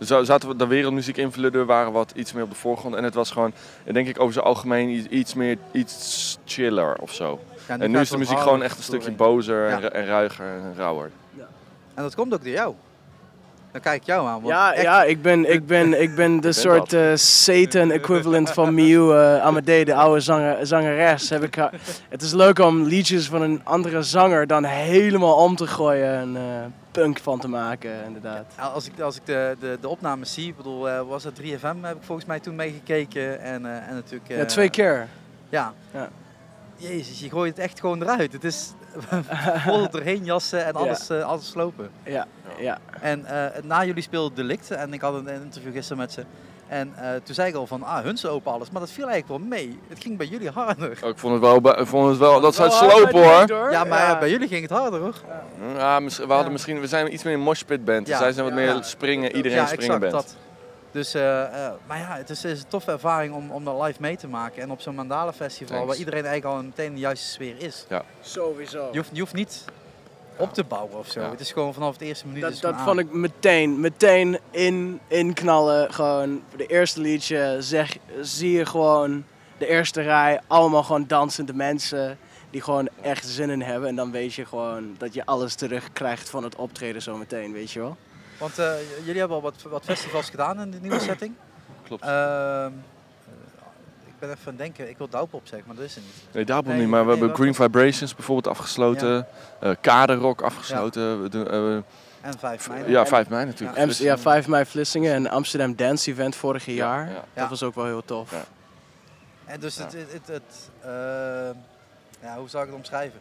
Zo 0.00 0.24
zaten 0.24 0.48
we 0.48 0.56
de 0.56 0.66
wereldmuziek 0.66 1.16
invullen, 1.16 1.66
waren 1.66 1.92
wat 1.92 2.12
iets 2.14 2.32
meer 2.32 2.42
op 2.42 2.50
de 2.50 2.56
voorgrond. 2.56 2.94
En 2.94 3.04
het 3.04 3.14
was 3.14 3.30
gewoon, 3.30 3.52
eh, 3.84 3.94
denk 3.94 4.08
ik 4.08 4.20
over 4.20 4.32
zijn 4.32 4.44
algemeen, 4.44 4.88
iets, 4.88 5.06
iets 5.08 5.34
meer, 5.34 5.58
iets 5.72 6.38
chiller 6.44 6.96
of 7.00 7.14
zo. 7.14 7.40
Ja, 7.68 7.76
nu 7.76 7.84
en 7.84 7.90
nu 7.90 7.98
is 8.00 8.10
de 8.10 8.18
muziek 8.18 8.38
gewoon 8.38 8.62
echt 8.62 8.76
een 8.76 8.82
stukje 8.82 9.10
bozer 9.12 9.68
en, 9.68 9.80
Ja. 9.80 9.88
en 9.90 10.06
ruiger 10.06 10.46
en 10.46 10.74
rauwer. 10.76 11.10
En 11.94 12.02
dat 12.02 12.14
komt 12.14 12.34
ook 12.34 12.44
door 12.44 12.52
jou. 12.52 12.74
Dan 13.72 13.80
kijk 13.80 14.00
ik 14.00 14.06
jou 14.06 14.26
aan. 14.26 14.32
Want 14.32 14.46
Ja, 14.46 14.72
echt- 14.72 14.82
ja 14.82 15.04
ik, 15.04 15.22
ben, 15.22 15.52
ik, 15.52 15.66
ben, 15.66 16.02
ik 16.02 16.14
ben 16.14 16.40
de 16.40 16.52
soort 16.64 16.92
eh, 16.92 17.10
Satan-equivalent 17.14 18.50
van 18.50 18.74
Miu 18.74 19.12
eh 19.12 19.42
Amadee, 19.42 19.84
de 19.84 19.94
oude 19.94 20.20
zanger, 20.20 20.66
zangeres. 20.66 21.30
Heb 21.30 21.42
ik 21.42 21.54
het 22.08 22.22
is 22.22 22.32
leuk 22.32 22.58
om 22.58 22.82
liedjes 22.82 23.28
van 23.28 23.42
een 23.42 23.60
andere 23.64 24.02
zanger 24.02 24.46
dan 24.46 24.64
helemaal 24.64 25.34
om 25.34 25.56
te 25.56 25.66
gooien 25.66 26.14
en 26.14 26.36
eh, 26.36 26.42
punk 26.90 27.18
van 27.18 27.38
te 27.40 27.48
maken, 27.48 27.90
inderdaad. 28.06 28.44
Als 28.74 28.86
ik, 28.86 29.00
als 29.00 29.16
ik 29.16 29.26
de, 29.26 29.56
de, 29.60 29.78
de 29.80 29.88
opnames 29.88 30.34
zie, 30.34 30.48
ik 30.48 30.56
bedoel, 30.56 30.88
eh, 30.88 31.00
was 31.08 31.24
het 31.24 31.40
3FM, 31.42 31.80
heb 31.80 31.96
ik 31.96 32.02
volgens 32.02 32.26
mij 32.26 32.40
toen 32.40 32.54
meegekeken. 32.54 33.40
En, 33.40 33.66
eh, 33.66 33.88
en 33.88 33.94
natuurlijk... 33.94 34.28
Ja, 34.30 34.44
twee 34.44 34.70
keer. 34.70 35.06
Ja. 35.48 35.72
Ja. 35.94 36.08
Jezus, 36.76 37.20
je 37.20 37.30
gooit 37.30 37.56
het 37.56 37.64
echt 37.64 37.80
gewoon 37.80 38.02
eruit. 38.02 38.32
Het 38.32 38.44
is 38.44 38.72
vol 39.66 39.90
doorheen 39.90 40.24
jassen 40.24 40.64
en 40.64 40.72
Ja. 40.72 40.78
alles, 40.78 41.08
eh, 41.08 41.22
alles 41.22 41.48
slopen. 41.48 41.90
Ja, 42.02 42.26
ja. 42.58 42.78
En 43.00 43.24
eh, 43.24 43.62
na 43.62 43.84
jullie 43.84 44.02
speelden 44.02 44.34
Delict, 44.36 44.70
en 44.70 44.92
ik 44.92 45.00
had 45.00 45.14
een, 45.14 45.28
interview 45.28 45.72
gisteren 45.72 45.98
met 45.98 46.12
ze. 46.12 46.24
En 46.68 46.92
eh, 46.96 47.10
toen 47.22 47.34
zei 47.34 47.48
ik 47.48 47.54
al 47.54 47.66
van, 47.66 47.82
ah, 47.82 48.02
hun 48.02 48.16
ze 48.18 48.28
open 48.28 48.52
alles. 48.52 48.70
Maar 48.70 48.80
dat 48.80 48.90
viel 48.90 49.08
eigenlijk 49.08 49.40
wel 49.40 49.48
mee. 49.48 49.78
Het 49.88 50.02
ging 50.02 50.16
bij 50.16 50.26
jullie 50.26 50.50
harder. 50.50 50.98
Oh, 51.02 51.08
ik 51.08 51.18
vond 51.18 51.32
het 51.32 51.42
wel, 51.42 51.78
ik 51.80 51.86
vond 51.86 52.08
het 52.08 52.18
wel 52.18 52.40
dat 52.40 52.54
ze 52.54 52.62
het 52.62 52.70
Wel 52.80 52.80
hard 52.80 52.92
slopen 52.92 53.48
hoor. 53.48 53.70
Ja, 53.70 53.84
maar 53.84 54.18
bij 54.18 54.30
jullie 54.30 54.48
ging 54.48 54.62
het 54.62 54.70
harder 54.70 55.00
hoor. 55.00 55.14
Ja, 55.76 56.02
we, 56.02 56.32
hadden 56.32 56.52
misschien, 56.52 56.80
we 56.80 56.86
zijn 56.86 57.12
iets 57.12 57.22
meer 57.22 57.34
een 57.34 57.40
moshpit 57.40 57.84
band. 57.84 58.06
Ja. 58.06 58.18
Zij 58.18 58.32
zijn 58.32 58.46
wat 58.46 58.58
Ja. 58.58 58.72
meer 58.72 58.84
springen, 58.84 59.36
iedereen 59.36 59.58
ja, 59.58 59.66
springen 59.66 59.94
exact, 59.94 60.12
band. 60.12 60.12
dat. 60.26 60.36
Dus, 60.90 61.14
eh, 61.14 61.66
eh, 61.66 61.72
maar 61.86 61.98
ja, 61.98 62.16
het 62.16 62.30
is, 62.30 62.42
het 62.42 62.52
is 62.52 62.62
een 62.62 62.68
toffe 62.68 62.90
ervaring 62.90 63.34
om, 63.34 63.50
om 63.50 63.64
dat 63.64 63.82
live 63.82 64.00
mee 64.00 64.16
te 64.16 64.28
maken. 64.28 64.62
En 64.62 64.70
op 64.70 64.80
zo'n 64.80 64.94
Mandala 64.94 65.32
Festival, 65.32 65.76
Thanks. 65.76 65.86
waar 65.86 65.98
iedereen 65.98 66.24
eigenlijk 66.24 66.56
al 66.56 66.62
meteen 66.62 66.86
in 66.86 66.94
de 66.94 67.00
juiste 67.00 67.26
sfeer 67.26 67.54
is. 67.58 67.86
Ja. 67.88 68.04
Sowieso. 68.20 68.88
Je 68.92 68.98
hoeft, 68.98 69.10
je 69.12 69.20
hoeft 69.20 69.34
niet 69.34 69.64
op 70.36 70.54
te 70.54 70.64
bouwen 70.64 70.98
of 70.98 71.08
zo. 71.08 71.20
Ja. 71.20 71.30
Het 71.30 71.40
is 71.40 71.52
gewoon 71.52 71.74
vanaf 71.74 71.96
de 71.96 72.04
eerste 72.04 72.26
minuut. 72.26 72.42
Dat, 72.42 72.50
is 72.50 72.56
het 72.56 72.66
dat 72.66 72.80
gewoon 72.80 72.96
vond 72.96 73.08
ik 73.08 73.14
meteen, 73.14 73.80
meteen 73.80 74.38
in, 74.50 75.00
inknallen. 75.08 75.92
Gewoon 75.92 76.42
voor 76.48 76.58
de 76.58 76.66
eerste 76.66 77.00
liedje 77.00 77.56
zeg, 77.58 77.96
zie 78.20 78.52
je 78.52 78.66
gewoon 78.66 79.24
de 79.58 79.66
eerste 79.66 80.02
rij, 80.02 80.40
allemaal 80.46 80.82
gewoon 80.82 81.06
dansende 81.06 81.54
mensen 81.54 82.18
die 82.50 82.62
gewoon 82.62 82.88
echt 83.02 83.26
zin 83.26 83.50
in 83.50 83.62
hebben. 83.62 83.88
En 83.88 83.96
dan 83.96 84.10
weet 84.10 84.34
je 84.34 84.46
gewoon 84.46 84.94
dat 84.98 85.14
je 85.14 85.26
alles 85.26 85.54
terugkrijgt 85.54 86.30
van 86.30 86.44
het 86.44 86.56
optreden 86.56 87.02
zometeen, 87.02 87.52
weet 87.52 87.70
je 87.70 87.80
wel. 87.80 87.96
Want 88.40 88.58
eh, 88.58 88.72
jullie 89.04 89.18
hebben 89.18 89.36
al 89.36 89.42
wat, 89.42 89.54
wat 89.62 89.84
festivals 89.84 90.30
gedaan 90.30 90.60
in 90.60 90.70
de 90.70 90.78
nieuwe 90.80 90.98
setting. 91.10 91.34
Klopt. 91.84 92.02
Ehm, 92.02 92.10
eh, 92.10 92.70
ik 94.06 94.18
ben 94.18 94.28
even 94.30 94.40
aan 94.42 94.48
het 94.48 94.58
denken, 94.58 94.88
ik 94.88 94.98
wil 94.98 95.08
Douwpop 95.08 95.46
zeggen, 95.46 95.68
maar 95.68 95.76
dat 95.76 95.84
is 95.84 95.94
het 95.94 96.04
niet. 96.04 96.34
Nee, 96.34 96.44
Double 96.44 96.72
Nee, 96.72 96.80
niet, 96.80 96.90
maar 96.90 97.00
we 97.06 97.10
nee, 97.10 97.18
hebben 97.18 97.36
Green 97.36 97.54
Vibrations 97.54 98.14
bijvoorbeeld 98.14 98.56
afgesloten. 98.56 99.26
eh 99.60 99.70
Kaderrock 99.80 100.42
afgesloten. 100.42 101.22
We 101.22 101.28
doen, 101.28 101.48
eh, 101.50 101.74
En 102.20 102.38
5 102.38 102.68
mei. 102.68 102.90
ja, 102.90 103.06
5 103.06 103.28
mei 103.28 103.44
natuurlijk. 103.46 103.84
Dus, 103.86 103.98
ja, 103.98 104.18
5 104.18 104.48
mei 104.48 104.64
Vlissingen 104.64 105.14
en 105.14 105.28
Amsterdam 105.30 105.76
Dance 105.76 106.10
Event 106.10 106.36
vorig 106.36 106.66
jaar. 106.66 107.08
ja. 107.08 107.14
Dat 107.14 107.24
Ja. 107.34 107.48
was 107.48 107.62
ook 107.62 107.74
wel 107.74 107.84
heel 107.84 108.04
tof. 108.04 108.30
Ja. 108.30 108.44
En 109.44 109.60
dus 109.60 109.76
het, 109.76 109.92
het, 109.92 110.12
het, 110.12 110.26
het, 110.26 110.70
ehm, 110.80 111.54
ja, 112.22 112.36
hoe 112.38 112.48
zou 112.48 112.62
ik 112.64 112.68
het 112.68 112.78
omschrijven? 112.78 113.20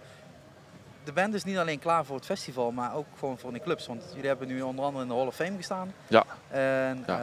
De 1.10 1.16
band 1.16 1.34
is 1.34 1.44
niet 1.44 1.58
alleen 1.58 1.80
klaar 1.80 2.06
voor 2.06 2.16
het 2.16 2.26
festival, 2.26 2.72
maar 2.72 2.96
ook 2.96 3.06
gewoon 3.20 3.38
voor 3.38 3.54
de 3.54 3.60
clubs. 3.60 3.88
Want 3.88 4.04
jullie 4.14 4.28
hebben 4.28 4.48
nu 4.48 4.62
onder 4.62 4.86
andere 4.86 5.04
in 5.04 5.10
de 5.10 5.16
Hall 5.16 5.26
of 5.28 5.36
Fame 5.36 5.56
gestaan. 5.58 5.94
Ja. 6.08 6.24
En, 6.50 7.04
Ja. 7.08 7.20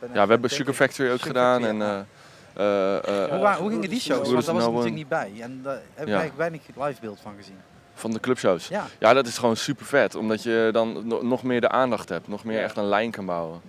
eh, 0.00 0.14
ja, 0.14 0.24
we 0.24 0.30
hebben 0.32 0.50
Sugar 0.50 0.74
Factory 0.74 1.10
ook 1.10 1.18
Sugar 1.18 1.26
gedaan. 1.32 1.60
Factory, 1.62 1.80
En, 1.80 1.86
ja. 1.86 2.04
eh, 2.54 3.24
eh, 3.24 3.30
hoe, 3.30 3.38
wa- 3.38 3.56
hoe 3.56 3.70
gingen 3.70 3.88
die 3.90 4.00
shows? 4.00 4.32
Want 4.32 4.44
daar 4.46 4.54
was 4.54 4.64
ik 4.64 4.70
natuurlijk 4.70 4.96
niet 4.96 5.08
bij. 5.08 5.32
En 5.40 5.60
daar 5.62 5.74
heb 5.74 6.06
ik 6.06 6.12
eigenlijk 6.14 6.36
weinig 6.36 6.60
live 6.76 7.00
beeld 7.00 7.18
van 7.22 7.32
gezien. 7.36 7.56
Van 7.94 8.10
de 8.10 8.20
clubshows. 8.20 8.68
Ja. 8.68 8.84
ja, 8.98 9.12
dat 9.12 9.26
is 9.26 9.38
gewoon 9.38 9.56
super 9.56 9.86
vet. 9.86 10.14
Omdat 10.14 10.42
je 10.42 10.68
dan 10.72 11.06
no- 11.06 11.22
nog 11.22 11.42
meer 11.42 11.60
de 11.60 11.68
aandacht 11.68 12.08
hebt. 12.08 12.28
Nog 12.28 12.44
meer 12.44 12.62
echt 12.62 12.76
een 12.76 12.84
lijn 12.88 13.10
kan 13.10 13.26
bouwen. 13.26 13.60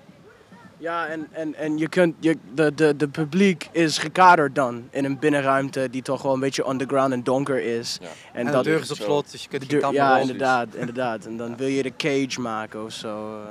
Ja, 0.78 1.07
en, 1.07 1.28
en, 1.32 1.55
en 1.55 1.78
je 1.78 1.89
kunt, 1.89 2.15
je, 2.19 2.38
de, 2.53 2.73
de, 2.73 2.95
de 2.95 3.07
publiek 3.07 3.69
is 3.71 3.97
gekaderd 3.97 4.55
dan 4.55 4.88
in 4.89 5.05
een 5.05 5.19
binnenruimte 5.19 5.89
die 5.89 6.01
toch 6.01 6.21
wel 6.21 6.34
een 6.34 6.39
beetje 6.39 6.69
underground 6.69 7.13
en 7.13 7.23
donker 7.23 7.61
is. 7.61 7.99
En 8.34 8.45
de 8.45 8.61
deur 8.61 8.80
is 8.80 8.91
op 8.91 8.97
slot, 8.97 9.32
dus 9.32 9.43
je 9.43 9.49
kunt 9.49 9.61
de 9.61 9.67
deur- 9.67 9.93
Ja, 9.93 10.17
inderdaad, 10.17 10.76
inderdaad. 10.84 11.26
En 11.26 11.38
dan 11.38 11.57
wil 11.57 11.67
je 11.67 11.84
de 11.84 11.93
cage 11.97 12.41
maken 12.41 12.84
of 12.84 12.91
zo. 12.91 13.41
eh, 13.41 13.45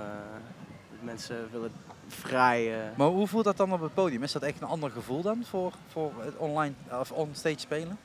dat 0.91 1.03
mensen 1.03 1.37
willen 1.53 1.71
vrij... 2.09 2.73
eh, 2.73 2.79
Maar 2.95 3.07
hoe 3.09 3.27
voelt 3.27 3.45
dat 3.45 3.57
dan 3.57 3.73
op 3.73 3.81
het 3.81 3.95
podium? 3.95 4.23
Is 4.23 4.33
dat 4.33 4.43
echt 4.43 4.61
een 4.61 4.69
ander 4.69 4.91
gevoel 4.91 5.23
dan 5.23 5.45
voor, 5.49 5.73
voor 5.93 6.13
het 6.25 6.37
online 6.37 6.73
of 7.01 7.11
onstage 7.11 7.59
spelen? 7.59 7.99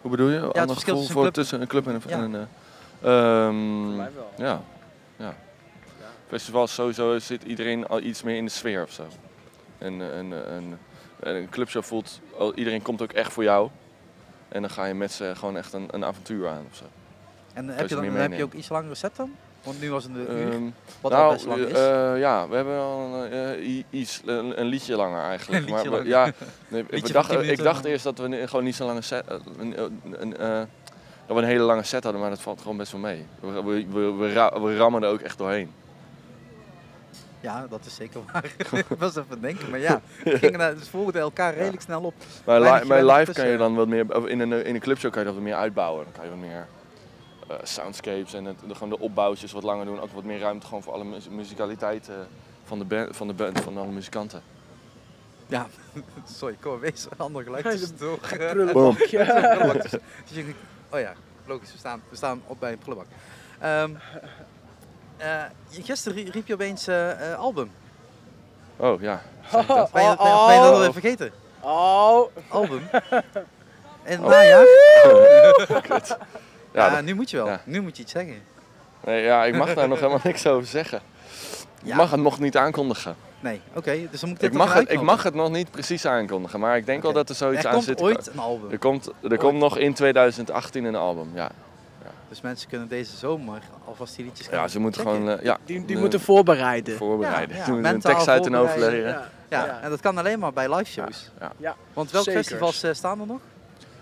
Hoe 0.00 0.10
bedoel 0.10 0.28
je? 0.28 0.40
het 0.40 0.56
Ander 0.58 0.68
verschil 0.74 0.96
gevoel 0.96 1.02
tussen 1.02 1.08
een 1.08 1.12
voor 1.12 1.22
club- 1.22 1.34
tussen 1.34 1.60
een 1.60 1.66
club 1.66 1.86
en 1.86 1.94
een... 1.94 2.02
Ja. 2.06 2.16
en 2.16 2.32
een, 2.32 2.46
eh, 3.00 3.46
ehm, 3.46 3.96
mij 3.96 4.10
wel. 4.14 4.46
Ja. 4.46 4.60
ja. 5.16 5.34
Festivals 6.28 6.74
sowieso 6.74 7.18
zit 7.18 7.42
iedereen 7.42 7.86
al 7.86 8.00
iets 8.00 8.22
meer 8.22 8.36
in 8.36 8.44
de 8.44 8.50
sfeer 8.50 8.82
of 8.82 8.92
zo. 8.92 9.06
En, 9.78 10.00
en, 10.12 10.46
en, 10.48 10.78
en 11.20 11.34
een 11.36 11.48
clubshow 11.48 11.82
voelt, 11.82 12.20
al- 12.38 12.54
iedereen 12.54 12.82
komt 12.82 13.02
ook 13.02 13.12
echt 13.12 13.32
voor 13.32 13.42
jou. 13.42 13.68
En 14.48 14.60
dan 14.60 14.70
ga 14.70 14.84
je 14.84 14.94
met 14.94 15.12
ze 15.12 15.32
gewoon 15.36 15.56
echt 15.56 15.72
een, 15.72 15.88
een 15.90 16.04
avontuur 16.04 16.48
aan 16.48 16.66
of 16.70 16.76
zo. 16.76 16.84
En 17.52 17.68
heb 17.68 17.88
je, 17.88 17.94
dan, 17.94 18.04
heb 18.04 18.32
je 18.32 18.42
ook 18.42 18.52
iets 18.52 18.68
langere 18.68 18.94
set 18.94 19.16
dan? 19.16 19.34
Want 19.62 19.80
nu 19.80 19.90
was 19.90 20.04
het 20.04 20.12
een 20.14 20.20
uur, 20.36 20.52
Ehm, 20.52 20.62
wat 21.00 21.12
al 21.12 21.18
nou, 21.18 21.32
best 21.32 21.46
lang 21.46 21.60
is. 21.60 21.72
eh, 21.72 22.18
ja, 22.18 22.48
we 22.48 22.56
hebben 22.56 22.78
al 22.78 23.24
eh, 23.24 23.84
iets, 23.90 24.22
een, 24.24 24.60
een 24.60 24.66
liedje 24.66 24.96
langer 24.96 25.22
eigenlijk. 25.22 25.62
Een 25.66 25.74
liedje 25.74 25.90
maar 25.90 26.06
ja, 26.06 26.24
nee, 26.68 26.82
we 26.82 26.88
10 26.88 27.50
ik 27.50 27.62
dacht 27.62 27.84
eerst 27.84 28.04
dat 28.04 28.18
we 28.18 28.46
gewoon 28.48 28.64
niet 28.64 28.74
zo'n 28.74 28.86
lange 28.86 29.02
set, 29.02 29.26
eh, 29.26 29.36
een, 29.58 29.70
dat 31.26 31.36
we 31.36 31.42
een 31.42 31.44
hele 31.44 31.62
lange 31.64 31.82
set 31.82 32.02
hadden, 32.02 32.20
maar 32.20 32.30
dat 32.30 32.40
valt 32.40 32.60
gewoon 32.60 32.76
best 32.76 32.92
wel 32.92 33.00
mee. 33.00 33.26
We, 33.40 33.86
we, 33.90 34.12
we 34.60 34.76
rammen 34.76 35.02
er 35.02 35.08
ook 35.08 35.20
echt 35.20 35.38
doorheen. 35.38 35.72
Ja, 37.44 37.66
dat 37.66 37.84
is 37.86 37.94
zeker 37.94 38.20
waar. 38.32 38.44
ik 38.72 38.86
was 38.98 39.16
even 39.16 39.40
denken, 39.40 39.70
maar 39.70 39.78
ja, 39.78 40.00
we 40.24 40.38
gingen 40.38 40.58
naar, 40.58 40.74
dus 40.74 40.88
volgden 40.88 41.20
elkaar 41.20 41.54
redelijk 41.54 41.82
snel 41.82 42.02
op. 42.02 42.14
Maar, 42.46 42.60
li 42.60 42.66
maar 42.66 43.04
live 43.04 43.12
kan 43.12 43.16
je 43.16 43.24
tussen. 43.32 43.58
dan 43.58 43.74
wat 43.74 43.88
meer, 43.88 44.16
of 44.16 44.26
in 44.26 44.40
een, 44.40 44.64
in 44.64 44.74
een 44.74 44.80
clubshow 44.80 45.10
kan 45.10 45.20
je 45.20 45.26
dat 45.26 45.34
wat 45.34 45.44
meer 45.44 45.54
uitbouwen. 45.54 46.04
Dan 46.04 46.12
kan 46.12 46.24
je 46.24 46.30
wat 46.30 46.38
meer 46.38 46.66
eh, 47.48 47.56
soundscapes 47.62 48.34
en 48.34 48.44
het, 48.44 48.56
de, 48.68 48.74
gewoon 48.74 48.88
de 48.88 48.98
opbouwtjes 48.98 49.52
wat 49.52 49.62
langer 49.62 49.84
doen. 49.84 50.00
Ook 50.00 50.12
wat 50.12 50.24
meer 50.24 50.38
ruimte 50.38 50.66
gewoon 50.66 50.82
voor 50.82 50.92
alle 50.92 51.04
mu- 51.04 51.18
muzikaliteit 51.30 52.08
eh, 52.08 52.14
van, 52.64 52.78
de 52.78 52.84
band, 52.84 53.16
van 53.16 53.26
de 53.26 53.34
band, 53.34 53.60
van 53.60 53.78
alle 53.78 53.92
muzikanten. 53.92 54.42
Ja, 55.46 55.66
sorry, 56.38 56.56
kom 56.60 56.78
wees 56.80 57.04
een 57.10 57.18
ander 57.18 57.42
geluid 57.42 57.64
tussendoor. 57.64 58.18
Ja, 59.10 59.74
Oh 60.90 61.00
ja, 61.00 61.12
logisch, 61.46 61.72
we 61.72 61.78
staan, 61.78 62.02
we 62.08 62.16
staan 62.16 62.42
op 62.46 62.60
bij 62.60 62.72
een 62.72 62.78
prullenbak. 62.78 63.12
Ehm, 63.60 63.90
eh, 63.94 64.28
gisteren 65.70 66.16
rie- 66.18 66.30
riep 66.30 66.46
je 66.46 66.54
opeens 66.54 66.86
eh, 66.86 67.32
eh, 67.32 67.38
album. 67.38 67.70
Oh 68.76 69.00
ja. 69.00 69.20
Ben 69.52 69.60
je, 69.60 69.66
dat- 69.66 69.92
ben 69.92 70.02
je 70.02 70.08
dat 70.60 70.72
alweer 70.72 70.92
vergeten? 70.92 71.32
Oh. 71.60 72.28
Album. 72.48 72.82
Het 74.02 74.20
Oh. 74.20 74.28
najaar? 74.28 74.64
Kut. 75.88 76.16
Ja, 76.72 76.90
dat- 76.90 77.02
nu 77.02 77.14
moet 77.14 77.30
je 77.30 77.36
wel. 77.36 77.46
ja. 77.46 77.60
Nu 77.64 77.80
moet 77.82 77.96
je 77.96 78.02
iets 78.02 78.12
zeggen. 78.12 78.42
Nee, 79.04 79.22
ja, 79.22 79.44
ik 79.44 79.54
mag 79.56 79.74
daar 79.74 79.88
nog 79.88 79.98
helemaal 79.98 80.20
niks 80.24 80.46
over 80.46 80.66
zeggen. 80.68 81.00
Ik 81.82 81.90
Ja. 81.90 81.96
mag 81.96 82.10
het 82.10 82.20
nog 82.20 82.38
niet 82.38 82.56
aankondigen. 82.56 83.16
Nee, 83.40 83.60
oké, 83.74 84.08
dus 84.10 84.20
dan 84.20 84.28
moet 84.28 84.38
ik 84.38 84.40
dit 84.44 84.50
Ik 84.52 84.56
mag, 84.56 84.74
het, 84.74 84.90
ik 84.90 85.00
mag 85.00 85.22
het 85.22 85.34
nog 85.34 85.50
niet 85.50 85.70
precies 85.70 86.06
aankondigen, 86.06 86.60
maar 86.60 86.76
ik 86.76 86.86
denk 86.86 87.02
wel 87.02 87.12
dat 87.12 87.28
er 87.28 87.34
zoiets 87.34 87.60
Er 87.62 87.66
aan 87.66 87.72
komt 87.72 87.84
zit. 87.84 87.96
te 87.96 88.02
ooit 88.02 88.24
ko- 88.24 88.30
een 88.32 88.38
album. 88.38 88.70
Er 88.70 88.78
komt, 88.78 89.06
er 89.06 89.30
Ooit. 89.30 89.40
komt 89.40 89.58
nog 89.58 89.78
in 89.78 89.94
2018 89.94 90.84
een 90.84 90.94
album, 90.94 91.30
ja. 91.34 91.50
Dus 92.34 92.42
mensen 92.42 92.68
kunnen 92.68 92.88
deze 92.88 93.16
zomer 93.16 93.58
alvast 93.84 94.16
die 94.16 94.24
liedjes 94.24 94.46
Ja, 94.50 94.68
ze 94.68 94.78
moeten 94.80 95.02
checken. 95.02 95.20
gewoon... 95.20 95.38
eh, 95.38 95.44
ja, 95.44 95.58
Die, 95.64 95.84
die 95.84 95.98
moeten 95.98 96.20
voorbereiden. 96.20 96.96
Voorbereiden. 96.96 97.56
Ja, 97.56 97.66
een 97.90 98.00
tekst 98.00 98.28
uit 98.28 98.44
hun 98.44 98.54
hoofd 98.54 98.70
voorbereiden. 98.70 99.04
leren. 99.04 99.28
Ja, 99.48 99.64
Ja. 99.66 99.80
en 99.80 99.90
dat 99.90 100.00
kan 100.00 100.18
alleen 100.18 100.38
maar 100.38 100.52
bij 100.52 100.74
live 100.74 100.90
shows. 100.90 101.30
Ja. 101.40 101.52
Ja. 101.56 101.76
Want 101.92 102.10
welke 102.10 102.30
Zekers. 102.30 102.46
festivals 102.46 102.82
eh, 102.82 102.92
staan 102.92 103.20
er 103.20 103.26
nog? 103.26 103.40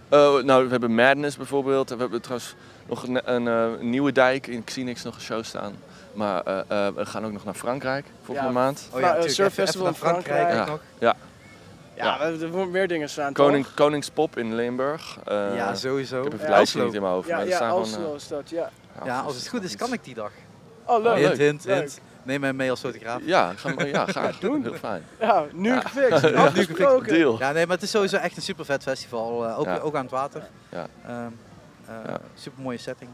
Eh, 0.08 0.42
nou, 0.42 0.64
we 0.64 0.70
hebben 0.70 0.94
Madness 0.94 1.36
bijvoorbeeld. 1.36 1.88
We 1.90 1.96
hebben 1.96 2.20
trouwens 2.20 2.54
nog 2.86 3.02
een, 3.02 3.32
een 3.34 3.48
eh, 3.48 3.80
nieuwe 3.80 4.12
dijk 4.12 4.46
in 4.46 4.64
Xenix 4.64 5.02
nog 5.02 5.14
een 5.14 5.20
show 5.20 5.44
staan. 5.44 5.74
Maar 6.14 6.42
eh, 6.42 6.58
eh, 6.86 6.94
we 6.94 7.06
gaan 7.06 7.24
ook 7.24 7.32
nog 7.32 7.44
naar 7.44 7.54
Frankrijk 7.54 8.06
volgende 8.24 8.48
Ja, 8.50 8.54
maand. 8.54 8.88
Oh 8.92 9.00
ja, 9.00 9.06
natuurlijk. 9.06 9.34
Surf 9.34 9.54
Festival 9.54 9.86
in 9.86 9.94
Frankrijk. 9.94 10.38
Frankrijk 10.40 10.66
nog. 10.68 10.80
ja. 10.98 11.14
Ja, 11.96 12.20
er 12.20 12.30
moeten 12.38 12.70
meer 12.70 12.88
dingen 12.88 13.08
staan, 13.08 13.32
Koning, 13.32 13.64
toch? 13.64 13.74
Koningspop 13.74 14.36
in 14.38 14.54
Limburg. 14.54 15.18
Eh, 15.24 15.54
Ja, 15.56 15.74
sowieso. 15.74 16.16
Ik 16.18 16.22
heb 16.22 16.32
het 16.32 16.40
Ja, 16.42 16.48
lijstje 16.48 16.74
Oslo. 16.78 16.84
niet 16.86 16.94
in 16.94 17.02
mijn 17.02 17.14
hoofd. 17.14 17.28
Ja, 17.28 17.34
maar 17.34 17.44
er 17.44 17.50
ja 17.50 17.56
staan 17.56 17.72
Oslo 17.72 17.98
gewoon, 17.98 18.14
is 18.16 18.28
dat, 18.28 18.50
ja. 18.50 18.70
Ja, 19.04 19.20
als 19.20 19.34
het 19.36 19.48
goed 19.48 19.62
is, 19.62 19.76
kan 19.76 19.92
ik 19.92 20.04
die 20.04 20.14
dag. 20.14 20.30
Oh, 20.84 21.02
leuk. 21.02 21.16
Hint, 21.16 21.36
hint, 21.38 21.64
hint. 21.64 22.00
Neem 22.22 22.40
mij 22.40 22.52
mee 22.52 22.70
als 22.70 22.80
fotograaf. 22.80 23.20
Ja, 23.24 23.52
ga 23.56 23.84
ja, 23.84 24.06
graag. 24.16 24.38
doen. 24.38 24.62
Heel 24.62 24.74
fijn. 24.74 25.04
Ja, 25.20 25.44
nu 25.52 25.68
Ja. 25.72 25.80
gefixt. 25.80 26.22
Ja, 26.28 26.44
Afgesproken. 26.44 27.08
Deal. 27.14 27.38
Ja, 27.38 27.52
nee, 27.52 27.66
maar 27.66 27.74
het 27.74 27.84
is 27.84 27.90
sowieso 27.90 28.16
echt 28.16 28.36
een 28.36 28.42
super 28.42 28.64
vet 28.64 28.82
festival. 28.82 29.46
eh, 29.46 29.58
ook, 29.58 29.64
Ja. 29.64 29.78
ook 29.78 29.94
aan 29.94 30.02
het 30.02 30.10
water. 30.10 30.42
Ja. 30.68 30.86
Ehm, 31.06 31.14
eh, 31.86 31.94
Ja. 32.06 32.18
Super 32.34 32.62
mooie 32.62 32.78
setting. 32.78 33.10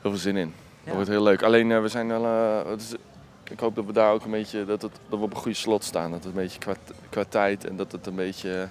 Heel 0.00 0.10
veel 0.10 0.20
zin 0.20 0.36
in. 0.36 0.54
Ja. 0.78 0.84
Dat 0.84 0.94
wordt 0.94 1.08
heel 1.08 1.22
leuk. 1.22 1.42
Alleen 1.42 1.82
we 1.82 1.88
zijn 1.88 2.08
wel. 2.08 2.24
Ik 3.50 3.60
hoop 3.60 3.74
dat 3.74 3.84
we 3.84 3.92
daar 3.92 4.12
ook 4.12 4.24
een 4.24 4.30
beetje. 4.30 4.64
Dat, 4.64 4.82
het, 4.82 4.92
dat 5.08 5.18
we 5.18 5.24
op 5.24 5.30
een 5.30 5.40
goede 5.40 5.56
slot 5.56 5.84
staan. 5.84 6.10
Dat 6.10 6.24
het 6.24 6.28
een 6.34 6.40
beetje 6.42 6.58
qua, 6.58 6.74
qua 7.10 7.24
tijd 7.28 7.64
en 7.64 7.76
dat 7.76 7.92
het 7.92 8.06
een 8.06 8.14
beetje. 8.14 8.68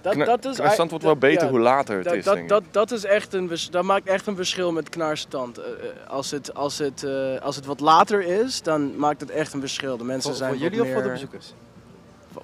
Dat, 0.00 0.12
Kna- 0.14 0.24
dat 0.24 0.44
is 0.44 0.76
wordt 0.76 1.02
wel 1.02 1.16
beter 1.16 1.44
ja, 1.44 1.50
hoe 1.50 1.60
later 1.60 1.96
het 1.96 2.04
dat, 2.04 2.14
is, 2.14 2.24
Dat, 2.24 2.34
denk 2.34 2.46
ik. 2.46 2.52
dat, 2.52 2.62
dat, 2.70 2.90
is 2.90 3.04
echt 3.04 3.34
een, 3.34 3.50
dat 3.70 3.84
maakt 3.84 4.08
echt 4.08 4.26
een 4.26 4.36
verschil 4.36 4.72
met 4.72 4.88
knarstand. 4.88 5.58
Eh, 5.58 5.64
eh, 5.66 6.10
als, 6.10 6.30
het, 6.30 6.54
als, 6.54 6.78
het, 6.78 7.02
eh, 7.04 7.40
als 7.40 7.56
het 7.56 7.66
wat 7.66 7.80
later 7.80 8.22
is, 8.22 8.62
dan 8.62 8.96
maakt 8.96 9.20
het 9.20 9.30
echt 9.30 9.52
een 9.52 9.60
verschil. 9.60 9.96
De 9.96 10.04
mensen 10.04 10.30
Voor, 10.30 10.38
zijn 10.38 10.50
voor 10.50 10.60
jullie 10.62 10.82
of 10.82 10.92
voor 10.92 11.02
de 11.02 11.08
meer- 11.08 11.28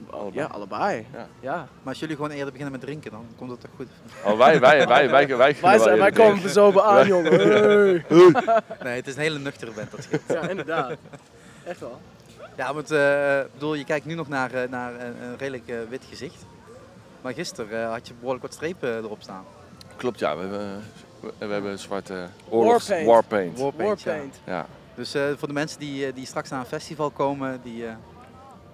bezoekers? 0.01 0.35
Ja, 0.35 0.45
allebei. 0.45 1.07
Ja. 1.13 1.27
Ja. 1.41 1.55
Maar 1.55 1.69
als 1.93 1.99
jullie 1.99 2.17
gewoon 2.17 2.31
eerder 2.31 2.53
beginnen 2.53 2.73
met 2.73 2.81
drinken, 2.81 3.11
dan 3.11 3.27
komt 3.37 3.51
dat 3.51 3.61
toch 3.61 3.71
goed? 3.77 3.89
Oh, 4.25 4.39
wij, 4.39 4.61
wij, 4.61 4.87
wij, 4.87 5.11
wij, 5.11 5.27
wij, 5.37 5.57
Wij, 5.61 5.79
zijn, 5.79 5.99
wij 5.99 6.11
komen 6.11 6.33
drinken. 6.33 6.51
zo 6.51 6.73
bij 6.73 6.83
aan, 6.83 7.07
jongen. 7.07 7.31
Hey. 7.43 8.05
Nee, 8.85 8.97
het 8.97 9.07
is 9.07 9.15
een 9.15 9.21
hele 9.21 9.39
nuchtere 9.39 9.71
band, 9.71 9.91
dat 9.91 10.03
scheelt. 10.03 10.23
Ja, 10.29 10.49
inderdaad. 10.49 10.97
Echt 11.65 11.81
wel. 11.81 12.01
Ja, 12.57 12.75
want 12.75 12.91
eh, 12.91 13.41
ik 13.41 13.53
bedoel, 13.53 13.75
je 13.75 13.85
kijkt 13.85 14.07
nu 14.07 14.15
nog 14.15 14.29
naar, 14.29 14.53
eh, 14.55 14.69
naar 14.69 14.93
een, 15.01 15.23
een 15.23 15.37
redelijk 15.39 15.69
eh, 15.69 15.77
wit 15.89 16.05
gezicht. 16.09 16.45
Maar 17.21 17.33
gisteren 17.33 17.83
eh, 17.83 17.91
had 17.91 18.09
je 18.09 18.15
behoorlijk 18.15 18.43
wat 18.43 18.55
strepen 18.55 18.97
erop 18.97 19.23
staan. 19.23 19.45
Klopt, 19.97 20.19
ja. 20.19 20.35
We 20.37 20.41
hebben, 20.41 20.83
we, 21.21 21.47
we 21.47 21.53
hebben 21.53 21.79
zwarte 21.79 22.27
oorlogs... 22.49 22.89
Warpaint. 22.89 23.07
Warpaint. 23.07 23.59
Warpaint, 23.59 24.03
ja. 24.03 24.11
Warpaint. 24.11 24.41
Ja. 24.47 24.67
Dus 24.95 25.15
eh, 25.15 25.23
voor 25.37 25.49
de 25.49 25.55
mensen 25.55 25.79
die, 25.81 26.07
eh, 26.07 26.15
die 26.15 26.27
straks 26.27 26.51
naar 26.51 26.61
een 26.61 26.67
festival 26.67 27.11
komen, 27.11 27.61
die 27.63 27.85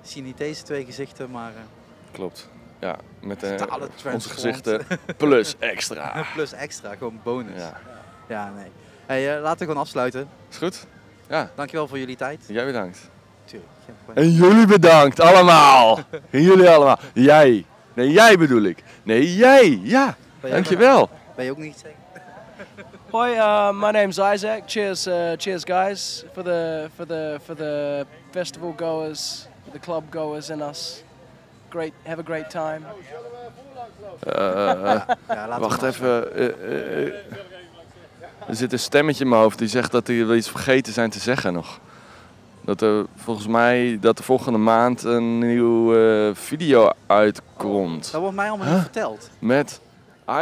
zien 0.09 0.25
niet 0.25 0.39
deze 0.39 0.63
twee 0.63 0.85
gezichten, 0.85 1.31
maar 1.31 1.51
eh, 1.51 1.61
Klopt. 2.13 2.49
Ja, 2.81 2.97
met 3.21 3.43
eh, 3.43 3.55
Totale 3.55 3.89
onze 4.13 4.29
gezichten 4.29 4.87
plus 5.17 5.55
extra. 5.59 6.25
plus 6.35 6.53
extra, 6.53 6.95
gewoon 6.95 7.21
bonus. 7.23 7.61
Ja. 7.61 7.81
Ja, 8.29 8.53
nee. 8.57 8.71
Hey, 9.07 9.37
eh, 9.37 9.43
laten 9.43 9.59
we 9.59 9.65
gewoon 9.65 9.83
afsluiten. 9.83 10.29
Is 10.51 10.57
goed? 10.57 10.87
Ja. 11.29 11.51
Dankjewel 11.55 11.89
voor 11.89 11.99
jullie 11.99 12.17
tijd. 12.17 12.45
Jij 12.47 12.65
bedankt. 12.65 13.11
Tuurlijk. 13.45 13.71
En 14.15 14.31
jullie 14.31 14.67
bedankt, 14.67 15.21
allemaal. 15.21 15.99
En 16.31 16.43
jullie 16.43 16.69
allemaal. 16.69 16.99
Jij. 17.13 17.65
Nee, 17.95 18.11
jij 18.11 18.39
bedoel 18.39 18.63
ik. 18.63 18.83
Nee, 19.03 19.37
jij. 19.37 19.81
Ja. 19.83 20.17
jij 20.41 20.51
Dankjewel. 20.51 21.11
Ben 21.35 21.45
je 21.45 21.51
ook 21.51 21.57
niet 21.57 21.79
zeggen? 21.79 22.01
Hoi, 23.11 23.35
uh, 23.35 23.73
my 23.73 23.91
name's 23.91 24.19
Isaac. 24.19 24.63
Cheers, 24.67 25.07
uh, 25.07 25.33
cheers, 25.37 25.65
guys, 25.65 26.25
for 26.33 26.43
the 26.43 26.89
for 26.97 27.07
the 27.07 27.39
for 27.45 27.57
the 27.57 28.07
festival 28.31 28.75
goers, 28.77 29.48
the 29.73 29.79
club 29.79 30.03
goers, 30.11 30.51
and 30.51 30.61
us. 30.63 31.03
Great, 31.69 31.93
have 32.03 32.21
a 32.21 32.25
great 32.25 32.51
time. 32.51 32.81
Eh, 34.21 34.35
Ja, 35.29 35.49
we 35.55 35.61
wacht 35.61 35.83
even. 35.83 36.35
eh, 36.35 36.47
eh, 37.07 37.13
er 38.49 38.55
zit 38.57 38.73
een 38.73 38.79
stemmetje 38.79 39.25
in 39.25 39.31
mijn 39.31 39.43
hoofd 39.43 39.59
die 39.59 39.69
zegt 39.69 39.93
dat 39.93 40.07
die 40.07 40.25
wel 40.25 40.37
iets 40.37 40.51
vergeten 40.51 40.93
zijn 40.93 41.11
te 41.11 41.19
zeggen 41.19 41.53
nog. 41.53 41.79
Dat 42.61 42.81
er 42.81 43.07
volgens 43.17 43.47
mij 43.47 43.99
dat 44.01 44.19
er 44.19 44.25
volgende 44.25 44.59
maand 44.59 45.03
een 45.05 45.39
nieuwe 45.39 46.31
video 46.35 46.91
uitkomt. 47.07 48.13
Dat 48.13 48.21
wordt 48.21 48.37
mij 48.37 48.49
allemaal 48.49 48.67
Huh? 48.67 48.75
niet 48.75 48.83
verteld. 48.85 49.31
Met 49.39 49.81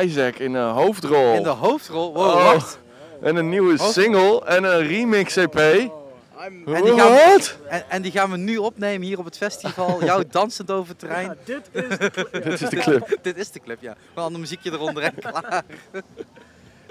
Isaac 0.01 0.37
in 0.39 0.53
de 0.53 0.59
hoofdrol. 0.59 1.35
In 1.35 1.43
de 1.43 1.49
hoofdrol? 1.49 2.13
Wow, 2.13 2.27
Oh. 2.27 2.53
wacht. 2.53 2.79
En 3.23 3.37
een 3.37 3.49
nieuwe 3.49 3.79
Hoofd- 3.79 3.93
single 3.93 4.45
en 4.45 4.65
een 4.65 4.87
remix 4.87 5.37
EP. 5.37 5.91
En 6.39 6.65
die, 6.65 6.95
gaan 6.95 7.11
we, 7.11 7.55
en, 7.69 7.91
en 7.91 8.03
die 8.03 8.13
gaan 8.13 8.31
we 8.31 8.37
nu 8.37 8.57
opnemen 8.57 9.07
hier 9.07 9.19
op 9.19 9.25
het 9.25 9.37
festival. 9.37 10.05
Jou 10.05 10.25
dansend 10.31 10.71
over 10.71 10.89
het 10.89 10.99
terrein. 10.99 11.37
dit 11.45 11.69
is 11.73 11.89
de 11.99 12.11
clip. 12.11 12.29
Dit 12.43 12.61
is 12.61 12.69
de 12.69 12.77
clip. 12.77 13.19
dit 13.23 13.37
is 13.37 13.51
de 13.51 13.61
clip, 13.61 13.81
ja. 13.81 13.97
Een 14.15 14.41
muziekje 14.41 14.73
eronder 14.73 15.03
en 15.03 15.15
klaar. 15.15 15.65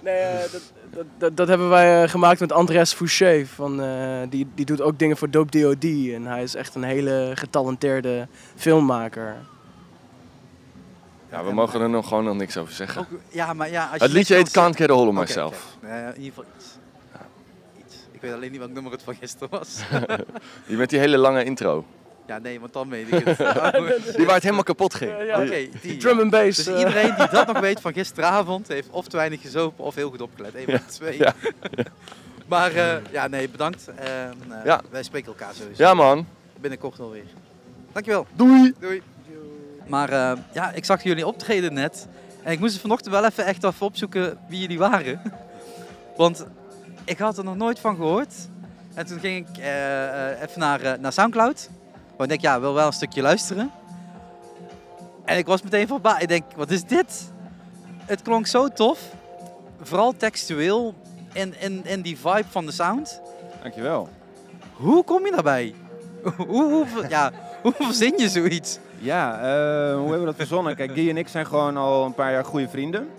Nee, 0.03 0.15
eh, 0.15 0.51
dat, 0.51 0.61
dat, 0.89 1.05
dat, 1.17 1.37
dat 1.37 1.47
hebben 1.47 1.69
wij 1.69 2.03
eh, 2.03 2.09
gemaakt 2.09 2.39
met 2.39 2.51
Andres 2.51 2.93
Fouché. 2.93 3.45
Van, 3.45 3.81
eh, 3.81 4.21
die, 4.29 4.47
die 4.55 4.65
doet 4.65 4.81
ook 4.81 4.99
dingen 4.99 5.17
voor 5.17 5.29
Dope 5.29 5.59
DOD. 5.59 5.83
En 6.13 6.25
hij 6.25 6.43
is 6.43 6.55
echt 6.55 6.75
een 6.75 6.83
hele 6.83 7.31
getalenteerde 7.35 8.27
filmmaker. 8.55 9.35
Ja, 11.31 11.43
we 11.43 11.53
mogen 11.53 11.81
er 11.81 11.89
nog 11.89 12.07
gewoon 12.07 12.23
nog 12.23 12.35
niks 12.35 12.57
over 12.57 12.73
zeggen. 12.73 13.01
Ook- 13.01 13.19
ja, 13.29 13.53
maar 13.53 13.69
ja, 13.69 13.83
als 13.83 13.97
je 13.97 14.03
het 14.03 14.13
liedje 14.13 14.35
heet 14.35 14.51
kan 14.51 14.63
Can't 14.63 14.75
Get 14.75 14.89
a 14.89 14.93
Hold 14.93 15.07
of 15.07 15.13
Myself. 15.13 15.77
Eh, 15.81 15.89
in 15.97 16.21
ieder 16.21 16.33
geval 16.33 16.43
weet 18.25 18.33
alleen 18.33 18.51
niet 18.51 18.59
welk 18.59 18.71
nummer 18.73 18.91
het 18.91 19.03
van 19.03 19.15
gisteren 19.15 19.49
was. 19.49 19.79
Die 20.67 20.77
met 20.77 20.89
die 20.89 20.99
hele 20.99 21.17
lange 21.17 21.43
intro. 21.43 21.85
ja, 22.27 22.37
nee, 22.37 22.59
want 22.59 22.73
dan 22.73 22.89
weet 22.89 23.07
ik 23.13 23.25
het. 23.25 23.37
Die 24.17 24.25
waar 24.25 24.33
het 24.33 24.43
helemaal 24.43 24.63
kapot 24.63 24.93
ging. 24.93 25.11
Oké, 25.11 25.45
Die- 25.45 25.49
die, 25.69 25.79
die 25.81 25.97
drum 25.97 26.19
and 26.19 26.29
bass, 26.31 26.57
Dus 26.63 26.67
eh. 26.67 26.79
iedereen 26.79 27.15
die 27.17 27.27
dat 27.29 27.47
nog 27.47 27.59
weet 27.59 27.81
van 27.81 27.93
gisteravond 27.93 28.67
heeft 28.67 28.89
of 28.89 29.07
te 29.07 29.17
weinig 29.17 29.41
gezopen 29.41 29.83
of 29.85 29.95
heel 29.95 30.09
goed 30.09 30.21
opgelet. 30.21 30.55
Eén 30.55 30.63
van 30.65 30.73
de 30.73 30.85
twee. 30.85 31.17
ja, 31.17 31.33
Maar 32.47 32.71
eh, 32.75 32.95
ja, 33.11 33.27
nee, 33.27 33.49
bedankt. 33.49 33.87
En, 33.95 34.33
eh, 34.49 34.65
Ja. 34.65 34.81
Wij 34.89 35.03
spreken 35.03 35.27
elkaar 35.27 35.53
sowieso. 35.53 35.83
Ja, 35.83 35.93
man. 35.93 36.27
Binnenkort 36.59 36.97
wel 36.97 37.11
weer. 37.11 37.23
Dankjewel. 37.91 38.27
Doei. 38.35 38.73
Doei. 38.79 39.01
Maar 39.87 40.09
eh, 40.09 40.37
ja, 40.53 40.71
ik 40.71 40.85
zag 40.85 41.03
jullie 41.03 41.27
optreden 41.27 41.73
net. 41.73 42.07
En 42.43 42.51
ik 42.51 42.59
moest 42.59 42.79
vanochtend 42.79 43.13
wel 43.13 43.25
even 43.25 43.45
echt 43.45 43.63
even 43.63 43.85
opzoeken 43.85 44.37
wie 44.49 44.59
jullie 44.59 44.77
waren. 44.79 45.21
Want 46.17 46.45
ik 47.05 47.17
had 47.17 47.37
er 47.37 47.43
nog 47.43 47.55
nooit 47.55 47.79
van 47.79 47.95
gehoord. 47.95 48.33
En 48.93 49.05
toen 49.05 49.19
ging 49.19 49.47
ik 49.47 49.57
eh, 49.57 50.31
eh, 50.31 50.41
even 50.41 50.59
naar, 50.59 50.81
eh, 50.81 50.99
naar 50.99 51.13
Soundcloud. 51.13 51.69
Want 52.17 52.21
ik 52.21 52.27
denk, 52.29 52.41
ja, 52.41 52.59
wil 52.59 52.73
wel 52.73 52.87
een 52.87 52.93
stukje 52.93 53.21
luisteren. 53.21 53.71
En 55.25 55.37
ik 55.37 55.45
was 55.45 55.61
meteen 55.61 55.87
verbaasd. 55.87 56.21
Ik 56.21 56.27
denk, 56.27 56.43
wat 56.55 56.71
is 56.71 56.83
dit? 56.83 57.31
Het 58.05 58.21
klonk 58.21 58.47
zo 58.47 58.67
tof. 58.67 58.99
Vooral 59.81 60.13
textueel. 60.17 60.93
In, 61.33 61.53
in, 61.59 61.85
in 61.85 62.01
die 62.01 62.17
vibe 62.17 62.45
van 62.49 62.65
de 62.65 62.71
sound. 62.71 63.21
Dankjewel. 63.61 64.09
Hoe 64.73 65.03
kom 65.03 65.25
je 65.25 65.31
daarbij? 65.31 65.73
Hoe, 66.37 66.63
hoe, 66.63 66.85
ja, 67.09 67.31
hoe 67.61 67.73
verzin 67.79 68.13
je 68.17 68.29
zoiets? 68.29 68.79
Ja, 68.99 69.39
hoe 69.93 70.09
hebben 70.09 70.19
we 70.19 70.25
dat 70.25 70.35
verzonnen? 70.35 70.75
Kijk, 70.75 70.91
Guy 70.93 71.09
en 71.09 71.17
ik 71.17 71.27
zijn 71.27 71.45
gewoon 71.45 71.77
al 71.77 72.05
een 72.05 72.13
paar 72.13 72.31
jaar 72.31 72.45
goede 72.45 72.69
vrienden. 72.69 73.09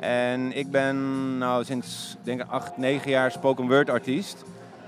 En 0.00 0.56
ik 0.56 0.70
ben 0.70 1.38
nou 1.38 1.64
sinds 1.64 2.16
denk 2.22 2.40
ik 2.40 2.50
8, 2.50 2.76
9 2.76 3.10
jaar 3.10 3.30
spoken 3.30 3.68
word 3.68 3.90
artiest. 3.90 4.44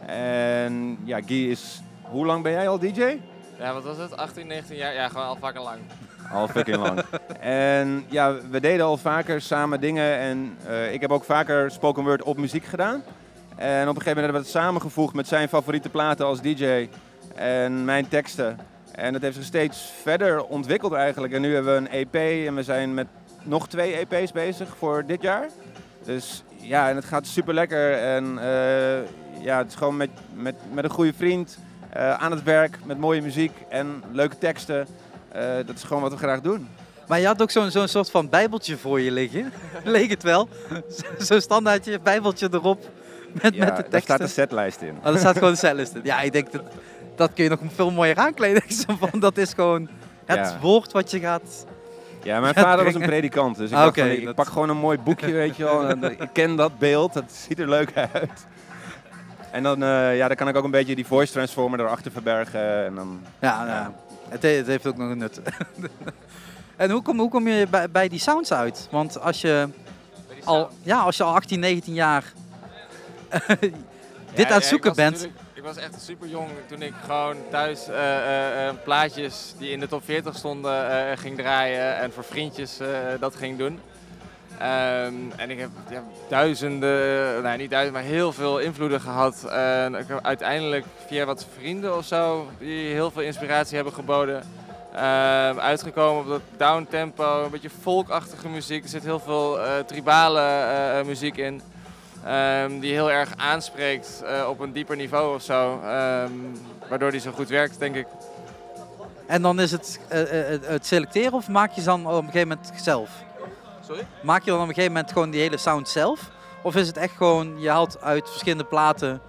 En 0.06 0.98
ja, 1.04 1.20
Guy 1.26 1.50
is... 1.50 1.82
Hoe 2.02 2.26
lang 2.26 2.42
ben 2.42 2.52
jij 2.52 2.68
al 2.68 2.78
DJ? 2.78 3.18
Ja, 3.59 3.72
wat 3.72 3.84
was 3.84 3.96
het? 3.96 4.16
18, 4.16 4.46
19 4.46 4.76
jaar? 4.76 4.94
Ja, 4.94 5.09
gewoon 5.09 5.26
al 5.26 5.36
vaker 5.36 5.62
lang. 5.62 5.78
Al 6.32 6.48
fucking 6.48 6.76
lang. 6.76 7.00
en 7.40 8.04
ja, 8.09 8.34
we 8.50 8.61
deden 8.61 8.86
al 8.86 8.96
vaker 8.96 9.40
samen 9.40 9.80
dingen. 9.80 10.18
En 10.18 10.56
eh, 10.66 10.92
ik 10.92 11.00
heb 11.00 11.11
ook 11.11 11.24
vaker 11.24 11.70
spoken 11.70 12.04
word 12.04 12.22
op 12.22 12.36
muziek 12.36 12.64
gedaan. 12.64 13.02
En 13.56 13.88
op 13.88 13.96
een 13.96 14.02
gegeven 14.02 14.22
moment 14.22 14.24
hebben 14.24 14.32
we 14.32 14.38
het 14.38 14.48
samengevoegd 14.48 15.14
met 15.14 15.28
zijn 15.28 15.48
favoriete 15.48 15.88
platen 15.88 16.26
als 16.26 16.40
DJ. 16.40 16.88
En 17.34 17.84
mijn 17.84 18.09
teksten. 18.09 18.59
En 18.92 19.12
dat 19.12 19.22
heeft 19.22 19.36
zich 19.36 19.44
steeds 19.44 19.92
verder 20.02 20.44
ontwikkeld 20.44 20.92
eigenlijk. 20.92 21.32
En 21.32 21.40
nu 21.40 21.54
hebben 21.54 21.72
we 21.72 21.78
een 21.78 21.90
EP 21.90 22.46
en 22.46 22.54
we 22.54 22.62
zijn 22.62 22.94
met 22.94 23.06
nog 23.43 23.68
twee 23.68 24.07
EP's 24.09 24.32
bezig 24.32 24.68
voor 24.78 25.05
dit 25.07 25.22
jaar. 25.22 25.49
Dus 26.05 26.43
ja, 26.57 26.89
en 26.89 26.97
het 26.97 27.05
gaat 27.05 27.26
super 27.26 27.55
lekker. 27.55 27.93
En 27.93 28.39
eh, 28.39 28.99
ja, 29.45 29.59
het 29.59 29.68
is 29.68 29.74
gewoon 29.74 29.97
met, 29.97 30.11
met, 30.34 30.55
met 30.72 30.84
een 30.84 30.91
goede 30.91 31.12
vriend 31.12 31.59
eh, 31.91 32.14
aan 32.14 32.30
het 32.30 32.43
werk. 32.43 32.78
Met 32.84 32.99
mooie 32.99 33.22
muziek 33.22 33.53
en 33.68 34.03
leuke 34.12 34.39
teksten. 34.39 34.86
Eh, 35.32 35.43
dat 35.66 35.76
is 35.76 35.82
gewoon 35.82 36.03
wat 36.03 36.12
we 36.12 36.18
graag 36.18 36.41
doen. 36.41 36.68
Maar 37.09 37.20
je 37.20 37.26
had 37.26 37.43
ook 37.43 37.51
zo'n 37.51 37.70
zo'n 37.70 37.89
soort 37.89 38.11
van 38.11 38.28
bijbeltje 38.28 38.76
voor 38.76 39.01
je 39.01 39.11
liggen. 39.11 39.53
Leek 39.84 40.11
het 40.11 40.22
wel. 40.22 40.49
Zo- 40.70 41.24
Zo'n 41.24 41.41
standaardje, 41.41 42.01
bijbeltje 42.01 42.49
erop. 42.53 42.89
Met, 43.43 43.55
Ja, 43.55 43.64
met 43.64 43.76
de 43.76 43.82
daar 43.82 43.91
teksten. 43.91 44.03
staat 44.03 44.18
de 44.18 44.26
setlijst 44.26 44.80
in. 44.80 44.97
Oh, 44.99 45.05
daar 45.05 45.18
staat 45.18 45.39
gewoon 45.39 45.53
de 45.53 45.59
setlist 45.66 45.95
in. 45.95 46.01
Ja, 46.05 46.20
ik 46.20 46.32
denk 46.32 46.53
dat 46.53 46.62
dat 47.16 47.30
kun 47.34 47.45
je 47.45 47.51
nog 47.51 47.61
veel 47.74 47.91
mooier 47.91 48.16
aankleden. 48.16 48.62
Van, 49.01 49.20
dat 49.20 49.36
is 49.36 49.53
gewoon 49.53 49.89
het 50.24 50.39
Ja. 50.39 50.59
woord 50.61 50.93
wat 50.93 51.11
je 51.11 51.20
gaat... 51.20 51.66
Ja, 52.22 52.40
mijn 52.40 52.54
vader 52.54 52.84
was 52.84 52.94
een 52.94 53.00
predikant. 53.00 53.56
Dus 53.56 53.70
ik, 53.70 53.76
Ah, 53.76 53.94
van, 53.94 54.06
ik, 54.06 54.24
dat- 54.24 54.34
pak 54.34 54.46
gewoon 54.46 54.68
een 54.68 54.76
mooi 54.76 54.98
boekje, 54.98 55.32
weet 55.32 55.56
je 55.56 55.64
wel. 55.64 55.88
En, 55.88 56.04
eh, 56.04 56.10
ik 56.10 56.28
ken 56.32 56.56
dat 56.56 56.78
beeld, 56.78 57.12
dat 57.12 57.32
ziet 57.32 57.58
er 57.58 57.68
leuk 57.68 57.96
uit. 57.96 58.46
En 59.52 59.62
dan, 59.62 59.82
eh, 59.82 60.16
ja, 60.16 60.26
dan 60.28 60.36
kan 60.36 60.48
ik 60.48 60.56
ook 60.56 60.64
een 60.64 60.70
beetje 60.70 60.94
die 60.94 61.06
voice 61.06 61.32
transformer 61.32 61.80
erachter 61.80 62.12
verbergen. 62.12 62.84
En 62.84 62.94
dan, 62.94 63.20
Ja, 63.40 63.66
ja. 63.66 63.92
Het, 64.28 64.42
he- 64.42 64.48
het 64.56 64.66
heeft 64.66 64.86
ook 64.86 64.96
nog 64.96 65.10
een 65.10 65.18
nut. 65.18 65.40
en 66.76 66.90
hoe 66.90 67.02
kom, 67.02 67.18
hoe 67.18 67.30
kom 67.30 67.48
je 67.48 67.66
bij, 67.70 67.90
bij 67.90 68.08
die 68.08 68.18
sounds 68.20 68.52
uit? 68.52 68.88
Want 68.90 69.20
als 69.20 69.40
je 69.40 69.68
al, 70.44 70.70
ja, 70.82 70.98
als 71.00 71.16
je 71.16 71.22
al 71.22 71.34
18, 71.34 71.60
19 71.60 71.94
jaar 71.94 72.24
dit 73.48 73.60
Ja, 73.60 74.44
aan 74.44 74.48
ja, 74.48 74.54
het 74.54 74.64
zoeken 74.64 74.94
bent... 74.94 75.10
natuurlijk- 75.12 75.40
Ik 75.59 75.64
was 75.64 75.76
echt 75.76 76.02
super 76.02 76.28
jong 76.28 76.48
toen 76.66 76.82
ik 76.82 76.92
gewoon 77.04 77.36
thuis 77.50 77.88
eh, 77.88 78.16
eh, 78.16 78.68
eh, 78.68 78.74
plaatjes 78.84 79.54
die 79.59 79.70
in 79.70 79.80
de 79.80 79.88
top 79.88 80.04
40 80.04 80.36
stonden 80.36 81.18
ging 81.18 81.36
draaien 81.36 81.96
en 81.96 82.12
voor 82.12 82.24
vriendjes 82.24 82.78
dat 83.20 83.36
ging 83.36 83.59
doen. 83.59 83.80
Ehm, 84.59 85.14
en 85.36 85.50
ik 85.50 85.59
heb 85.59 85.70
ja, 85.90 86.02
duizenden, 86.28 87.42
nou 87.42 87.56
niet 87.56 87.70
duizenden, 87.70 88.02
maar 88.02 88.11
heel 88.11 88.32
veel 88.32 88.59
invloeden 88.59 89.00
gehad. 89.00 89.44
En 89.44 89.94
ik 89.94 90.06
uiteindelijk 90.22 90.84
via 91.06 91.24
wat 91.24 91.46
vrienden 91.56 91.96
of 91.96 92.04
zo, 92.04 92.48
die 92.59 92.92
heel 92.92 93.11
veel 93.11 93.22
inspiratie 93.22 93.76
hebben 93.76 93.94
geboden, 93.94 94.42
ehm, 94.92 95.59
uitgekomen 95.59 96.22
op 96.22 96.28
dat 96.28 96.42
downtempo, 96.56 97.44
een 97.44 97.50
beetje 97.50 97.70
folkachtige 97.80 98.48
muziek. 98.48 98.82
Er 98.82 98.88
zit 98.88 99.04
heel 99.04 99.20
veel 99.20 99.59
tribale 99.86 101.02
muziek 101.04 101.36
in. 101.36 101.62
Ehm, 102.24 102.78
die 102.78 102.92
heel 102.92 103.10
erg 103.10 103.32
aanspreekt 103.36 104.22
eh, 104.24 104.48
op 104.48 104.60
een 104.60 104.72
dieper 104.72 104.96
niveau 104.96 105.34
of 105.34 105.42
zo. 105.42 105.80
Ehm, 105.82 106.32
waardoor 106.88 107.10
die 107.10 107.20
zo 107.20 107.30
goed 107.30 107.48
werkt, 107.48 107.78
denk 107.78 107.94
ik. 107.94 108.06
En 109.26 109.42
dan 109.42 109.60
is 109.60 109.70
het 109.70 110.00
eh, 110.08 110.54
eh, 110.54 110.60
het 110.62 110.86
selecteren 110.86 111.32
of 111.32 111.48
maak 111.48 111.72
je 111.72 111.80
ze 111.80 111.86
dan 111.86 112.06
op 112.06 112.12
een 112.12 112.24
gegeven 112.24 112.48
moment 112.48 112.72
zelf? 112.76 113.10
Sorry? 113.86 114.06
Maak 114.22 114.44
je 114.44 114.50
dan 114.50 114.60
op 114.60 114.68
een 114.68 114.74
gegeven 114.74 114.92
moment 114.92 115.12
gewoon 115.12 115.30
die 115.30 115.40
hele 115.40 115.56
sound 115.56 115.88
zelf? 115.88 116.30
Of 116.62 116.76
is 116.76 116.86
het 116.86 116.96
echt 116.96 117.16
gewoon, 117.16 117.60
je 117.60 117.70
haalt 117.70 118.00
uit 118.00 118.28
verschillende 118.28 118.64
platen 118.64 119.20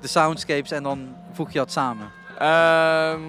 de 0.00 0.08
soundscapes 0.08 0.70
en 0.70 0.82
dan 0.82 1.14
voeg 1.32 1.52
je 1.52 1.58
dat 1.58 1.72
samen? 1.72 2.10
Ehm, 2.38 3.20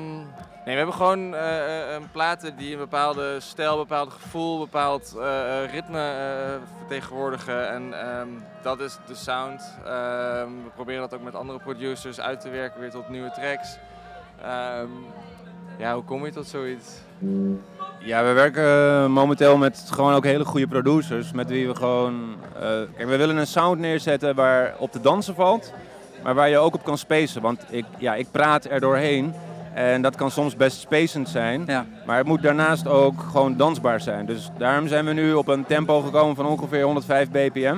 nee, 0.70 0.78
we 0.78 0.84
hebben 0.84 1.08
gewoon 1.08 1.36
eh, 1.36 1.94
eh, 1.94 1.94
een 1.94 2.12
platen 2.12 2.56
die 2.56 2.72
een 2.72 2.78
bepaalde 2.78 3.40
stijl, 3.40 3.72
een 3.72 3.78
bepaald 3.78 4.14
gevoel, 4.14 4.54
een 4.54 4.60
bepaald 4.60 5.16
eh, 5.20 5.72
ritme 5.72 6.00
eh, 6.00 6.78
vertegenwoordigen. 6.78 7.70
En 7.70 8.08
ehm, 8.08 8.28
dat 8.62 8.80
is 8.80 8.98
de 9.08 9.16
sound. 9.16 9.78
Ehm, 9.86 10.48
we 10.64 10.70
proberen 10.76 11.02
dat 11.02 11.14
ook 11.14 11.24
met 11.24 11.36
andere 11.36 11.60
producers 11.60 12.20
uit 12.20 12.42
te 12.42 12.50
werken, 12.50 12.80
weer 12.80 12.90
tot 12.90 13.10
nieuwe 13.10 13.32
tracks. 13.32 13.78
Ehm, 14.42 14.90
ja, 15.78 15.94
hoe 15.94 16.04
kom 16.04 16.26
je 16.26 16.32
tot 16.32 16.48
zoiets? 16.48 16.88
Ja, 18.00 18.24
we 18.24 18.32
werken 18.32 19.12
momenteel 19.12 19.58
met 19.58 19.88
gewoon 19.92 20.14
ook 20.14 20.24
hele 20.24 20.46
goede 20.46 20.68
producers. 20.68 21.32
Met 21.32 21.50
wie 21.50 21.68
we 21.68 21.76
gewoon. 21.76 22.36
kijk, 22.96 23.10
we 23.10 23.18
willen 23.18 23.38
een 23.38 23.48
sound 23.48 23.80
neerzetten 23.80 24.36
waar 24.36 24.76
op 24.78 24.92
te 24.92 25.02
dansen 25.02 25.36
valt. 25.36 25.74
Maar 26.24 26.36
waar 26.36 26.50
je 26.50 26.58
ook 26.58 26.74
op 26.74 26.84
kan 26.84 26.98
spacen. 26.98 27.42
Want 27.42 27.66
ik, 27.70 27.86
ja, 27.98 28.16
ik 28.16 28.32
praat 28.32 28.66
er 28.66 28.80
doorheen. 28.80 29.34
En 29.80 30.02
dat 30.02 30.16
kan 30.16 30.32
soms 30.32 30.56
best 30.56 30.80
spacend 30.80 31.30
zijn. 31.30 31.66
Maar 32.06 32.18
het 32.18 32.28
moet 32.28 32.42
daarnaast 32.42 32.88
ook 32.88 33.22
gewoon 33.32 33.58
dansbaar 33.58 34.02
zijn. 34.02 34.26
Dus 34.26 34.50
daarom 34.58 34.88
zijn 34.88 35.06
we 35.06 35.14
nu 35.14 35.34
op 35.34 35.48
een 35.48 35.66
tempo 35.66 36.02
gekomen 36.02 36.36
van 36.36 36.46
ongeveer 36.46 36.84
105 36.84 37.30
bpm. 37.30 37.78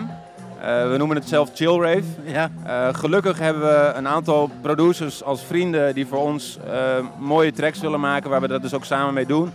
Eh, 0.62 0.92
we 0.92 0.96
noemen 0.98 1.18
het 1.18 1.28
zelf 1.28 1.50
chill 1.54 1.80
rave. 1.80 2.04
Ja. 2.24 2.50
Eh, 2.66 2.88
gelukkig 2.92 3.40
hebben 3.40 3.62
we 3.62 3.92
een 3.96 4.08
aantal 4.08 4.50
producers 4.62 5.24
als 5.24 5.44
vrienden 5.44 5.94
die 5.94 6.08
voor 6.08 6.20
ons 6.20 6.58
eh, 6.72 6.74
mooie 7.20 7.52
tracks 7.52 7.80
willen 7.80 8.00
maken, 8.00 8.30
waar 8.30 8.42
we 8.42 8.48
dat 8.48 8.62
dus 8.62 8.74
ook 8.74 8.86
samen 8.86 9.14
mee 9.14 9.26
doen. 9.26 9.52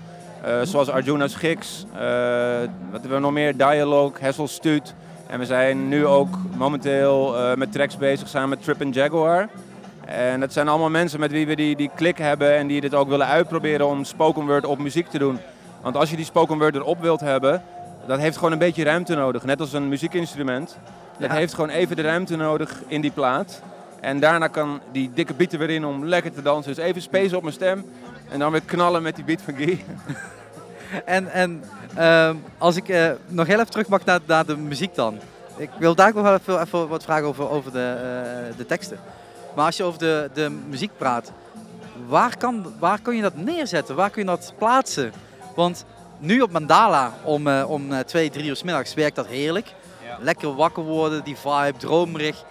Zoals 0.62 0.88
Arjuna's 0.88 1.34
Gigs, 1.34 1.84
eh, 1.94 2.00
wat 2.90 3.00
hebben 3.00 3.10
we 3.10 3.18
nog 3.18 3.32
meer? 3.32 3.56
Dialogue, 3.56 4.20
Hessel 4.20 4.48
Stuut. 4.48 4.94
En 5.26 5.38
we 5.38 5.44
zijn 5.44 5.88
nu 5.88 6.06
ook 6.06 6.38
momenteel 6.56 7.36
met 7.56 7.72
tracks 7.72 7.96
bezig 7.96 8.28
samen 8.28 8.48
met 8.48 8.62
Trip 8.62 8.94
Jaguar. 8.94 9.48
En 10.06 10.40
dat 10.40 10.52
zijn 10.52 10.68
allemaal 10.68 10.90
mensen 10.90 11.20
met 11.20 11.30
wie 11.30 11.46
we 11.46 11.56
die, 11.56 11.76
die 11.76 11.90
klik 11.94 12.18
hebben 12.18 12.56
en 12.56 12.66
die 12.66 12.80
dit 12.80 12.94
ook 12.94 13.08
willen 13.08 13.26
uitproberen 13.26 13.86
om 13.86 14.04
spoken 14.04 14.46
word 14.46 14.64
op 14.66 14.78
muziek 14.78 15.08
te 15.08 15.18
doen. 15.18 15.38
Want 15.82 15.96
als 15.96 16.10
je 16.10 16.16
die 16.16 16.24
spoken 16.24 16.58
word 16.58 16.74
erop 16.74 17.00
wilt 17.00 17.20
hebben, 17.20 17.62
dat 18.06 18.18
heeft 18.18 18.36
gewoon 18.36 18.52
een 18.52 18.58
beetje 18.58 18.84
ruimte 18.84 19.14
nodig. 19.14 19.44
Net 19.44 19.60
als 19.60 19.72
een 19.72 19.88
muziekinstrument. 19.88 20.76
Dat 21.18 21.30
Ja. 21.30 21.36
heeft 21.36 21.54
gewoon 21.54 21.70
even 21.70 21.96
de 21.96 22.02
ruimte 22.02 22.36
nodig 22.36 22.82
in 22.86 23.00
die 23.00 23.10
plaat. 23.10 23.62
En 24.00 24.20
daarna 24.20 24.46
kan 24.46 24.80
die 24.92 25.10
dikke 25.14 25.34
beat 25.34 25.52
er 25.52 25.58
weer 25.58 25.70
in 25.70 25.84
om 25.84 26.04
lekker 26.04 26.32
te 26.32 26.42
dansen. 26.42 26.74
Dus 26.74 26.84
even 26.84 27.02
space 27.02 27.36
op 27.36 27.42
mijn 27.42 27.54
stem. 27.54 27.84
En 28.28 28.38
dan 28.38 28.52
weer 28.52 28.60
knallen 28.60 29.02
met 29.02 29.14
die 29.16 29.24
beat 29.24 29.42
van 29.42 29.54
Guy. 29.54 29.84
En, 31.04 31.32
en 31.32 31.62
ehm, 31.94 32.34
als 32.58 32.76
ik 32.76 32.88
eh, 32.88 33.10
nog 33.26 33.46
heel 33.46 33.58
even 33.58 33.70
terug 33.70 33.88
mag 33.88 34.04
naar, 34.04 34.20
naar 34.26 34.46
de 34.46 34.56
muziek 34.56 34.94
dan. 34.94 35.18
Ik 35.56 35.70
wil 35.78 35.94
daar 35.94 36.08
ook 36.08 36.14
nog 36.14 36.22
wel 36.22 36.34
even, 36.34 36.60
even 36.60 36.88
wat 36.88 37.02
vragen 37.02 37.26
over, 37.26 37.50
over 37.50 37.72
de, 37.72 37.94
eh, 38.50 38.56
de 38.56 38.66
teksten. 38.66 38.98
Maar 39.56 39.64
als 39.64 39.76
je 39.76 39.82
over 39.82 39.98
de, 39.98 40.30
de 40.34 40.50
muziek 40.68 40.90
praat, 40.96 41.32
waar 42.06 42.36
kan, 42.36 42.74
waar 42.78 43.00
kun 43.00 43.16
je 43.16 43.22
dat 43.22 43.36
neerzetten? 43.36 43.96
Waar 43.96 44.10
kun 44.10 44.22
je 44.22 44.28
dat 44.28 44.52
plaatsen? 44.58 45.12
Want 45.54 45.84
nu 46.18 46.40
op 46.40 46.50
Mandala 46.50 47.14
om, 47.22 47.46
eh, 47.46 47.70
om 47.70 47.92
eh, 47.92 47.98
twee, 47.98 48.30
drie 48.30 48.48
uur 48.48 48.56
s 48.56 48.62
middags 48.62 48.94
werkt 48.94 49.16
dat 49.16 49.26
heerlijk. 49.26 49.74
Lekker 50.20 50.54
wakker 50.54 50.82
worden, 50.82 51.24
die 51.24 51.36
vibe, 51.36 51.74
dromerig. 51.78 52.44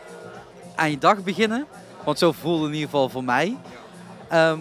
Aan 0.76 0.92
je 0.92 0.98
dag 0.98 1.24
beginnen. 1.24 1.66
Want 2.04 2.20
zo 2.20 2.32
voelde 2.32 2.64
het 2.64 2.68
in 2.68 2.74
ieder 2.74 2.90
geval 2.90 3.10
voor 3.10 3.24
mij. 3.24 3.58
Ehm, 4.28 4.60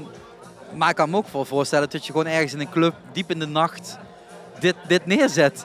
maar 0.75 0.89
ik 0.89 0.97
kan 0.97 1.11
me 1.11 1.17
ook 1.17 1.29
wel 1.29 1.45
voorstellen 1.45 1.91
dat 1.91 2.07
je 2.07 2.13
gewoon 2.13 2.27
ergens 2.27 2.53
in 2.53 2.61
een 2.61 2.71
club, 2.71 2.95
diep 3.13 3.31
in 3.31 3.39
de 3.39 3.47
nacht, 3.47 3.99
dit, 4.59 4.75
dit 4.87 5.07
neerzet. 5.07 5.65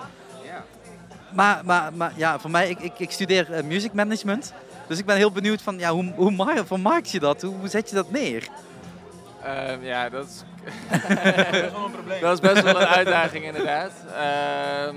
Maar, 1.34 1.62
maar, 1.66 1.94
maar 1.94 2.12
ja, 2.16 2.40
voor 2.40 2.50
mij, 2.50 2.70
ik, 2.70 2.80
ik, 2.80 3.00
ik 3.00 3.12
studeer 3.12 3.54
eh, 3.54 3.64
music 3.64 3.94
management. 3.94 4.54
Dus 4.90 4.98
ik 5.00 5.06
ben 5.06 5.16
heel 5.16 5.32
benieuwd 5.32 5.62
van, 5.62 5.80
ja, 5.80 5.92
hoe, 5.92 6.12
hoe 6.16 6.64
vermarkt 6.66 7.10
je 7.10 7.20
dat? 7.20 7.42
Hoe, 7.42 7.56
hoe 7.60 7.68
zet 7.68 7.90
je 7.90 7.96
dat 7.96 8.12
neer? 8.12 8.48
Ehm, 9.44 9.84
ja, 9.84 10.10
dat 10.10 10.26
is... 10.26 10.44
Dat 12.22 12.34
is 12.34 12.40
best 12.40 12.64
wel 12.64 12.82
een 12.82 12.88
uitdaging 12.88 13.44
inderdaad. 13.46 13.92
Ehm, 14.18 14.96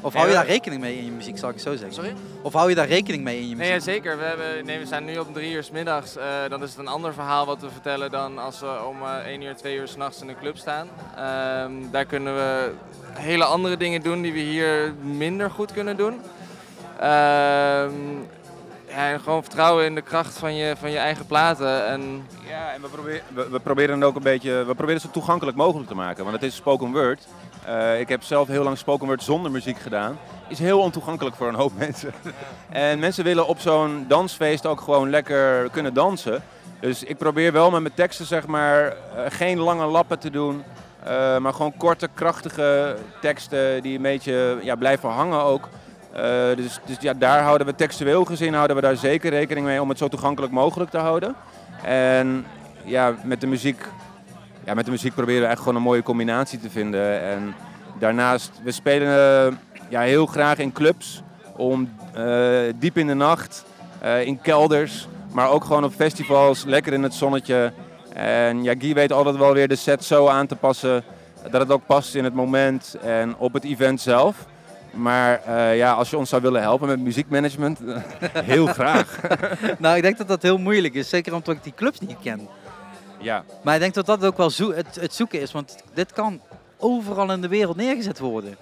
Of 0.00 0.14
hou 0.14 0.26
je 0.28 0.32
daar 0.34 0.46
rekening 0.46 0.80
mee 0.80 0.98
in 0.98 1.04
je 1.04 1.10
muziek, 1.10 1.38
zal 1.38 1.50
ik 1.50 1.58
zo 1.58 1.70
zeggen? 1.72 1.92
Sorry? 1.94 2.14
Of 2.42 2.52
hou 2.52 2.68
je 2.68 2.74
daar 2.74 2.86
rekening 2.86 3.24
mee 3.24 3.40
in 3.40 3.48
je 3.48 3.54
Nee, 3.56 3.56
muziek? 3.56 3.72
ja, 3.86 3.92
zeker. 3.92 4.18
We, 4.18 4.24
hebben, 4.24 4.64
nee, 4.64 4.78
we 4.78 4.86
zijn 4.86 5.04
nu 5.04 5.18
om 5.18 5.32
drie 5.32 5.52
uur 5.52 5.62
's 5.64 5.70
middags. 5.70 6.16
eh, 6.16 6.24
dan 6.48 6.62
is 6.62 6.70
het 6.70 6.78
een 6.78 6.88
ander 6.88 7.14
verhaal 7.14 7.46
wat 7.46 7.60
we 7.60 7.70
vertellen 7.70 8.10
dan 8.10 8.38
als 8.38 8.60
we 8.60 8.84
om 8.88 8.96
eh 9.02 9.26
1 9.26 9.42
uur, 9.42 9.56
2 9.56 9.76
uur 9.76 9.88
s'nachts 9.88 10.20
in 10.22 10.28
een 10.28 10.38
club 10.38 10.56
staan. 10.56 10.88
Ehm, 11.16 11.72
daar 11.90 12.04
kunnen 12.04 12.34
we 12.34 12.70
hele 13.14 13.44
andere 13.44 13.76
dingen 13.76 14.02
doen 14.02 14.22
die 14.22 14.32
we 14.32 14.38
hier 14.38 14.94
minder 15.02 15.50
goed 15.50 15.72
kunnen 15.72 15.96
doen. 15.96 16.20
Ehm, 17.00 17.90
ja, 18.90 19.18
gewoon 19.18 19.42
vertrouwen 19.42 19.84
in 19.84 19.94
de 19.94 20.02
kracht 20.02 20.38
van 20.38 20.54
je, 20.54 20.74
van 20.78 20.90
je 20.90 20.98
eigen 20.98 21.26
platen. 21.26 21.86
En 21.86 22.26
Ja, 22.48 22.72
en 22.72 22.80
we, 22.82 22.88
proberen 22.88 23.22
we, 23.34 23.48
we 23.50 23.60
proberen 23.60 24.02
ook 24.02 24.16
een 24.16 24.22
beetje, 24.22 24.50
we 24.52 24.64
proberen 24.64 24.92
het 24.94 25.02
zo 25.02 25.10
toegankelijk 25.10 25.56
mogelijk 25.56 25.88
te 25.88 25.94
maken. 25.94 26.24
Want 26.24 26.36
het 26.36 26.44
is 26.50 26.56
spoken 26.56 26.92
word. 26.92 27.26
Eh, 27.64 28.00
ik 28.00 28.08
heb 28.08 28.22
zelf 28.22 28.48
heel 28.48 28.62
lang 28.64 28.78
spoken 28.78 29.06
word 29.06 29.22
zonder 29.22 29.50
muziek 29.50 29.78
gedaan. 29.78 30.18
Is 30.48 30.58
heel 30.58 30.80
ontoegankelijk 30.80 31.36
voor 31.36 31.48
een 31.48 31.54
hoop 31.54 31.72
mensen. 31.86 32.12
en 32.68 32.98
mensen 32.98 33.24
willen 33.24 33.46
op 33.46 33.58
zo'n 33.58 34.04
dansfeest 34.08 34.66
ook 34.66 34.80
gewoon 34.80 35.10
lekker 35.10 35.70
kunnen 35.70 35.94
dansen. 35.94 36.42
Dus 36.80 37.02
ik 37.04 37.18
probeer 37.18 37.52
wel 37.52 37.70
met 37.70 37.80
mijn 37.80 37.94
teksten 37.94 38.26
zeg 38.26 38.46
maar 38.46 38.86
eh, 38.86 38.94
geen 39.28 39.58
lange 39.58 39.86
lappen 39.86 40.18
te 40.18 40.30
doen. 40.30 40.64
eh, 41.04 41.38
maar 41.38 41.52
gewoon 41.52 41.76
korte, 41.76 42.08
krachtige 42.14 42.96
teksten 43.20 43.82
die 43.82 43.96
een 43.96 44.02
beetje 44.02 44.58
ja, 44.62 44.74
blijven 44.76 45.08
hangen 45.08 45.42
ook. 45.42 45.68
Eh, 46.12 46.56
dus 46.56 46.80
dus 46.84 46.96
ja, 47.00 47.14
daar 47.14 47.42
houden 47.42 47.66
we 47.66 47.74
textueel 47.74 48.24
gezien 48.24 48.54
houden 48.54 48.76
we 48.76 48.82
daar 48.82 48.96
zeker 48.96 49.30
rekening 49.30 49.66
mee 49.66 49.82
om 49.82 49.88
het 49.88 49.98
zo 49.98 50.08
toegankelijk 50.08 50.52
mogelijk 50.52 50.90
te 50.90 50.98
houden. 50.98 51.34
En 51.84 52.46
ja, 52.84 53.14
met 53.24 53.40
de 53.40 53.46
muziek, 53.46 53.86
ja, 54.64 54.74
met 54.74 54.84
de 54.84 54.90
muziek 54.90 55.14
proberen 55.14 55.42
we 55.42 55.48
echt 55.48 55.58
gewoon 55.58 55.76
een 55.76 55.82
mooie 55.82 56.02
combinatie 56.02 56.58
te 56.58 56.70
vinden. 56.70 57.20
En 57.22 57.54
daarnaast, 57.98 58.50
we 58.62 58.70
spelen 58.70 59.08
eh, 59.08 59.56
ja, 59.88 60.00
heel 60.00 60.26
graag 60.26 60.58
in 60.58 60.72
clubs, 60.72 61.22
om 61.56 61.90
eh, 62.14 62.58
diep 62.76 62.98
in 62.98 63.06
de 63.06 63.14
nacht, 63.14 63.64
in 64.24 64.40
kelders, 64.40 65.08
maar 65.32 65.50
ook 65.50 65.64
gewoon 65.64 65.84
op 65.84 65.92
festivals, 65.92 66.64
lekker 66.64 66.92
in 66.92 67.02
het 67.02 67.14
zonnetje. 67.14 67.72
En 68.14 68.62
ja, 68.62 68.74
Guy 68.78 68.94
weet 68.94 69.12
altijd 69.12 69.36
wel 69.36 69.52
weer 69.52 69.68
de 69.68 69.76
set 69.76 70.04
zo 70.04 70.26
aan 70.26 70.46
te 70.46 70.56
passen 70.56 71.04
dat 71.50 71.60
het 71.60 71.70
ook 71.70 71.86
past 71.86 72.14
in 72.14 72.24
het 72.24 72.34
moment 72.34 72.96
en 73.02 73.36
op 73.36 73.52
het 73.52 73.64
event 73.64 74.00
zelf. 74.00 74.46
Maar 74.92 75.42
eh, 75.44 75.76
ja, 75.76 75.92
als 75.92 76.10
je 76.10 76.16
ons 76.18 76.28
zou 76.28 76.42
willen 76.42 76.60
helpen 76.62 76.88
met 76.88 77.00
muziekmanagement, 77.00 77.78
heel 78.54 78.66
graag. 78.66 79.20
nou, 79.78 79.96
ik 79.96 80.02
denk 80.02 80.18
dat 80.18 80.28
dat 80.28 80.42
heel 80.42 80.58
moeilijk 80.58 80.94
is. 80.94 81.08
Zeker 81.08 81.34
omdat 81.34 81.54
ik 81.54 81.62
die 81.64 81.74
clubs 81.76 82.00
niet 82.00 82.16
ken. 82.22 82.48
Ja. 83.18 83.44
Maar 83.62 83.74
ik 83.74 83.80
denk 83.80 83.94
dat 83.94 84.06
dat 84.06 84.24
ook 84.24 84.36
wel 84.36 84.50
zo 84.50 84.72
het, 84.72 84.94
het 85.00 85.14
zoeken 85.14 85.40
is. 85.40 85.52
Want 85.52 85.76
dit 85.94 86.12
kan 86.12 86.40
overal 86.78 87.32
in 87.32 87.40
de 87.40 87.48
wereld 87.48 87.76
neergezet 87.76 88.18
worden. 88.18 88.56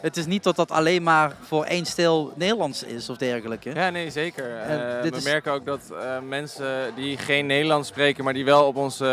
Het 0.00 0.16
is 0.16 0.26
niet 0.26 0.42
dat 0.42 0.56
dat 0.56 0.70
alleen 0.70 1.02
maar 1.02 1.32
voor 1.42 1.64
één 1.64 1.84
stijl 1.86 2.32
Nederlands 2.36 2.82
is 2.82 3.08
of 3.08 3.16
dergelijke. 3.16 3.74
Ja, 3.74 3.90
nee, 3.90 4.10
zeker. 4.10 4.56
En 4.58 4.96
Eh, 4.96 5.02
dit 5.02 5.10
we 5.10 5.16
is- 5.16 5.24
merken 5.24 5.52
ook 5.52 5.66
dat 5.66 5.80
eh, 5.90 6.16
mensen 6.28 6.92
die 6.96 7.16
geen 7.18 7.46
Nederlands 7.46 7.88
spreken, 7.88 8.24
maar 8.24 8.32
die 8.32 8.44
wel 8.44 8.66
op 8.66 8.76
onze, 8.76 9.04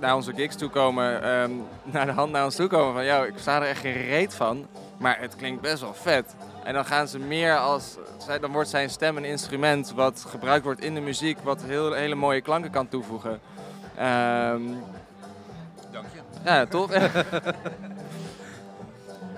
naar 0.00 0.14
onze 0.14 0.32
gigs 0.34 0.56
toe 0.56 0.68
komen, 0.68 1.22
ehm, 1.22 1.50
naar 1.92 2.06
de 2.06 2.12
hand 2.12 2.32
naar 2.32 2.44
ons 2.44 2.54
toe 2.56 2.66
komen 2.66 2.92
van, 2.94 3.04
ja, 3.04 3.24
ik 3.24 3.34
sta 3.36 3.60
er 3.62 3.68
echt 3.68 3.80
geen 3.80 4.06
reet 4.06 4.34
van, 4.34 4.66
maar 5.02 5.20
het 5.20 5.36
klinkt 5.36 5.60
best 5.60 5.80
wel 5.80 5.94
vet. 5.94 6.34
En 6.64 6.74
dan 6.74 6.84
gaan 6.84 7.08
ze 7.08 7.18
meer 7.18 7.56
als, 7.58 7.96
zij- 8.26 8.38
dan 8.38 8.52
wordt 8.52 8.68
zijn 8.68 8.90
stem 8.90 9.16
een 9.16 9.24
instrument 9.24 9.92
wat 9.94 10.24
gebruikt 10.28 10.64
wordt 10.64 10.80
in 10.80 10.94
de 10.94 11.00
muziek, 11.00 11.38
wat 11.42 11.62
heel, 11.62 11.92
hele 11.92 12.14
mooie 12.14 12.40
klanken 12.40 12.70
kan 12.70 12.88
toevoegen. 12.88 13.40
Ehm 13.96 14.62
Dank 15.90 16.06
je. 16.14 16.20
Ja, 16.44 16.66
toch? 16.66 16.90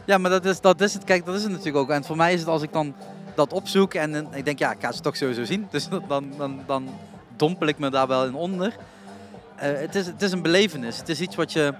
Ja, 0.06 0.18
maar 0.18 0.30
dat 0.30 0.44
is, 0.44 0.60
dat 0.60 0.80
is 0.80 0.94
het. 0.94 1.04
Kijk, 1.04 1.24
dat 1.24 1.34
is 1.34 1.42
het 1.42 1.50
natuurlijk 1.50 1.76
ook. 1.76 1.90
En 1.90 2.04
voor 2.04 2.16
mij 2.16 2.32
is 2.32 2.40
het 2.40 2.48
als 2.48 2.62
ik 2.62 2.72
dan 2.72 2.94
dat 3.34 3.52
opzoek 3.52 3.94
en 3.94 4.26
ik 4.34 4.44
denk, 4.44 4.58
ja, 4.58 4.72
ik 4.72 4.80
ga 4.80 4.92
ze 4.92 5.00
toch 5.00 5.16
sowieso 5.16 5.44
zien. 5.44 5.66
Dus 5.70 5.88
dan, 6.08 6.32
dan, 6.38 6.62
dan 6.66 6.88
dompel 7.36 7.66
ik 7.66 7.78
me 7.78 7.90
daar 7.90 8.06
wel 8.06 8.24
in 8.24 8.34
onder. 8.34 8.76
Eh, 9.56 9.68
het, 9.78 9.94
is, 9.94 10.06
het 10.06 10.22
is 10.22 10.32
een 10.32 10.42
belevenis. 10.42 10.98
Het 10.98 11.08
is 11.08 11.20
iets 11.20 11.36
wat 11.36 11.52
je 11.52 11.74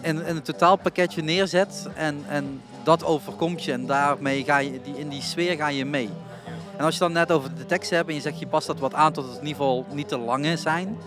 in, 0.00 0.26
in 0.26 0.36
een 0.36 0.42
totaalpakketje 0.42 1.22
neerzet 1.22 1.88
en, 1.94 2.24
en 2.28 2.60
dat 2.84 3.04
overkomt 3.04 3.64
je. 3.64 3.72
En 3.72 3.86
daarmee 3.86 4.44
ga 4.44 4.58
je, 4.58 4.80
die, 4.82 4.98
in 4.98 5.08
die 5.08 5.22
sfeer 5.22 5.56
ga 5.56 5.68
je 5.68 5.84
mee. 5.84 6.10
En 6.76 6.84
als 6.84 6.94
je 6.94 7.00
dan 7.00 7.12
net 7.12 7.32
over 7.32 7.54
de 7.54 7.66
tekst 7.66 7.90
hebt 7.90 8.08
en 8.08 8.14
je 8.14 8.20
zegt, 8.20 8.38
je 8.38 8.46
past 8.46 8.66
dat 8.66 8.78
wat 8.78 8.94
aan 8.94 9.12
tot 9.12 9.24
het 9.24 9.32
in 9.34 9.46
ieder 9.46 9.56
geval 9.56 9.86
niet 9.92 10.08
te 10.08 10.18
lange 10.18 10.56
zijn. 10.56 10.98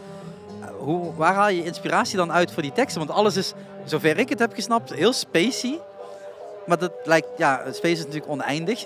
Eh, 0.62 0.68
Hoe, 0.78 1.14
waar 1.16 1.34
haal 1.34 1.50
je 1.50 1.64
inspiratie 1.64 2.18
dan 2.18 2.32
uit 2.32 2.52
voor 2.52 2.62
die 2.62 2.72
teksten? 2.72 3.06
Want 3.06 3.20
alles 3.20 3.36
is, 3.38 3.54
zover 3.86 4.18
ik 4.18 4.30
het 4.30 4.40
heb 4.40 4.54
gesnapt, 4.54 4.94
heel 4.94 5.14
spacey. 5.14 5.80
Maar 6.66 6.78
dat 6.78 6.92
lijkt, 7.04 7.28
ja, 7.38 7.62
space 7.66 7.92
is 7.94 7.98
natuurlijk 8.06 8.32
oneindig. 8.32 8.86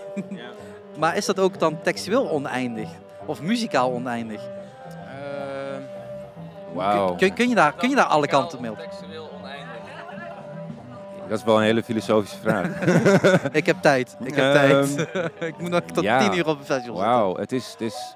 maar 1.00 1.18
is 1.18 1.26
dat 1.26 1.40
ook 1.40 1.60
dan 1.60 1.82
textueel 1.82 2.30
oneindig? 2.30 2.90
Of 3.26 3.42
muzikaal 3.42 3.92
oneindig? 3.92 4.42
Wauw. 6.74 7.16
Kun, 7.16 7.34
kun, 7.34 7.50
je 7.50 7.56
daar, 7.56 7.74
kun 7.74 7.90
je 7.90 7.96
daar 7.96 8.06
alle 8.06 8.28
kanten 8.28 8.62
mee 8.62 8.72
op? 8.72 8.78
Dat 11.32 11.40
is 11.40 11.46
wel 11.46 11.58
een 11.58 11.64
hele 11.64 11.84
filosofische 11.84 12.38
vraag. 12.42 12.68
Ik 13.52 13.66
heb 13.66 13.82
tijd. 13.82 14.16
Ik 14.24 14.36
heb 14.36 14.54
Ehm, 14.56 14.86
tijd. 14.96 15.08
ik 15.50 15.58
moet 15.58 15.70
nog 15.70 15.82
tot 15.82 16.04
ja. 16.04 16.20
tien 16.20 16.38
uur 16.38 16.48
op 16.48 16.60
een 16.60 16.66
festival 16.66 16.96
zitten. 16.98 17.12
Wauw, 17.12 17.36
het 17.36 17.52
is, 17.52 17.72
het 17.72 17.82
is, 17.82 18.16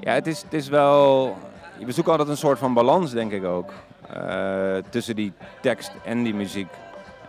ja, 0.00 0.12
het 0.12 0.26
is, 0.26 0.42
het 0.42 0.52
is 0.52 0.68
wel. 0.68 1.36
We 1.84 1.92
zoeken 1.92 2.12
altijd 2.12 2.30
een 2.30 2.36
soort 2.36 2.58
van 2.58 2.74
balans, 2.74 3.10
denk 3.12 3.32
ik 3.32 3.44
ook. 3.44 3.72
eh, 4.12 4.76
tussen 4.90 5.16
die 5.16 5.32
tekst 5.60 5.92
en 6.04 6.22
die 6.22 6.34
muziek. 6.34 6.68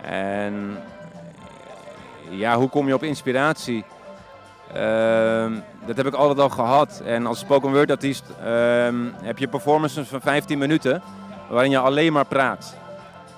En 0.01 0.77
ja, 2.29 2.57
hoe 2.57 2.69
kom 2.69 2.87
je 2.87 2.93
op 2.93 3.03
inspiratie? 3.03 3.83
Ehm, 4.73 5.51
dat 5.85 5.97
heb 5.97 6.05
ik 6.05 6.13
altijd 6.13 6.39
al 6.39 6.49
gehad. 6.49 7.01
En 7.05 7.25
als 7.25 7.39
spoken 7.39 7.71
word 7.73 7.91
artiest 7.91 8.23
ehm, 8.43 8.95
heb 9.23 9.37
je 9.37 9.47
performances 9.47 10.07
van 10.07 10.21
15 10.21 10.57
minuten 10.57 11.01
waarin 11.49 11.71
je 11.71 11.77
alleen 11.79 12.13
maar 12.13 12.25
praat. 12.25 12.75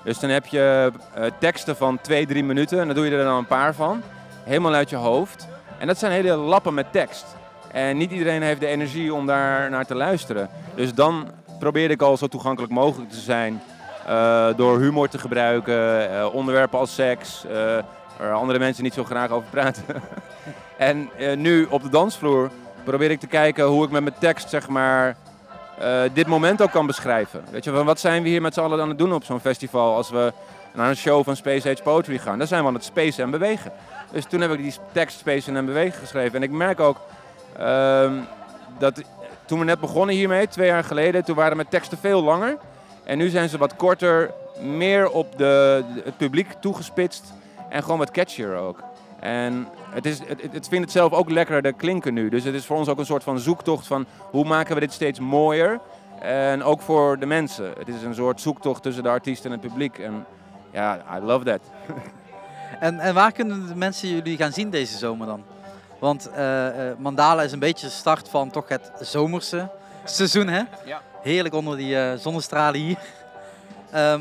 Dus 0.04 0.18
dan 0.18 0.30
heb 0.30 0.46
je 0.46 0.92
eh, 1.14 1.24
teksten 1.38 1.76
van 1.76 2.00
2, 2.00 2.26
3 2.26 2.44
minuten 2.44 2.80
en 2.80 2.86
dan 2.86 2.96
doe 2.96 3.04
je 3.04 3.16
er 3.16 3.24
dan 3.24 3.36
een 3.36 3.46
paar 3.46 3.74
van. 3.74 4.02
Helemaal 4.44 4.74
uit 4.74 4.90
je 4.90 4.96
hoofd. 4.96 5.48
En 5.78 5.86
dat 5.86 5.98
zijn 5.98 6.12
hele 6.12 6.34
lappen 6.34 6.74
met 6.74 6.92
tekst. 6.92 7.24
En 7.72 7.96
niet 7.96 8.10
iedereen 8.10 8.42
heeft 8.42 8.60
de 8.60 8.66
energie 8.66 9.14
om 9.14 9.26
daar 9.26 9.70
naar 9.70 9.86
te 9.86 9.94
luisteren. 9.94 10.48
Dus 10.74 10.94
dan 10.94 11.28
probeer 11.58 11.90
ik 11.90 12.02
al 12.02 12.16
zo 12.16 12.26
toegankelijk 12.26 12.72
mogelijk 12.72 13.10
te 13.10 13.20
zijn. 13.20 13.62
eh, 14.06 14.46
door 14.56 14.80
humor 14.80 15.08
te 15.08 15.18
gebruiken, 15.18 16.10
eh, 16.10 16.34
onderwerpen 16.34 16.78
als 16.78 16.94
seks, 16.94 17.44
waar 18.18 18.32
andere 18.32 18.58
mensen 18.58 18.82
niet 18.82 18.94
zo 18.94 19.04
graag 19.04 19.30
over 19.30 19.48
praten. 19.50 19.84
en 20.76 21.10
nu 21.36 21.66
op 21.70 21.82
de 21.82 21.88
dansvloer 21.88 22.50
probeer 22.84 23.10
ik 23.10 23.20
te 23.20 23.26
kijken 23.26 23.64
hoe 23.64 23.84
ik 23.84 23.90
met 23.90 24.02
mijn 24.02 24.14
tekst 24.18 24.48
zeg 24.48 24.68
maar, 24.68 25.16
eh, 25.78 26.00
dit 26.12 26.26
moment 26.26 26.62
ook 26.62 26.70
kan 26.70 26.86
beschrijven. 26.86 27.44
Weet 27.50 27.64
je, 27.64 27.70
van 27.70 27.86
wat 27.86 28.00
zijn 28.00 28.22
we 28.22 28.28
hier 28.28 28.42
met 28.42 28.54
z'n 28.54 28.60
allen 28.60 28.80
aan 28.80 28.88
het 28.88 28.98
doen 28.98 29.12
op 29.12 29.24
zo'n 29.24 29.40
festival 29.40 29.94
als 29.94 30.10
we 30.10 30.32
naar 30.74 30.88
een 30.88 30.96
show 30.96 31.24
van 31.24 31.36
Space 31.36 31.70
Age 31.70 31.82
Poetry 31.82 32.18
gaan? 32.18 32.38
Dan 32.38 32.46
zijn 32.46 32.62
we 32.62 32.68
aan 32.68 32.74
het 32.74 32.84
spacen 32.84 33.24
en 33.24 33.30
bewegen. 33.30 33.72
Dus 34.12 34.24
toen 34.24 34.40
heb 34.40 34.50
ik 34.50 34.62
die 34.62 34.74
tekst 34.92 35.18
spacen 35.18 35.56
en 35.56 35.66
bewegen 35.66 35.98
geschreven. 35.98 36.36
En 36.36 36.42
ik 36.42 36.50
merk 36.50 36.80
ook 36.80 37.00
ehm, 37.58 38.12
dat 38.78 39.02
toen 39.44 39.58
we 39.58 39.64
net 39.64 39.80
begonnen 39.80 40.14
hiermee, 40.14 40.48
twee 40.48 40.66
jaar 40.66 40.84
geleden, 40.84 41.24
toen 41.24 41.36
waren 41.36 41.56
mijn 41.56 41.68
teksten 41.68 41.98
veel 41.98 42.22
langer. 42.22 42.56
En 43.04 43.18
nu 43.18 43.28
zijn 43.28 43.48
ze 43.48 43.58
wat 43.58 43.76
korter, 43.76 44.30
meer 44.60 45.10
op 45.10 45.38
de, 45.38 45.84
het 46.04 46.16
publiek 46.16 46.52
toegespitst 46.60 47.32
en 47.68 47.82
gewoon 47.82 47.98
wat 47.98 48.10
catchier 48.10 48.56
ook. 48.56 48.78
En 49.24 49.68
het, 49.90 50.06
is, 50.06 50.18
het, 50.18 50.42
het- 50.42 50.68
vindt 50.68 50.84
het 50.84 50.90
zelf 50.90 51.12
ook 51.12 51.30
lekkerder 51.30 51.72
klinken 51.72 52.14
nu. 52.14 52.28
Dus 52.28 52.44
het 52.44 52.54
is 52.54 52.66
voor 52.66 52.76
ons 52.76 52.88
ook 52.88 52.98
een 52.98 53.06
soort 53.06 53.22
van 53.22 53.38
zoektocht 53.38 53.86
van 53.86 54.06
hoe 54.18 54.44
maken 54.44 54.74
we 54.74 54.80
dit 54.80 54.92
steeds 54.92 55.20
mooier. 55.20 55.80
En 56.20 56.62
ook 56.62 56.80
voor 56.80 57.18
de 57.18 57.26
mensen. 57.26 57.72
Het 57.78 57.88
is 57.88 58.02
een 58.02 58.14
soort 58.14 58.40
zoektocht 58.40 58.82
tussen 58.82 59.02
de 59.02 59.08
artiest 59.08 59.44
en 59.44 59.50
het 59.50 59.60
publiek. 59.60 59.98
En 59.98 60.26
ja, 60.70 61.02
I 61.16 61.20
love 61.20 61.44
that. 61.44 61.60
En, 62.80 62.98
en 63.00 63.14
waar 63.14 63.32
kunnen 63.32 63.66
de 63.66 63.74
mensen 63.74 64.08
jullie 64.08 64.36
gaan 64.36 64.52
zien 64.52 64.70
deze 64.70 64.98
zomer 64.98 65.26
dan? 65.26 65.44
Want 65.98 66.30
eh, 66.30 66.90
eh, 66.90 66.96
Mandala 66.98 67.42
is 67.42 67.52
een 67.52 67.58
beetje 67.58 67.86
de 67.86 67.92
start 67.92 68.28
van 68.28 68.50
toch 68.50 68.68
het 68.68 68.92
zomerse 69.00 69.68
seizoen, 70.04 70.48
hè? 70.48 70.62
Ja. 70.84 71.00
Heerlijk 71.22 71.54
onder 71.54 71.76
die 71.76 71.98
eh, 72.00 72.18
zonnestralen 72.18 72.80
hier. 72.80 72.98
Ehm, 73.90 74.20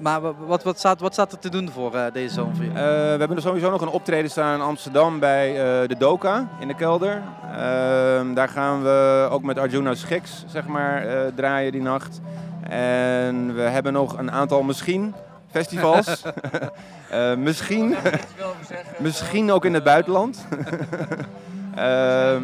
maar 0.00 0.20
wa- 0.20 0.34
wat, 0.46 0.62
wat, 0.62 0.78
staat, 0.78 1.00
wat 1.00 1.12
staat 1.12 1.32
er 1.32 1.38
te 1.38 1.48
doen 1.48 1.70
voor 1.70 1.94
eh, 1.94 2.12
deze 2.12 2.34
zomer 2.34 2.54
voor 2.56 2.64
jullie? 2.64 2.78
Eh, 2.78 2.84
we 2.84 3.16
hebben 3.18 3.36
er 3.36 3.42
sowieso 3.42 3.70
nog 3.70 3.80
een 3.80 3.88
optreden 3.88 4.30
staan 4.30 4.54
in 4.54 4.60
Amsterdam 4.60 5.18
bij 5.18 5.48
eh, 5.50 5.88
de 5.88 5.96
Doka 5.98 6.48
in 6.60 6.68
de 6.68 6.74
kelder. 6.74 7.22
Ehm, 7.56 8.34
daar 8.34 8.48
gaan 8.48 8.82
we 8.82 9.28
ook 9.30 9.42
met 9.42 9.58
Arjuna 9.58 9.94
Schiks 9.94 10.44
zeg 10.48 10.66
maar, 10.66 11.06
eh, 11.06 11.20
draaien 11.34 11.72
die 11.72 11.82
nacht. 11.82 12.20
En 12.68 13.54
we 13.54 13.60
hebben 13.62 13.92
nog 13.92 14.18
een 14.18 14.30
aantal 14.30 14.62
misschien 14.62 15.14
festivals. 15.50 16.22
Eh, 17.10 17.34
misschien, 17.34 17.96
misschien 18.98 19.52
ook 19.52 19.64
in 19.64 19.74
het 19.74 19.84
buitenland. 19.84 20.46
Ehm, 21.74 22.42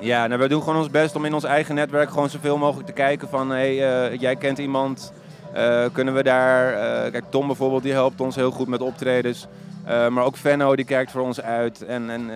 ja, 0.00 0.26
nou, 0.26 0.40
we 0.40 0.48
doen 0.48 0.62
gewoon 0.62 0.76
ons 0.76 0.90
best 0.90 1.16
om 1.16 1.24
in 1.24 1.34
ons 1.34 1.44
eigen 1.44 1.74
netwerk 1.74 2.10
gewoon 2.10 2.28
zoveel 2.30 2.58
mogelijk 2.58 2.86
te 2.86 2.92
kijken 2.92 3.28
van... 3.28 3.50
Hey, 3.50 3.70
eh, 4.10 4.20
jij 4.20 4.36
kent 4.36 4.58
iemand, 4.58 5.12
eh, 5.56 5.84
kunnen 5.92 6.14
we 6.14 6.22
daar... 6.22 6.72
eh, 6.72 7.12
kijk, 7.12 7.24
Tom 7.30 7.46
bijvoorbeeld, 7.46 7.82
die 7.82 7.92
helpt 7.92 8.20
ons 8.20 8.34
heel 8.36 8.50
goed 8.50 8.68
met 8.68 8.80
optredens. 8.80 9.46
Eh, 9.84 10.08
maar 10.08 10.24
ook 10.24 10.36
Venno, 10.36 10.76
die 10.76 10.84
kijkt 10.84 11.10
voor 11.10 11.20
ons 11.20 11.40
uit. 11.40 11.84
En, 11.84 12.10
en 12.10 12.30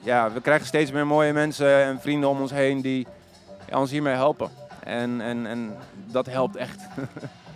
ja, 0.00 0.32
we 0.32 0.40
krijgen 0.40 0.66
steeds 0.66 0.90
meer 0.90 1.06
mooie 1.06 1.32
mensen 1.32 1.84
en 1.84 2.00
vrienden 2.00 2.28
om 2.28 2.40
ons 2.40 2.50
heen 2.50 2.80
die 2.80 3.06
ja, 3.68 3.78
ons 3.78 3.90
hiermee 3.90 4.14
helpen. 4.14 4.50
En, 4.84 5.20
en, 5.20 5.46
en 5.46 5.76
dat 6.06 6.26
helpt 6.26 6.56
echt. 6.56 6.80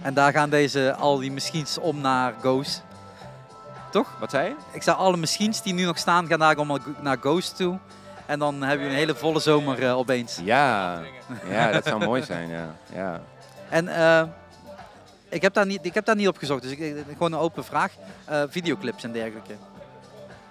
En 0.03 0.15
daar 0.15 0.33
gaan 0.33 0.51
deze, 0.51 0.95
al 0.99 1.19
die 1.19 1.33
machines 1.33 1.79
om 1.79 2.01
naar 2.01 2.35
Ghost. 2.41 2.83
Toch? 3.91 4.17
Wat 4.21 4.31
zei 4.31 4.49
je? 4.49 4.55
Ik 4.73 4.83
zei 4.83 4.97
alle 4.97 5.17
machines 5.17 5.63
die 5.63 5.75
nu 5.75 5.85
nog 5.85 5.99
staan, 5.99 6.27
gaan 6.27 6.39
daar 6.39 6.57
allemaal 6.57 6.79
naar 7.01 7.17
Ghost 7.21 7.57
toe. 7.57 7.79
En 8.27 8.39
dan 8.39 8.63
heb 8.63 8.79
je 8.79 8.85
een 8.85 8.93
hele 8.93 9.15
volle 9.15 9.41
zomer 9.41 9.95
opeens. 9.95 10.41
Ja, 10.45 11.01
ja, 11.49 11.71
dat 11.71 11.85
zou 11.85 12.05
mooi 12.05 12.23
zijn, 12.23 12.49
ja. 12.49 12.75
ja. 12.95 13.21
En 13.69 13.89
eh, 13.89 14.23
ik, 15.33 15.43
heb 15.43 15.55
daar 15.55 15.67
niet, 15.67 15.79
ik 15.83 15.95
heb 15.95 16.05
daar 16.05 16.17
niet 16.17 16.29
op 16.29 16.37
gezocht, 16.37 16.63
dus 16.63 16.71
ik, 16.71 16.79
ik- 16.79 17.05
gewoon 17.13 17.33
een 17.33 17.39
open 17.39 17.65
vraag. 17.65 17.93
Eh, 18.25 18.43
videoclips 18.49 19.05
en 19.05 19.13
dergelijke. 19.13 19.53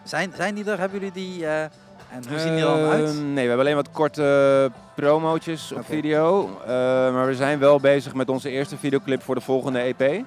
Zijn, 0.04 0.34
zijn 0.36 0.56
die 0.56 0.66
er? 0.72 0.80
Hebben 0.80 1.00
jullie 1.00 1.14
die? 1.14 1.46
eh, 1.46 1.62
en 1.64 2.28
hoe 2.30 2.40
zien 2.40 2.56
die 2.56 2.62
er 2.66 2.68
dan 2.68 2.90
uit? 2.90 3.08
Eh, 3.10 3.14
nee, 3.16 3.34
we 3.34 3.40
hebben 3.40 3.60
alleen 3.60 3.76
wat 3.76 3.92
korte 3.92 4.72
promootjes 4.96 5.72
op 5.72 5.86
video. 5.86 6.50
Eh, 6.62 6.68
maar 7.14 7.26
we 7.28 7.36
zijn 7.36 7.60
wel 7.60 7.80
bezig 7.80 8.14
met 8.14 8.30
onze 8.30 8.50
eerste 8.50 8.78
videoclip 8.78 9.22
voor 9.24 9.36
de 9.36 9.42
volgende 9.42 9.80
EP. 9.80 10.24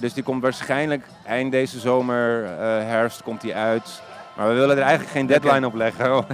Dus 0.00 0.12
die 0.12 0.22
komt 0.22 0.42
waarschijnlijk 0.42 1.06
eind 1.26 1.52
deze 1.52 1.78
zomer, 1.78 2.44
herfst, 2.86 3.22
komt 3.22 3.40
die 3.40 3.54
uit. 3.54 4.02
Maar 4.40 4.48
we 4.48 4.54
willen 4.54 4.76
er 4.76 4.82
eigenlijk 4.82 5.10
geen 5.10 5.26
deadline 5.26 5.66
op 5.66 5.74
leggen. 5.74 6.12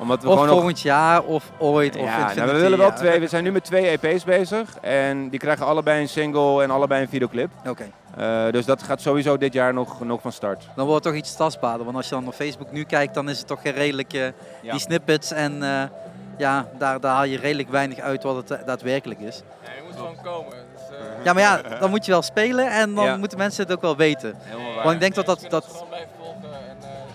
omdat 0.00 0.22
we 0.22 0.28
of 0.28 0.32
gewoon 0.32 0.46
nog- 0.46 0.56
volgend 0.56 0.80
jaar, 0.80 1.22
of 1.22 1.44
ooit, 1.58 1.96
of 1.96 2.04
ja, 2.04 2.34
nou, 2.34 2.50
we 2.52 2.58
willen 2.60 2.78
wel 2.78 2.92
twee. 2.92 3.20
We 3.20 3.26
zijn 3.26 3.44
nu 3.44 3.52
met 3.52 3.64
twee 3.64 3.98
EP's 3.98 4.24
bezig. 4.24 4.76
En 4.80 5.28
die 5.28 5.38
krijgen 5.38 5.66
allebei 5.66 6.00
een 6.00 6.08
single 6.08 6.62
en 6.62 6.70
allebei 6.70 7.02
een 7.02 7.08
videoclip. 7.08 7.50
Oké. 7.68 7.90
Eh, 8.16 8.50
dus 8.50 8.64
dat 8.64 8.82
gaat 8.82 9.00
sowieso 9.00 9.36
dit 9.36 9.52
jaar 9.52 9.74
nog, 9.74 10.04
nog 10.04 10.20
van 10.20 10.32
start. 10.32 10.68
Dan 10.76 10.86
wordt 10.86 11.04
het 11.04 11.12
toch 11.14 11.22
iets 11.22 11.36
tastbaarder. 11.36 11.84
Want 11.84 11.96
als 11.96 12.08
je 12.08 12.14
dan 12.14 12.26
op 12.26 12.34
Facebook 12.34 12.72
nu 12.72 12.84
kijkt, 12.84 13.14
dan 13.14 13.28
is 13.28 13.38
het 13.38 13.46
toch 13.46 13.62
redelijk 13.62 14.12
eh, 14.12 14.20
Ja. 14.60 14.70
die 14.70 14.80
snippets. 14.80 15.32
En 15.32 15.62
eh, 15.62 15.82
ja, 16.36 16.66
daar, 16.78 17.00
daar 17.00 17.14
haal 17.14 17.24
je 17.24 17.38
redelijk 17.38 17.68
weinig 17.70 17.98
uit 17.98 18.22
wat 18.22 18.36
het 18.36 18.50
eh, 18.50 18.66
daadwerkelijk 18.66 19.20
is. 19.20 19.42
Ja, 19.64 19.70
je 19.76 19.82
moet 19.86 19.96
gewoon 19.96 20.16
komen. 20.22 20.50
Dus, 20.74 20.98
eh, 20.98 21.24
Ja, 21.24 21.32
maar 21.32 21.42
ja, 21.42 21.60
dan 21.80 21.90
moet 21.90 22.04
je 22.04 22.10
wel 22.12 22.22
spelen 22.22 22.70
en 22.70 22.94
dan 22.94 23.04
Ja. 23.04 23.16
moeten 23.16 23.38
mensen 23.38 23.62
het 23.64 23.72
ook 23.72 23.80
wel 23.82 23.96
weten. 23.96 24.34
Helemaal 24.38 24.74
waar. 24.74 24.82
Want 24.82 24.94
ik 24.94 25.00
denk 25.00 25.14
dat 25.14 25.26
dat... 25.26 25.46
dat 25.48 25.84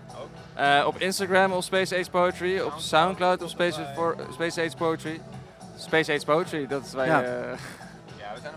Eh, 0.54 0.84
op 0.88 1.00
Instagram 1.00 1.52
op 1.52 1.64
Space 1.64 1.98
Age 2.00 2.10
Poetry, 2.10 2.60
op 2.60 2.74
Soundcloud 2.78 3.42
op 3.42 3.50
Space, 3.50 4.62
Age 4.62 4.76
Poetry. 4.78 5.20
Space 5.78 6.14
Age 6.14 6.26
Poetry, 6.26 6.68
dat 6.68 6.86
is 6.86 6.94
waar 6.94 7.06
Ja. 7.06 7.20
je 7.20 7.26
eh, 7.26 7.52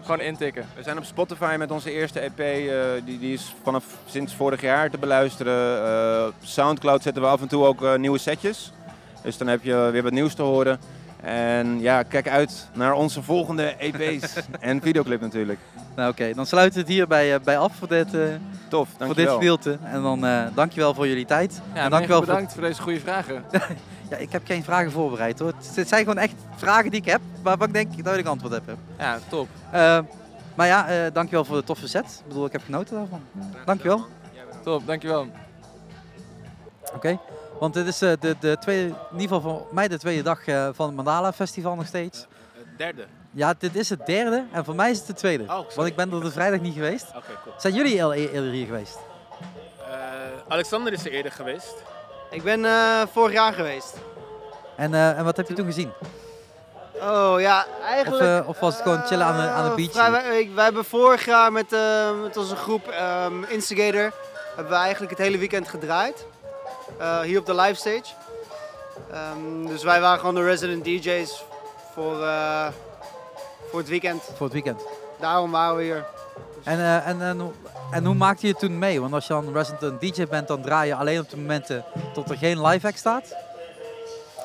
gewoon 0.02 0.20
intikken. 0.20 0.66
We 0.77 0.82
zijn 0.82 0.98
op 0.98 1.05
Spotify 1.05 1.55
met 1.59 1.70
onze 1.70 1.93
eerste 1.93 2.20
EP. 2.20 2.39
eh, 2.39 3.05
die, 3.05 3.19
die 3.19 3.32
is 3.32 3.55
vanaf 3.62 3.85
sinds 4.06 4.35
vorig 4.35 4.60
jaar 4.60 4.90
te 4.90 4.98
beluisteren. 4.98 6.27
Op 6.27 6.35
Soundcloud 6.43 7.02
zetten 7.02 7.23
we 7.23 7.28
af 7.28 7.40
en 7.40 7.48
toe 7.48 7.65
ook 7.65 7.82
eh, 7.82 7.94
nieuwe 7.94 8.19
setjes. 8.19 8.73
Dus 9.23 9.36
dan 9.36 9.47
heb 9.47 9.62
je 9.62 9.89
weer 9.93 10.02
wat 10.02 10.12
nieuws 10.12 10.35
te 10.35 10.43
horen. 10.43 10.81
En 11.23 11.81
ja, 11.81 12.02
kijk 12.02 12.28
uit 12.28 12.69
naar 12.73 12.93
onze 12.93 13.23
volgende 13.23 13.74
EP's 13.78 14.35
en 14.60 14.81
videoclip 14.81 15.20
natuurlijk. 15.20 15.59
Nou 15.99 16.11
oké, 16.11 16.35
dan 16.35 16.47
sluiten 16.47 16.75
we 16.75 16.81
het 16.87 16.89
hierbij 16.95 17.41
bij 17.41 17.59
af 17.59 17.75
voor 17.77 17.89
dit, 17.89 18.15
eh, 18.15 18.23
Tof, 18.69 18.89
voor 18.99 19.15
dit 19.15 19.29
gedeelte. 19.29 19.79
En 19.85 20.03
dan 20.03 20.27
eh 20.27 20.47
dankjewel 20.55 20.95
voor 20.95 21.09
jullie 21.09 21.25
tijd. 21.25 21.61
Ja, 21.75 21.83
en 21.83 21.91
dankjewel 21.91 22.20
bedankt 22.20 22.53
voor 22.53 22.62
deze 22.62 22.83
goede 22.83 23.01
vragen. 23.01 23.45
ja, 24.11 24.16
ik 24.16 24.33
heb 24.33 24.47
geen 24.47 24.65
vragen 24.65 24.91
voorbereid 24.93 25.39
hoor. 25.39 25.53
Het- 25.75 25.89
zijn 25.89 26.01
gewoon 26.03 26.19
echt 26.19 26.35
vragen 26.57 26.91
die 26.91 27.01
ik 27.01 27.07
heb, 27.07 27.20
waarvan 27.43 27.66
ik 27.66 27.73
denk 27.73 28.05
dat 28.05 28.16
ik 28.16 28.27
antwoord 28.27 28.53
heb. 28.53 28.62
Ja, 28.99 29.19
top. 29.29 29.49
Eh, 29.70 29.99
maar 30.55 30.66
ja, 30.66 30.89
eh, 30.89 31.12
dankjewel 31.12 31.45
voor 31.45 31.57
de 31.57 31.65
toffe 31.65 31.89
set. 31.89 32.16
Ik 32.23 32.29
bedoel, 32.29 32.47
ik 32.47 32.53
heb 32.53 32.62
genoten 32.65 32.97
daarvan. 32.97 33.23
Dankjewel. 33.65 34.07
Top, 34.62 34.87
dankjewel. 34.87 35.27
Oké, 36.95 37.19
want 37.61 37.75
dit 37.75 37.87
is 37.87 38.03
eh, 38.03 38.12
de, 38.20 38.37
de 38.41 38.57
tweede, 38.61 38.87
in 38.89 39.20
ieder 39.20 39.37
geval 39.37 39.41
voor 39.41 39.75
mij 39.75 39.89
de 39.89 39.99
tweede 39.99 40.23
dag 40.23 40.47
eh, 40.47 40.69
van 40.73 40.87
het 40.87 40.97
Mandala 40.97 41.33
Festival 41.33 41.75
nog 41.75 41.87
steeds. 41.87 42.27
Derde. 42.77 43.07
Ja, 43.31 43.55
dit 43.59 43.77
is 43.77 43.89
het 43.91 44.07
derde 44.07 44.45
en 44.53 44.65
voor 44.65 44.75
mij 44.75 44.91
is 44.91 44.99
het 44.99 45.07
de 45.07 45.13
tweede. 45.15 45.43
Oh, 45.45 45.71
want 45.75 45.89
ik 45.89 45.97
ben 45.97 46.13
er 46.13 46.21
de 46.21 46.31
vrijdag 46.31 46.61
niet 46.61 46.75
geweest. 46.75 47.07
Oké, 47.09 47.33
cool. 47.43 47.55
Zijn 47.59 47.75
jullie 47.75 48.05
al 48.05 48.15
e- 48.15 48.27
eerder 48.29 48.51
hier 48.51 48.67
geweest? 48.67 48.99
Eh, 49.91 49.95
Alexander 50.49 50.93
is 50.93 51.05
er 51.05 51.11
eerder 51.13 51.33
geweest. 51.33 51.75
Ik 52.31 52.43
ben 52.43 52.65
eh, 52.65 53.03
vorig 53.13 53.33
jaar 53.33 53.53
geweest. 53.53 53.95
En, 54.77 54.95
eh, 54.95 55.19
en 55.19 55.25
wat 55.25 55.37
heb 55.37 55.49
je 55.49 55.55
toen 55.55 55.67
gezien? 55.67 55.91
Oh 57.01 57.35
ja, 57.41 57.67
Of, 57.81 57.85
eigenlijk... 57.85 58.49
of 58.49 58.61
was 58.61 58.75
het 58.75 58.83
gewoon 58.83 59.03
chillen 59.07 59.27
aan 59.27 59.37
de, 59.37 59.49
aan 59.49 59.69
de 59.69 59.75
beach? 59.75 59.91
Vrij- 59.93 60.11
wij, 60.11 60.51
wij 60.55 60.65
hebben 60.65 60.85
vorig 60.85 61.25
jaar 61.25 61.53
met, 61.53 61.77
met 62.23 62.37
onze 62.37 62.57
groep 62.57 62.89
ehm, 62.89 63.43
Instigator 63.45 64.13
hebben 64.55 64.73
we 64.73 64.79
eigenlijk 64.79 65.11
het 65.11 65.21
hele 65.21 65.39
weekend 65.39 65.69
gedraaid. 65.69 66.27
Eh, 66.99 67.21
hier 67.21 67.39
op 67.39 67.47
de 67.47 67.55
live 67.55 67.75
stage. 67.75 68.15
Ehm, 69.13 69.67
dus 69.67 69.83
wij 69.83 70.01
waren 70.01 70.19
gewoon 70.19 70.35
de 70.35 70.45
resident 70.45 70.85
DJ's 70.85 71.45
voor, 71.95 72.23
eh, 72.23 72.67
voor 73.70 73.78
het 73.78 73.89
weekend. 73.89 74.23
Voor 74.36 74.45
het 74.47 74.53
weekend. 74.53 74.82
Daarom 75.20 75.51
waren 75.51 75.77
we 75.77 75.82
hier. 75.82 76.05
En, 76.65 76.78
eh, 76.78 77.07
en, 77.07 77.23
en, 77.23 77.40
hoe- 77.40 77.53
en 77.90 78.05
hoe 78.05 78.15
maakte 78.15 78.47
je 78.47 78.53
het 78.53 78.61
toen 78.61 78.78
mee? 78.78 79.01
Want 79.01 79.12
als 79.15 79.27
je 79.27 79.32
dan 79.32 79.53
resident 79.53 80.01
DJ 80.01 80.27
bent, 80.27 80.49
dan 80.49 80.62
draai 80.62 80.89
je 80.89 80.95
alleen 80.95 81.20
op 81.20 81.31
de 81.31 81.36
momenten 81.36 81.85
tot 82.12 82.31
er 82.31 82.36
geen 82.36 82.66
live 82.66 82.86
act 82.86 82.99
staat. 82.99 83.35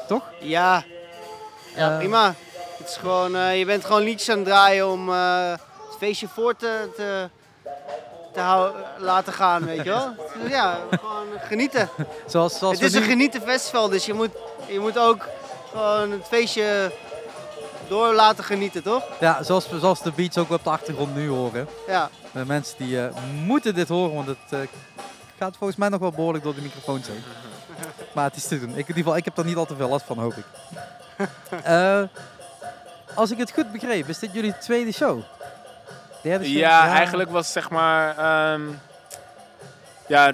Toch? 0.07 0.23
Ja, 0.39 0.83
ja 1.75 1.91
Eh, 1.91 1.97
prima. 1.97 2.33
Het 2.77 2.89
is 2.89 2.95
gewoon, 2.97 3.35
eh, 3.35 3.57
je 3.59 3.65
bent 3.65 3.85
gewoon 3.85 4.01
liedjes 4.01 4.29
aan 4.29 4.35
het 4.37 4.45
draaien 4.45 4.87
om 4.89 5.09
eh, 5.09 5.49
het 5.51 5.97
feestje 5.97 6.27
voor 6.27 6.55
te, 6.55 6.89
te, 6.95 7.29
te 8.33 8.71
laten 8.97 9.33
gaan, 9.33 9.65
weet 9.65 9.77
je 9.83 9.89
wel. 9.89 10.09
Dus 10.41 10.51
ja, 10.51 10.77
gewoon 10.89 11.27
genieten. 11.41 11.89
Zoals, 12.25 12.57
zoals 12.57 12.79
het 12.79 12.85
is 12.89 12.93
een 12.95 13.03
genieten 13.03 13.41
festival, 13.41 13.89
dus 13.89 14.05
je 14.05 14.13
moet, 14.13 14.29
je 14.67 14.79
moet 14.79 14.97
ook 14.99 15.25
gewoon 15.71 16.11
het 16.11 16.27
feestje 16.27 16.91
door 17.87 18.13
laten 18.13 18.43
genieten, 18.43 18.83
toch? 18.83 19.03
Ja, 19.19 19.43
zoals, 19.43 19.67
zoals 19.79 20.01
de 20.01 20.11
beats 20.11 20.37
ook 20.37 20.49
op 20.51 20.63
de 20.63 20.69
achtergrond 20.69 21.15
nu 21.15 21.27
horen. 21.29 21.67
Ja. 21.87 22.09
De 22.31 22.45
mensen 22.45 22.77
die 22.77 23.05
eh, 23.05 23.15
moeten 23.45 23.75
dit 23.75 23.87
horen, 23.87 24.13
want 24.15 24.27
het 24.27 24.37
eh, 24.49 24.59
gaat 25.39 25.57
volgens 25.57 25.79
mij 25.79 25.89
nog 25.89 25.99
wel 25.99 26.11
behoorlijk 26.11 26.43
door 26.43 26.55
de 26.55 26.61
microfoons 26.61 27.07
heen. 27.07 27.23
Maar 28.13 28.23
het 28.23 28.35
is 28.35 28.47
te 28.47 28.59
doen. 28.59 28.69
Ik, 28.69 28.75
in 28.75 28.79
ieder 28.87 28.95
geval, 28.95 29.15
ik 29.17 29.25
heb 29.25 29.37
er 29.37 29.45
niet 29.45 29.55
al 29.55 29.65
te 29.65 29.75
veel 29.75 29.89
last 29.89 30.05
van, 30.05 30.17
hoop 30.19 30.33
ik. 30.33 30.45
Eh, 31.63 32.01
als 33.15 33.31
ik 33.31 33.37
het 33.37 33.51
goed 33.51 33.71
begreep, 33.71 34.07
is 34.07 34.19
dit 34.19 34.33
jullie 34.33 34.57
tweede 34.57 34.91
show? 34.91 35.21
Derde 36.21 36.45
show? 36.45 36.55
Ja, 36.57 36.87
eigenlijk 36.87 37.29
was 37.31 37.51
zeg 37.51 37.69
maar. 37.69 38.17
ehm, 38.17 38.61
ja, 40.07 40.31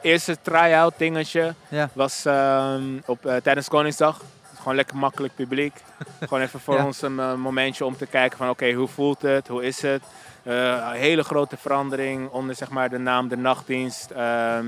eerste 0.00 0.36
try-out 0.42 0.94
dingetje 0.96 1.54
Ja. 1.68 1.88
was 1.92 2.24
ehm, 2.24 2.82
op, 3.06 3.18
tijdens 3.42 3.68
Koningsdag. 3.68 4.20
Gewoon 4.64 4.78
lekker 4.78 4.96
makkelijk 4.96 5.34
publiek. 5.34 5.82
Gewoon 6.20 6.40
even 6.42 6.60
voor 6.60 6.74
Ja. 6.76 6.84
ons 6.84 7.02
een 7.02 7.20
eh, 7.20 7.34
momentje 7.34 7.84
om 7.84 7.96
te 7.96 8.06
kijken 8.06 8.38
van 8.38 8.48
oké, 8.48 8.72
hoe 8.72 8.88
voelt 8.88 9.22
het? 9.22 9.48
Hoe 9.48 9.64
is 9.64 9.82
het? 9.82 10.02
Een 10.42 10.92
hele 10.92 11.24
grote 11.24 11.56
verandering 11.56 12.30
onder 12.30 12.54
zeg 12.54 12.70
maar, 12.70 12.90
de 12.90 12.98
naam 12.98 13.28
De 13.28 13.36
Nachtdienst. 13.36 14.10
Ehm, 14.10 14.66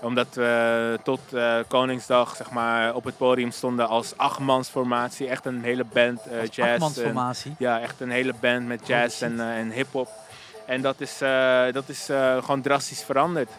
omdat 0.00 0.26
we 0.34 0.98
tot 1.02 1.20
eh, 1.32 1.54
Koningsdag 1.68 2.36
zeg 2.36 2.50
maar, 2.50 2.94
op 2.94 3.04
het 3.04 3.16
podium 3.16 3.50
stonden 3.50 3.88
als 3.88 4.16
achtmansformatie. 4.16 5.28
Echt 5.28 5.44
een 5.46 5.62
hele 5.62 5.84
band 5.92 6.20
jazz. 6.24 6.58
en- 6.58 6.70
achtmansformatie? 6.70 7.54
ja, 7.58 7.80
echt 7.80 8.00
een 8.00 8.10
hele 8.10 8.34
band 8.40 8.66
met 8.66 8.86
jazz 8.86 9.22
en, 9.22 9.40
en 9.40 9.70
hip-hop. 9.70 10.08
En 10.66 10.80
dat 10.82 11.00
is, 11.00 11.18
dat 11.72 11.88
is 11.88 12.04
gewoon 12.40 12.60
drastisch 12.60 13.02
veranderd. 13.04 13.50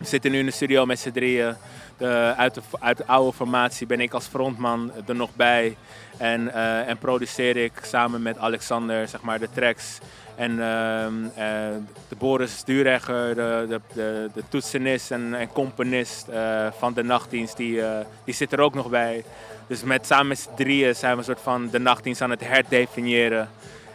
We 0.00 0.06
zitten 0.06 0.30
nu 0.30 0.38
in 0.38 0.46
de 0.46 0.52
studio 0.52 0.86
met 0.86 0.98
z'n 0.98 1.10
drieën. 1.10 1.54
De, 1.96 2.34
uit, 2.36 2.54
de, 2.54 2.60
uit 2.78 2.96
de 2.96 3.06
oude 3.06 3.36
formatie 3.36 3.86
ben 3.86 4.00
ik 4.00 4.12
als 4.12 4.26
frontman 4.26 4.92
er 5.06 5.14
nog 5.14 5.30
bij. 5.36 5.76
En, 6.16 6.54
eh, 6.54 6.88
en 6.88 6.98
produceer 6.98 7.56
ik 7.56 7.72
samen 7.82 8.22
met 8.22 8.38
Alexander 8.38 9.08
zeg 9.08 9.20
maar, 9.20 9.38
de 9.38 9.48
tracks. 9.54 9.98
En 10.36 10.50
ehm, 10.50 11.24
eh, 11.34 11.76
de 12.08 12.16
Boris 12.18 12.56
Stuurregger, 12.56 13.34
de, 13.34 13.80
de, 13.92 14.30
de, 14.34 14.42
toetsenist 14.48 15.10
en, 15.10 15.48
componist 15.52 16.28
eh, 16.28 16.66
van 16.78 16.94
de 16.94 17.02
nachtdienst, 17.02 17.56
die, 17.56 17.82
die 18.24 18.34
zit 18.34 18.52
er 18.52 18.60
ook 18.60 18.74
nog 18.74 18.88
bij. 18.88 19.24
Dus 19.66 19.82
met, 19.82 20.06
samen 20.06 20.26
met 20.26 20.38
z'n 20.38 20.54
drieën 20.56 20.94
zijn 20.94 21.12
we 21.12 21.18
een 21.18 21.24
soort 21.24 21.40
van 21.40 21.68
de 21.70 21.78
nachtdienst 21.78 22.22
aan 22.22 22.30
het 22.30 22.44
herdefiniëren. 22.44 23.48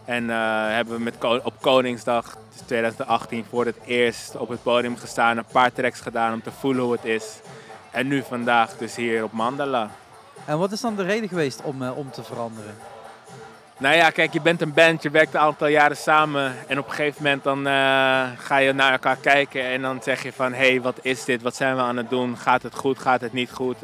En 0.06 0.30
eh, 0.30 0.38
hebben 0.68 0.96
we 0.96 1.02
met 1.02 1.44
op 1.44 1.54
Koningsdag 1.62 2.38
dus 2.52 2.62
2018 2.66 3.46
voor 3.50 3.66
het 3.66 3.78
eerst 3.86 4.36
op 4.36 4.50
het 4.50 4.64
podium 4.64 4.98
gestaan. 4.98 5.38
Een 5.38 5.46
paar 5.52 5.72
tracks 5.72 6.00
gedaan 6.00 6.34
om 6.34 6.42
te 6.42 6.52
voelen 6.52 6.84
hoe 6.84 6.92
het 6.92 7.06
is. 7.06 7.40
En 7.92 8.08
nu 8.08 8.24
vandaag 8.28 8.78
dus 8.78 8.96
hier 8.96 9.24
op 9.24 9.32
Mandala. 9.32 9.90
En 10.46 10.58
wat 10.58 10.72
is 10.72 10.82
dan 10.82 10.96
de 10.96 11.04
reden 11.04 11.30
geweest 11.30 11.62
om, 11.62 11.84
eh, 11.84 11.98
om 11.98 12.12
te 12.12 12.24
veranderen? 12.24 12.76
Nou 13.78 13.96
ja, 13.96 14.10
kijk, 14.10 14.34
je 14.34 14.42
bent 14.42 14.62
een 14.62 14.74
band, 14.74 15.04
je 15.04 15.10
werkt 15.10 15.34
een 15.34 15.40
aantal 15.40 15.68
jaren 15.68 15.98
samen. 15.98 16.54
En 16.68 16.80
op 16.80 16.88
een 16.88 16.94
gegeven 16.94 17.24
moment 17.24 17.44
dan 17.44 17.68
eh, 17.68 17.74
ga 18.38 18.58
je 18.58 18.74
naar 18.74 18.92
elkaar 18.92 19.18
kijken 19.18 19.64
en 19.64 19.82
dan 19.82 20.00
zeg 20.04 20.24
je 20.24 20.34
van... 20.34 20.54
Hé, 20.54 20.70
hey, 20.70 20.82
wat 20.82 21.00
is 21.02 21.26
dit? 21.26 21.42
Wat 21.42 21.56
zijn 21.56 21.76
we 21.76 21.82
aan 21.82 21.98
het 21.98 22.10
doen? 22.10 22.38
Gaat 22.38 22.64
het 22.64 22.76
goed? 22.76 23.00
Gaat 23.00 23.22
het 23.22 23.34
niet 23.34 23.52
goed? 23.52 23.80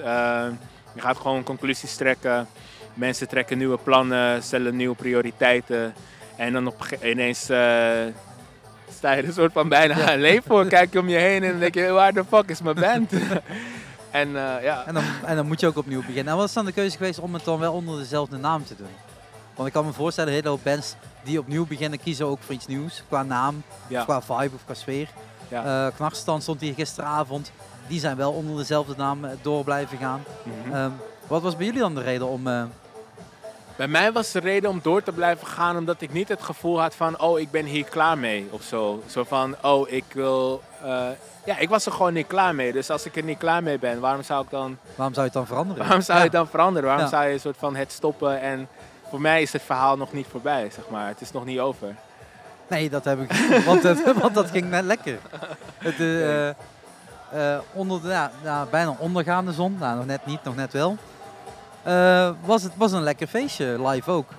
Je 0.94 1.02
gaat 1.02 1.18
gewoon 1.18 1.44
conclusies 1.44 1.96
trekken. 1.96 2.48
Mensen 2.94 3.28
trekken 3.28 3.58
nieuwe 3.58 3.78
plannen, 3.78 4.44
stellen 4.44 4.76
nieuwe 4.76 4.96
prioriteiten. 4.96 5.94
En 6.36 6.54
dan 6.54 6.68
op, 6.68 6.88
ineens 7.04 7.50
eh, 7.50 7.58
sta 8.94 9.12
je 9.12 9.22
er 9.22 9.26
een 9.26 9.34
soort 9.34 9.52
van 9.54 9.70
bijna 9.70 10.12
alleen 10.14 10.42
voor. 10.48 10.66
Kijk 10.66 10.94
je 10.94 11.00
om 11.00 11.10
je 11.10 11.18
heen 11.18 11.44
en 11.44 11.50
dan 11.52 11.60
denk 11.60 11.74
je, 11.74 11.90
waar 11.92 12.14
de 12.14 12.26
fuck 12.26 12.50
is 12.50 12.62
mijn 12.62 12.76
band? 12.76 13.12
en 14.12 14.28
eh, 14.28 14.64
ja... 14.64 14.86
En 14.86 14.94
dan, 14.94 15.04
en 15.26 15.36
dan 15.36 15.48
moet 15.48 15.60
je 15.60 15.68
ook 15.68 15.78
opnieuw 15.78 16.02
beginnen. 16.06 16.34
En 16.34 16.40
wat 16.40 16.48
is 16.48 16.54
dan 16.54 16.66
de 16.66 16.72
keuze 16.72 16.98
geweest 16.98 17.20
om 17.20 17.34
het 17.34 17.44
dan 17.44 17.60
wel 17.60 17.74
onder 17.74 17.98
dezelfde 17.98 18.38
naam 18.38 18.66
te 18.66 18.76
doen? 18.76 18.88
Want 19.56 19.68
ik 19.68 19.74
kan 19.74 19.86
me 19.86 19.94
voorstellen, 19.94 20.34
hele 20.34 20.50
hoop 20.50 20.64
bands 20.64 20.96
die 21.24 21.40
opnieuw 21.40 21.66
beginnen 21.66 22.00
kiezen 22.00 22.26
ook 22.26 22.40
voor 22.42 22.54
iets 22.54 22.68
nieuws. 22.68 23.04
Qua 23.08 23.24
naam, 23.24 23.64
Ja. 23.88 24.04
qua 24.04 24.22
vibe 24.22 24.56
of 24.56 24.66
qua 24.66 24.74
sfeer. 24.74 25.08
Ja. 25.48 25.88
Eh, 25.88 25.96
Knarstand 25.96 26.42
stond 26.42 26.62
hier 26.62 26.74
gisteravond. 26.74 27.52
Die 27.88 28.00
zijn 28.00 28.18
wel 28.18 28.32
onder 28.32 28.58
dezelfde 28.58 28.94
naam 28.98 29.20
door 29.42 29.64
blijven 29.64 29.98
gaan. 29.98 30.24
Mhm. 30.44 30.76
Ehm, 30.76 30.92
wat 31.32 31.42
was 31.42 31.56
bij 31.58 31.66
jullie 31.66 31.82
dan 31.82 31.96
de 31.96 32.02
reden 32.02 32.28
om... 32.28 32.48
eh, 32.48 32.64
Bij 33.76 33.88
mij 33.88 34.12
was 34.12 34.32
de 34.32 34.40
reden 34.40 34.70
om 34.70 34.80
door 34.84 35.04
te 35.04 35.12
blijven 35.12 35.48
gaan 35.48 35.78
omdat 35.78 36.02
ik 36.02 36.14
niet 36.14 36.28
het 36.28 36.42
gevoel 36.44 36.82
had 36.82 36.96
van, 36.96 37.20
oh, 37.22 37.40
ik 37.40 37.52
ben 37.52 37.66
hier 37.66 37.84
klaar 37.86 38.18
mee 38.18 38.48
of 38.52 38.62
zo. 38.64 39.04
Zo 39.06 39.24
van, 39.24 39.56
oh, 39.62 39.90
ik 39.92 40.04
wil. 40.14 40.62
eh, 40.84 41.06
ja, 41.46 41.58
ik 41.58 41.70
was 41.70 41.86
er 41.86 41.92
gewoon 41.92 42.14
niet 42.14 42.28
klaar 42.28 42.56
mee. 42.56 42.72
Dus 42.72 42.90
als 42.90 43.06
ik 43.06 43.16
er 43.16 43.24
niet 43.24 43.38
klaar 43.38 43.64
mee 43.64 43.80
ben, 43.80 44.00
waarom 44.00 44.24
zou 44.24 44.44
ik 44.44 44.50
dan. 44.50 44.78
waarom 44.96 45.14
zou 45.14 45.26
je 45.28 45.32
het 45.32 45.34
dan 45.34 45.48
veranderen? 45.48 45.84
Waarom 45.84 46.02
zou 46.02 46.18
je 46.18 46.24
het 46.24 46.34
dan 46.34 46.48
veranderen? 46.48 46.88
Waarom 46.88 47.06
Ja. 47.06 47.10
zou 47.12 47.26
je 47.28 47.34
een 47.34 47.40
soort 47.40 47.58
van 47.58 47.76
het 47.76 47.92
stoppen? 47.92 48.42
En 48.42 48.68
voor 49.10 49.22
mij 49.22 49.42
is 49.42 49.54
het 49.54 49.62
verhaal 49.62 49.98
nog 49.98 50.14
niet 50.14 50.28
voorbij, 50.32 50.70
zeg 50.76 50.84
maar. 50.90 51.08
Het 51.08 51.22
is 51.22 51.32
nog 51.32 51.46
niet 51.46 51.60
over. 51.60 51.96
Nee, 52.68 52.90
dat 52.90 53.04
heb 53.06 53.20
ik 53.22 53.32
want, 53.66 53.84
het- 53.84 54.14
want 54.20 54.34
dat 54.36 54.50
ging 54.50 54.70
net 54.70 54.84
lekker. 54.84 55.20
Het, 55.78 56.00
eh, 56.00 57.58
onder 57.74 58.02
de, 58.02 58.28
ja, 58.44 58.68
bijna 58.72 58.96
ondergaande 59.00 59.52
zon, 59.54 59.76
nou, 59.80 59.96
nog 59.98 60.06
net 60.06 60.26
niet, 60.26 60.44
nog 60.44 60.56
net 60.56 60.74
wel. 60.74 60.98
Eh, 61.84 62.30
was 62.46 62.64
het 62.64 62.72
was 62.76 62.92
een 62.92 63.04
lekker 63.04 63.28
feestje, 63.28 63.88
live 63.88 64.12
ook. 64.12 64.30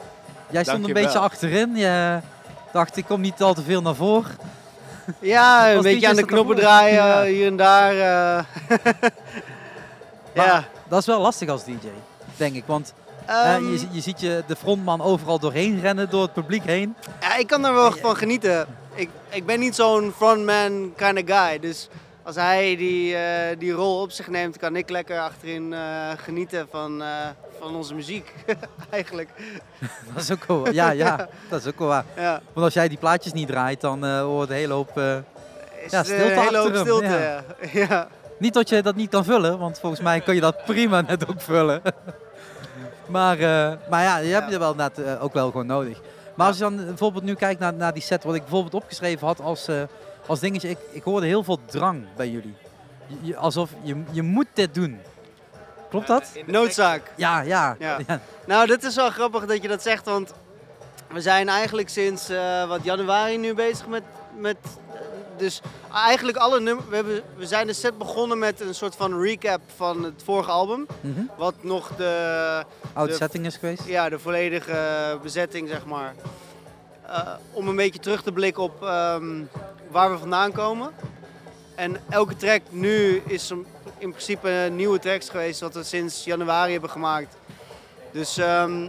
Jij 0.51 0.65
stond 0.65 0.87
een 0.87 0.93
beetje 0.93 1.19
achterin, 1.19 1.77
je 1.77 2.19
dacht 2.73 2.97
ik 2.97 3.05
kom 3.05 3.21
niet 3.21 3.43
al 3.43 3.55
te 3.55 3.63
veel 3.63 3.83
naar 3.83 3.95
voren. 3.95 4.37
Ja, 5.21 5.71
een 5.73 5.83
beetje 5.83 6.09
aan 6.09 6.17
de 6.17 6.25
knoppen 6.25 6.57
draaien, 6.57 6.95
Ja. 7.05 7.23
hier 7.25 7.47
en 7.47 7.57
daar. 7.57 7.91
eh. 7.99 8.45
Maar 10.35 10.47
ja. 10.47 10.65
Dat 10.89 10.99
is 11.01 11.07
wel 11.07 11.21
lastig 11.21 11.49
als 11.49 11.65
DJ, 11.65 11.77
denk 12.37 12.55
ik, 12.55 12.63
want 12.67 12.93
eh, 13.27 13.55
Ehm. 13.55 13.65
je, 13.65 13.87
je 13.91 14.01
ziet 14.01 14.21
je 14.21 14.43
de 14.47 14.57
frontman 14.57 15.01
overal 15.03 15.39
doorheen 15.39 15.81
rennen, 15.81 16.11
door 16.11 16.23
het 16.23 16.33
publiek 16.33 16.65
heen. 16.65 16.95
Ja, 17.21 17.37
ik 17.37 17.47
kan 17.47 17.63
daar 17.63 17.75
wel 17.75 17.93
van 17.93 18.17
genieten. 18.17 18.67
Ik, 18.95 19.09
ik 19.29 19.47
ben 19.47 19.61
niet 19.61 19.75
zo'n 19.75 20.13
frontman 20.17 20.93
kind 20.97 21.19
of 21.19 21.37
guy. 21.37 21.59
Dus 21.61 21.89
als 22.25 22.37
hij 22.37 22.77
die, 22.77 23.17
eh, 23.17 23.59
die 23.59 23.73
rol 23.73 24.01
op 24.01 24.11
zich 24.11 24.29
neemt, 24.29 24.57
kan 24.57 24.77
ik 24.77 24.91
lekker 24.91 25.21
achterin 25.21 25.73
eh, 25.73 25.81
genieten 26.17 26.67
van, 26.71 27.03
eh, 27.03 27.09
van 27.61 27.75
onze 27.75 27.95
muziek. 27.95 28.33
Eigenlijk. 28.91 29.29
Dat 30.15 30.23
is 30.23 30.33
ook 30.33 30.45
wel 30.45 30.61
waar. 30.61 30.73
Ja, 30.73 30.91
ja, 30.91 31.29
dat 31.49 31.61
is 31.61 31.67
ook 31.67 31.79
wel 31.79 31.89
waar. 31.89 32.05
Ja. 32.17 32.41
Want 32.53 32.65
als 32.65 32.75
jij 32.75 32.89
die 32.89 32.99
plaatjes 32.99 33.33
niet 33.33 33.49
draait, 33.49 33.81
dan 33.81 34.19
hoort 34.19 34.49
een 34.49 34.55
hele 34.55 34.73
hoop, 34.73 34.93
ja, 35.89 36.03
stilte 36.03 36.33
een 36.33 36.39
hele 36.39 36.59
hoop 36.59 36.77
stilte, 36.77 37.07
Ja. 37.07 37.45
ja. 37.89 38.09
Niet 38.39 38.55
dat 38.55 38.69
je 38.69 38.83
dat 38.83 38.95
niet 38.95 39.11
kan 39.11 39.25
vullen, 39.25 39.59
want 39.59 39.81
volgens 39.81 40.01
mij 40.01 40.21
kun 40.21 40.35
je 40.35 40.41
dat 40.41 40.65
prima 40.65 41.01
net 41.01 41.29
ook 41.29 41.41
vullen. 41.41 41.83
maar, 43.07 43.39
maar 43.91 44.03
ja, 44.03 44.17
je 44.17 44.33
hebt 44.33 44.51
je 44.51 44.59
wel 44.59 44.75
net 44.75 45.19
ook 45.21 45.33
wel 45.33 45.51
gewoon 45.51 45.67
nodig. 45.67 46.01
Maar 46.35 46.47
als 46.47 46.57
je 46.57 46.63
dan 46.63 46.77
bijvoorbeeld 46.77 47.25
nu 47.25 47.35
kijkt 47.35 47.61
naar, 47.61 47.75
naar 47.75 47.93
die 47.93 48.03
set, 48.03 48.25
wat 48.25 48.35
ik 48.35 48.41
bijvoorbeeld 48.41 48.75
opgeschreven 48.75 49.27
had 49.27 49.41
als, 49.41 49.69
als 50.27 50.41
dingetje, 50.41 50.69
ik, 50.69 50.79
ik 50.91 51.03
hoorde 51.03 51.27
heel 51.27 51.45
veel 51.45 51.59
drang 51.67 52.05
bij 52.17 52.29
jullie. 52.29 52.55
Je- 53.21 53.37
alsof 53.37 53.71
je, 53.83 54.03
je 54.11 54.23
moet 54.23 54.47
dit 54.53 54.75
doen. 54.75 55.01
Klopt 55.91 56.07
dat? 56.07 56.33
Noodzaak. 56.47 57.11
Ja, 57.17 57.41
ja. 57.41 57.77
Ja. 57.79 57.99
ja. 58.07 58.21
Nou, 58.47 58.67
dit 58.67 58.85
is 58.85 58.95
wel 58.95 59.11
grappig 59.11 59.47
dat 59.47 59.63
je 59.63 59.69
dat 59.69 59.83
zegt, 59.83 60.05
want 60.05 60.33
we 61.13 61.21
zijn 61.21 61.49
eigenlijk 61.49 61.89
sinds 61.89 62.29
eh, 62.29 62.69
wat 62.69 62.85
januari 62.85 63.37
nu 63.39 63.55
bezig 63.55 63.87
met. 63.87 64.03
met 64.37 64.57
dus 65.37 65.61
eigenlijk 65.95 66.37
alle 66.39 66.61
nummers. 66.61 66.89
We, 66.89 66.95
hebben- 66.95 67.23
we 67.37 67.47
zijn 67.47 67.67
de 67.67 67.73
set 67.73 67.99
begonnen 67.99 68.39
met 68.39 68.61
een 68.61 68.75
soort 68.75 68.97
van 68.97 69.21
recap 69.23 69.61
van 69.77 70.05
het 70.05 70.23
vorige 70.25 70.51
album. 70.51 70.87
Mhm. 71.01 71.21
Wat 71.37 71.55
nog 71.61 71.91
de. 71.97 72.65
Oude 72.93 73.13
de- 73.13 73.19
setting 73.19 73.47
is 73.47 73.57
geweest? 73.57 73.87
Ja, 73.87 74.09
de 74.09 74.19
volledige 74.19 75.19
bezetting, 75.23 75.69
zeg 75.69 75.85
maar. 75.87 76.15
Eh, 77.07 77.33
om 77.53 77.69
een 77.69 77.77
beetje 77.77 77.99
terug 78.01 78.23
te 78.23 78.33
blikken 78.33 78.63
op 78.63 78.83
ehm, 78.83 79.43
waar 79.93 80.11
we 80.11 80.19
vandaan 80.19 80.53
komen. 80.53 80.91
En 81.75 81.97
elke 82.09 82.37
track 82.37 82.61
nu 82.71 83.23
is 83.27 83.51
in 83.99 84.11
principe 84.11 84.69
nieuwe 84.73 84.99
tracks 84.99 85.29
geweest, 85.29 85.61
wat 85.61 85.75
we 85.75 85.83
sinds 85.83 86.25
januari 86.25 86.73
hebben 86.73 86.91
gemaakt. 86.91 87.37
Dus 88.11 88.37
ehm, 88.39 88.89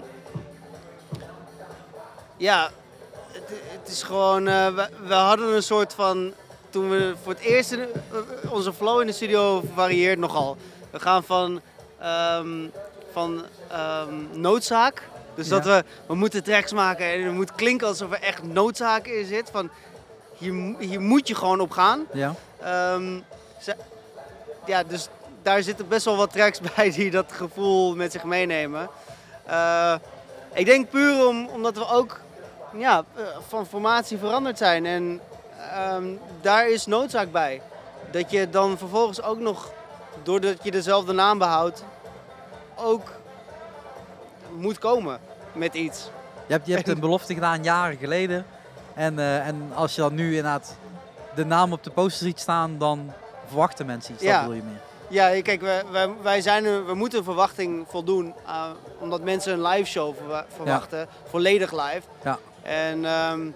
ja, 2.38 2.70
het, 3.32 3.44
het 3.80 3.88
is 3.90 4.04
gewoon. 4.04 4.48
eh, 4.48 4.68
we, 4.76 4.90
we 5.08 5.14
hadden 5.14 5.56
een 5.56 5.64
soort 5.64 5.94
van. 5.94 6.34
Toen 6.70 6.90
we 6.90 7.14
voor 7.24 7.32
het 7.34 7.42
eerst. 7.42 7.72
in- 7.72 7.80
eh, 7.82 8.52
onze 8.52 8.74
flow 8.74 9.02
in 9.02 9.08
de 9.08 9.14
studio 9.14 9.64
varieert 9.76 10.20
nogal. 10.20 10.58
We 10.92 11.00
gaan 11.00 11.24
van. 11.24 11.62
ehm, 12.00 12.68
van 13.12 13.44
ehm, 13.70 14.14
noodzaak. 14.32 15.02
Dus 15.36 15.48
Ja. 15.48 15.56
dat 15.60 15.66
we, 15.66 15.84
we 16.08 16.16
moeten 16.16 16.44
tracks 16.44 16.72
maken 16.72 17.06
en 17.06 17.24
het 17.24 17.34
moet 17.34 17.56
klinken 17.56 17.88
alsof 17.88 18.12
er 18.12 18.22
echt 18.22 18.44
noodzaak 18.44 19.08
in 19.08 19.26
zit. 19.26 19.50
Van 19.52 19.70
hier, 20.44 20.54
mo- 20.54 20.78
hier 20.80 21.02
moet 21.02 21.28
je 21.28 21.36
gewoon 21.36 21.60
op 21.60 21.72
gaan. 21.72 22.06
Ja. 22.14 22.34
Ehm, 22.62 23.20
ze- 23.62 23.76
ja, 24.66 24.84
dus 24.84 25.08
daar 25.42 25.62
zitten 25.64 25.88
best 25.88 26.06
wel 26.06 26.16
wat 26.16 26.32
tracks 26.32 26.60
bij 26.76 26.92
die 26.92 27.12
dat 27.12 27.32
gevoel 27.32 27.96
met 27.96 28.12
zich 28.12 28.24
meenemen. 28.24 28.90
Eh, 29.46 29.96
ik 30.54 30.66
denk 30.66 30.90
puur 30.90 31.28
om, 31.28 31.48
omdat 31.48 31.78
we 31.78 31.88
ook 31.88 32.20
ja, 32.78 33.04
eh, 33.16 33.24
van 33.48 33.66
formatie 33.66 34.18
veranderd 34.18 34.58
zijn. 34.58 34.86
En 34.86 35.20
ehm, 35.72 36.06
daar 36.42 36.70
is 36.70 36.86
noodzaak 36.86 37.32
bij. 37.32 37.62
Dat 38.12 38.32
je 38.32 38.50
dan 38.50 38.78
vervolgens 38.78 39.22
ook 39.22 39.40
nog, 39.40 39.72
doordat 40.24 40.58
je 40.64 40.72
dezelfde 40.72 41.14
naam 41.14 41.38
behoudt, 41.38 41.84
ook 42.76 43.12
moet 44.56 44.78
komen 44.80 45.20
met 45.54 45.74
iets. 45.74 46.10
Je 46.48 46.54
hebt, 46.54 46.68
je 46.68 46.74
hebt 46.74 46.88
een 46.94 47.00
belofte 47.00 47.34
gedaan 47.34 47.64
jaren 47.64 47.98
geleden. 47.98 48.46
En, 48.96 49.20
eh, 49.20 49.48
en 49.48 49.72
als 49.76 49.96
je 49.96 50.02
dan 50.02 50.14
nu 50.16 50.28
inderdaad 50.28 50.76
de 51.36 51.46
naam 51.46 51.72
op 51.74 51.84
de 51.84 51.90
poster 51.90 52.28
ziet 52.28 52.40
staan, 52.40 52.78
dan 52.78 53.12
verwachten 53.48 53.86
mensen 53.86 54.14
iets. 54.14 54.24
Dat 54.24 54.40
bedoel 54.40 54.54
je 54.56 54.62
meer. 54.64 54.80
Ja, 55.08 55.42
kijk, 55.42 55.62
wij, 55.62 56.10
wij, 56.22 56.42
zijn 56.42 56.86
we 56.86 56.94
moeten 56.94 57.24
verwachting 57.24 57.86
voldoen. 57.90 58.34
uh, 58.48 58.66
omdat 59.00 59.22
mensen 59.22 59.54
een 59.54 59.62
live 59.62 59.90
show 59.90 60.16
verwa- 60.18 60.46
verwachten. 60.56 61.08
Volledig 61.30 61.72
live. 61.72 62.02
Ja. 62.24 62.38
En 62.62 63.06
ehm, 63.06 63.48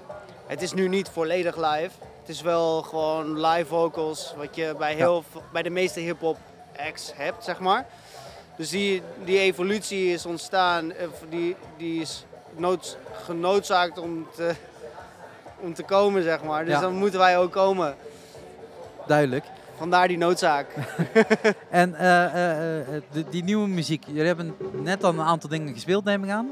het 0.47 0.61
is 0.61 0.73
nu 0.73 0.87
niet 0.87 1.09
volledig 1.09 1.55
live. 1.55 1.89
Het 2.19 2.29
is 2.35 2.41
wel 2.41 2.81
gewoon 2.81 3.39
live 3.41 3.65
vocals. 3.65 4.33
Wat 4.37 4.55
je 4.55 4.75
bij, 4.77 4.93
heel, 4.95 5.23
bij 5.51 5.61
de 5.63 5.69
meeste 5.69 5.99
hip-hop 5.99 6.37
acts 6.87 7.11
hebt, 7.15 7.43
zeg 7.43 7.59
maar. 7.59 7.85
Dus 8.57 8.69
die, 8.69 9.01
die 9.23 9.39
evolutie 9.39 10.13
is 10.13 10.25
ontstaan. 10.25 10.91
eh, 10.91 11.07
Die, 11.29 11.55
die 11.77 12.01
is 12.01 12.25
nood, 12.55 12.97
genoodzaakt 13.25 13.97
om 13.97 14.27
te, 14.35 14.55
om 15.59 15.73
te 15.73 15.83
komen, 15.83 16.23
zeg 16.23 16.43
maar. 16.43 16.65
Dus 16.65 16.73
Ja. 16.73 16.79
dan 16.81 16.93
moeten 16.93 17.19
wij 17.19 17.37
ook 17.37 17.51
komen. 17.51 17.95
Duidelijk. 19.07 19.45
Vandaar 19.77 20.07
die 20.07 20.17
noodzaak. 20.17 20.67
En 21.69 21.95
eh, 21.95 22.25
eh, 22.25 22.79
eh, 22.95 23.01
de- 23.11 23.29
die 23.29 23.43
nieuwe 23.43 23.67
muziek, 23.67 24.03
jullie 24.07 24.25
hebben 24.25 24.55
net 24.81 25.03
al 25.03 25.09
een 25.09 25.21
aantal 25.21 25.49
dingen 25.49 25.73
gespeeld, 25.73 26.03
neem 26.03 26.23
ik 26.23 26.29
aan. 26.29 26.45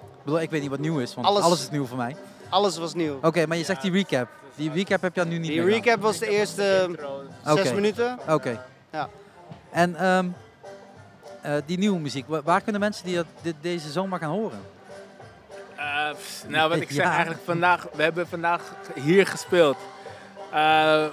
Ik 0.00 0.24
bedoel, 0.24 0.40
ik 0.40 0.50
weet 0.50 0.60
niet 0.60 0.70
wat 0.70 0.78
nieuw 0.78 0.98
is, 0.98 1.14
want 1.14 1.26
alles, 1.26 1.42
Alles- 1.42 1.60
is 1.60 1.70
nieuw 1.70 1.86
voor 1.86 1.96
mij. 1.96 2.16
Alles 2.48 2.78
was 2.78 2.94
nieuw. 2.94 3.18
Oké, 3.22 3.46
maar 3.46 3.56
je 3.56 3.64
zegt 3.64 3.82
die 3.82 3.92
recap. 3.92 4.28
Die 4.54 4.72
recap 4.72 5.02
heb 5.02 5.14
je 5.14 5.24
nu 5.24 5.38
niet 5.38 5.50
Die 5.50 5.62
meer 5.62 5.70
recap 5.70 6.00
was 6.02 6.18
de 6.18 6.28
eerste 6.28 6.90
zes 7.44 7.52
Oké. 7.60 7.74
minuten. 7.74 8.18
Oké. 8.28 8.64
Ja. 8.92 9.08
En 9.70 9.96
ehm, 9.96 10.26
eh, 11.42 11.52
die 11.66 11.78
nieuwe 11.78 11.98
muziek, 11.98 12.28
wa- 12.28 12.42
waar 12.42 12.60
kunnen 12.60 12.80
mensen 12.80 13.06
die 13.06 13.14
dat, 13.16 13.26
dit, 13.42 13.54
deze 13.60 13.90
zomer 13.90 14.18
gaan 14.18 14.30
horen? 14.30 14.58
Pff, 16.12 16.44
nou, 16.46 16.68
wat 16.68 16.80
ik 16.80 16.90
zeg 17.00 17.04
Ja. 17.04 17.10
eigenlijk 17.10 17.40
vandaag, 17.44 17.86
we 17.94 18.02
hebben 18.02 18.28
vandaag 18.28 18.62
hier 18.94 19.26
gespeeld. 19.26 19.76
Eh, 20.52 21.04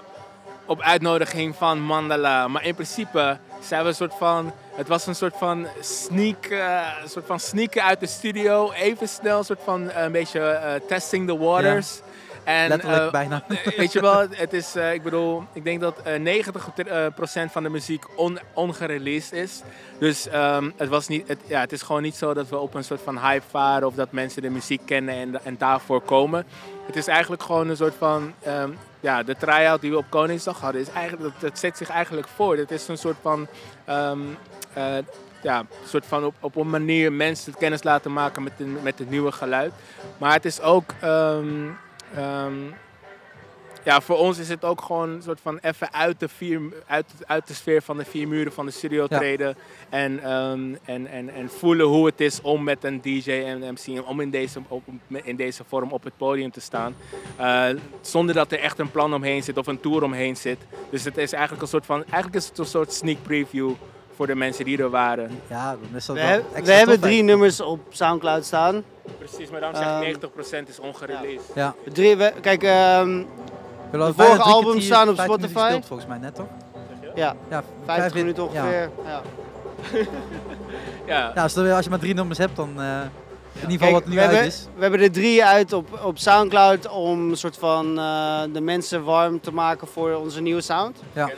op 0.65 0.81
uitnodiging 0.81 1.55
van 1.55 1.79
Mandala. 1.81 2.47
Maar 2.47 2.63
in 2.63 2.73
principe 2.73 3.37
zijn 3.61 3.81
we 3.81 3.87
een 3.87 3.95
soort 3.95 4.13
van 4.17 4.53
het 4.75 4.87
was 4.87 5.07
een 5.07 5.15
soort 5.15 5.35
van 5.37 5.67
sneak, 5.81 6.45
een 7.03 7.09
soort 7.09 7.25
van 7.25 7.39
sneaken 7.39 7.83
uit 7.83 7.99
de 7.99 8.07
studio. 8.07 8.71
Even 8.71 9.07
snel, 9.09 9.37
een 9.37 9.43
soort 9.45 9.59
van 9.63 9.91
een 9.91 10.11
beetje 10.11 10.81
testing 10.87 11.27
the 11.27 11.37
waters. 11.37 11.99
En, 12.45 12.69
Letterlijk 12.69 13.03
eh, 13.03 13.11
bijna. 13.11 13.43
Weet 13.77 13.91
je 13.91 14.01
wel, 14.01 14.27
het 14.29 14.53
is, 14.53 14.75
eh, 14.75 14.93
ik 14.93 15.03
bedoel, 15.03 15.43
ik 15.53 15.63
denk 15.63 15.81
dat 15.81 16.01
eh 16.03 16.19
90% 16.19 17.13
procent 17.15 17.51
van 17.51 17.63
de 17.63 17.69
muziek 17.69 18.05
on, 18.15 18.39
ongereleased 18.53 19.33
is. 19.33 19.61
Dus 19.99 20.27
ehm, 20.27 20.71
het, 20.75 20.89
was 20.89 21.07
niet, 21.07 21.27
het, 21.27 21.39
ja, 21.45 21.59
het 21.59 21.71
is 21.71 21.81
gewoon 21.81 22.01
niet 22.01 22.15
zo 22.15 22.33
dat 22.33 22.49
we 22.49 22.57
op 22.57 22.73
een 22.73 22.83
soort 22.83 23.01
van 23.01 23.19
hype 23.19 23.45
varen 23.49 23.87
of 23.87 23.95
dat 23.95 24.11
mensen 24.11 24.41
de 24.41 24.49
muziek 24.49 24.81
kennen 24.85 25.15
en, 25.15 25.45
en 25.45 25.55
daarvoor 25.57 26.01
komen. 26.01 26.45
Het 26.85 26.95
is 26.95 27.07
eigenlijk 27.07 27.43
gewoon 27.43 27.69
een 27.69 27.77
soort 27.77 27.95
van, 27.97 28.33
ehm, 28.43 28.69
ja, 28.99 29.23
de 29.23 29.35
try-out 29.35 29.81
die 29.81 29.91
we 29.91 29.97
op 29.97 30.09
Koningsdag 30.09 30.59
hadden, 30.59 30.81
is 30.81 30.89
eigenlijk, 30.89 31.23
dat, 31.23 31.41
dat 31.41 31.59
zet 31.59 31.77
zich 31.77 31.89
eigenlijk 31.89 32.27
voor. 32.27 32.57
Het 32.57 32.71
is 32.71 32.87
een 32.87 32.97
soort 32.97 33.17
van, 33.21 33.47
ehm, 33.85 34.19
eh, 34.73 34.97
ja, 35.41 35.65
soort 35.85 36.05
van 36.05 36.25
op, 36.25 36.35
op 36.39 36.55
een 36.55 36.69
manier 36.69 37.13
mensen 37.13 37.57
kennis 37.57 37.83
laten 37.83 38.13
maken 38.13 38.43
met, 38.43 38.57
de, 38.57 38.63
met 38.63 38.99
het 38.99 39.09
nieuwe 39.09 39.31
geluid. 39.31 39.71
Maar 40.17 40.33
het 40.33 40.45
is 40.45 40.61
ook, 40.61 40.93
ehm, 42.17 42.53
ja, 43.83 44.01
voor 44.01 44.17
ons 44.17 44.37
is 44.37 44.49
het 44.49 44.63
ook 44.63 44.81
gewoon 44.81 45.09
een 45.09 45.21
soort 45.21 45.39
van 45.41 45.57
even 45.61 45.93
uit 45.93 46.19
de, 46.19 46.27
vier, 46.29 46.61
uit, 46.87 47.05
uit 47.25 47.47
de 47.47 47.53
sfeer 47.53 47.81
van 47.81 47.97
de 47.97 48.05
vier 48.05 48.27
muren 48.27 48.51
van 48.53 48.65
de 48.65 48.71
studio 48.71 49.05
Ja. 49.09 49.17
treden. 49.17 49.55
En, 49.89 50.23
ehm, 50.23 50.75
en, 50.85 51.07
en, 51.07 51.29
en 51.29 51.49
voelen 51.49 51.85
hoe 51.85 52.05
het 52.05 52.21
is 52.21 52.41
om 52.41 52.63
met 52.63 52.83
een 52.83 53.01
DJ 53.01 53.31
en 53.31 53.59
MC, 53.73 54.07
om 54.07 54.19
in 54.19 54.29
deze, 54.29 54.59
op, 54.67 54.83
in 55.23 55.35
deze 55.35 55.63
vorm 55.67 55.91
op 55.91 56.03
het 56.03 56.17
podium 56.17 56.51
te 56.51 56.61
staan. 56.61 56.95
Eh, 57.37 57.65
zonder 58.01 58.35
dat 58.35 58.51
er 58.51 58.59
echt 58.59 58.79
een 58.79 58.91
plan 58.91 59.13
omheen 59.13 59.43
zit 59.43 59.57
of 59.57 59.67
een 59.67 59.79
tour 59.79 60.03
omheen 60.03 60.35
zit. 60.37 60.57
Dus 60.89 61.03
het 61.03 61.17
is 61.17 61.31
eigenlijk 61.31 61.61
een 61.61 61.69
soort 61.69 61.85
van, 61.85 62.03
eigenlijk 62.03 62.35
is 62.35 62.47
het 62.47 62.57
een 62.57 62.65
soort 62.65 62.93
sneak 62.93 63.21
preview 63.21 63.71
voor 64.15 64.27
de 64.27 64.35
mensen 64.35 64.65
die 64.65 64.77
er 64.77 64.89
waren. 64.89 65.39
Ja, 65.49 65.71
dan 65.71 65.89
is 65.95 66.05
dat 66.05 66.15
We, 66.15 66.21
wel 66.21 66.29
we 66.37 66.37
hebben 66.53 66.63
tof 66.63 66.75
drie 66.85 66.87
eigenlijk. 66.93 67.25
nummers 67.25 67.61
op 67.61 67.79
Soundcloud 67.89 68.45
staan. 68.45 68.83
Precies, 69.17 69.49
maar 69.49 69.59
daarom 69.59 69.79
zeg 69.81 69.87
Ehm, 69.87 70.01
ik 70.01 70.17
90% 70.65 70.69
is 70.69 70.79
ongereleased. 70.79 71.51
Ja. 71.55 71.73
Drie, 71.93 72.15
we- 72.15 72.33
kijk, 72.41 72.63
ehm, 72.63 73.23
We 73.91 73.97
de 73.97 74.13
vorige 74.13 74.41
albums 74.41 74.85
staan 74.85 75.09
op 75.09 75.15
15 75.15 75.25
minuten 75.25 75.49
Spotify. 75.49 75.59
gespeeld, 75.59 75.85
volgens 75.85 76.09
mij 76.09 76.17
net 76.17 76.35
toch? 76.35 76.47
Ja, 77.15 77.35
Ja, 77.49 77.63
50 77.85 77.95
vijf- 77.95 78.13
minuten 78.13 78.43
ja. 78.43 78.49
ongeveer. 78.49 78.89
Ja. 79.05 79.21
Ja. 81.05 81.31
Ja, 81.35 81.41
als, 81.43 81.57
als 81.57 81.83
je 81.83 81.89
maar 81.89 81.99
drie 81.99 82.13
nummers 82.13 82.37
hebt, 82.39 82.55
dan 82.55 82.69
eh, 82.81 82.99
in 83.53 83.69
ieder 83.69 83.71
geval 83.71 83.77
Kijk, 83.77 83.91
wat 83.91 84.05
nu 84.05 84.13
we, 84.15 84.21
uit 84.21 84.29
hebben, 84.31 84.47
is. 84.47 84.67
we 84.75 84.81
hebben 84.81 84.99
er 85.01 85.11
drie 85.11 85.45
uit 85.45 85.73
op, 85.73 85.99
op 86.03 86.17
Soundcloud 86.17 86.87
om 86.89 87.29
een 87.29 87.37
soort 87.37 87.57
van 87.57 87.99
eh, 87.99 88.41
de 88.53 88.61
mensen 88.61 89.03
warm 89.03 89.39
te 89.41 89.51
maken 89.53 89.87
voor 89.87 90.13
onze 90.15 90.41
nieuwe 90.41 90.61
sound. 90.61 90.97
Ja. 91.13 91.29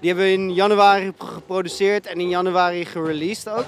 Die 0.00 0.08
hebben 0.08 0.26
we 0.26 0.32
in 0.32 0.54
januari 0.54 1.12
geproduceerd 1.18 2.06
en 2.06 2.20
in 2.20 2.28
januari 2.28 2.84
gereleased 2.84 3.48
ook. 3.48 3.64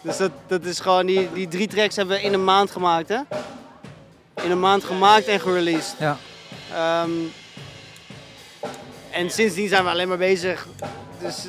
Dus 0.00 0.16
dat, 0.16 0.30
dat 0.46 0.64
is 0.64 0.80
gewoon, 0.80 1.06
die, 1.06 1.32
die 1.32 1.48
drie 1.48 1.68
tracks 1.68 1.96
hebben 1.96 2.16
we 2.16 2.22
in 2.22 2.32
een 2.32 2.44
maand 2.44 2.70
gemaakt 2.70 3.08
hè. 3.08 3.20
In 4.42 4.50
een 4.50 4.60
maand 4.60 4.84
gemaakt 4.84 5.26
en 5.26 5.40
gereleased. 5.40 5.96
Ja. 5.98 6.16
Ehm, 6.72 7.10
en 9.10 9.30
sindsdien 9.30 9.68
zijn 9.68 9.84
we 9.84 9.90
alleen 9.90 10.08
maar 10.08 10.18
bezig. 10.18 10.66
Dus 11.20 11.46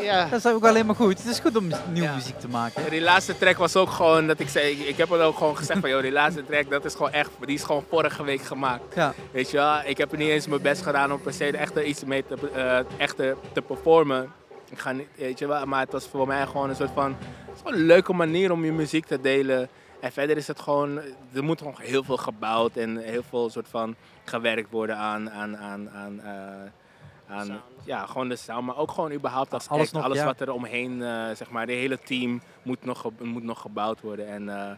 ja. 0.00 0.26
Dat 0.28 0.38
is 0.38 0.46
ook 0.46 0.64
alleen 0.64 0.86
maar 0.86 0.94
goed. 0.94 1.18
Het 1.18 1.26
is 1.26 1.38
goed 1.38 1.56
om 1.56 1.70
nieuwe 1.92 2.14
muziek 2.14 2.38
te 2.38 2.48
maken. 2.48 2.90
Die 2.90 3.00
laatste 3.00 3.38
track 3.38 3.56
was 3.56 3.76
ook 3.76 3.90
gewoon 3.90 4.26
dat 4.26 4.40
ik 4.40 4.48
zei, 4.48 4.72
ik, 4.72 4.96
heb 4.96 5.10
het 5.10 5.20
ook 5.20 5.36
gewoon 5.36 5.56
gezegd 5.56 5.80
van 5.80 5.90
joh, 5.90 6.02
die 6.02 6.12
laatste 6.12 6.44
track 6.46 6.70
dat 6.70 6.84
is 6.84 6.92
gewoon 6.92 7.12
echt, 7.12 7.30
die 7.40 7.54
is 7.54 7.62
gewoon 7.62 7.84
vorige 7.88 8.24
week 8.24 8.42
gemaakt. 8.42 8.94
Ja. 8.94 9.14
Weet 9.30 9.50
je 9.50 9.56
wel, 9.56 9.80
ik 9.84 9.98
heb 9.98 10.12
er 10.12 10.18
niet 10.18 10.28
eens 10.28 10.46
mijn 10.46 10.62
best 10.62 10.82
gedaan 10.82 11.12
om 11.12 11.20
per 11.20 11.32
se 11.32 11.56
echt 11.56 11.76
er 11.76 11.84
iets 11.84 12.04
mee 12.04 12.24
te, 12.26 12.50
eh, 12.54 13.00
echt 13.00 13.16
te, 13.16 13.36
te 13.52 13.62
performen. 13.62 14.32
Ik 14.70 14.78
ga 14.78 14.92
niet, 14.92 15.08
weet 15.16 15.38
je 15.38 15.46
wel, 15.46 15.66
maar 15.66 15.80
het 15.80 15.92
was 15.92 16.06
voor 16.06 16.26
mij 16.26 16.46
gewoon 16.46 16.68
een 16.68 16.76
soort 16.76 16.90
van, 16.94 17.16
het 17.18 17.54
is 17.54 17.60
gewoon 17.62 17.78
een 17.78 17.86
leuke 17.86 18.12
manier 18.12 18.52
om 18.52 18.64
je 18.64 18.72
muziek 18.72 19.06
te 19.06 19.20
delen. 19.20 19.68
En 20.00 20.12
verder 20.12 20.36
is 20.36 20.46
het 20.46 20.60
gewoon, 20.60 21.00
er 21.32 21.44
moet 21.44 21.58
gewoon 21.58 21.74
heel 21.78 22.04
veel 22.04 22.16
gebouwd 22.16 22.76
en 22.76 22.96
heel 22.96 23.22
veel 23.28 23.50
soort 23.50 23.68
van 23.68 23.94
gewerkt 24.24 24.70
worden 24.70 24.96
aan, 24.96 25.30
aan, 25.30 25.56
aan, 25.56 25.90
aan, 25.90 26.20
eh, 26.20 27.36
aan 27.36 27.62
ja, 27.84 28.06
gewoon 28.06 28.28
de 28.28 28.36
sound, 28.36 28.66
maar 28.66 28.76
ook 28.76 28.90
gewoon 28.90 29.12
überhaupt 29.12 29.52
als 29.52 29.68
Alles 29.68 29.82
act, 29.82 29.92
nog, 29.92 30.02
alles 30.04 30.18
ja. 30.18 30.24
wat 30.24 30.40
er 30.40 30.52
omheen, 30.52 31.02
eh, 31.02 31.24
zeg 31.34 31.50
maar, 31.50 31.66
de 31.66 31.72
hele 31.72 31.98
team 31.98 32.40
moet 32.62 32.84
nog, 32.84 33.10
moet 33.20 33.42
nog 33.42 33.60
gebouwd 33.60 34.00
worden. 34.00 34.26
En 34.28 34.48
eh, 34.48 34.70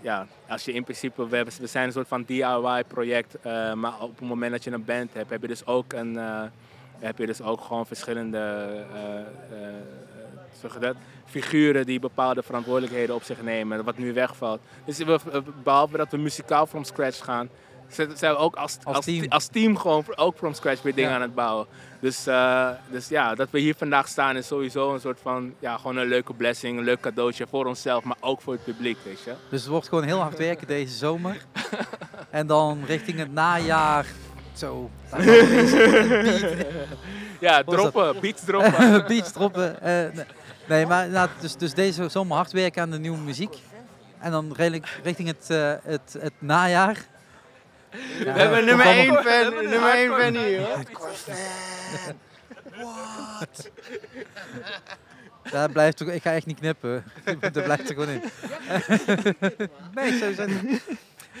ja, 0.00 0.26
als 0.48 0.64
je 0.64 0.72
in 0.72 0.84
principe, 0.84 1.28
we, 1.28 1.36
hebben- 1.36 1.54
we 1.60 1.66
zijn 1.66 1.86
een 1.86 1.92
soort 1.92 2.08
van 2.08 2.24
DIY-project, 2.26 3.40
eh, 3.40 3.72
maar 3.72 4.00
op 4.00 4.18
het 4.18 4.28
moment 4.28 4.52
dat 4.52 4.64
je 4.64 4.70
een 4.70 4.84
band 4.84 5.14
hebt, 5.14 5.30
heb 5.30 5.40
je 5.42 5.48
dus 5.48 5.66
ook, 5.66 5.92
een, 5.92 6.18
heb 6.98 7.18
je 7.18 7.26
dus 7.26 7.42
ook 7.42 7.60
gewoon 7.60 7.86
verschillende 7.86 8.84
zeg 10.60 10.78
dat? 10.78 10.96
figuren 11.24 11.86
die 11.86 12.00
bepaalde 12.00 12.42
verantwoordelijkheden 12.42 13.14
op 13.14 13.22
zich 13.22 13.42
nemen, 13.42 13.84
wat 13.84 13.98
nu 13.98 14.12
wegvalt. 14.12 14.60
Dus 14.84 14.98
we, 14.98 15.18
behalve 15.62 15.96
dat 15.96 16.10
we 16.10 16.16
muzikaal 16.16 16.66
from 16.66 16.84
scratch 16.84 17.24
gaan, 17.24 17.48
zijn 17.94 18.16
zijn 18.16 18.32
we 18.32 18.38
ook 18.38 18.54
als, 18.56 18.78
als, 18.82 19.04
team. 19.04 19.26
als 19.28 19.46
team 19.46 19.76
gewoon 19.76 20.04
ook 20.14 20.36
from 20.36 20.54
scratch 20.54 20.82
weer 20.82 20.94
dingen 20.94 21.10
Ja. 21.10 21.16
aan 21.16 21.22
het 21.22 21.34
bouwen. 21.34 21.66
Dus, 22.00 22.26
eh, 22.26 22.68
dus 22.90 23.08
ja, 23.08 23.34
dat 23.34 23.50
we 23.50 23.58
hier 23.58 23.74
vandaag 23.74 24.08
staan 24.08 24.36
is 24.36 24.46
sowieso 24.46 24.94
een 24.94 25.00
soort 25.00 25.18
van, 25.22 25.54
ja, 25.58 25.76
gewoon 25.76 25.96
een 25.96 26.06
leuke 26.08 26.34
blessing, 26.34 26.78
een 26.78 26.84
leuk 26.84 27.00
cadeautje 27.00 27.46
voor 27.50 27.66
onszelf, 27.66 28.04
maar 28.04 28.16
ook 28.20 28.40
voor 28.40 28.52
het 28.52 28.64
publiek, 28.64 28.98
weet 29.04 29.22
je. 29.24 29.32
Dus 29.50 29.60
het 29.60 29.70
wordt 29.70 29.88
gewoon 29.88 30.04
heel 30.04 30.18
hard 30.20 30.38
werken 30.38 30.66
deze 30.66 30.94
zomer. 30.96 31.44
en 32.30 32.46
dan 32.46 32.80
richting 32.86 33.18
het 33.18 33.32
najaar. 33.32 34.06
Zo. 34.52 34.90
Ja, 37.40 37.62
droppen, 37.62 38.20
beats 38.20 38.44
droppen. 38.44 39.04
beats 39.08 39.32
droppen. 39.32 39.80
eh, 39.80 40.14
nee. 40.14 40.24
nee, 40.68 40.86
maar 40.86 41.08
nou, 41.08 41.28
dus, 41.40 41.56
dus 41.56 41.74
deze 41.74 42.08
zomer 42.08 42.36
hard 42.36 42.52
werken 42.52 42.82
aan 42.82 42.90
de 42.90 42.98
nieuwe 42.98 43.18
muziek. 43.18 43.58
En 44.18 44.30
dan 44.30 44.52
redelijk 44.56 45.00
richting 45.02 45.28
het, 45.28 45.50
eh, 45.50 45.72
het, 45.82 46.16
het 46.18 46.32
najaar. 46.38 46.96
We 47.92 48.30
hebben 48.30 48.64
nummer 48.64 48.86
allemaal- 48.86 49.16
1 49.16 49.24
fan, 49.24 49.54
nummer 49.70 49.94
1 49.94 50.12
fan 50.20 50.36
hier 50.36 50.60
hoor. 50.60 50.78
What? 52.76 53.70
Daar 55.50 55.70
blijft 55.70 55.96
toch, 55.96 56.08
ik 56.08 56.22
ga 56.22 56.32
echt 56.32 56.46
niet 56.46 56.58
knippen. 56.58 57.04
Dat 57.40 57.52
blijft 57.64 57.88
er 57.88 57.94
gewoon 57.94 58.08
in. 58.08 58.22
nee, 59.94 60.18
sowieso 60.18 60.46
niet. 60.46 60.82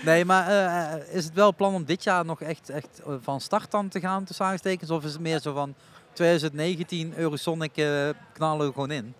Nee, 0.04 0.24
maar 0.24 0.48
eh, 0.48 1.14
is 1.16 1.24
het 1.24 1.34
wel 1.34 1.54
plan 1.54 1.74
om 1.74 1.84
dit 1.84 2.02
jaar 2.04 2.24
nog 2.24 2.40
echt, 2.40 2.70
echt 2.70 3.00
eh, 3.06 3.14
van 3.22 3.40
start 3.40 3.70
dan 3.70 3.88
te 3.88 4.00
gaan, 4.00 4.24
tussen 4.24 4.44
aanstekens? 4.46 4.90
Of 4.90 5.04
is 5.04 5.12
het 5.12 5.20
meer 5.20 5.40
zo 5.40 5.52
van 5.52 5.74
2019 6.12 7.12
Eurosonic 7.16 7.76
eh, 7.76 8.08
knallen 8.32 8.66
we 8.66 8.72
gewoon 8.72 8.90
in? 8.90 9.14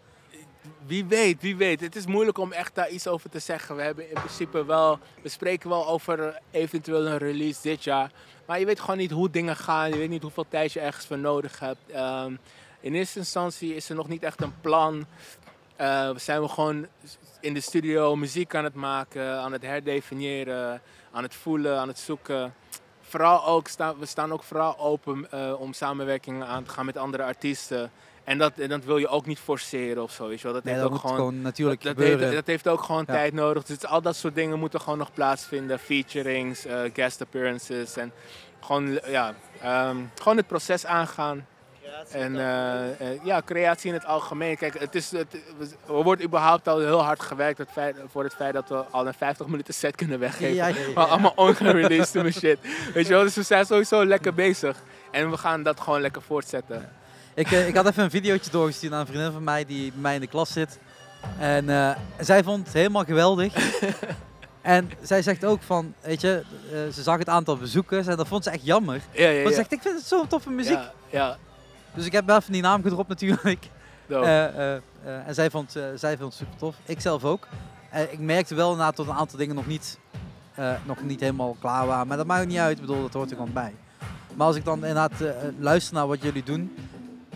Wie 0.87 1.05
weet, 1.05 1.43
wie 1.43 1.57
weet. 1.57 1.81
Het 1.81 1.97
is 1.97 2.07
moeilijk 2.07 2.39
om 2.39 2.53
echt 2.53 2.75
daar 2.75 2.91
iets 2.91 3.07
over 3.07 3.31
te 3.31 3.39
zeggen. 3.39 3.77
We 3.77 3.83
hebben 3.83 4.09
in 4.09 4.15
principe 4.15 4.65
wel, 4.65 4.99
we 5.23 5.29
spreken 5.29 5.69
wel 5.69 5.89
over 5.89 6.41
eventueel 6.51 7.07
een 7.07 7.19
release 7.19 7.63
dit 7.63 7.85
jaar. 7.85 8.11
Maar 8.47 8.59
je 8.59 8.67
weet 8.67 8.81
gewoon 8.81 8.97
niet 8.97 9.11
hoe 9.11 9.31
dingen 9.31 9.57
gaan. 9.57 9.91
Je 9.91 9.97
weet 9.97 10.09
niet 10.09 10.23
hoeveel 10.23 10.47
tijd 10.49 10.73
je 10.73 10.81
ergens 10.81 11.07
voor 11.07 11.19
nodig 11.19 11.59
hebt. 11.59 11.91
Ehm, 11.91 12.37
in 12.81 12.95
eerste 12.95 13.19
instantie 13.19 13.75
is 13.75 13.89
er 13.89 13.95
nog 13.95 14.09
niet 14.09 14.23
echt 14.23 14.41
een 14.41 14.61
plan. 14.61 15.07
Eh, 15.77 16.11
we 16.11 16.19
zijn 16.19 16.41
we 16.41 16.49
gewoon 16.49 16.87
in 17.41 17.55
de 17.55 17.61
studio 17.61 18.17
muziek 18.17 18.55
aan 18.55 18.65
het 18.65 18.75
maken, 18.75 19.41
aan 19.41 19.53
het 19.53 19.63
herdefiniëren, 19.63 20.83
aan 21.13 21.23
het 21.23 21.35
voelen, 21.35 21.79
aan 21.79 21.89
het 21.89 21.99
zoeken. 21.99 22.55
Vooral 23.01 23.47
ook, 23.47 23.69
we 23.99 24.07
staan 24.07 24.33
ook 24.33 24.43
vooral 24.43 24.79
open 24.79 25.31
eh, 25.31 25.61
om 25.61 25.73
samenwerkingen 25.73 26.47
aan 26.47 26.65
te 26.65 26.71
gaan 26.71 26.87
met 26.87 26.97
andere 26.97 27.23
artiesten. 27.23 27.91
En 28.25 28.39
dat, 28.39 28.53
en 28.59 28.69
dat 28.69 28.85
wil 28.85 28.97
je 28.99 29.09
ook 29.09 29.27
niet 29.27 29.39
forceren 29.39 30.03
of 30.03 30.13
zo, 30.13 30.29
weet 30.29 30.39
je 30.39 30.45
wel. 30.45 30.53
Dat 30.53 30.65
Nee, 30.65 30.75
heeft 30.75 30.87
dat 30.87 30.95
ook 30.97 31.03
moet 31.03 31.11
gewoon, 31.11 31.27
gewoon 31.27 31.43
natuurlijk 31.43 31.83
dat, 31.83 31.93
gebeuren. 31.93 32.21
heeft, 32.21 32.35
dat 32.35 32.47
heeft 32.47 32.69
ook 32.69 32.83
gewoon 32.83 33.05
Ja. 33.07 33.13
tijd 33.13 33.33
nodig. 33.33 33.65
Dus 33.65 33.85
al 33.87 34.03
dat 34.03 34.17
soort 34.17 34.35
dingen 34.35 34.59
moeten 34.59 34.81
gewoon 34.81 34.99
nog 34.99 35.13
plaatsvinden. 35.13 35.79
Featurings, 35.79 36.65
eh, 36.67 36.81
guest 36.95 37.21
appearances 37.21 37.97
en 37.97 38.13
gewoon, 38.61 38.99
ja, 39.07 39.35
ehm, 39.61 39.97
gewoon 40.19 40.37
het 40.37 40.47
proces 40.47 40.87
aangaan. 40.87 41.47
En 42.11 42.37
eh, 42.39 43.01
eh, 43.13 43.25
ja, 43.25 43.43
creatie 43.45 43.89
in 43.89 43.95
het 43.95 44.05
algemeen. 44.07 44.57
Kijk, 44.57 44.79
het 44.79 44.95
is, 44.95 45.11
het, 45.11 45.35
er 45.87 45.93
wordt 46.03 46.23
überhaupt 46.23 46.69
al 46.69 46.79
heel 46.79 47.03
hard 47.03 47.23
gewerkt 47.23 47.59
het 47.59 47.69
feit, 47.73 47.97
voor 48.09 48.25
het 48.25 48.35
feit 48.35 48.55
dat 48.55 48.69
we 48.69 48.75
al 48.77 49.07
een 49.07 49.15
50 49.15 49.47
minuten 49.47 49.75
set 49.75 49.97
kunnen 49.97 50.19
weggeven. 50.19 50.55
Ja, 50.55 50.67
ja, 50.67 50.75
ja. 50.79 50.93
Maar 50.95 51.07
allemaal 51.07 51.33
ongereleased 51.37 52.15
en 52.17 52.33
shit. 52.33 52.59
Weet 52.95 53.07
je 53.07 53.13
wel, 53.13 53.23
dus 53.23 53.35
we 53.35 53.43
zijn 53.43 53.67
sowieso 53.67 54.05
lekker 54.05 54.35
bezig. 54.35 54.77
En 55.11 55.31
we 55.31 55.37
gaan 55.37 55.63
dat 55.63 55.81
gewoon 55.81 56.01
lekker 56.01 56.23
voortzetten. 56.23 56.91
Ik, 57.35 57.53
eh, 57.53 57.69
ik 57.69 57.77
had 57.77 57.87
even 57.87 58.05
een 58.05 58.11
videootje 58.11 58.51
doorgestuurd 58.51 58.93
aan 58.93 59.01
een 59.01 59.07
vriendin 59.07 59.33
van 59.33 59.45
mij 59.45 59.65
die 59.65 59.91
bij 59.93 60.01
mij 60.01 60.15
in 60.15 60.21
de 60.21 60.27
klas 60.27 60.53
zit. 60.53 60.79
En 61.39 61.69
eh, 61.69 61.97
zij 62.21 62.43
vond 62.43 62.65
het 62.67 62.75
helemaal 62.75 63.05
geweldig. 63.05 63.55
en 64.63 64.91
zij 65.03 65.23
zegt 65.23 65.45
ook 65.45 65.63
van, 65.63 65.95
weet 66.01 66.21
je, 66.21 66.43
eh, 66.73 66.93
ze 66.93 67.03
zag 67.03 67.19
het 67.19 67.29
aantal 67.29 67.57
bezoekers 67.57 68.07
en 68.07 68.17
dat 68.17 68.29
vond 68.29 68.45
ze 68.45 68.51
echt 68.51 68.65
jammer. 68.65 69.01
Ja, 69.11 69.29
ja, 69.29 69.37
Want 69.43 69.49
ze 69.49 69.55
zegt, 69.55 69.73
ik 69.73 69.83
vind 69.83 69.99
het 69.99 70.07
zo'n 70.07 70.27
toffe 70.27 70.51
muziek. 70.51 70.73
Ja, 70.73 70.93
ja. 71.11 71.37
Dus 71.95 72.07
ik 72.07 72.13
heb 72.13 72.27
wel 72.27 72.37
even 72.37 72.53
die 72.53 72.63
naam 72.63 72.83
gedropt 72.83 73.09
natuurlijk. 73.09 73.69
En 75.27 75.35
zij 75.35 75.51
vond, 75.51 75.77
zij 75.95 76.17
vond 76.17 76.33
het 76.33 76.35
super 76.35 76.59
tof. 76.59 76.77
Ik 76.85 77.01
zelf 77.01 77.25
ook. 77.25 77.49
Ik 78.11 78.19
merkte 78.19 78.55
wel 78.55 78.71
inderdaad 78.71 78.97
dat 78.97 79.07
een 79.07 79.13
aantal 79.13 79.39
dingen 79.39 79.55
nog 79.55 79.67
niet, 79.67 79.99
nog 80.85 81.03
niet 81.03 81.21
helemaal 81.21 81.57
klaar 81.61 81.87
waren. 81.87 82.07
Maar 82.07 82.17
dat 82.17 82.27
maakt 82.27 82.43
ook 82.43 82.49
niet 82.49 82.59
uit. 82.59 82.79
Ik 82.79 82.87
bedoel, 82.87 83.03
dat 83.03 83.13
hoort 83.13 83.31
er 83.31 83.37
gewoon 83.37 83.53
bij. 83.53 83.75
Maar 84.35 84.47
als 84.47 84.57
ik 84.57 84.65
dan 84.65 84.79
inderdaad 84.79 85.13
luister 85.59 85.95
naar 85.95 86.07
wat 86.07 86.23
jullie 86.23 86.43
doen. 86.43 86.77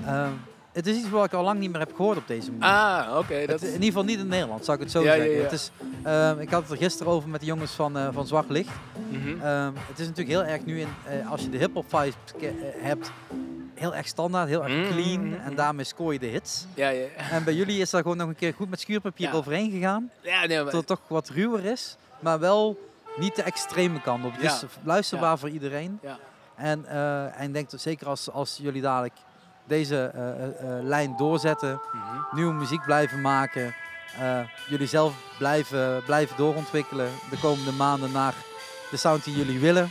Eh, 0.06 0.28
het 0.72 0.86
is 0.86 0.96
iets 0.96 1.08
wat 1.10 1.24
ik 1.24 1.32
al 1.32 1.42
lang 1.42 1.58
niet 1.58 1.70
meer 1.70 1.80
heb 1.80 1.94
gehoord 1.94 2.18
op 2.18 2.26
deze 2.28 2.50
manier. 2.52 2.76
Ah, 2.76 3.18
oké. 3.18 3.46
Dat 3.46 3.62
in 3.62 3.72
ieder 3.72 3.84
geval 3.86 4.04
niet 4.04 4.18
in 4.18 4.26
Nederland, 4.28 4.64
zou 4.64 4.76
ik 4.76 4.82
het 4.82 4.92
zo 4.92 5.02
Ja, 5.02 5.12
ja, 5.12 5.16
zeggen. 5.22 5.36
ja. 5.36 5.42
Het 5.42 5.52
is, 5.52 5.70
ehm, 6.02 6.38
ik 6.38 6.50
had 6.50 6.62
het 6.62 6.70
er 6.70 6.76
gisteren 6.76 7.12
over 7.12 7.28
met 7.28 7.40
de 7.40 7.46
jongens 7.46 7.72
van, 7.72 7.96
eh, 7.98 8.08
van 8.12 8.26
Zwart 8.26 8.48
Licht. 8.50 8.70
Mhm. 9.08 9.40
Ehm, 9.40 9.72
het 9.88 9.98
is 9.98 10.06
natuurlijk 10.06 10.28
heel 10.38 10.44
erg 10.44 10.64
nu, 10.64 10.80
in, 10.80 10.88
eh, 11.04 11.30
als 11.30 11.40
je 11.42 11.48
de 11.48 11.56
hip-hop 11.58 11.84
vibes 11.88 12.14
eh, 12.40 12.48
hebt, 12.82 13.10
heel 13.74 13.94
erg 13.94 14.06
standaard, 14.06 14.48
heel 14.48 14.64
erg 14.64 14.72
Mhm, 14.72 14.92
clean. 14.92 15.34
En 15.40 15.54
daarmee 15.54 15.84
scoor 15.84 16.12
je 16.12 16.18
de 16.18 16.26
hits. 16.26 16.66
Ja, 16.74 16.88
ja. 16.88 17.06
En 17.30 17.44
bij 17.44 17.54
jullie 17.54 17.80
is 17.80 17.90
daar 17.90 18.02
gewoon 18.02 18.16
nog 18.16 18.28
een 18.28 18.36
keer 18.36 18.54
goed 18.54 18.70
met 18.70 18.80
schuurpapier 18.80 19.34
overheen 19.34 19.70
gegaan. 19.70 20.10
Ja, 20.20 20.46
nee, 20.46 20.56
maar- 20.56 20.64
Dat 20.64 20.72
het 20.74 20.86
toch 20.86 21.00
wat 21.06 21.28
ruwer 21.28 21.64
is, 21.64 21.96
maar 22.18 22.38
wel 22.38 22.78
niet 23.16 23.36
de 23.36 23.42
extreme 23.42 24.00
kant 24.00 24.24
op. 24.24 24.32
Is 24.40 24.62
luisterbaar 24.82 25.38
voor 25.38 25.48
iedereen. 25.48 25.98
Ja. 26.02 26.18
En, 26.54 26.86
en 27.36 27.46
ik 27.46 27.52
denk 27.52 27.70
dat 27.70 27.80
zeker 27.80 28.06
als, 28.06 28.30
als 28.30 28.58
jullie 28.62 28.82
dadelijk 28.82 29.14
deze 29.66 30.10
eh, 30.14 30.28
eh, 30.28 30.44
eh, 30.44 30.84
lijn 30.84 31.14
doorzetten, 31.16 31.80
Mhm. 31.92 32.36
nieuwe 32.36 32.52
muziek 32.52 32.84
blijven 32.84 33.20
maken, 33.20 33.74
eh, 34.20 34.38
jullie 34.68 34.86
zelf 34.86 35.12
blijven, 35.38 36.02
blijven 36.04 36.36
doorontwikkelen 36.36 37.08
de 37.30 37.38
komende 37.38 37.72
maanden 37.72 38.12
naar 38.12 38.34
de 38.90 38.96
sound 38.96 39.24
die 39.24 39.36
jullie 39.36 39.60
willen. 39.60 39.84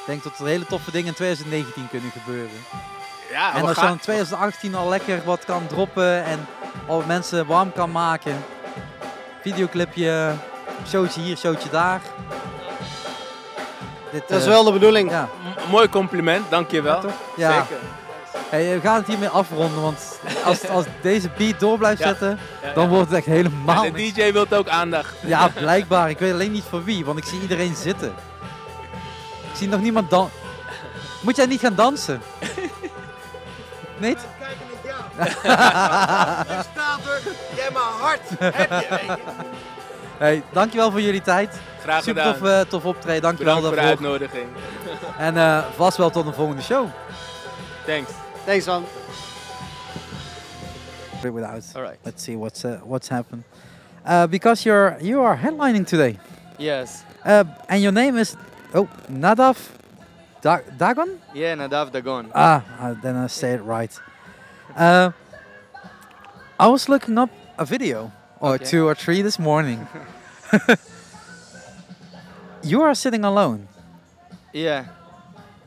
Ik 0.00 0.06
denk 0.06 0.22
dat 0.22 0.38
er 0.38 0.46
hele 0.46 0.66
toffe 0.66 0.90
dingen 0.90 1.06
in 1.08 1.14
2019 1.14 1.88
kunnen 1.90 2.10
gebeuren. 2.10 2.56
Ja, 3.30 3.54
en 3.54 3.64
als 3.66 3.80
je 3.80 3.86
in 3.86 3.98
2018 3.98 4.74
al 4.74 4.88
lekker 4.88 5.20
wat 5.24 5.44
kan 5.44 5.66
droppen 5.66 6.24
en 6.24 6.46
al 6.86 7.02
mensen 7.06 7.46
warm 7.46 7.72
kan 7.72 7.90
maken. 7.92 8.44
Videoclipje, 9.42 10.32
showtje 10.86 11.20
hier, 11.20 11.36
showtje 11.36 11.70
daar. 11.70 12.00
Dit, 14.12 14.28
Dat 14.28 14.40
is 14.40 14.46
wel 14.46 14.64
de 14.64 14.72
bedoeling. 14.72 15.10
Ja. 15.10 15.28
M- 15.66 15.70
mooi 15.70 15.88
compliment, 15.88 16.50
dankjewel. 16.50 17.02
Ja. 17.36 17.52
Zeker. 17.52 17.76
Hey, 18.48 18.74
we 18.74 18.80
gaan 18.80 18.96
het 18.96 19.06
hiermee 19.06 19.28
afronden, 19.28 19.82
want 19.82 20.18
als, 20.44 20.68
als 20.68 20.84
deze 21.02 21.30
beat 21.36 21.60
door 21.60 21.78
blijft 21.78 22.00
Ja. 22.00 22.06
zetten, 22.08 22.38
Ja, 22.62 22.72
dan 22.72 22.82
ja. 22.84 22.88
wordt 22.88 23.08
het 23.08 23.16
echt 23.18 23.26
helemaal 23.26 23.84
Ja, 23.84 23.90
de 23.90 23.96
niks. 23.96 24.14
DJ 24.14 24.32
wil 24.32 24.46
ook 24.50 24.68
aandacht. 24.68 25.14
Ja, 25.26 25.48
blijkbaar. 25.48 26.10
Ik 26.10 26.18
weet 26.18 26.32
alleen 26.32 26.52
niet 26.52 26.64
voor 26.68 26.84
wie, 26.84 27.04
want 27.04 27.18
ik 27.18 27.24
zie 27.24 27.40
iedereen 27.40 27.74
zitten. 27.76 28.14
Ik 29.50 29.56
zie 29.56 29.68
nog 29.68 29.80
niemand 29.80 30.10
dan. 30.10 30.30
Moet 31.20 31.36
jij 31.36 31.46
niet 31.46 31.60
gaan 31.60 31.74
dansen? 31.74 32.22
Nee? 33.98 34.16
Dictator, 35.16 37.20
jij 37.56 37.70
maar 37.72 37.82
hard. 38.00 38.20
Heb 38.38 38.54
je, 38.80 38.86
weet 38.90 39.00
je. 39.06 39.18
Hey, 40.18 40.42
dankjewel 40.52 40.90
voor 40.90 41.00
jullie 41.00 41.22
tijd. 41.22 41.58
Graag 41.82 42.02
Super 42.02 42.22
gedaan. 42.22 42.38
tof, 42.40 42.48
eh, 42.50 42.60
tof 42.60 42.84
optreden, 42.84 43.22
dankjewel 43.22 43.54
Bedankt 43.54 43.74
voor 43.76 43.84
de 43.84 43.90
uitnodiging. 43.90 44.46
En 45.18 45.36
eh, 45.36 45.58
vast 45.76 45.96
wel 45.96 46.10
tot 46.10 46.26
een 46.26 46.34
volgende 46.34 46.62
show. 46.62 46.86
Thanks. 47.86 48.12
Thanks 48.46 48.66
man. 48.66 48.84
Without. 51.22 51.62
All 51.76 51.82
right. 51.82 51.98
Let's 52.04 52.22
see 52.22 52.34
what's 52.36 52.64
uh, 52.64 52.80
what's 52.82 53.08
happened. 53.08 53.44
Uh, 54.06 54.26
because 54.26 54.64
you're 54.64 54.96
you 55.02 55.20
are 55.22 55.36
headlining 55.36 55.86
today. 55.86 56.18
Yes. 56.58 57.04
Uh, 57.24 57.44
and 57.68 57.82
your 57.82 57.92
name 57.92 58.16
is 58.16 58.36
oh 58.72 58.88
Nadav 59.10 59.58
da- 60.40 60.62
Dagon. 60.78 61.20
Yeah, 61.34 61.54
Nadav 61.56 61.92
Dagon. 61.92 62.30
Ah, 62.34 62.64
uh, 62.80 62.94
then 63.02 63.16
I 63.16 63.26
say 63.26 63.52
it 63.52 63.62
right. 63.62 63.92
Uh, 64.74 65.10
I 66.58 66.68
was 66.68 66.88
looking 66.88 67.18
up 67.18 67.28
a 67.58 67.64
video 67.66 68.10
or 68.40 68.54
Okay. 68.54 68.64
two 68.64 68.86
or 68.88 68.94
three 68.94 69.20
this 69.22 69.38
morning. 69.38 69.86
you 72.62 72.82
are 72.82 72.94
sitting 72.94 73.24
alone, 73.24 73.68
Yeah. 74.52 74.86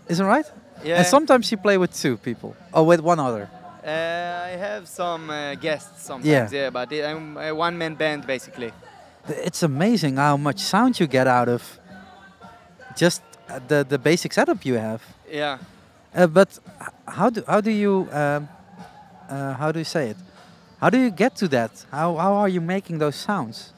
isn't 0.07 0.25
right? 0.25 0.45
Yeah. 0.83 0.97
And 0.97 1.07
sometimes 1.07 1.51
you 1.51 1.57
play 1.57 1.77
with 1.77 1.93
two 1.93 2.17
people 2.17 2.55
or 2.73 2.85
with 2.85 2.99
one 2.99 3.19
other. 3.19 3.49
Uh, 3.83 3.87
I 3.87 4.57
have 4.57 4.87
some 4.87 5.29
uh, 5.29 5.55
guests 5.55 6.03
sometimes. 6.03 6.53
Yeah. 6.53 6.63
Yeah, 6.63 6.69
but 6.69 6.91
I'm 6.93 7.37
a 7.37 7.51
one-man 7.53 7.95
band 7.95 8.25
basically. 8.25 8.71
It's 9.27 9.63
amazing 9.63 10.17
how 10.17 10.37
much 10.37 10.59
sound 10.59 10.99
you 10.99 11.07
get 11.07 11.27
out 11.27 11.49
of 11.49 11.79
just 12.95 13.21
uh, 13.49 13.59
the 13.67 13.83
the 13.83 13.97
basic 13.97 14.33
setup 14.33 14.65
you 14.65 14.75
have. 14.79 15.01
Yeah. 15.29 15.57
Uh, 16.15 16.27
but 16.27 16.59
how 17.07 17.29
do 17.29 17.43
how 17.47 17.61
do 17.61 17.71
you 17.71 18.07
um, 18.11 18.47
uh, 19.29 19.53
how 19.53 19.71
do 19.71 19.79
you 19.79 19.85
say 19.85 20.09
it? 20.09 20.17
How 20.79 20.89
do 20.89 20.97
you 20.97 21.09
get 21.09 21.35
to 21.37 21.47
that? 21.49 21.71
How 21.91 22.15
how 22.15 22.33
are 22.33 22.49
you 22.49 22.61
making 22.61 22.99
those 22.99 23.15
sounds? 23.15 23.73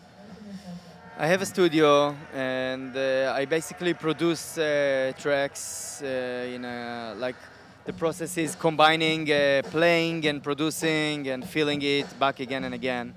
I 1.18 1.28
have 1.28 1.42
a 1.42 1.46
studio 1.46 2.14
and 2.34 2.94
uh, 2.94 3.34
I 3.34 3.46
basically 3.46 3.94
produce 3.94 4.58
uh, 4.58 5.14
tracks 5.18 6.02
uh, 6.04 6.08
in 6.54 6.66
a, 6.66 7.16
like 7.18 7.38
the 7.86 7.94
process 7.94 8.38
is 8.38 8.54
combining 8.54 9.32
uh, 9.32 9.62
playing 9.72 10.26
and 10.28 10.44
producing 10.44 11.30
and 11.30 11.48
feeling 11.48 11.82
it 11.82 12.20
back 12.20 12.42
again 12.42 12.66
and 12.66 12.74
again. 12.74 13.14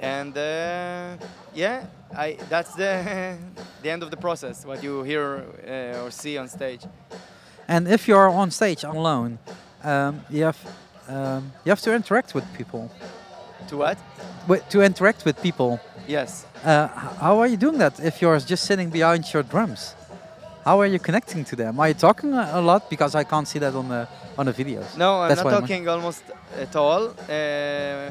And 0.00 0.36
uh, 0.36 1.16
yeah, 1.54 1.86
I 2.16 2.36
that's 2.48 2.74
the 2.74 3.38
the 3.82 3.90
end 3.90 4.02
of 4.02 4.10
the 4.10 4.16
process. 4.16 4.66
What 4.66 4.82
you 4.82 5.04
hear 5.04 5.44
uh, 5.64 6.02
or 6.02 6.10
see 6.10 6.36
on 6.36 6.48
stage. 6.48 6.84
And 7.68 7.86
if 7.86 8.08
you're 8.08 8.28
on 8.28 8.50
stage 8.50 8.82
alone, 8.82 9.38
um, 9.84 10.22
you 10.28 10.42
have 10.42 10.58
um, 11.08 11.52
you 11.64 11.70
have 11.70 11.80
to 11.82 11.94
interact 11.94 12.34
with 12.34 12.44
people. 12.54 12.90
To 13.68 13.76
what? 13.76 13.98
Wi- 14.46 14.64
to 14.70 14.82
interact 14.82 15.24
with 15.24 15.40
people. 15.42 15.80
Yes. 16.08 16.46
Uh, 16.64 16.88
how 17.20 17.38
are 17.38 17.46
you 17.46 17.56
doing 17.56 17.78
that 17.78 17.98
if 18.00 18.20
you're 18.20 18.38
just 18.40 18.64
sitting 18.64 18.90
behind 18.90 19.32
your 19.32 19.42
drums? 19.42 19.94
How 20.64 20.80
are 20.80 20.86
you 20.86 20.98
connecting 21.00 21.44
to 21.46 21.56
them? 21.56 21.80
Are 21.80 21.88
you 21.88 21.94
talking 21.94 22.32
a 22.34 22.60
lot? 22.60 22.88
Because 22.88 23.14
I 23.16 23.24
can't 23.24 23.48
see 23.48 23.58
that 23.58 23.74
on 23.74 23.88
the 23.88 24.06
on 24.38 24.46
the 24.46 24.52
videos. 24.52 24.96
No, 24.96 25.22
I'm 25.22 25.28
That's 25.28 25.38
not 25.42 25.46
why 25.46 25.52
I'm- 25.52 25.60
talking 25.62 25.88
almost 25.88 26.22
at 26.58 26.74
all. 26.76 27.08
Uh, 27.28 28.10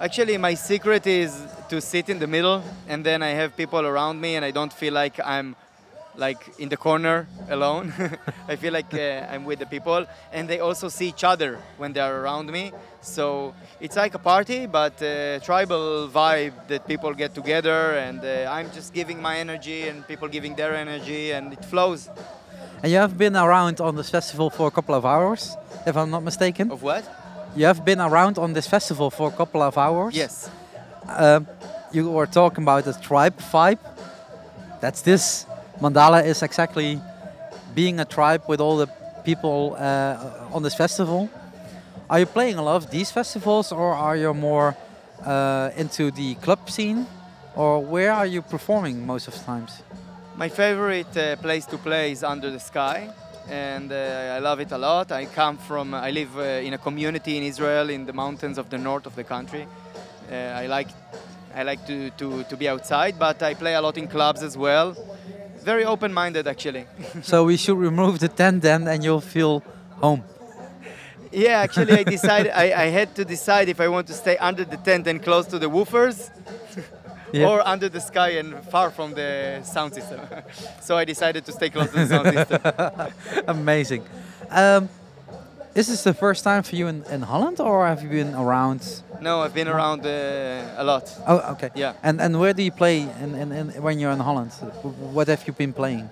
actually, 0.00 0.36
my 0.38 0.54
secret 0.54 1.06
is 1.06 1.32
to 1.68 1.80
sit 1.80 2.08
in 2.08 2.18
the 2.18 2.26
middle, 2.26 2.62
and 2.88 3.04
then 3.04 3.22
I 3.22 3.30
have 3.40 3.54
people 3.56 3.80
around 3.86 4.20
me, 4.20 4.36
and 4.36 4.44
I 4.44 4.50
don't 4.50 4.72
feel 4.72 4.94
like 4.94 5.20
I'm 5.24 5.54
like 6.16 6.42
in 6.58 6.68
the 6.68 6.76
corner 6.76 7.26
alone. 7.48 7.92
I 8.48 8.56
feel 8.56 8.72
like 8.72 8.92
uh, 8.94 9.26
I'm 9.32 9.44
with 9.44 9.58
the 9.58 9.66
people, 9.66 10.06
and 10.32 10.48
they 10.48 10.60
also 10.60 10.88
see 10.88 11.08
each 11.08 11.24
other 11.24 11.58
when 11.78 11.92
they 11.92 12.00
are 12.00 12.20
around 12.20 12.50
me. 12.50 12.72
So 13.00 13.54
it's 13.80 13.96
like 13.96 14.14
a 14.14 14.18
party, 14.18 14.66
but 14.66 15.00
uh, 15.02 15.40
tribal 15.40 16.08
vibe 16.08 16.68
that 16.68 16.86
people 16.86 17.14
get 17.14 17.34
together, 17.34 17.92
and 17.92 18.20
uh, 18.24 18.50
I'm 18.50 18.70
just 18.72 18.92
giving 18.92 19.20
my 19.22 19.38
energy, 19.38 19.88
and 19.88 20.06
people 20.06 20.28
giving 20.28 20.54
their 20.56 20.74
energy, 20.74 21.32
and 21.32 21.52
it 21.52 21.64
flows. 21.64 22.08
And 22.82 22.90
you 22.90 22.98
have 22.98 23.16
been 23.16 23.36
around 23.36 23.80
on 23.80 23.96
this 23.96 24.10
festival 24.10 24.50
for 24.50 24.66
a 24.68 24.70
couple 24.70 24.94
of 24.94 25.04
hours, 25.04 25.56
if 25.86 25.96
I'm 25.96 26.10
not 26.10 26.22
mistaken. 26.22 26.70
Of 26.70 26.82
what? 26.82 27.04
You 27.56 27.66
have 27.66 27.84
been 27.84 28.00
around 28.00 28.38
on 28.38 28.52
this 28.52 28.66
festival 28.66 29.10
for 29.10 29.28
a 29.28 29.32
couple 29.32 29.60
of 29.62 29.76
hours. 29.76 30.14
Yes. 30.14 30.48
Um, 31.08 31.46
you 31.92 32.08
were 32.08 32.26
talking 32.26 32.62
about 32.62 32.84
the 32.84 32.92
tribe 32.92 33.36
vibe. 33.38 33.78
That's 34.80 35.02
this. 35.02 35.46
Mandala 35.80 36.22
is 36.26 36.42
exactly 36.42 37.00
being 37.74 38.00
a 38.00 38.04
tribe 38.04 38.42
with 38.46 38.60
all 38.60 38.76
the 38.76 38.86
people 39.24 39.76
uh, 39.78 40.52
on 40.52 40.62
this 40.62 40.74
festival. 40.74 41.30
Are 42.10 42.18
you 42.18 42.26
playing 42.26 42.56
a 42.56 42.62
lot 42.62 42.76
of 42.76 42.90
these 42.90 43.10
festivals, 43.10 43.72
or 43.72 43.94
are 43.94 44.14
you 44.14 44.34
more 44.34 44.76
uh, 45.24 45.70
into 45.76 46.10
the 46.10 46.34
club 46.36 46.68
scene, 46.68 47.06
or 47.56 47.82
where 47.82 48.12
are 48.12 48.26
you 48.26 48.42
performing 48.42 49.06
most 49.06 49.26
of 49.26 49.34
the 49.38 49.44
times? 49.44 49.82
My 50.36 50.50
favorite 50.50 51.16
uh, 51.16 51.36
place 51.36 51.64
to 51.66 51.78
play 51.78 52.12
is 52.12 52.22
Under 52.24 52.50
the 52.50 52.60
Sky, 52.60 53.08
and 53.48 53.90
uh, 53.90 54.36
I 54.36 54.38
love 54.38 54.60
it 54.60 54.72
a 54.72 54.78
lot. 54.78 55.10
I 55.12 55.24
come 55.24 55.56
from, 55.56 55.94
I 55.94 56.10
live 56.10 56.36
uh, 56.36 56.42
in 56.42 56.74
a 56.74 56.78
community 56.78 57.38
in 57.38 57.42
Israel 57.42 57.88
in 57.88 58.04
the 58.04 58.12
mountains 58.12 58.58
of 58.58 58.68
the 58.68 58.78
north 58.78 59.06
of 59.06 59.16
the 59.16 59.24
country. 59.24 59.66
Uh, 60.30 60.34
I 60.34 60.66
like, 60.66 60.88
I 61.54 61.62
like 61.62 61.86
to, 61.86 62.10
to, 62.10 62.44
to 62.44 62.56
be 62.56 62.68
outside, 62.68 63.18
but 63.18 63.42
I 63.42 63.54
play 63.54 63.74
a 63.74 63.80
lot 63.80 63.96
in 63.96 64.08
clubs 64.08 64.42
as 64.42 64.58
well. 64.58 64.94
Very 65.62 65.84
open-minded, 65.84 66.46
actually. 66.46 66.86
so 67.22 67.44
we 67.44 67.56
should 67.56 67.78
remove 67.78 68.18
the 68.18 68.28
tent 68.28 68.62
then, 68.62 68.88
and 68.88 69.04
you'll 69.04 69.20
feel 69.20 69.62
home. 70.00 70.24
yeah, 71.32 71.60
actually, 71.60 71.92
I 71.92 72.02
decided, 72.16 72.52
I, 72.52 72.84
I 72.84 72.86
had 72.86 73.14
to 73.16 73.24
decide 73.24 73.68
if 73.68 73.80
I 73.80 73.88
want 73.88 74.06
to 74.08 74.14
stay 74.14 74.36
under 74.38 74.64
the 74.64 74.76
tent 74.76 75.06
and 75.06 75.22
close 75.22 75.46
to 75.48 75.58
the 75.58 75.68
woofers. 75.68 76.30
Yeah. 77.32 77.48
Or 77.48 77.64
under 77.64 77.88
the 77.88 78.00
sky 78.00 78.30
and 78.30 78.58
far 78.72 78.90
from 78.90 79.14
the 79.14 79.62
sound 79.62 79.94
system. 79.94 80.18
so 80.80 80.96
I 80.96 81.04
decided 81.04 81.44
to 81.44 81.52
stay 81.52 81.70
close 81.70 81.88
to 81.90 82.04
the 82.04 82.06
sound 82.08 82.26
system. 82.34 83.44
Amazing. 83.46 84.04
Um, 84.50 84.88
is 85.74 85.86
this 85.88 86.02
the 86.02 86.14
first 86.14 86.44
time 86.44 86.62
for 86.62 86.76
you 86.76 86.88
in, 86.88 87.04
in 87.10 87.22
Holland, 87.22 87.60
or 87.60 87.86
have 87.86 88.02
you 88.02 88.08
been 88.08 88.34
around? 88.34 89.02
No, 89.20 89.40
I've 89.40 89.54
been 89.54 89.68
around 89.68 90.04
uh, 90.06 90.74
a 90.76 90.84
lot. 90.84 91.12
Oh, 91.26 91.52
okay. 91.52 91.70
Yeah. 91.74 91.92
And 92.02 92.20
and 92.20 92.38
where 92.40 92.52
do 92.54 92.62
you 92.62 92.72
play 92.72 93.00
in, 93.22 93.34
in, 93.34 93.52
in 93.52 93.82
when 93.82 93.98
you're 94.00 94.12
in 94.12 94.20
Holland? 94.20 94.50
What 95.12 95.28
have 95.28 95.46
you 95.46 95.52
been 95.52 95.72
playing? 95.72 96.08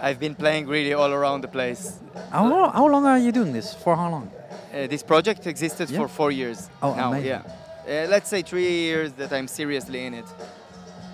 I've 0.00 0.18
been 0.18 0.34
playing 0.34 0.66
really 0.68 0.94
all 0.94 1.12
around 1.12 1.42
the 1.42 1.48
place. 1.48 1.98
How, 2.30 2.46
lo- 2.48 2.70
how 2.70 2.86
long 2.88 3.06
are 3.06 3.18
you 3.18 3.32
doing 3.32 3.52
this? 3.52 3.74
For 3.74 3.96
how 3.96 4.10
long? 4.10 4.30
Uh, 4.72 4.86
this 4.86 5.02
project 5.02 5.46
existed 5.46 5.90
Yeah. 5.90 6.00
for 6.00 6.08
four 6.08 6.30
years 6.32 6.68
Oh, 6.82 6.94
now. 6.94 7.08
amazing. 7.10 7.28
Yeah. 7.28 8.04
Uh, 8.04 8.08
let's 8.10 8.28
say 8.28 8.42
three 8.42 8.70
years 8.70 9.12
that 9.12 9.32
I'm 9.32 9.48
seriously 9.48 10.04
in 10.06 10.14
it. 10.14 10.24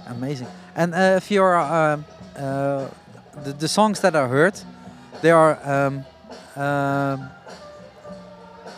Amazing. 0.07 0.49
And 0.75 0.95
uh, 0.95 1.17
if 1.17 1.31
you're 1.31 1.57
um, 1.59 2.05
uh, 2.37 2.89
the, 3.45 3.53
the 3.59 3.69
songs 3.69 4.01
that 4.01 4.15
I 4.15 4.27
heard, 4.29 4.55
they 5.23 5.31
are 5.31 5.59
um, 5.65 6.05
um, 6.57 7.29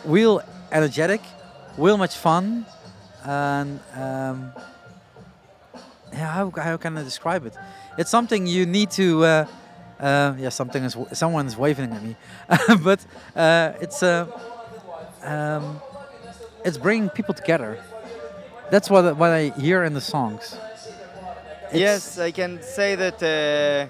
real 0.05 0.41
energetic, 0.71 1.21
real 1.77 1.97
much 1.97 2.15
fun, 2.15 2.65
and 3.23 3.79
um, 3.95 4.51
yeah, 6.11 6.31
how, 6.31 6.51
how 6.51 6.77
can 6.77 6.97
I 6.97 7.03
describe 7.03 7.45
it? 7.45 7.55
It's 7.97 8.09
something 8.09 8.47
you 8.47 8.65
need 8.65 8.91
to. 8.91 9.23
Uh, 9.23 9.45
uh, 9.99 10.35
yeah, 10.37 10.49
something 10.49 10.83
is 10.83 10.97
someone's 11.13 11.55
waving 11.55 11.91
at 11.91 12.03
me, 12.03 12.15
but 12.83 13.05
uh, 13.35 13.73
it's 13.79 14.03
uh, 14.03 14.27
um, 15.23 15.79
it's 16.65 16.77
bringing 16.77 17.09
people 17.09 17.33
together. 17.33 17.79
That's 18.69 18.89
what 18.89 19.15
what 19.17 19.31
I 19.31 19.49
hear 19.49 19.83
in 19.83 19.93
the 19.93 20.01
songs. 20.01 20.57
yes, 21.73 22.19
I 22.19 22.31
can 22.31 22.61
say 22.61 22.95
that 22.95 23.23
uh, 23.23 23.87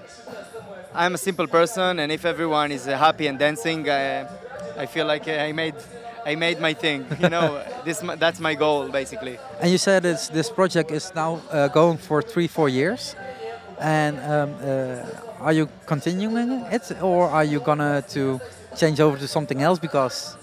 I'm 0.94 1.16
a 1.16 1.18
simple 1.18 1.48
person, 1.48 2.00
and 2.00 2.12
if 2.12 2.26
everyone 2.26 2.72
is 2.72 2.88
uh, 2.88 2.98
happy 2.98 3.28
and 3.28 3.40
dancing, 3.40 3.90
I, 3.90 4.28
I 4.78 4.86
feel 4.86 5.06
like 5.06 5.28
I 5.28 5.52
made 5.52 5.76
I 6.26 6.36
made 6.36 6.60
my 6.60 6.74
thing. 6.74 7.06
You 7.20 7.30
know, 7.30 7.62
this 7.86 8.02
that's 8.20 8.40
my 8.40 8.56
goal 8.56 8.90
basically. 8.90 9.38
And 9.62 9.72
you 9.72 9.78
said 9.78 10.06
it's, 10.06 10.30
this 10.30 10.50
project 10.50 10.92
is 10.92 11.14
now 11.16 11.42
uh, 11.52 11.68
going 11.68 11.98
for 11.98 12.22
three, 12.22 12.48
four 12.48 12.70
years. 12.70 13.16
And 13.80 14.20
um, 14.20 14.56
uh, 14.62 15.44
are 15.44 15.54
you 15.54 15.68
continuing 15.86 16.52
it, 16.72 16.92
or 17.02 17.28
are 17.28 17.44
you 17.44 17.60
gonna 17.60 18.02
to 18.10 18.40
change 18.78 19.00
over 19.00 19.18
to 19.18 19.28
something 19.28 19.62
else 19.62 19.80
because 19.80 20.38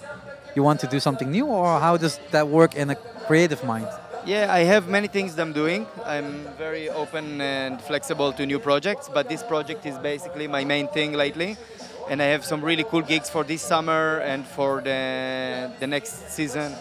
you 0.54 0.62
want 0.62 0.80
to 0.80 0.86
do 0.86 1.00
something 1.00 1.30
new, 1.30 1.46
or 1.46 1.80
how 1.80 1.96
does 1.96 2.18
that 2.32 2.48
work 2.48 2.74
in 2.74 2.90
a 2.90 2.96
creative 3.26 3.64
mind? 3.64 3.88
Yeah, 4.26 4.52
I 4.52 4.64
have 4.64 4.88
many 4.88 5.08
things 5.08 5.38
I'm 5.38 5.54
doing. 5.54 5.86
I'm 6.04 6.44
very 6.58 6.90
open 6.90 7.40
and 7.40 7.80
flexible 7.80 8.32
to 8.34 8.44
new 8.44 8.58
projects, 8.58 9.08
but 9.08 9.28
this 9.28 9.42
project 9.42 9.86
is 9.86 9.96
basically 9.96 10.46
my 10.46 10.64
main 10.64 10.88
thing 10.88 11.14
lately. 11.14 11.56
And 12.10 12.20
I 12.20 12.24
have 12.24 12.44
some 12.44 12.60
really 12.60 12.82
cool 12.82 13.02
gigs 13.02 13.30
for 13.30 13.44
this 13.44 13.62
summer 13.62 14.18
and 14.18 14.44
for 14.44 14.80
the, 14.80 15.70
the 15.78 15.86
next 15.86 16.28
season. 16.32 16.74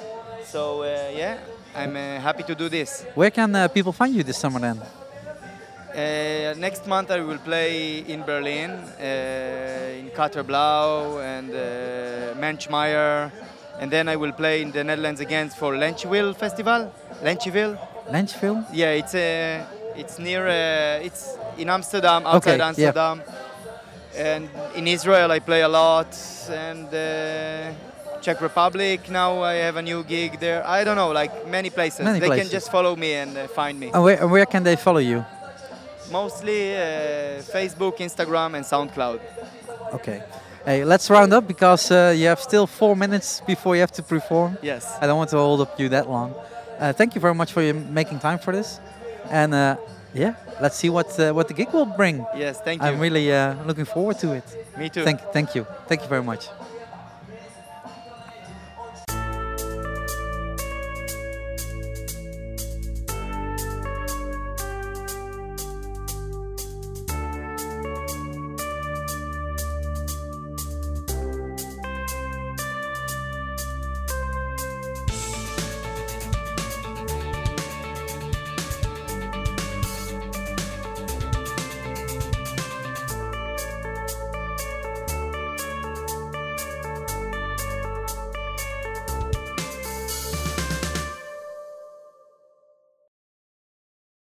So, 0.44 0.82
uh, 0.82 1.12
yeah, 1.16 1.38
I'm 1.76 1.96
uh, 1.96 2.20
happy 2.20 2.42
to 2.42 2.56
do 2.56 2.68
this. 2.68 3.06
Where 3.14 3.30
can 3.30 3.56
uh, 3.56 3.68
people 3.68 3.92
find 3.92 4.16
you 4.16 4.24
this 4.24 4.40
summer 4.40 4.60
then? 4.60 4.82
Uh, 4.82 6.56
next 6.58 6.88
month 6.88 7.12
I 7.12 7.20
will 7.22 7.38
play 7.38 8.00
in 8.00 8.24
Berlin, 8.24 8.72
uh, 8.72 10.00
in 10.00 10.10
Katerblau 10.10 11.22
and 11.24 11.52
uh, 11.52 12.34
Menschmeyer. 12.42 13.32
And 13.80 13.92
then 13.92 14.10
I 14.10 14.16
will 14.16 14.32
play 14.32 14.64
in 14.64 14.72
the 14.72 14.84
Netherlands 14.84 15.22
again 15.22 15.50
for 15.52 15.74
Lenchville 15.74 16.36
Festival. 16.36 16.92
Lenchville. 17.22 17.78
Lenchville? 18.10 18.66
Yeah, 18.74 18.92
it's 18.94 19.14
uh, 19.14 19.64
it's 19.96 20.18
near. 20.18 20.48
Uh, 20.48 21.06
it's 21.06 21.38
in 21.56 21.70
Amsterdam, 21.70 22.26
outside 22.26 22.60
Okay, 22.60 22.82
yeah. 22.82 23.16
And 24.20 24.50
in 24.76 24.88
Israel, 24.88 25.32
I 25.32 25.40
play 25.40 25.62
a 25.62 25.70
lot. 25.70 26.16
And 26.50 26.88
uh, 26.94 27.72
Czech 28.22 28.42
Republic. 28.42 29.10
Now 29.10 29.42
I 29.42 29.54
have 29.56 29.78
a 29.78 29.82
new 29.82 30.04
gig 30.04 30.40
there. 30.40 30.66
I 30.68 30.84
don't 30.84 30.96
know, 30.96 31.12
like 31.12 31.48
many 31.48 31.70
places. 31.70 32.02
Many 32.02 32.20
they 32.20 32.28
places. 32.28 32.50
can 32.50 32.52
just 32.52 32.72
follow 32.72 32.96
me 32.96 33.14
and 33.14 33.38
uh, 33.38 33.48
find 33.48 33.80
me. 33.80 33.92
And 33.94 34.04
where, 34.04 34.28
where 34.28 34.46
can 34.46 34.64
they 34.64 34.76
follow 34.76 35.00
you? 35.00 35.26
Mostly 36.12 36.76
uh, 36.76 37.42
Facebook, 37.54 37.98
Instagram, 37.98 38.56
and 38.56 38.66
SoundCloud. 38.66 39.20
Okay. 39.94 40.22
Hey, 40.66 40.84
let's 40.84 41.10
round 41.10 41.34
up 41.34 41.48
because 41.48 41.90
uh, 41.92 42.14
you 42.16 42.28
have 42.28 42.40
still 42.40 42.68
four 42.68 42.96
minutes 42.96 43.42
before 43.48 43.76
you 43.76 43.82
have 43.82 43.92
to 43.94 44.04
perform. 44.04 44.58
Yes. 44.62 44.98
I 45.02 45.08
don't 45.08 45.18
want 45.18 45.30
to 45.30 45.38
hold 45.38 45.62
up 45.62 45.80
you 45.80 45.90
that 45.90 46.10
long. 46.10 46.36
Uh, 46.78 46.94
thank 46.94 47.16
you 47.16 47.22
very 47.22 47.36
much 47.36 47.54
for 47.54 47.62
you 47.62 47.74
making 47.74 48.20
time 48.20 48.40
for 48.40 48.52
this. 48.52 48.80
And 49.30 49.54
uh, 49.54 49.78
yeah, 50.14 50.36
let's 50.62 50.76
see 50.76 50.90
what 50.90 51.20
uh, 51.20 51.32
what 51.34 51.48
the 51.48 51.54
gig 51.54 51.72
will 51.74 51.86
bring. 51.86 52.26
Yes, 52.36 52.60
thank 52.62 52.82
you. 52.82 52.88
I'm 52.88 53.00
really 53.00 53.32
uh, 53.32 53.56
looking 53.66 53.86
forward 53.86 54.18
to 54.20 54.34
it. 54.34 54.44
Me 54.78 54.90
too. 54.90 55.04
Thank, 55.04 55.20
thank 55.34 55.56
you. 55.56 55.66
Thank 55.88 56.02
you 56.02 56.08
very 56.08 56.24
much. 56.24 56.48